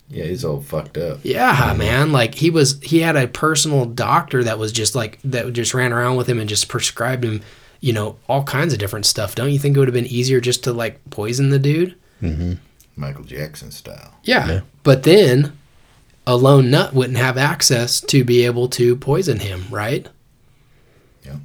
Yeah, 0.09 0.23
he's 0.23 0.45
all 0.45 0.61
fucked 0.61 0.97
up. 0.97 1.19
Yeah, 1.23 1.75
man. 1.77 2.11
Like 2.11 2.35
he 2.35 2.49
was, 2.49 2.81
he 2.81 2.99
had 2.99 3.15
a 3.15 3.27
personal 3.27 3.85
doctor 3.85 4.43
that 4.43 4.57
was 4.57 4.71
just 4.71 4.95
like 4.95 5.19
that 5.23 5.51
just 5.53 5.73
ran 5.73 5.91
around 5.91 6.15
with 6.15 6.27
him 6.27 6.39
and 6.39 6.47
just 6.47 6.69
prescribed 6.69 7.25
him, 7.25 7.41
you 7.79 7.93
know, 7.93 8.17
all 8.27 8.43
kinds 8.43 8.73
of 8.73 8.79
different 8.79 9.05
stuff. 9.05 9.35
Don't 9.35 9.51
you 9.51 9.59
think 9.59 9.75
it 9.75 9.79
would 9.79 9.87
have 9.87 9.93
been 9.93 10.05
easier 10.05 10.39
just 10.41 10.63
to 10.65 10.73
like 10.73 10.99
poison 11.09 11.49
the 11.49 11.59
dude? 11.59 11.95
Mm-hmm. 12.21 12.53
Michael 12.95 13.23
Jackson 13.23 13.71
style. 13.71 14.15
Yeah. 14.23 14.47
Yeah. 14.47 14.61
But 14.83 15.03
then 15.03 15.57
a 16.25 16.35
lone 16.35 16.69
nut 16.71 16.93
wouldn't 16.93 17.17
have 17.17 17.37
access 17.37 18.01
to 18.01 18.23
be 18.23 18.45
able 18.45 18.67
to 18.69 18.95
poison 18.95 19.39
him, 19.39 19.65
right? 19.69 20.07
Yeah. 21.23 21.37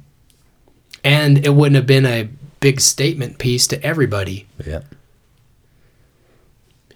And 1.03 1.45
it 1.45 1.53
wouldn't 1.53 1.75
have 1.75 1.87
been 1.87 2.05
a 2.05 2.29
big 2.59 2.79
statement 2.79 3.37
piece 3.37 3.67
to 3.67 3.81
everybody. 3.83 4.47
Yeah. 4.65 4.81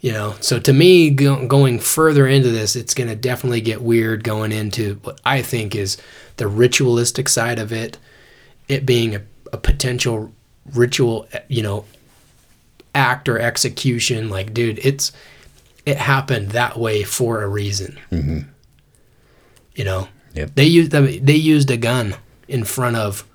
you 0.02 0.12
know 0.12 0.36
so 0.40 0.60
to 0.60 0.72
me 0.74 1.10
go, 1.10 1.46
going 1.48 1.80
further 1.80 2.28
into 2.28 2.50
this 2.50 2.76
it's 2.76 2.94
going 2.94 3.10
to 3.10 3.16
definitely 3.16 3.60
get 3.62 3.82
weird 3.82 4.24
going 4.24 4.52
into 4.52 4.96
what 5.04 5.20
i 5.26 5.42
think 5.42 5.76
is 5.76 5.98
the 6.38 6.48
ritualistic 6.48 7.28
side 7.28 7.60
of 7.60 7.74
it 7.74 7.98
it 8.68 8.86
being 8.86 9.16
a, 9.16 9.22
a 9.54 9.58
potential 9.58 10.32
ritual 10.74 11.28
you 11.48 11.62
know 11.62 11.86
act 12.94 13.30
or 13.30 13.40
execution 13.40 14.30
like 14.30 14.54
dude 14.54 14.80
it's 14.80 15.12
it 15.86 15.98
happened 15.98 16.50
that 16.50 16.78
way 16.78 17.04
for 17.04 17.42
a 17.42 17.48
reason 17.48 17.98
mm-hmm. 18.12 18.40
you 19.76 19.84
know 19.84 20.08
Yep. 20.34 20.52
they 20.54 20.66
used 20.66 20.92
they 20.92 21.36
used 21.36 21.72
a 21.72 21.78
gun 21.78 22.16
in 22.48 22.64
front 22.64 22.96
of 22.96 23.26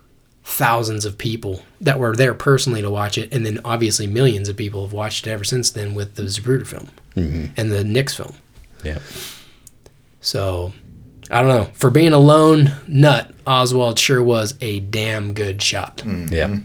thousands 0.44 1.04
of 1.04 1.18
people 1.18 1.62
that 1.80 1.98
were 1.98 2.14
there 2.14 2.34
personally 2.34 2.82
to 2.82 2.90
watch 2.90 3.18
it, 3.18 3.32
and 3.32 3.44
then 3.44 3.60
obviously 3.64 4.06
millions 4.06 4.48
of 4.48 4.56
people 4.56 4.82
have 4.82 4.92
watched 4.92 5.26
it 5.26 5.30
ever 5.30 5.44
since 5.44 5.70
then 5.70 5.94
with 5.94 6.14
the 6.14 6.22
Zapruder 6.24 6.66
film 6.66 6.88
mm-hmm. 7.16 7.46
and 7.56 7.72
the 7.72 7.82
Nix 7.84 8.14
film. 8.14 8.34
Yeah. 8.84 9.00
So 10.20 10.72
I 11.30 11.40
don't 11.40 11.48
know. 11.48 11.70
For 11.74 11.90
being 11.90 12.12
a 12.12 12.18
lone 12.18 12.72
nut, 12.86 13.31
Oswald 13.46 13.98
sure 13.98 14.22
was 14.22 14.54
a 14.60 14.80
damn 14.80 15.32
good 15.34 15.60
shot. 15.62 16.02
Yeah. 16.06 16.58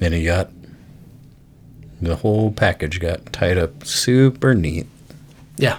And 0.00 0.14
he 0.14 0.24
got 0.24 0.50
the 2.02 2.16
whole 2.16 2.50
package 2.52 3.00
got 3.00 3.32
tied 3.32 3.56
up 3.56 3.84
super 3.86 4.54
neat 4.54 4.86
Yeah, 5.56 5.78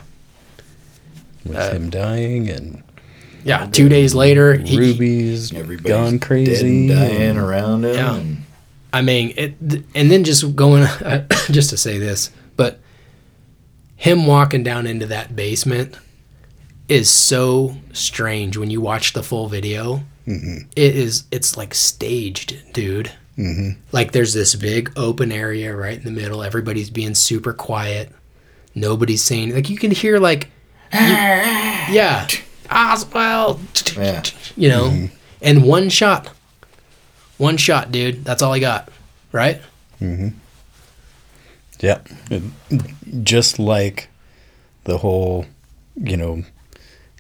with 1.45 1.57
Uh, 1.57 1.71
him 1.71 1.89
dying 1.89 2.49
and 2.49 2.81
yeah. 3.43 3.67
Two 3.67 3.89
days 3.89 4.15
later, 4.15 4.55
he, 4.57 4.75
rubies 4.77 5.53
Everybody's 5.53 5.87
gone 5.91 6.19
crazy. 6.19 6.51
dead 6.53 6.65
and 6.65 6.89
dying 6.89 7.37
around 7.37 7.85
him. 7.85 7.93
Yeah. 7.93 8.15
and- 8.15 8.37
I 8.91 9.01
mean, 9.01 9.33
it, 9.37 9.55
and 9.93 10.09
then 10.09 10.23
just 10.23 10.55
going, 10.55 10.87
just 11.51 11.69
to 11.71 11.77
say 11.77 11.97
this, 11.99 12.31
but 12.55 12.79
him 13.97 14.25
walking 14.25 14.63
down 14.63 14.87
into 14.87 15.05
that 15.07 15.35
basement 15.35 15.95
is 16.87 17.09
so 17.09 17.75
strange 17.93 18.57
when 18.57 18.69
you 18.69 18.81
watch 18.81 19.13
the 19.13 19.23
full 19.23 19.47
video. 19.47 20.01
Mm-hmm. 20.27 20.67
It 20.75 20.95
is, 20.95 21.23
it's 21.31 21.57
like 21.57 21.73
staged, 21.73 22.73
dude. 22.73 23.11
Mm-hmm. 23.37 23.79
Like 23.91 24.11
there's 24.11 24.33
this 24.33 24.55
big 24.55 24.91
open 24.95 25.31
area 25.31 25.75
right 25.75 25.97
in 25.97 26.03
the 26.03 26.11
middle. 26.11 26.41
Everybody's 26.43 26.89
being 26.89 27.15
super 27.15 27.53
quiet. 27.53 28.11
Nobody's 28.73 29.23
saying, 29.23 29.53
like, 29.55 29.69
you 29.69 29.77
can 29.77 29.91
hear, 29.91 30.19
like, 30.19 30.45
you- 30.93 30.99
yeah, 30.99 32.27
Oswald, 32.69 33.59
Yeah. 33.95 34.21
you 34.57 34.67
know, 34.67 34.89
mm-hmm. 34.89 35.15
and 35.41 35.63
one 35.63 35.87
shot. 35.89 36.29
One 37.37 37.55
shot, 37.57 37.91
dude. 37.91 38.25
That's 38.25 38.41
all 38.41 38.51
I 38.53 38.59
got. 38.59 38.89
Right? 39.31 39.61
mm-hmm 40.01 40.29
Yeah. 41.79 41.99
It- 42.29 42.43
just 43.23 43.59
like 43.59 44.09
the 44.83 44.97
whole, 44.97 45.45
you 45.95 46.17
know, 46.17 46.43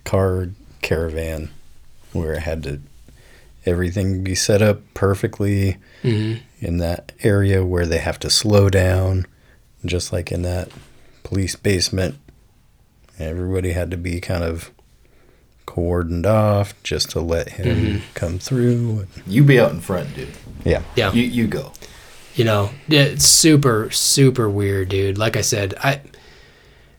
car 0.05 0.49
caravan 0.81 1.49
where 2.13 2.33
it 2.33 2.43
had 2.43 2.63
to 2.63 2.79
everything 3.65 4.23
be 4.23 4.35
set 4.35 4.61
up 4.61 4.79
perfectly 4.93 5.77
mm-hmm. 6.03 6.39
in 6.59 6.77
that 6.77 7.11
area 7.23 7.65
where 7.65 7.85
they 7.85 7.97
have 7.97 8.19
to 8.19 8.29
slow 8.29 8.69
down 8.69 9.25
just 9.83 10.13
like 10.13 10.31
in 10.31 10.43
that 10.43 10.69
police 11.23 11.55
basement 11.55 12.15
everybody 13.19 13.71
had 13.71 13.91
to 13.91 13.97
be 13.97 14.21
kind 14.21 14.43
of 14.43 14.71
cordoned 15.65 16.25
off 16.25 16.73
just 16.83 17.09
to 17.11 17.19
let 17.19 17.49
him 17.53 17.65
mm-hmm. 17.65 18.13
come 18.13 18.39
through 18.39 19.07
You 19.25 19.43
be 19.43 19.59
out 19.59 19.71
in 19.71 19.81
front, 19.81 20.15
dude. 20.15 20.29
yeah 20.63 20.83
Yeah. 20.95 21.11
You 21.11 21.23
you 21.23 21.47
go. 21.47 21.73
you 22.35 22.45
know, 22.45 22.69
it's 22.87 23.25
super, 23.25 23.89
super 23.91 24.49
weird, 24.49 24.89
dude. 24.89 25.17
Like 25.17 25.35
I 25.35 25.41
said, 25.41 25.73
I 25.81 26.01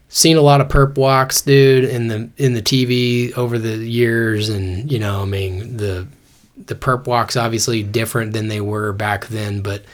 seen 0.08 0.36
a 0.36 0.40
lot 0.42 0.60
of 0.60 0.68
perp 0.68 0.96
walks, 0.96 1.42
dude, 1.42 1.84
in 1.84 2.08
the 2.08 2.30
in 2.36 2.54
the 2.54 2.62
TV 2.62 3.32
over 3.36 3.58
the 3.58 3.76
years, 3.78 4.48
and 4.48 4.90
you 4.90 4.98
know, 4.98 5.22
I 5.22 5.24
mean, 5.24 5.76
the 5.76 6.06
the 6.66 6.74
perp 6.74 7.06
walks 7.06 7.36
obviously 7.36 7.82
different 7.82 8.32
than 8.32 8.48
they 8.48 8.60
were 8.60 8.92
back 8.92 9.26
then, 9.26 9.60
but 9.60 9.84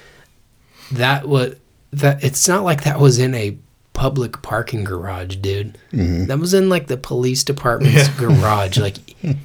that 0.93 1.27
was 1.29 1.57
that. 1.93 2.23
It's 2.23 2.47
not 2.49 2.63
like 2.65 2.85
that 2.85 3.01
was 3.01 3.19
in 3.19 3.35
a 3.35 3.57
public 3.95 4.41
parking 4.43 4.85
garage, 4.85 5.37
dude. 5.37 5.77
Mm-hmm. 5.93 6.27
That 6.27 6.39
was 6.39 6.55
in 6.55 6.69
like 6.69 6.87
the 6.87 6.97
police 6.97 7.45
department's 7.45 8.09
garage, 8.11 8.79
like. 8.79 8.97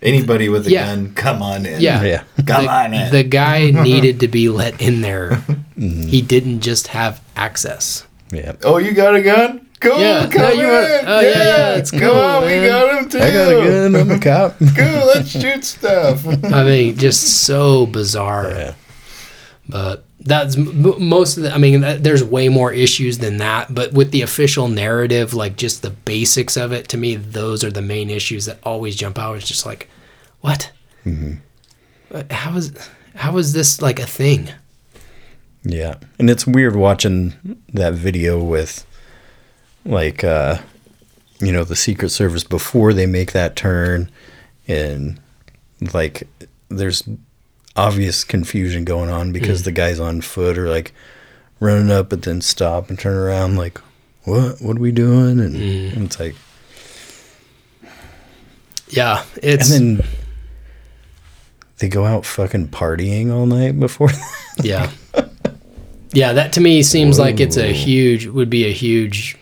Anybody 0.00 0.48
with 0.48 0.68
a 0.68 0.70
Yeah. 0.70 0.86
gun, 0.94 1.12
come 1.14 1.42
on 1.42 1.66
in. 1.66 1.80
Yeah. 1.80 2.00
yeah 2.04 2.22
Come 2.46 2.66
the, 2.66 2.70
on 2.70 2.94
in. 2.94 3.10
The 3.10 3.24
guy 3.24 3.70
needed 3.82 4.20
to 4.20 4.28
be 4.28 4.48
let 4.48 4.80
in 4.80 5.00
there. 5.00 5.30
Mm-hmm. 5.76 6.02
He 6.02 6.22
didn't 6.22 6.60
just 6.60 6.86
have 6.88 7.20
access. 7.34 8.06
yeah 8.30 8.54
oh, 8.62 8.78
you 8.78 8.92
got 8.92 9.16
a 9.16 9.22
gun? 9.22 9.66
Cool. 9.80 10.00
Yeah. 10.00 10.28
Come 10.28 10.42
No, 10.42 10.50
you 10.50 10.60
in. 10.62 10.68
want- 10.68 11.08
oh, 11.08 11.20
yeah, 11.20 11.28
yeah, 11.30 11.74
it's 11.76 11.90
Come 11.90 12.00
cool, 12.00 12.10
on, 12.10 12.44
man. 12.44 12.62
we 12.62 12.68
got 12.68 13.02
him 13.02 13.08
too. 13.08 13.18
i 13.18 13.30
got 13.30 13.48
a 13.52 13.54
gun 13.68 13.96
i'm 13.96 14.10
a 14.10 14.18
cop 14.18 14.58
Cool. 14.76 15.06
Let's 15.14 15.28
shoot 15.30 15.64
stuff. 15.64 16.26
I 16.44 16.64
mean, 16.64 16.96
just 16.96 17.42
so 17.44 17.86
bizarre. 17.86 18.50
yeah 18.50 18.74
But 19.68 20.04
that's 20.20 20.56
most 20.56 21.36
of 21.36 21.44
the. 21.44 21.54
I 21.54 21.58
mean, 21.58 21.84
uh, 21.84 21.96
there's 22.00 22.24
way 22.24 22.48
more 22.48 22.72
issues 22.72 23.18
than 23.18 23.36
that. 23.38 23.72
But 23.72 23.92
with 23.92 24.10
the 24.10 24.22
official 24.22 24.66
narrative, 24.68 25.32
like 25.32 25.56
just 25.56 25.82
the 25.82 25.90
basics 25.90 26.56
of 26.56 26.72
it, 26.72 26.88
to 26.88 26.96
me, 26.96 27.14
those 27.14 27.62
are 27.62 27.70
the 27.70 27.80
main 27.82 28.10
issues 28.10 28.44
that 28.46 28.58
always 28.64 28.96
jump 28.96 29.16
out. 29.18 29.36
It's 29.36 29.46
just 29.46 29.64
like, 29.64 29.88
what? 30.40 30.72
What- 32.08 32.30
How 32.32 32.56
is 32.56 32.72
how 33.14 33.38
is 33.38 33.52
this 33.52 33.80
like 33.80 34.00
a 34.00 34.06
thing? 34.06 34.50
Yeah. 35.64 35.94
And 36.18 36.28
it's 36.28 36.46
weird 36.46 36.76
watching 36.76 37.34
that 37.72 37.94
video 37.94 38.42
with 38.42 38.84
like 39.88 40.22
uh 40.22 40.58
you 41.40 41.50
know 41.50 41.64
the 41.64 41.76
secret 41.76 42.10
service 42.10 42.44
before 42.44 42.92
they 42.92 43.06
make 43.06 43.32
that 43.32 43.56
turn 43.56 44.10
and 44.66 45.18
like 45.94 46.28
there's 46.68 47.08
obvious 47.76 48.24
confusion 48.24 48.84
going 48.84 49.08
on 49.08 49.32
because 49.32 49.62
the 49.62 49.72
guys 49.72 49.98
on 50.00 50.20
foot 50.20 50.58
are 50.58 50.68
like 50.68 50.92
running 51.60 51.90
up 51.90 52.10
but 52.10 52.22
then 52.22 52.40
stop 52.40 52.90
and 52.90 52.98
turn 52.98 53.16
around 53.16 53.56
like 53.56 53.80
what? 54.24 54.60
What 54.60 54.76
are 54.76 54.80
we 54.80 54.92
doing? 54.92 55.40
And, 55.40 55.56
and 55.56 56.04
it's 56.04 56.20
like 56.20 56.34
Yeah, 58.88 59.24
it's 59.42 59.70
and 59.70 59.98
then 60.00 60.06
they 61.78 61.88
go 61.88 62.04
out 62.04 62.26
fucking 62.26 62.68
partying 62.68 63.32
all 63.32 63.46
night 63.46 63.80
before 63.80 64.10
Yeah. 64.62 64.90
Yeah, 66.12 66.32
that 66.32 66.52
to 66.54 66.60
me 66.60 66.82
seems 66.82 67.18
like 67.18 67.38
it's 67.38 67.56
a 67.56 67.72
huge 67.72 68.26
would 68.26 68.50
be 68.50 68.66
a 68.66 68.72
huge 68.72 69.36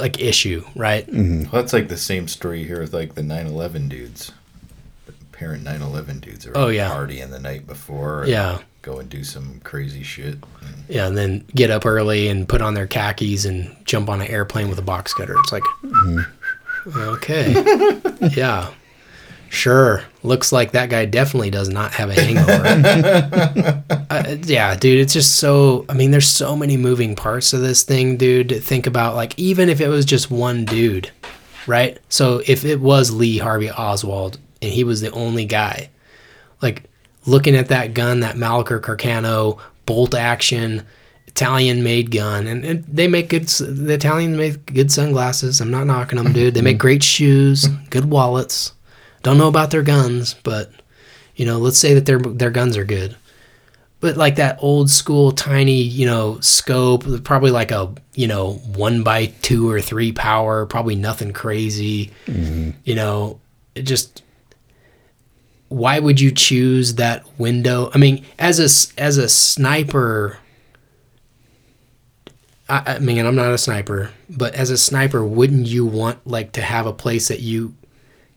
like 0.00 0.20
issue, 0.20 0.64
right? 0.74 1.06
Mm-hmm. 1.06 1.42
Well, 1.50 1.62
that's 1.62 1.72
like 1.72 1.88
the 1.88 1.96
same 1.96 2.28
story 2.28 2.64
here 2.64 2.80
with 2.80 2.92
like 2.94 3.14
the 3.14 3.22
9/11 3.22 3.88
dudes. 3.88 4.32
The 5.06 5.12
parent 5.32 5.64
9/11 5.64 6.20
dudes 6.20 6.46
are 6.46 6.52
Oh, 6.56 6.68
yeah. 6.68 6.90
partying 6.90 7.30
the 7.30 7.38
night 7.40 7.66
before. 7.66 8.22
and 8.22 8.30
Yeah. 8.30 8.58
Go 8.82 8.98
and 8.98 9.08
do 9.10 9.24
some 9.24 9.60
crazy 9.62 10.02
shit. 10.02 10.34
And 10.62 10.84
Yeah, 10.88 11.06
and 11.06 11.16
then 11.16 11.44
get 11.54 11.70
up 11.70 11.84
early 11.84 12.28
and 12.28 12.48
put 12.48 12.62
on 12.62 12.74
their 12.74 12.86
khakis 12.86 13.44
and 13.44 13.76
jump 13.84 14.08
on 14.08 14.20
an 14.22 14.26
airplane 14.28 14.68
with 14.70 14.78
a 14.78 14.82
box 14.82 15.12
cutter. 15.12 15.36
It's 15.38 15.52
like 15.52 15.62
mm-hmm. 15.84 16.98
okay. 16.98 18.28
yeah. 18.36 18.70
Sure. 19.50 20.04
Looks 20.22 20.52
like 20.52 20.70
that 20.72 20.90
guy 20.90 21.06
definitely 21.06 21.50
does 21.50 21.68
not 21.68 21.90
have 21.94 22.08
a 22.08 22.14
hangover. 22.14 23.82
uh, 24.10 24.36
yeah, 24.44 24.76
dude, 24.76 25.00
it's 25.00 25.12
just 25.12 25.36
so. 25.36 25.84
I 25.88 25.94
mean, 25.94 26.12
there's 26.12 26.28
so 26.28 26.54
many 26.54 26.76
moving 26.76 27.16
parts 27.16 27.52
of 27.52 27.60
this 27.60 27.82
thing, 27.82 28.16
dude. 28.16 28.62
Think 28.62 28.86
about, 28.86 29.16
like, 29.16 29.36
even 29.38 29.68
if 29.68 29.80
it 29.80 29.88
was 29.88 30.04
just 30.04 30.30
one 30.30 30.64
dude, 30.64 31.10
right? 31.66 31.98
So 32.08 32.42
if 32.46 32.64
it 32.64 32.80
was 32.80 33.10
Lee 33.10 33.38
Harvey 33.38 33.70
Oswald 33.70 34.38
and 34.62 34.72
he 34.72 34.84
was 34.84 35.00
the 35.00 35.10
only 35.10 35.46
guy, 35.46 35.90
like, 36.62 36.84
looking 37.26 37.56
at 37.56 37.68
that 37.68 37.92
gun, 37.92 38.20
that 38.20 38.36
Mannlicher 38.36 38.80
Carcano 38.80 39.58
bolt 39.84 40.14
action, 40.14 40.86
Italian 41.26 41.82
made 41.82 42.12
gun, 42.12 42.46
and, 42.46 42.64
and 42.64 42.84
they 42.84 43.08
make 43.08 43.30
good. 43.30 43.48
The 43.48 43.94
Italians 43.94 44.36
make 44.36 44.66
good 44.72 44.92
sunglasses. 44.92 45.60
I'm 45.60 45.72
not 45.72 45.88
knocking 45.88 46.22
them, 46.22 46.32
dude. 46.32 46.54
They 46.54 46.62
make 46.62 46.78
great 46.86 47.02
shoes, 47.02 47.66
good 47.90 48.04
wallets. 48.04 48.74
Don't 49.22 49.38
know 49.38 49.48
about 49.48 49.70
their 49.70 49.82
guns, 49.82 50.34
but 50.34 50.70
you 51.36 51.44
know, 51.44 51.58
let's 51.58 51.78
say 51.78 51.94
that 51.94 52.06
their 52.06 52.18
their 52.18 52.50
guns 52.50 52.76
are 52.76 52.84
good. 52.84 53.16
But 54.00 54.16
like 54.16 54.36
that 54.36 54.58
old 54.62 54.88
school 54.88 55.30
tiny, 55.30 55.82
you 55.82 56.06
know, 56.06 56.40
scope, 56.40 57.04
probably 57.24 57.50
like 57.50 57.70
a 57.70 57.94
you 58.14 58.26
know 58.26 58.54
one 58.74 59.02
by 59.02 59.26
two 59.26 59.70
or 59.70 59.80
three 59.80 60.12
power, 60.12 60.64
probably 60.66 60.96
nothing 60.96 61.32
crazy. 61.32 62.10
Mm-hmm. 62.26 62.70
You 62.84 62.94
know, 62.94 63.40
it 63.74 63.82
just 63.82 64.22
why 65.68 65.98
would 66.00 66.20
you 66.20 66.32
choose 66.32 66.96
that 66.96 67.24
window? 67.38 67.90
I 67.94 67.98
mean, 67.98 68.24
as 68.38 68.58
a 68.58 69.00
as 69.00 69.18
a 69.18 69.28
sniper, 69.28 70.38
I, 72.68 72.94
I 72.94 72.98
mean, 72.98 73.24
I'm 73.24 73.36
not 73.36 73.52
a 73.52 73.58
sniper, 73.58 74.10
but 74.28 74.54
as 74.54 74.70
a 74.70 74.78
sniper, 74.78 75.24
wouldn't 75.24 75.66
you 75.66 75.86
want 75.86 76.26
like 76.26 76.52
to 76.52 76.62
have 76.62 76.86
a 76.86 76.92
place 76.92 77.28
that 77.28 77.40
you 77.40 77.74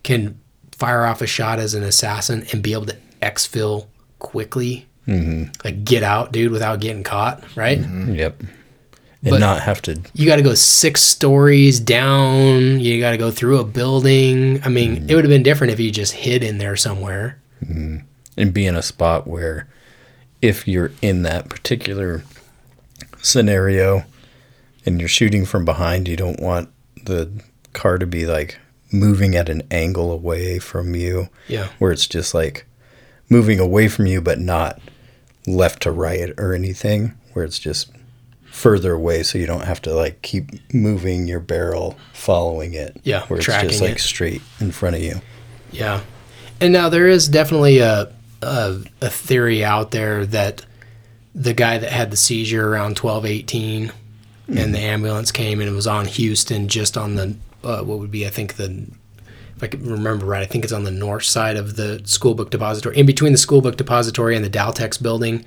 can 0.03 0.39
fire 0.78 1.06
off 1.06 1.22
a 1.22 1.28
shot 1.28 1.60
as 1.60 1.74
an 1.74 1.84
assassin 1.84 2.45
and 2.52 2.62
be 2.62 2.74
able 2.74 2.86
to 2.88 2.98
exfil 3.22 3.88
quickly, 4.20 4.88
Mm-hmm. 5.08 5.52
like 5.66 5.84
get 5.84 6.02
out, 6.02 6.32
dude, 6.32 6.52
without 6.54 6.80
getting 6.80 7.04
caught, 7.04 7.44
right? 7.58 7.78
Mm-hmm. 7.80 8.16
Yep. 8.16 8.40
And 8.40 9.32
But- 9.32 9.40
not 9.41 9.62
have 9.64 9.82
to. 9.84 10.00
You 10.14 10.26
got 10.26 10.38
to 10.38 10.41
go 10.41 10.54
six 10.56 11.02
stories 11.02 11.80
down. 11.82 12.80
You 12.80 13.02
got 13.02 13.12
to 13.12 13.18
go 13.18 13.30
through 13.30 13.60
a 13.60 13.66
building. 13.66 14.62
I 14.64 14.70
mean, 14.70 14.95
mm-hmm. 14.95 15.10
it 15.10 15.16
would 15.16 15.26
have 15.26 15.30
been 15.30 15.44
different 15.44 15.74
if 15.74 15.80
you 15.82 15.91
just 15.91 16.14
hid 16.14 16.41
in 16.44 16.58
there 16.58 16.76
somewhere. 16.78 17.40
Mm-hmm. 17.64 17.98
and 18.38 18.54
be 18.54 18.66
in 18.66 18.76
a 18.76 18.82
spot 18.82 19.26
where 19.28 19.68
if 20.41 20.68
you're 20.68 20.91
in 21.02 21.24
that 21.24 21.48
particular 21.50 22.24
scenario 23.22 24.04
and 24.86 25.00
you're 25.00 25.10
shooting 25.10 25.45
from 25.45 25.66
behind, 25.66 26.08
you 26.08 26.16
don't 26.18 26.40
want 26.41 26.70
the 27.06 27.30
car 27.74 27.98
to 27.98 28.06
be 28.06 28.26
like 28.26 28.58
moving 28.94 29.36
at 29.36 29.49
an 29.49 29.64
angle 29.72 30.11
away 30.11 30.60
from 30.60 30.95
you. 30.95 31.30
Yeah. 31.48 31.70
Where 31.80 31.91
it's 31.91 32.07
just 32.07 32.34
like 32.34 32.65
moving 33.30 33.60
away 33.60 33.88
from 33.88 34.06
you, 34.06 34.22
but 34.22 34.40
not 34.40 34.80
left 35.48 35.84
to 35.84 35.91
right 35.91 36.32
or 36.38 36.53
anything, 36.53 37.14
where 37.34 37.44
it's 37.44 37.60
just 37.60 37.91
further 38.45 38.94
away 38.94 39.24
so 39.24 39.38
you 39.40 39.48
don't 39.48 39.65
have 39.65 39.82
to 39.82 39.94
like 39.94 40.22
keep 40.22 40.52
moving 40.74 41.28
your 41.28 41.40
barrel 41.40 41.98
following 42.14 42.74
it. 42.76 42.95
Yeah, 43.03 43.26
Where 43.26 43.38
it's 43.38 43.45
tracking 43.45 43.70
just 43.70 43.82
like 43.82 43.95
it. 43.95 43.99
straight 43.99 44.41
in 44.60 44.72
front 44.72 44.95
of 44.95 45.02
you. 45.02 45.22
Yeah. 45.72 46.02
And 46.61 46.72
now 46.72 46.90
there 46.90 47.07
is 47.07 47.28
definitely 47.28 47.80
a, 47.80 48.14
a 48.41 48.80
a 49.02 49.10
theory 49.10 49.65
out 49.65 49.91
there 49.91 50.26
that 50.28 50.65
the 51.34 51.53
guy 51.53 51.80
that 51.80 51.91
had 51.91 52.11
the 52.11 52.18
seizure 52.18 52.70
around 52.70 52.99
1218 52.99 53.91
and 54.48 54.57
the 54.57 54.61
mm-hmm. 54.61 54.76
ambulance 54.76 55.32
came 55.32 55.60
and 55.60 55.70
it 55.70 55.74
was 55.74 55.88
on 55.88 56.06
Houston 56.06 56.68
just 56.68 56.95
on 56.95 57.15
the 57.15 57.36
uh, 57.64 57.84
what 57.84 57.99
would 57.99 58.11
be 58.11 58.26
I 58.26 58.30
think 58.30 58.56
the 58.56 58.88
if 59.56 59.64
I 59.64 59.68
can 59.68 59.90
remember 59.90 60.26
right 60.26 60.41
I 60.41 60.45
think 60.45 60.64
it's 60.64 60.73
on 60.73 60.84
the 60.84 60.91
north 60.91 61.23
side 61.23 61.57
of 61.57 61.76
the 61.76 62.02
school 62.06 62.34
book 62.34 62.49
depository 62.49 62.98
in 62.98 63.06
between 63.06 63.31
the 63.31 63.38
school 63.38 63.61
book 63.61 63.77
depository 63.77 64.35
and 64.35 64.44
the 64.44 64.49
Daltex 64.49 65.02
building 65.02 65.45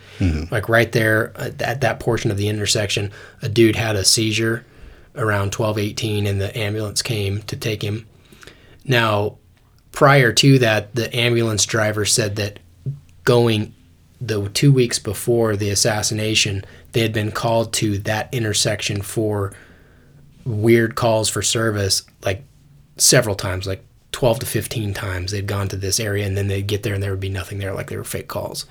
like 0.50 0.68
right 0.68 0.90
there 0.92 1.32
at, 1.36 1.60
at 1.60 1.80
that 1.80 2.00
portion 2.00 2.30
of 2.30 2.36
the 2.36 2.48
intersection 2.48 3.12
a 3.42 3.48
dude 3.48 3.76
had 3.76 3.96
a 3.96 4.04
seizure 4.04 4.64
around 5.16 5.54
1218 5.54 6.26
and 6.26 6.40
the 6.40 6.56
ambulance 6.56 7.00
came 7.02 7.40
to 7.42 7.56
take 7.56 7.82
him. 7.82 8.06
Now 8.84 9.38
prior 9.96 10.30
to 10.30 10.58
that, 10.58 10.94
the 10.94 11.14
ambulance 11.16 11.64
driver 11.64 12.04
said 12.04 12.36
that 12.36 12.58
going 13.24 13.74
the 14.20 14.48
two 14.50 14.70
weeks 14.70 14.98
before 14.98 15.56
the 15.56 15.70
assassination, 15.70 16.64
they 16.92 17.00
had 17.00 17.14
been 17.14 17.32
called 17.32 17.72
to 17.72 17.96
that 18.00 18.32
intersection 18.32 19.00
for 19.00 19.54
weird 20.46 20.94
calls 20.94 21.28
for 21.28 21.42
service, 21.42 22.02
like 22.24 22.42
several 22.96 23.34
times, 23.34 23.66
like 23.66 23.84
12 24.12 24.40
to 24.40 24.46
15 24.46 24.94
times. 24.94 25.32
They'd 25.32 25.46
gone 25.46 25.68
to 25.68 25.76
this 25.76 26.00
area 26.00 26.26
and 26.26 26.36
then 26.36 26.48
they'd 26.48 26.66
get 26.66 26.82
there 26.82 26.94
and 26.94 27.02
there 27.02 27.10
would 27.10 27.20
be 27.20 27.28
nothing 27.28 27.58
there, 27.58 27.74
like 27.74 27.90
they 27.90 27.96
were 27.96 28.04
fake 28.04 28.28
calls. 28.28 28.64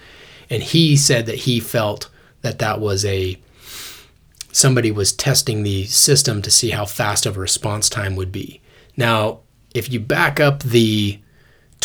And 0.49 0.63
he 0.63 0.95
said 0.95 1.25
that 1.25 1.35
he 1.35 1.59
felt 1.59 2.09
that 2.41 2.59
that 2.59 2.79
was 2.79 3.03
a 3.05 3.37
somebody 4.51 4.89
was 4.89 5.11
testing 5.11 5.63
the 5.63 5.85
system 5.85 6.41
to 6.41 6.49
see 6.49 6.69
how 6.69 6.85
fast 6.85 7.25
of 7.25 7.35
a 7.35 7.39
response 7.41 7.89
time 7.89 8.15
would 8.15 8.31
be. 8.31 8.61
Now, 8.95 9.39
if 9.73 9.91
you 9.91 9.99
back 9.99 10.39
up 10.39 10.63
the 10.63 11.19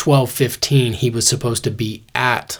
1215, 0.01 0.93
he 0.93 1.09
was 1.09 1.27
supposed 1.27 1.63
to 1.65 1.71
be 1.71 2.05
at 2.15 2.59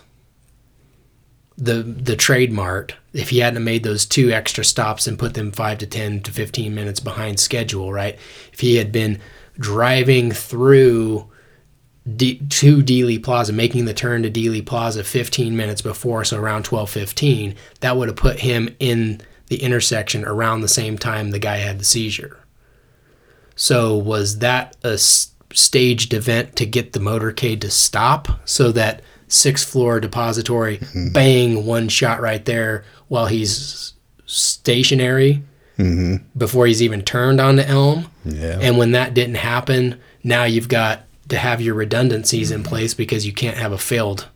the 1.57 1.81
the 1.83 2.15
Trade 2.15 2.51
Mart 2.51 2.95
if 3.13 3.29
he 3.29 3.39
hadn't 3.39 3.63
made 3.63 3.83
those 3.83 4.05
two 4.05 4.31
extra 4.31 4.63
stops 4.63 5.07
and 5.07 5.19
put 5.19 5.33
them 5.33 5.51
5 5.51 5.77
to 5.79 5.85
10 5.85 6.21
to 6.21 6.31
15 6.31 6.73
minutes 6.73 6.99
behind 6.99 7.39
schedule, 7.39 7.91
right? 7.91 8.17
If 8.53 8.61
he 8.61 8.77
had 8.77 8.91
been 8.91 9.19
driving 9.59 10.31
through 10.31 11.29
D, 12.15 12.39
to 12.49 12.81
Dealey 12.81 13.21
Plaza, 13.21 13.53
making 13.53 13.85
the 13.85 13.93
turn 13.93 14.23
to 14.23 14.31
Dealey 14.31 14.65
Plaza 14.65 15.03
15 15.03 15.55
minutes 15.55 15.81
before, 15.81 16.23
so 16.23 16.37
around 16.37 16.63
12:15, 16.63 17.55
that 17.81 17.95
would 17.95 18.07
have 18.07 18.17
put 18.17 18.39
him 18.39 18.75
in 18.79 19.21
the 19.47 19.61
intersection 19.61 20.25
around 20.25 20.61
the 20.61 20.67
same 20.67 20.97
time 20.97 21.29
the 21.29 21.39
guy 21.39 21.57
had 21.57 21.79
the 21.79 21.85
seizure. 21.85 22.39
So 23.55 23.95
was 23.95 24.39
that 24.39 24.75
a 24.83 24.97
staged 24.97 26.13
event 26.13 26.55
to 26.55 26.65
get 26.65 26.93
the 26.93 26.99
motorcade 26.99 27.61
to 27.61 27.69
stop 27.69 28.39
so 28.45 28.71
that 28.71 29.01
sixth 29.31 29.69
floor 29.69 29.99
depository 29.99 30.77
mm-hmm. 30.77 31.09
bang 31.09 31.65
one 31.65 31.87
shot 31.87 32.19
right 32.21 32.43
there 32.45 32.83
while 33.07 33.27
he's 33.27 33.93
stationary 34.25 35.41
mm-hmm. 35.77 36.17
before 36.37 36.67
he's 36.67 36.81
even 36.81 37.01
turned 37.01 37.39
on 37.39 37.55
the 37.55 37.67
Elm? 37.67 38.09
Yeah. 38.25 38.59
And 38.61 38.77
when 38.77 38.91
that 38.91 39.13
didn't 39.13 39.35
happen, 39.35 39.99
now 40.23 40.43
you've 40.43 40.67
got 40.67 41.03
to 41.29 41.37
have 41.37 41.61
your 41.61 41.75
redundancies 41.75 42.51
in 42.51 42.61
mm-hmm. 42.61 42.69
place 42.69 42.93
because 42.93 43.25
you 43.25 43.33
can't 43.33 43.57
have 43.57 43.71
a 43.71 43.77
failed 43.77 44.27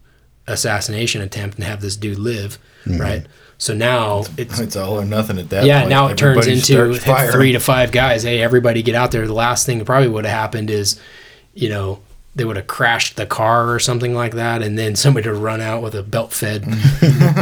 assassination 0.47 1.21
attempt 1.21 1.55
and 1.57 1.65
have 1.65 1.81
this 1.81 1.95
dude 1.95 2.19
live, 2.19 2.57
right? 2.85 3.25
So 3.57 3.73
now 3.73 4.23
it's 4.37 4.59
It's 4.59 4.75
all 4.75 4.99
or 4.99 5.05
nothing 5.05 5.39
at 5.39 5.49
that 5.49 5.65
yeah. 5.65 5.79
point. 5.81 5.89
Now 5.89 6.07
it 6.07 6.17
turns 6.17 6.47
Everybody 6.47 6.93
into 6.93 7.31
three 7.31 7.51
to 7.53 7.59
five 7.59 7.91
guys. 7.91 8.23
Hey, 8.23 8.41
everybody 8.41 8.83
get 8.83 8.95
out 8.95 9.11
there. 9.11 9.25
The 9.25 9.33
last 9.33 9.65
thing 9.65 9.79
that 9.79 9.85
probably 9.85 10.09
would 10.09 10.25
have 10.25 10.37
happened 10.37 10.69
is, 10.69 10.99
you 11.53 11.69
know, 11.69 11.99
they 12.35 12.43
would 12.43 12.57
have 12.57 12.67
crashed 12.67 13.15
the 13.15 13.25
car 13.25 13.73
or 13.73 13.79
something 13.79 14.13
like 14.13 14.33
that, 14.33 14.61
and 14.61 14.77
then 14.77 14.95
somebody 14.95 15.29
would 15.29 15.37
run 15.37 15.61
out 15.61 15.81
with 15.81 15.95
a 15.95 16.03
belt 16.03 16.33
fed, 16.33 16.65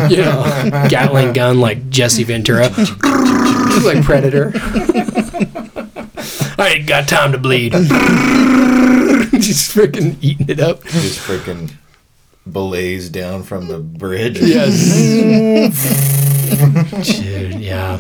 you 0.09 0.17
know, 0.17 0.87
Gatling 0.87 1.33
gun 1.33 1.59
like 1.59 1.89
Jesse 1.89 2.23
Ventura, 2.23 2.69
like 3.83 4.03
Predator. 4.03 4.51
I 6.55 6.75
ain't 6.77 6.87
got 6.87 7.07
time 7.07 7.31
to 7.31 7.39
bleed. 7.39 7.71
Just 9.41 9.75
freaking 9.75 10.15
eating 10.21 10.47
it 10.47 10.59
up. 10.59 10.83
Just 10.83 11.19
freaking 11.19 11.71
belays 12.49 13.09
down 13.09 13.41
from 13.43 13.67
the 13.67 13.79
bridge. 13.79 14.39
Yes. 14.39 14.95
Dude, 17.19 17.55
yeah. 17.59 17.99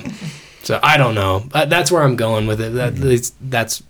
So 0.61 0.79
I 0.83 0.97
don't 0.97 1.15
know. 1.15 1.43
Uh, 1.51 1.65
That's 1.65 1.91
where 1.91 2.03
I'm 2.03 2.15
going 2.15 2.45
with 2.45 2.61
it. 2.61 2.73
That, 2.73 2.95
that's, 2.95 3.33
that's 3.41 3.83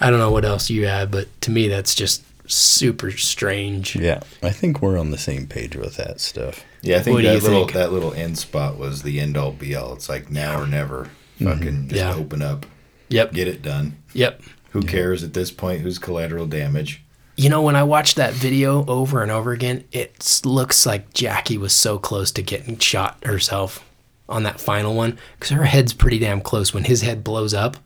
I 0.00 0.10
don't 0.10 0.18
know 0.18 0.30
what 0.32 0.44
else 0.44 0.70
you 0.70 0.86
had, 0.86 1.10
but 1.10 1.28
to 1.42 1.50
me 1.50 1.68
that's 1.68 1.94
just 1.94 2.22
super 2.50 3.10
strange. 3.10 3.96
Yeah. 3.96 4.20
I 4.42 4.50
think 4.50 4.82
we're 4.82 4.98
on 4.98 5.10
the 5.10 5.18
same 5.18 5.46
page 5.46 5.76
with 5.76 5.96
that 5.96 6.20
stuff. 6.20 6.64
Yeah, 6.82 6.96
I 6.98 7.00
think 7.00 7.14
What 7.14 7.24
that 7.24 7.42
little 7.42 7.60
think? 7.64 7.72
that 7.72 7.92
little 7.92 8.12
end 8.12 8.36
spot 8.38 8.76
was 8.78 9.02
the 9.02 9.18
end 9.20 9.36
all 9.36 9.52
be 9.52 9.74
all. 9.74 9.94
It's 9.94 10.08
like 10.08 10.30
now 10.30 10.60
or 10.60 10.66
never. 10.66 11.08
Mm-hmm. 11.40 11.44
Fucking 11.46 11.88
just 11.88 11.98
Yeah. 12.00 12.14
open 12.14 12.42
up, 12.42 12.66
Yep. 13.08 13.32
get 13.32 13.48
it 13.48 13.62
done. 13.62 13.96
Yep. 14.12 14.42
Who 14.70 14.82
cares 14.82 15.22
at 15.22 15.32
this 15.34 15.50
point? 15.50 15.80
Who's 15.82 15.98
collateral 15.98 16.46
damage? 16.46 17.02
You 17.36 17.48
know, 17.48 17.62
when 17.62 17.74
I 17.76 17.82
watched 17.82 18.16
that 18.16 18.32
video 18.34 18.84
over 18.86 19.22
and 19.22 19.30
over 19.32 19.52
again, 19.52 19.84
it 19.92 20.40
looks 20.44 20.84
like 20.86 21.12
Jackie 21.14 21.58
was 21.58 21.72
so 21.72 21.98
close 21.98 22.30
to 22.32 22.42
getting 22.42 22.78
shot 22.78 23.24
herself 23.24 23.84
on 24.28 24.42
that 24.44 24.60
final 24.60 24.94
one 24.94 25.18
because 25.34 25.50
her 25.50 25.64
head's 25.64 25.92
pretty 25.92 26.18
damn 26.18 26.40
close 26.40 26.72
when 26.74 26.84
his 26.84 27.02
head 27.02 27.24
blows 27.24 27.52
up. 27.54 27.76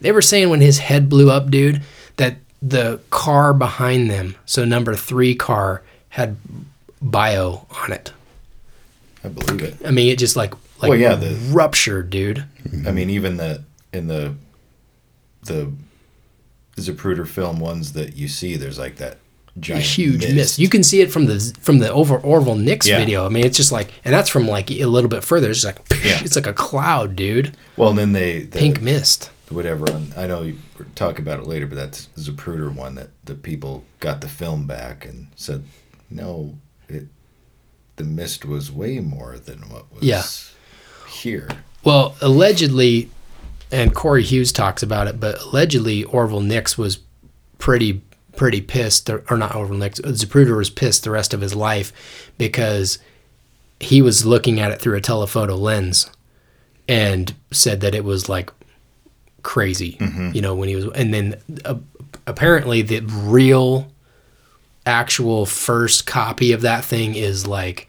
They 0.00 0.12
were 0.12 0.22
saying 0.22 0.50
when 0.50 0.60
his 0.60 0.78
head 0.78 1.08
blew 1.08 1.30
up, 1.30 1.50
dude, 1.50 1.82
that 2.16 2.36
the 2.62 3.00
car 3.10 3.52
behind 3.54 4.10
them, 4.10 4.34
so 4.44 4.64
number 4.64 4.94
three 4.94 5.34
car, 5.34 5.82
had 6.10 6.36
bio 7.02 7.66
on 7.82 7.92
it. 7.92 8.12
I 9.24 9.28
believe 9.28 9.62
it. 9.62 9.76
I 9.84 9.90
mean, 9.90 10.10
it 10.10 10.18
just 10.18 10.36
like 10.36 10.54
like 10.80 10.90
Well, 10.90 10.98
yeah, 10.98 11.14
the- 11.14 11.34
ruptured, 11.52 12.10
dude. 12.10 12.44
I 12.86 12.92
mean, 12.92 13.10
even 13.10 13.36
the 13.36 13.62
in 13.92 14.08
the 14.08 14.34
the 15.44 15.70
Zapruder 16.76 17.26
film 17.26 17.58
ones 17.60 17.92
that 17.94 18.16
you 18.16 18.28
see, 18.28 18.56
there's 18.56 18.78
like 18.78 18.96
that 18.96 19.18
giant 19.58 19.84
huge 19.84 20.20
mist. 20.22 20.34
mist. 20.34 20.58
You 20.58 20.68
can 20.68 20.82
see 20.82 21.00
it 21.00 21.10
from 21.10 21.26
the 21.26 21.40
from 21.60 21.78
the 21.78 21.90
over 21.92 22.18
Orville 22.18 22.56
Nix 22.56 22.86
Yeah. 22.86 22.98
video. 22.98 23.24
I 23.24 23.30
mean, 23.30 23.44
it's 23.46 23.56
just 23.56 23.72
like, 23.72 23.90
and 24.04 24.12
that's 24.12 24.28
from 24.28 24.46
like 24.46 24.70
a 24.70 24.84
little 24.84 25.08
bit 25.08 25.24
further. 25.24 25.50
It's 25.50 25.64
like, 25.64 25.78
Yeah. 26.04 26.20
it's 26.24 26.36
like 26.36 26.46
a 26.46 26.52
cloud, 26.52 27.16
dude. 27.16 27.56
Well, 27.76 27.90
and 27.90 27.98
then 27.98 28.12
they 28.12 28.40
the, 28.42 28.58
Pink 28.58 28.80
mist. 28.82 29.30
Whatever. 29.50 29.90
On, 29.90 30.12
I 30.16 30.26
know 30.26 30.42
you 30.42 30.58
talk 30.94 31.18
about 31.18 31.40
it 31.40 31.46
later, 31.46 31.66
but 31.66 31.76
that's 31.76 32.08
Zapruder 32.16 32.74
one 32.74 32.94
that 32.96 33.10
the 33.24 33.34
people 33.34 33.84
got 34.00 34.20
the 34.20 34.28
film 34.28 34.66
back 34.66 35.04
and 35.04 35.28
said, 35.36 35.64
no, 36.10 36.56
it 36.88 37.06
the 37.96 38.04
mist 38.04 38.44
was 38.44 38.70
way 38.70 39.00
more 39.00 39.38
than 39.38 39.58
what 39.70 39.90
was 39.92 40.02
Yeah. 40.02 40.22
here. 41.08 41.48
Well, 41.82 42.14
allegedly, 42.20 43.08
and 43.72 43.94
Corey 43.94 44.22
Hughes 44.22 44.52
talks 44.52 44.82
about 44.82 45.06
it, 45.06 45.18
but 45.18 45.40
allegedly 45.40 46.04
Orville 46.04 46.40
Nix 46.42 46.76
was 46.76 46.98
pretty 47.58 48.02
pretty 48.36 48.60
pissed, 48.60 49.08
or, 49.08 49.24
or 49.30 49.36
not 49.38 49.54
Orville 49.54 49.78
Nix. 49.78 49.98
Uh, 49.98 50.08
Zapruder 50.08 50.58
was 50.58 50.68
pissed 50.68 51.04
the 51.04 51.10
rest 51.10 51.32
of 51.32 51.40
his 51.40 51.54
life 51.54 52.30
because 52.36 52.98
he 53.80 54.02
was 54.02 54.26
looking 54.26 54.60
at 54.60 54.70
it 54.70 54.78
through 54.78 54.96
a 54.96 55.00
telephoto 55.00 55.54
lens 55.56 56.10
and 56.86 57.34
said 57.50 57.80
that 57.80 57.94
it 57.94 58.04
was 58.04 58.28
like 58.28 58.50
crazy, 59.46 59.96
you 60.34 60.42
know, 60.42 60.56
when 60.56 60.68
he 60.68 60.74
was, 60.74 60.86
and 60.86 61.14
then 61.14 61.40
uh, 61.64 61.76
apparently 62.26 62.82
the 62.82 62.98
real 63.00 63.86
actual 64.84 65.46
first 65.46 66.04
copy 66.04 66.50
of 66.50 66.62
that 66.62 66.84
thing 66.84 67.14
is 67.14 67.46
like 67.46 67.88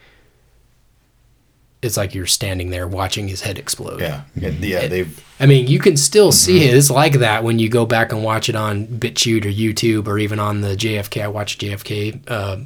it's 1.82 1.98
like 1.98 2.14
you're 2.14 2.28
standing 2.28 2.70
there 2.70 2.88
watching 2.88 3.28
his 3.28 3.42
head 3.42 3.58
explode. 3.58 4.00
Yeah, 4.00 4.22
and, 4.36 4.64
yeah. 4.64 4.88
They've 4.88 5.26
I 5.40 5.48
mean, 5.48 5.66
you 5.66 5.80
can 5.80 5.98
still 5.98 6.32
see 6.32 6.68
it. 6.68 6.76
It's 6.76 6.92
like 6.92 7.14
that 7.14 7.44
when 7.44 7.58
you 7.58 7.70
go 7.70 7.88
back 7.88 8.12
and 8.12 8.24
watch 8.24 8.50
it 8.50 8.56
on 8.56 8.86
BitChute 8.86 9.46
or 9.46 9.50
YouTube 9.50 10.08
or 10.08 10.20
even 10.20 10.40
on 10.40 10.62
the 10.62 10.76
JFK. 10.76 11.24
I 11.24 11.28
watched 11.28 11.60
JFK, 11.60 12.22
uh, 12.30 12.58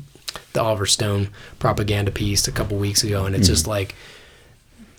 the 0.51 0.61
Oliver 0.61 0.85
Stone 0.85 1.29
propaganda 1.59 2.11
piece 2.11 2.45
a 2.47 2.51
couple 2.51 2.77
weeks 2.77 3.03
ago, 3.03 3.25
and 3.25 3.35
it's 3.35 3.47
just 3.47 3.67
like 3.67 3.95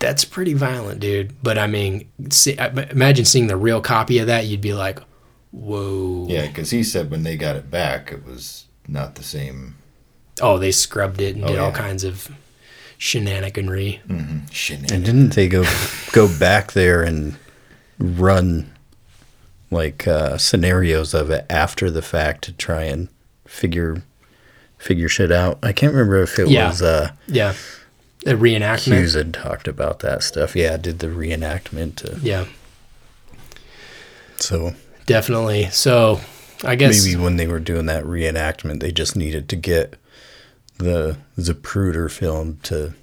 that's 0.03 0.25
pretty 0.25 0.53
violent, 0.55 1.01
dude. 1.01 1.43
But 1.43 1.57
I 1.59 1.67
mean, 1.67 2.09
see, 2.31 2.57
imagine 2.59 3.25
seeing 3.25 3.47
the 3.47 3.57
real 3.57 3.81
copy 3.81 4.19
of 4.19 4.27
that. 4.27 4.45
You'd 4.47 4.61
be 4.61 4.75
like, 4.75 4.99
"Whoa!" 5.53 6.27
yeah, 6.29 6.47
because 6.49 6.71
he 6.71 6.83
said 6.85 7.11
when 7.11 7.23
they 7.23 7.37
got 7.37 7.57
it 7.57 7.71
back, 7.71 8.13
it 8.13 8.25
was 8.27 8.67
not 8.87 9.15
the 9.15 9.23
same 9.23 9.77
Oh, 10.41 10.59
they 10.59 10.73
scrubbed 10.73 11.21
it 11.21 11.37
and 11.37 11.45
Oh, 11.45 11.49
did 11.49 11.59
all 11.59 11.73
kinds 11.73 12.05
of 12.05 12.29
shenaniganry. 12.99 14.01
shit. 14.51 14.91
And 14.91 15.05
didn't 15.05 15.31
they 15.35 15.49
go 15.49 15.65
go 16.13 16.29
back 16.39 16.73
there 16.73 17.03
and 17.03 17.37
run 17.99 18.71
like 19.71 20.07
uh, 20.07 20.37
scenarios 20.39 21.15
of 21.15 21.31
it 21.31 21.47
after 21.51 21.91
the 21.91 22.03
fact 22.03 22.45
to 22.45 22.53
try 22.53 22.83
and 22.85 23.09
figure 23.47 24.03
figure 24.79 25.09
shit 25.09 25.31
out? 25.33 25.59
I 25.63 25.73
can't 25.73 25.93
remember 25.93 26.23
if 26.23 26.39
it 26.39 26.49
Yeah. 26.49 26.69
was 26.69 26.83
uh, 26.83 27.11
Yeah, 27.27 27.55
a 28.27 28.35
reenactment. 28.35 28.99
Hughes 28.99 29.15
had 29.15 29.35
talked 29.35 29.69
about 29.69 30.01
that 30.01 30.23
stuff. 30.23 30.55
Yeah, 30.55 30.77
did 30.77 31.01
the 31.01 31.09
reenactment. 31.09 31.97
To, 31.97 32.19
Yeah, 32.23 32.47
so 34.37 34.75
definitely. 35.07 35.69
So, 35.71 36.21
I 36.65 36.75
guess 36.75 37.05
maybe 37.05 37.21
when 37.21 37.37
they 37.37 37.47
were 37.47 37.61
doing 37.61 37.87
that 37.87 38.05
reenactment, 38.05 38.81
they 38.81 38.93
just 38.93 39.17
needed 39.17 39.49
to 39.51 39.57
get 39.57 39.97
the 40.79 41.17
Zapruder 41.39 42.11
film 42.11 42.59
to, 42.65 42.95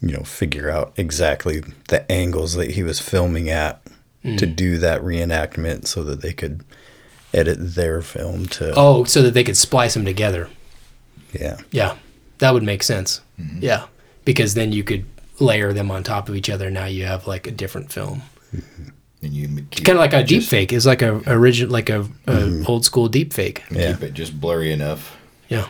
you 0.00 0.12
know, 0.12 0.22
figure 0.22 0.70
out 0.70 0.92
exactly 0.96 1.62
the 1.88 2.10
angles 2.10 2.54
that 2.54 2.72
he 2.72 2.82
was 2.82 3.00
filming 3.00 3.50
at 3.50 3.82
mm. 4.24 4.38
to 4.38 4.46
do 4.46 4.78
that 4.78 5.02
reenactment 5.02 5.86
so 5.86 6.02
that 6.04 6.20
they 6.22 6.32
could 6.32 6.64
edit 7.32 7.58
their 7.60 8.00
film 8.02 8.46
to. 8.46 8.72
Oh, 8.76 9.04
so 9.04 9.22
that 9.22 9.34
they 9.34 9.44
could 9.44 9.56
splice 9.56 9.94
them 9.94 10.04
together. 10.04 10.48
Yeah. 11.32 11.58
Yeah, 11.72 11.96
that 12.44 12.52
would 12.52 12.62
make 12.62 12.82
sense. 12.82 13.22
Mm-hmm. 13.40 13.60
Yeah, 13.62 13.86
because 14.26 14.52
then 14.52 14.72
you 14.72 14.84
could 14.84 15.06
layer 15.40 15.72
them 15.72 15.90
on 15.90 16.02
top 16.02 16.28
of 16.28 16.36
each 16.36 16.50
other. 16.50 16.70
Now 16.70 16.84
you 16.84 17.06
have 17.06 17.26
like 17.26 17.46
a 17.46 17.50
different 17.50 17.90
film, 17.90 18.20
mm-hmm. 18.54 18.90
And 19.24 19.32
you 19.32 19.48
kind 19.48 19.96
of 19.96 19.96
like 19.96 20.12
a 20.12 20.22
deep 20.22 20.42
fake. 20.42 20.72
It's 20.72 20.84
like 20.84 21.00
a 21.00 21.22
original, 21.26 21.72
like 21.72 21.88
a, 21.88 22.00
a 22.00 22.04
mm-hmm. 22.04 22.64
old 22.68 22.84
school 22.84 23.08
deep 23.08 23.32
fake. 23.32 23.64
Yeah. 23.70 23.92
Keep 23.92 24.02
it 24.02 24.14
just 24.14 24.38
blurry 24.38 24.70
enough 24.70 25.16
Yeah, 25.48 25.68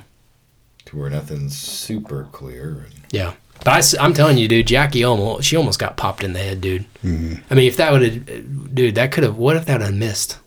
to 0.87 0.97
where 0.97 1.09
nothing's 1.09 1.57
super 1.57 2.29
clear. 2.33 2.87
And 2.87 2.95
yeah. 3.13 3.35
But 3.63 3.99
I, 4.01 4.05
am 4.05 4.13
telling 4.13 4.39
you, 4.39 4.49
dude, 4.49 4.67
Jackie 4.67 5.05
almost 5.05 5.47
she 5.47 5.57
almost 5.57 5.79
got 5.79 5.97
popped 5.97 6.25
in 6.25 6.33
the 6.33 6.41
head, 6.41 6.61
dude. 6.61 6.85
I 7.05 7.55
mean, 7.55 7.69
if 7.69 7.77
that 7.77 7.93
would 7.93 8.03
have, 8.03 8.75
dude, 8.75 8.97
that 8.97 9.13
could 9.13 9.23
have. 9.23 9.37
What 9.37 9.57
if 9.57 9.67
that 9.67 9.81
had 9.81 9.95
missed, 9.95 10.39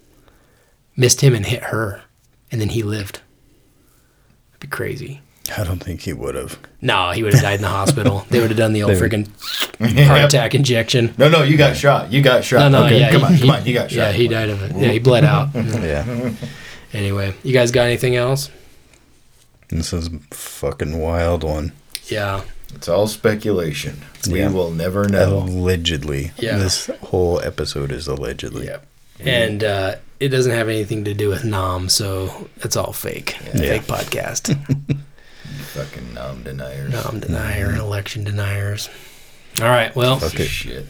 missed 0.98 1.22
him 1.22 1.34
and 1.34 1.46
hit 1.46 1.64
her, 1.64 2.04
and 2.52 2.60
then 2.60 2.70
he 2.70 2.84
lived? 2.84 3.22
That'd 4.52 4.60
be 4.60 4.68
crazy. 4.68 5.22
I 5.58 5.64
don't 5.64 5.80
think 5.84 6.02
he 6.02 6.14
would 6.14 6.36
have. 6.36 6.58
No, 6.82 7.12
he 7.12 7.24
would 7.24 7.34
have 7.34 7.42
died 7.44 7.56
in 7.56 7.62
the 7.62 7.68
hospital. 7.70 8.26
They 8.30 8.40
would 8.40 8.50
have 8.50 8.58
done 8.58 8.74
the 8.74 8.84
old 8.84 8.92
They 8.96 9.00
freaking 9.00 9.28
heart 10.08 10.26
attack 10.26 10.56
injection. 10.56 11.14
no, 11.18 11.30
no, 11.30 11.44
you 11.44 11.58
got 11.58 11.76
shot. 11.78 12.12
You 12.12 12.22
got 12.22 12.44
shot. 12.44 12.60
No, 12.72 12.80
no, 12.80 12.86
okay, 12.86 13.00
yeah, 13.00 13.12
come 13.12 13.22
he, 13.22 13.26
on, 13.26 13.34
he- 13.34 13.40
come 13.42 13.50
on. 13.52 13.66
You 13.66 13.74
got 13.74 13.90
shot. 13.92 13.98
Yeah, 13.98 14.12
he 14.12 14.28
died 14.28 14.50
of 14.50 14.62
it. 14.64 14.76
Yeah, 14.76 14.92
he 14.92 15.00
bled 15.00 15.24
out. 15.24 15.50
Yeah. 15.56 16.32
anyway, 16.94 17.34
you 17.44 17.54
guys 17.54 17.72
got 17.72 17.84
anything 17.86 18.16
else? 18.16 18.50
this 19.70 19.92
is 19.94 20.08
a 20.08 20.20
fucking 20.34 20.98
wild 21.00 21.44
one. 21.44 21.74
Yeah, 22.06 22.44
It's 22.74 22.88
all 22.88 23.08
speculation. 23.08 24.02
We 24.32 24.40
Yeah. 24.40 24.50
will 24.52 24.72
never 24.72 25.08
know. 25.10 25.40
Allegedly. 25.40 26.32
Yeah. 26.38 26.58
This 26.58 26.90
whole 27.04 27.42
episode 27.42 27.92
is 27.92 28.08
allegedly. 28.08 28.68
yeah, 28.68 28.80
and 29.20 29.64
uh, 29.64 29.96
it 30.22 30.30
doesn't 30.30 30.54
have 30.54 30.70
anything 30.70 31.04
to 31.06 31.14
do 31.14 31.28
with 31.30 31.44
Nam, 31.44 31.90
so 31.90 32.48
it's 32.58 32.78
all 32.78 32.94
fake. 32.94 33.32
Fake 33.54 33.84
podcast. 33.84 34.58
Fucking 35.78 36.16
nom 36.16 36.42
deniers. 36.42 36.92
Nam 36.92 37.20
denier, 37.20 37.68
mm-hmm. 37.68 37.80
election 37.80 38.24
deniers. 38.24 38.90
All 39.62 39.68
right, 39.68 39.96
well, 39.96 40.20
Okay. 40.24 40.46
Shit. 40.46 40.88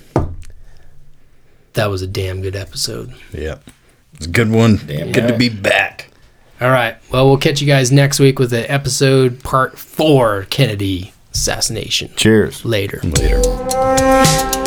that 1.73 1.87
was 1.87 2.01
a 2.01 2.07
damn 2.07 2.41
good 2.41 2.55
episode. 2.55 3.13
Yeah. 3.33 3.57
It's 4.13 4.27
a 4.27 4.29
good 4.29 4.49
one. 4.49 4.77
Damn 4.77 5.11
good 5.11 5.27
to 5.27 5.37
be 5.37 5.49
back. 5.49 6.09
All 6.61 6.69
right, 6.69 6.95
well, 7.11 7.27
we'll 7.27 7.37
catch 7.37 7.59
you 7.59 7.67
guys 7.67 7.91
next 7.91 8.19
week 8.21 8.39
with 8.39 8.49
the 8.51 8.71
episode 8.71 9.43
part 9.43 9.77
four 9.77 10.47
Kennedy 10.49 11.11
assassination. 11.33 12.09
Cheers. 12.15 12.63
Later. 12.63 13.01
Later. 13.03 14.63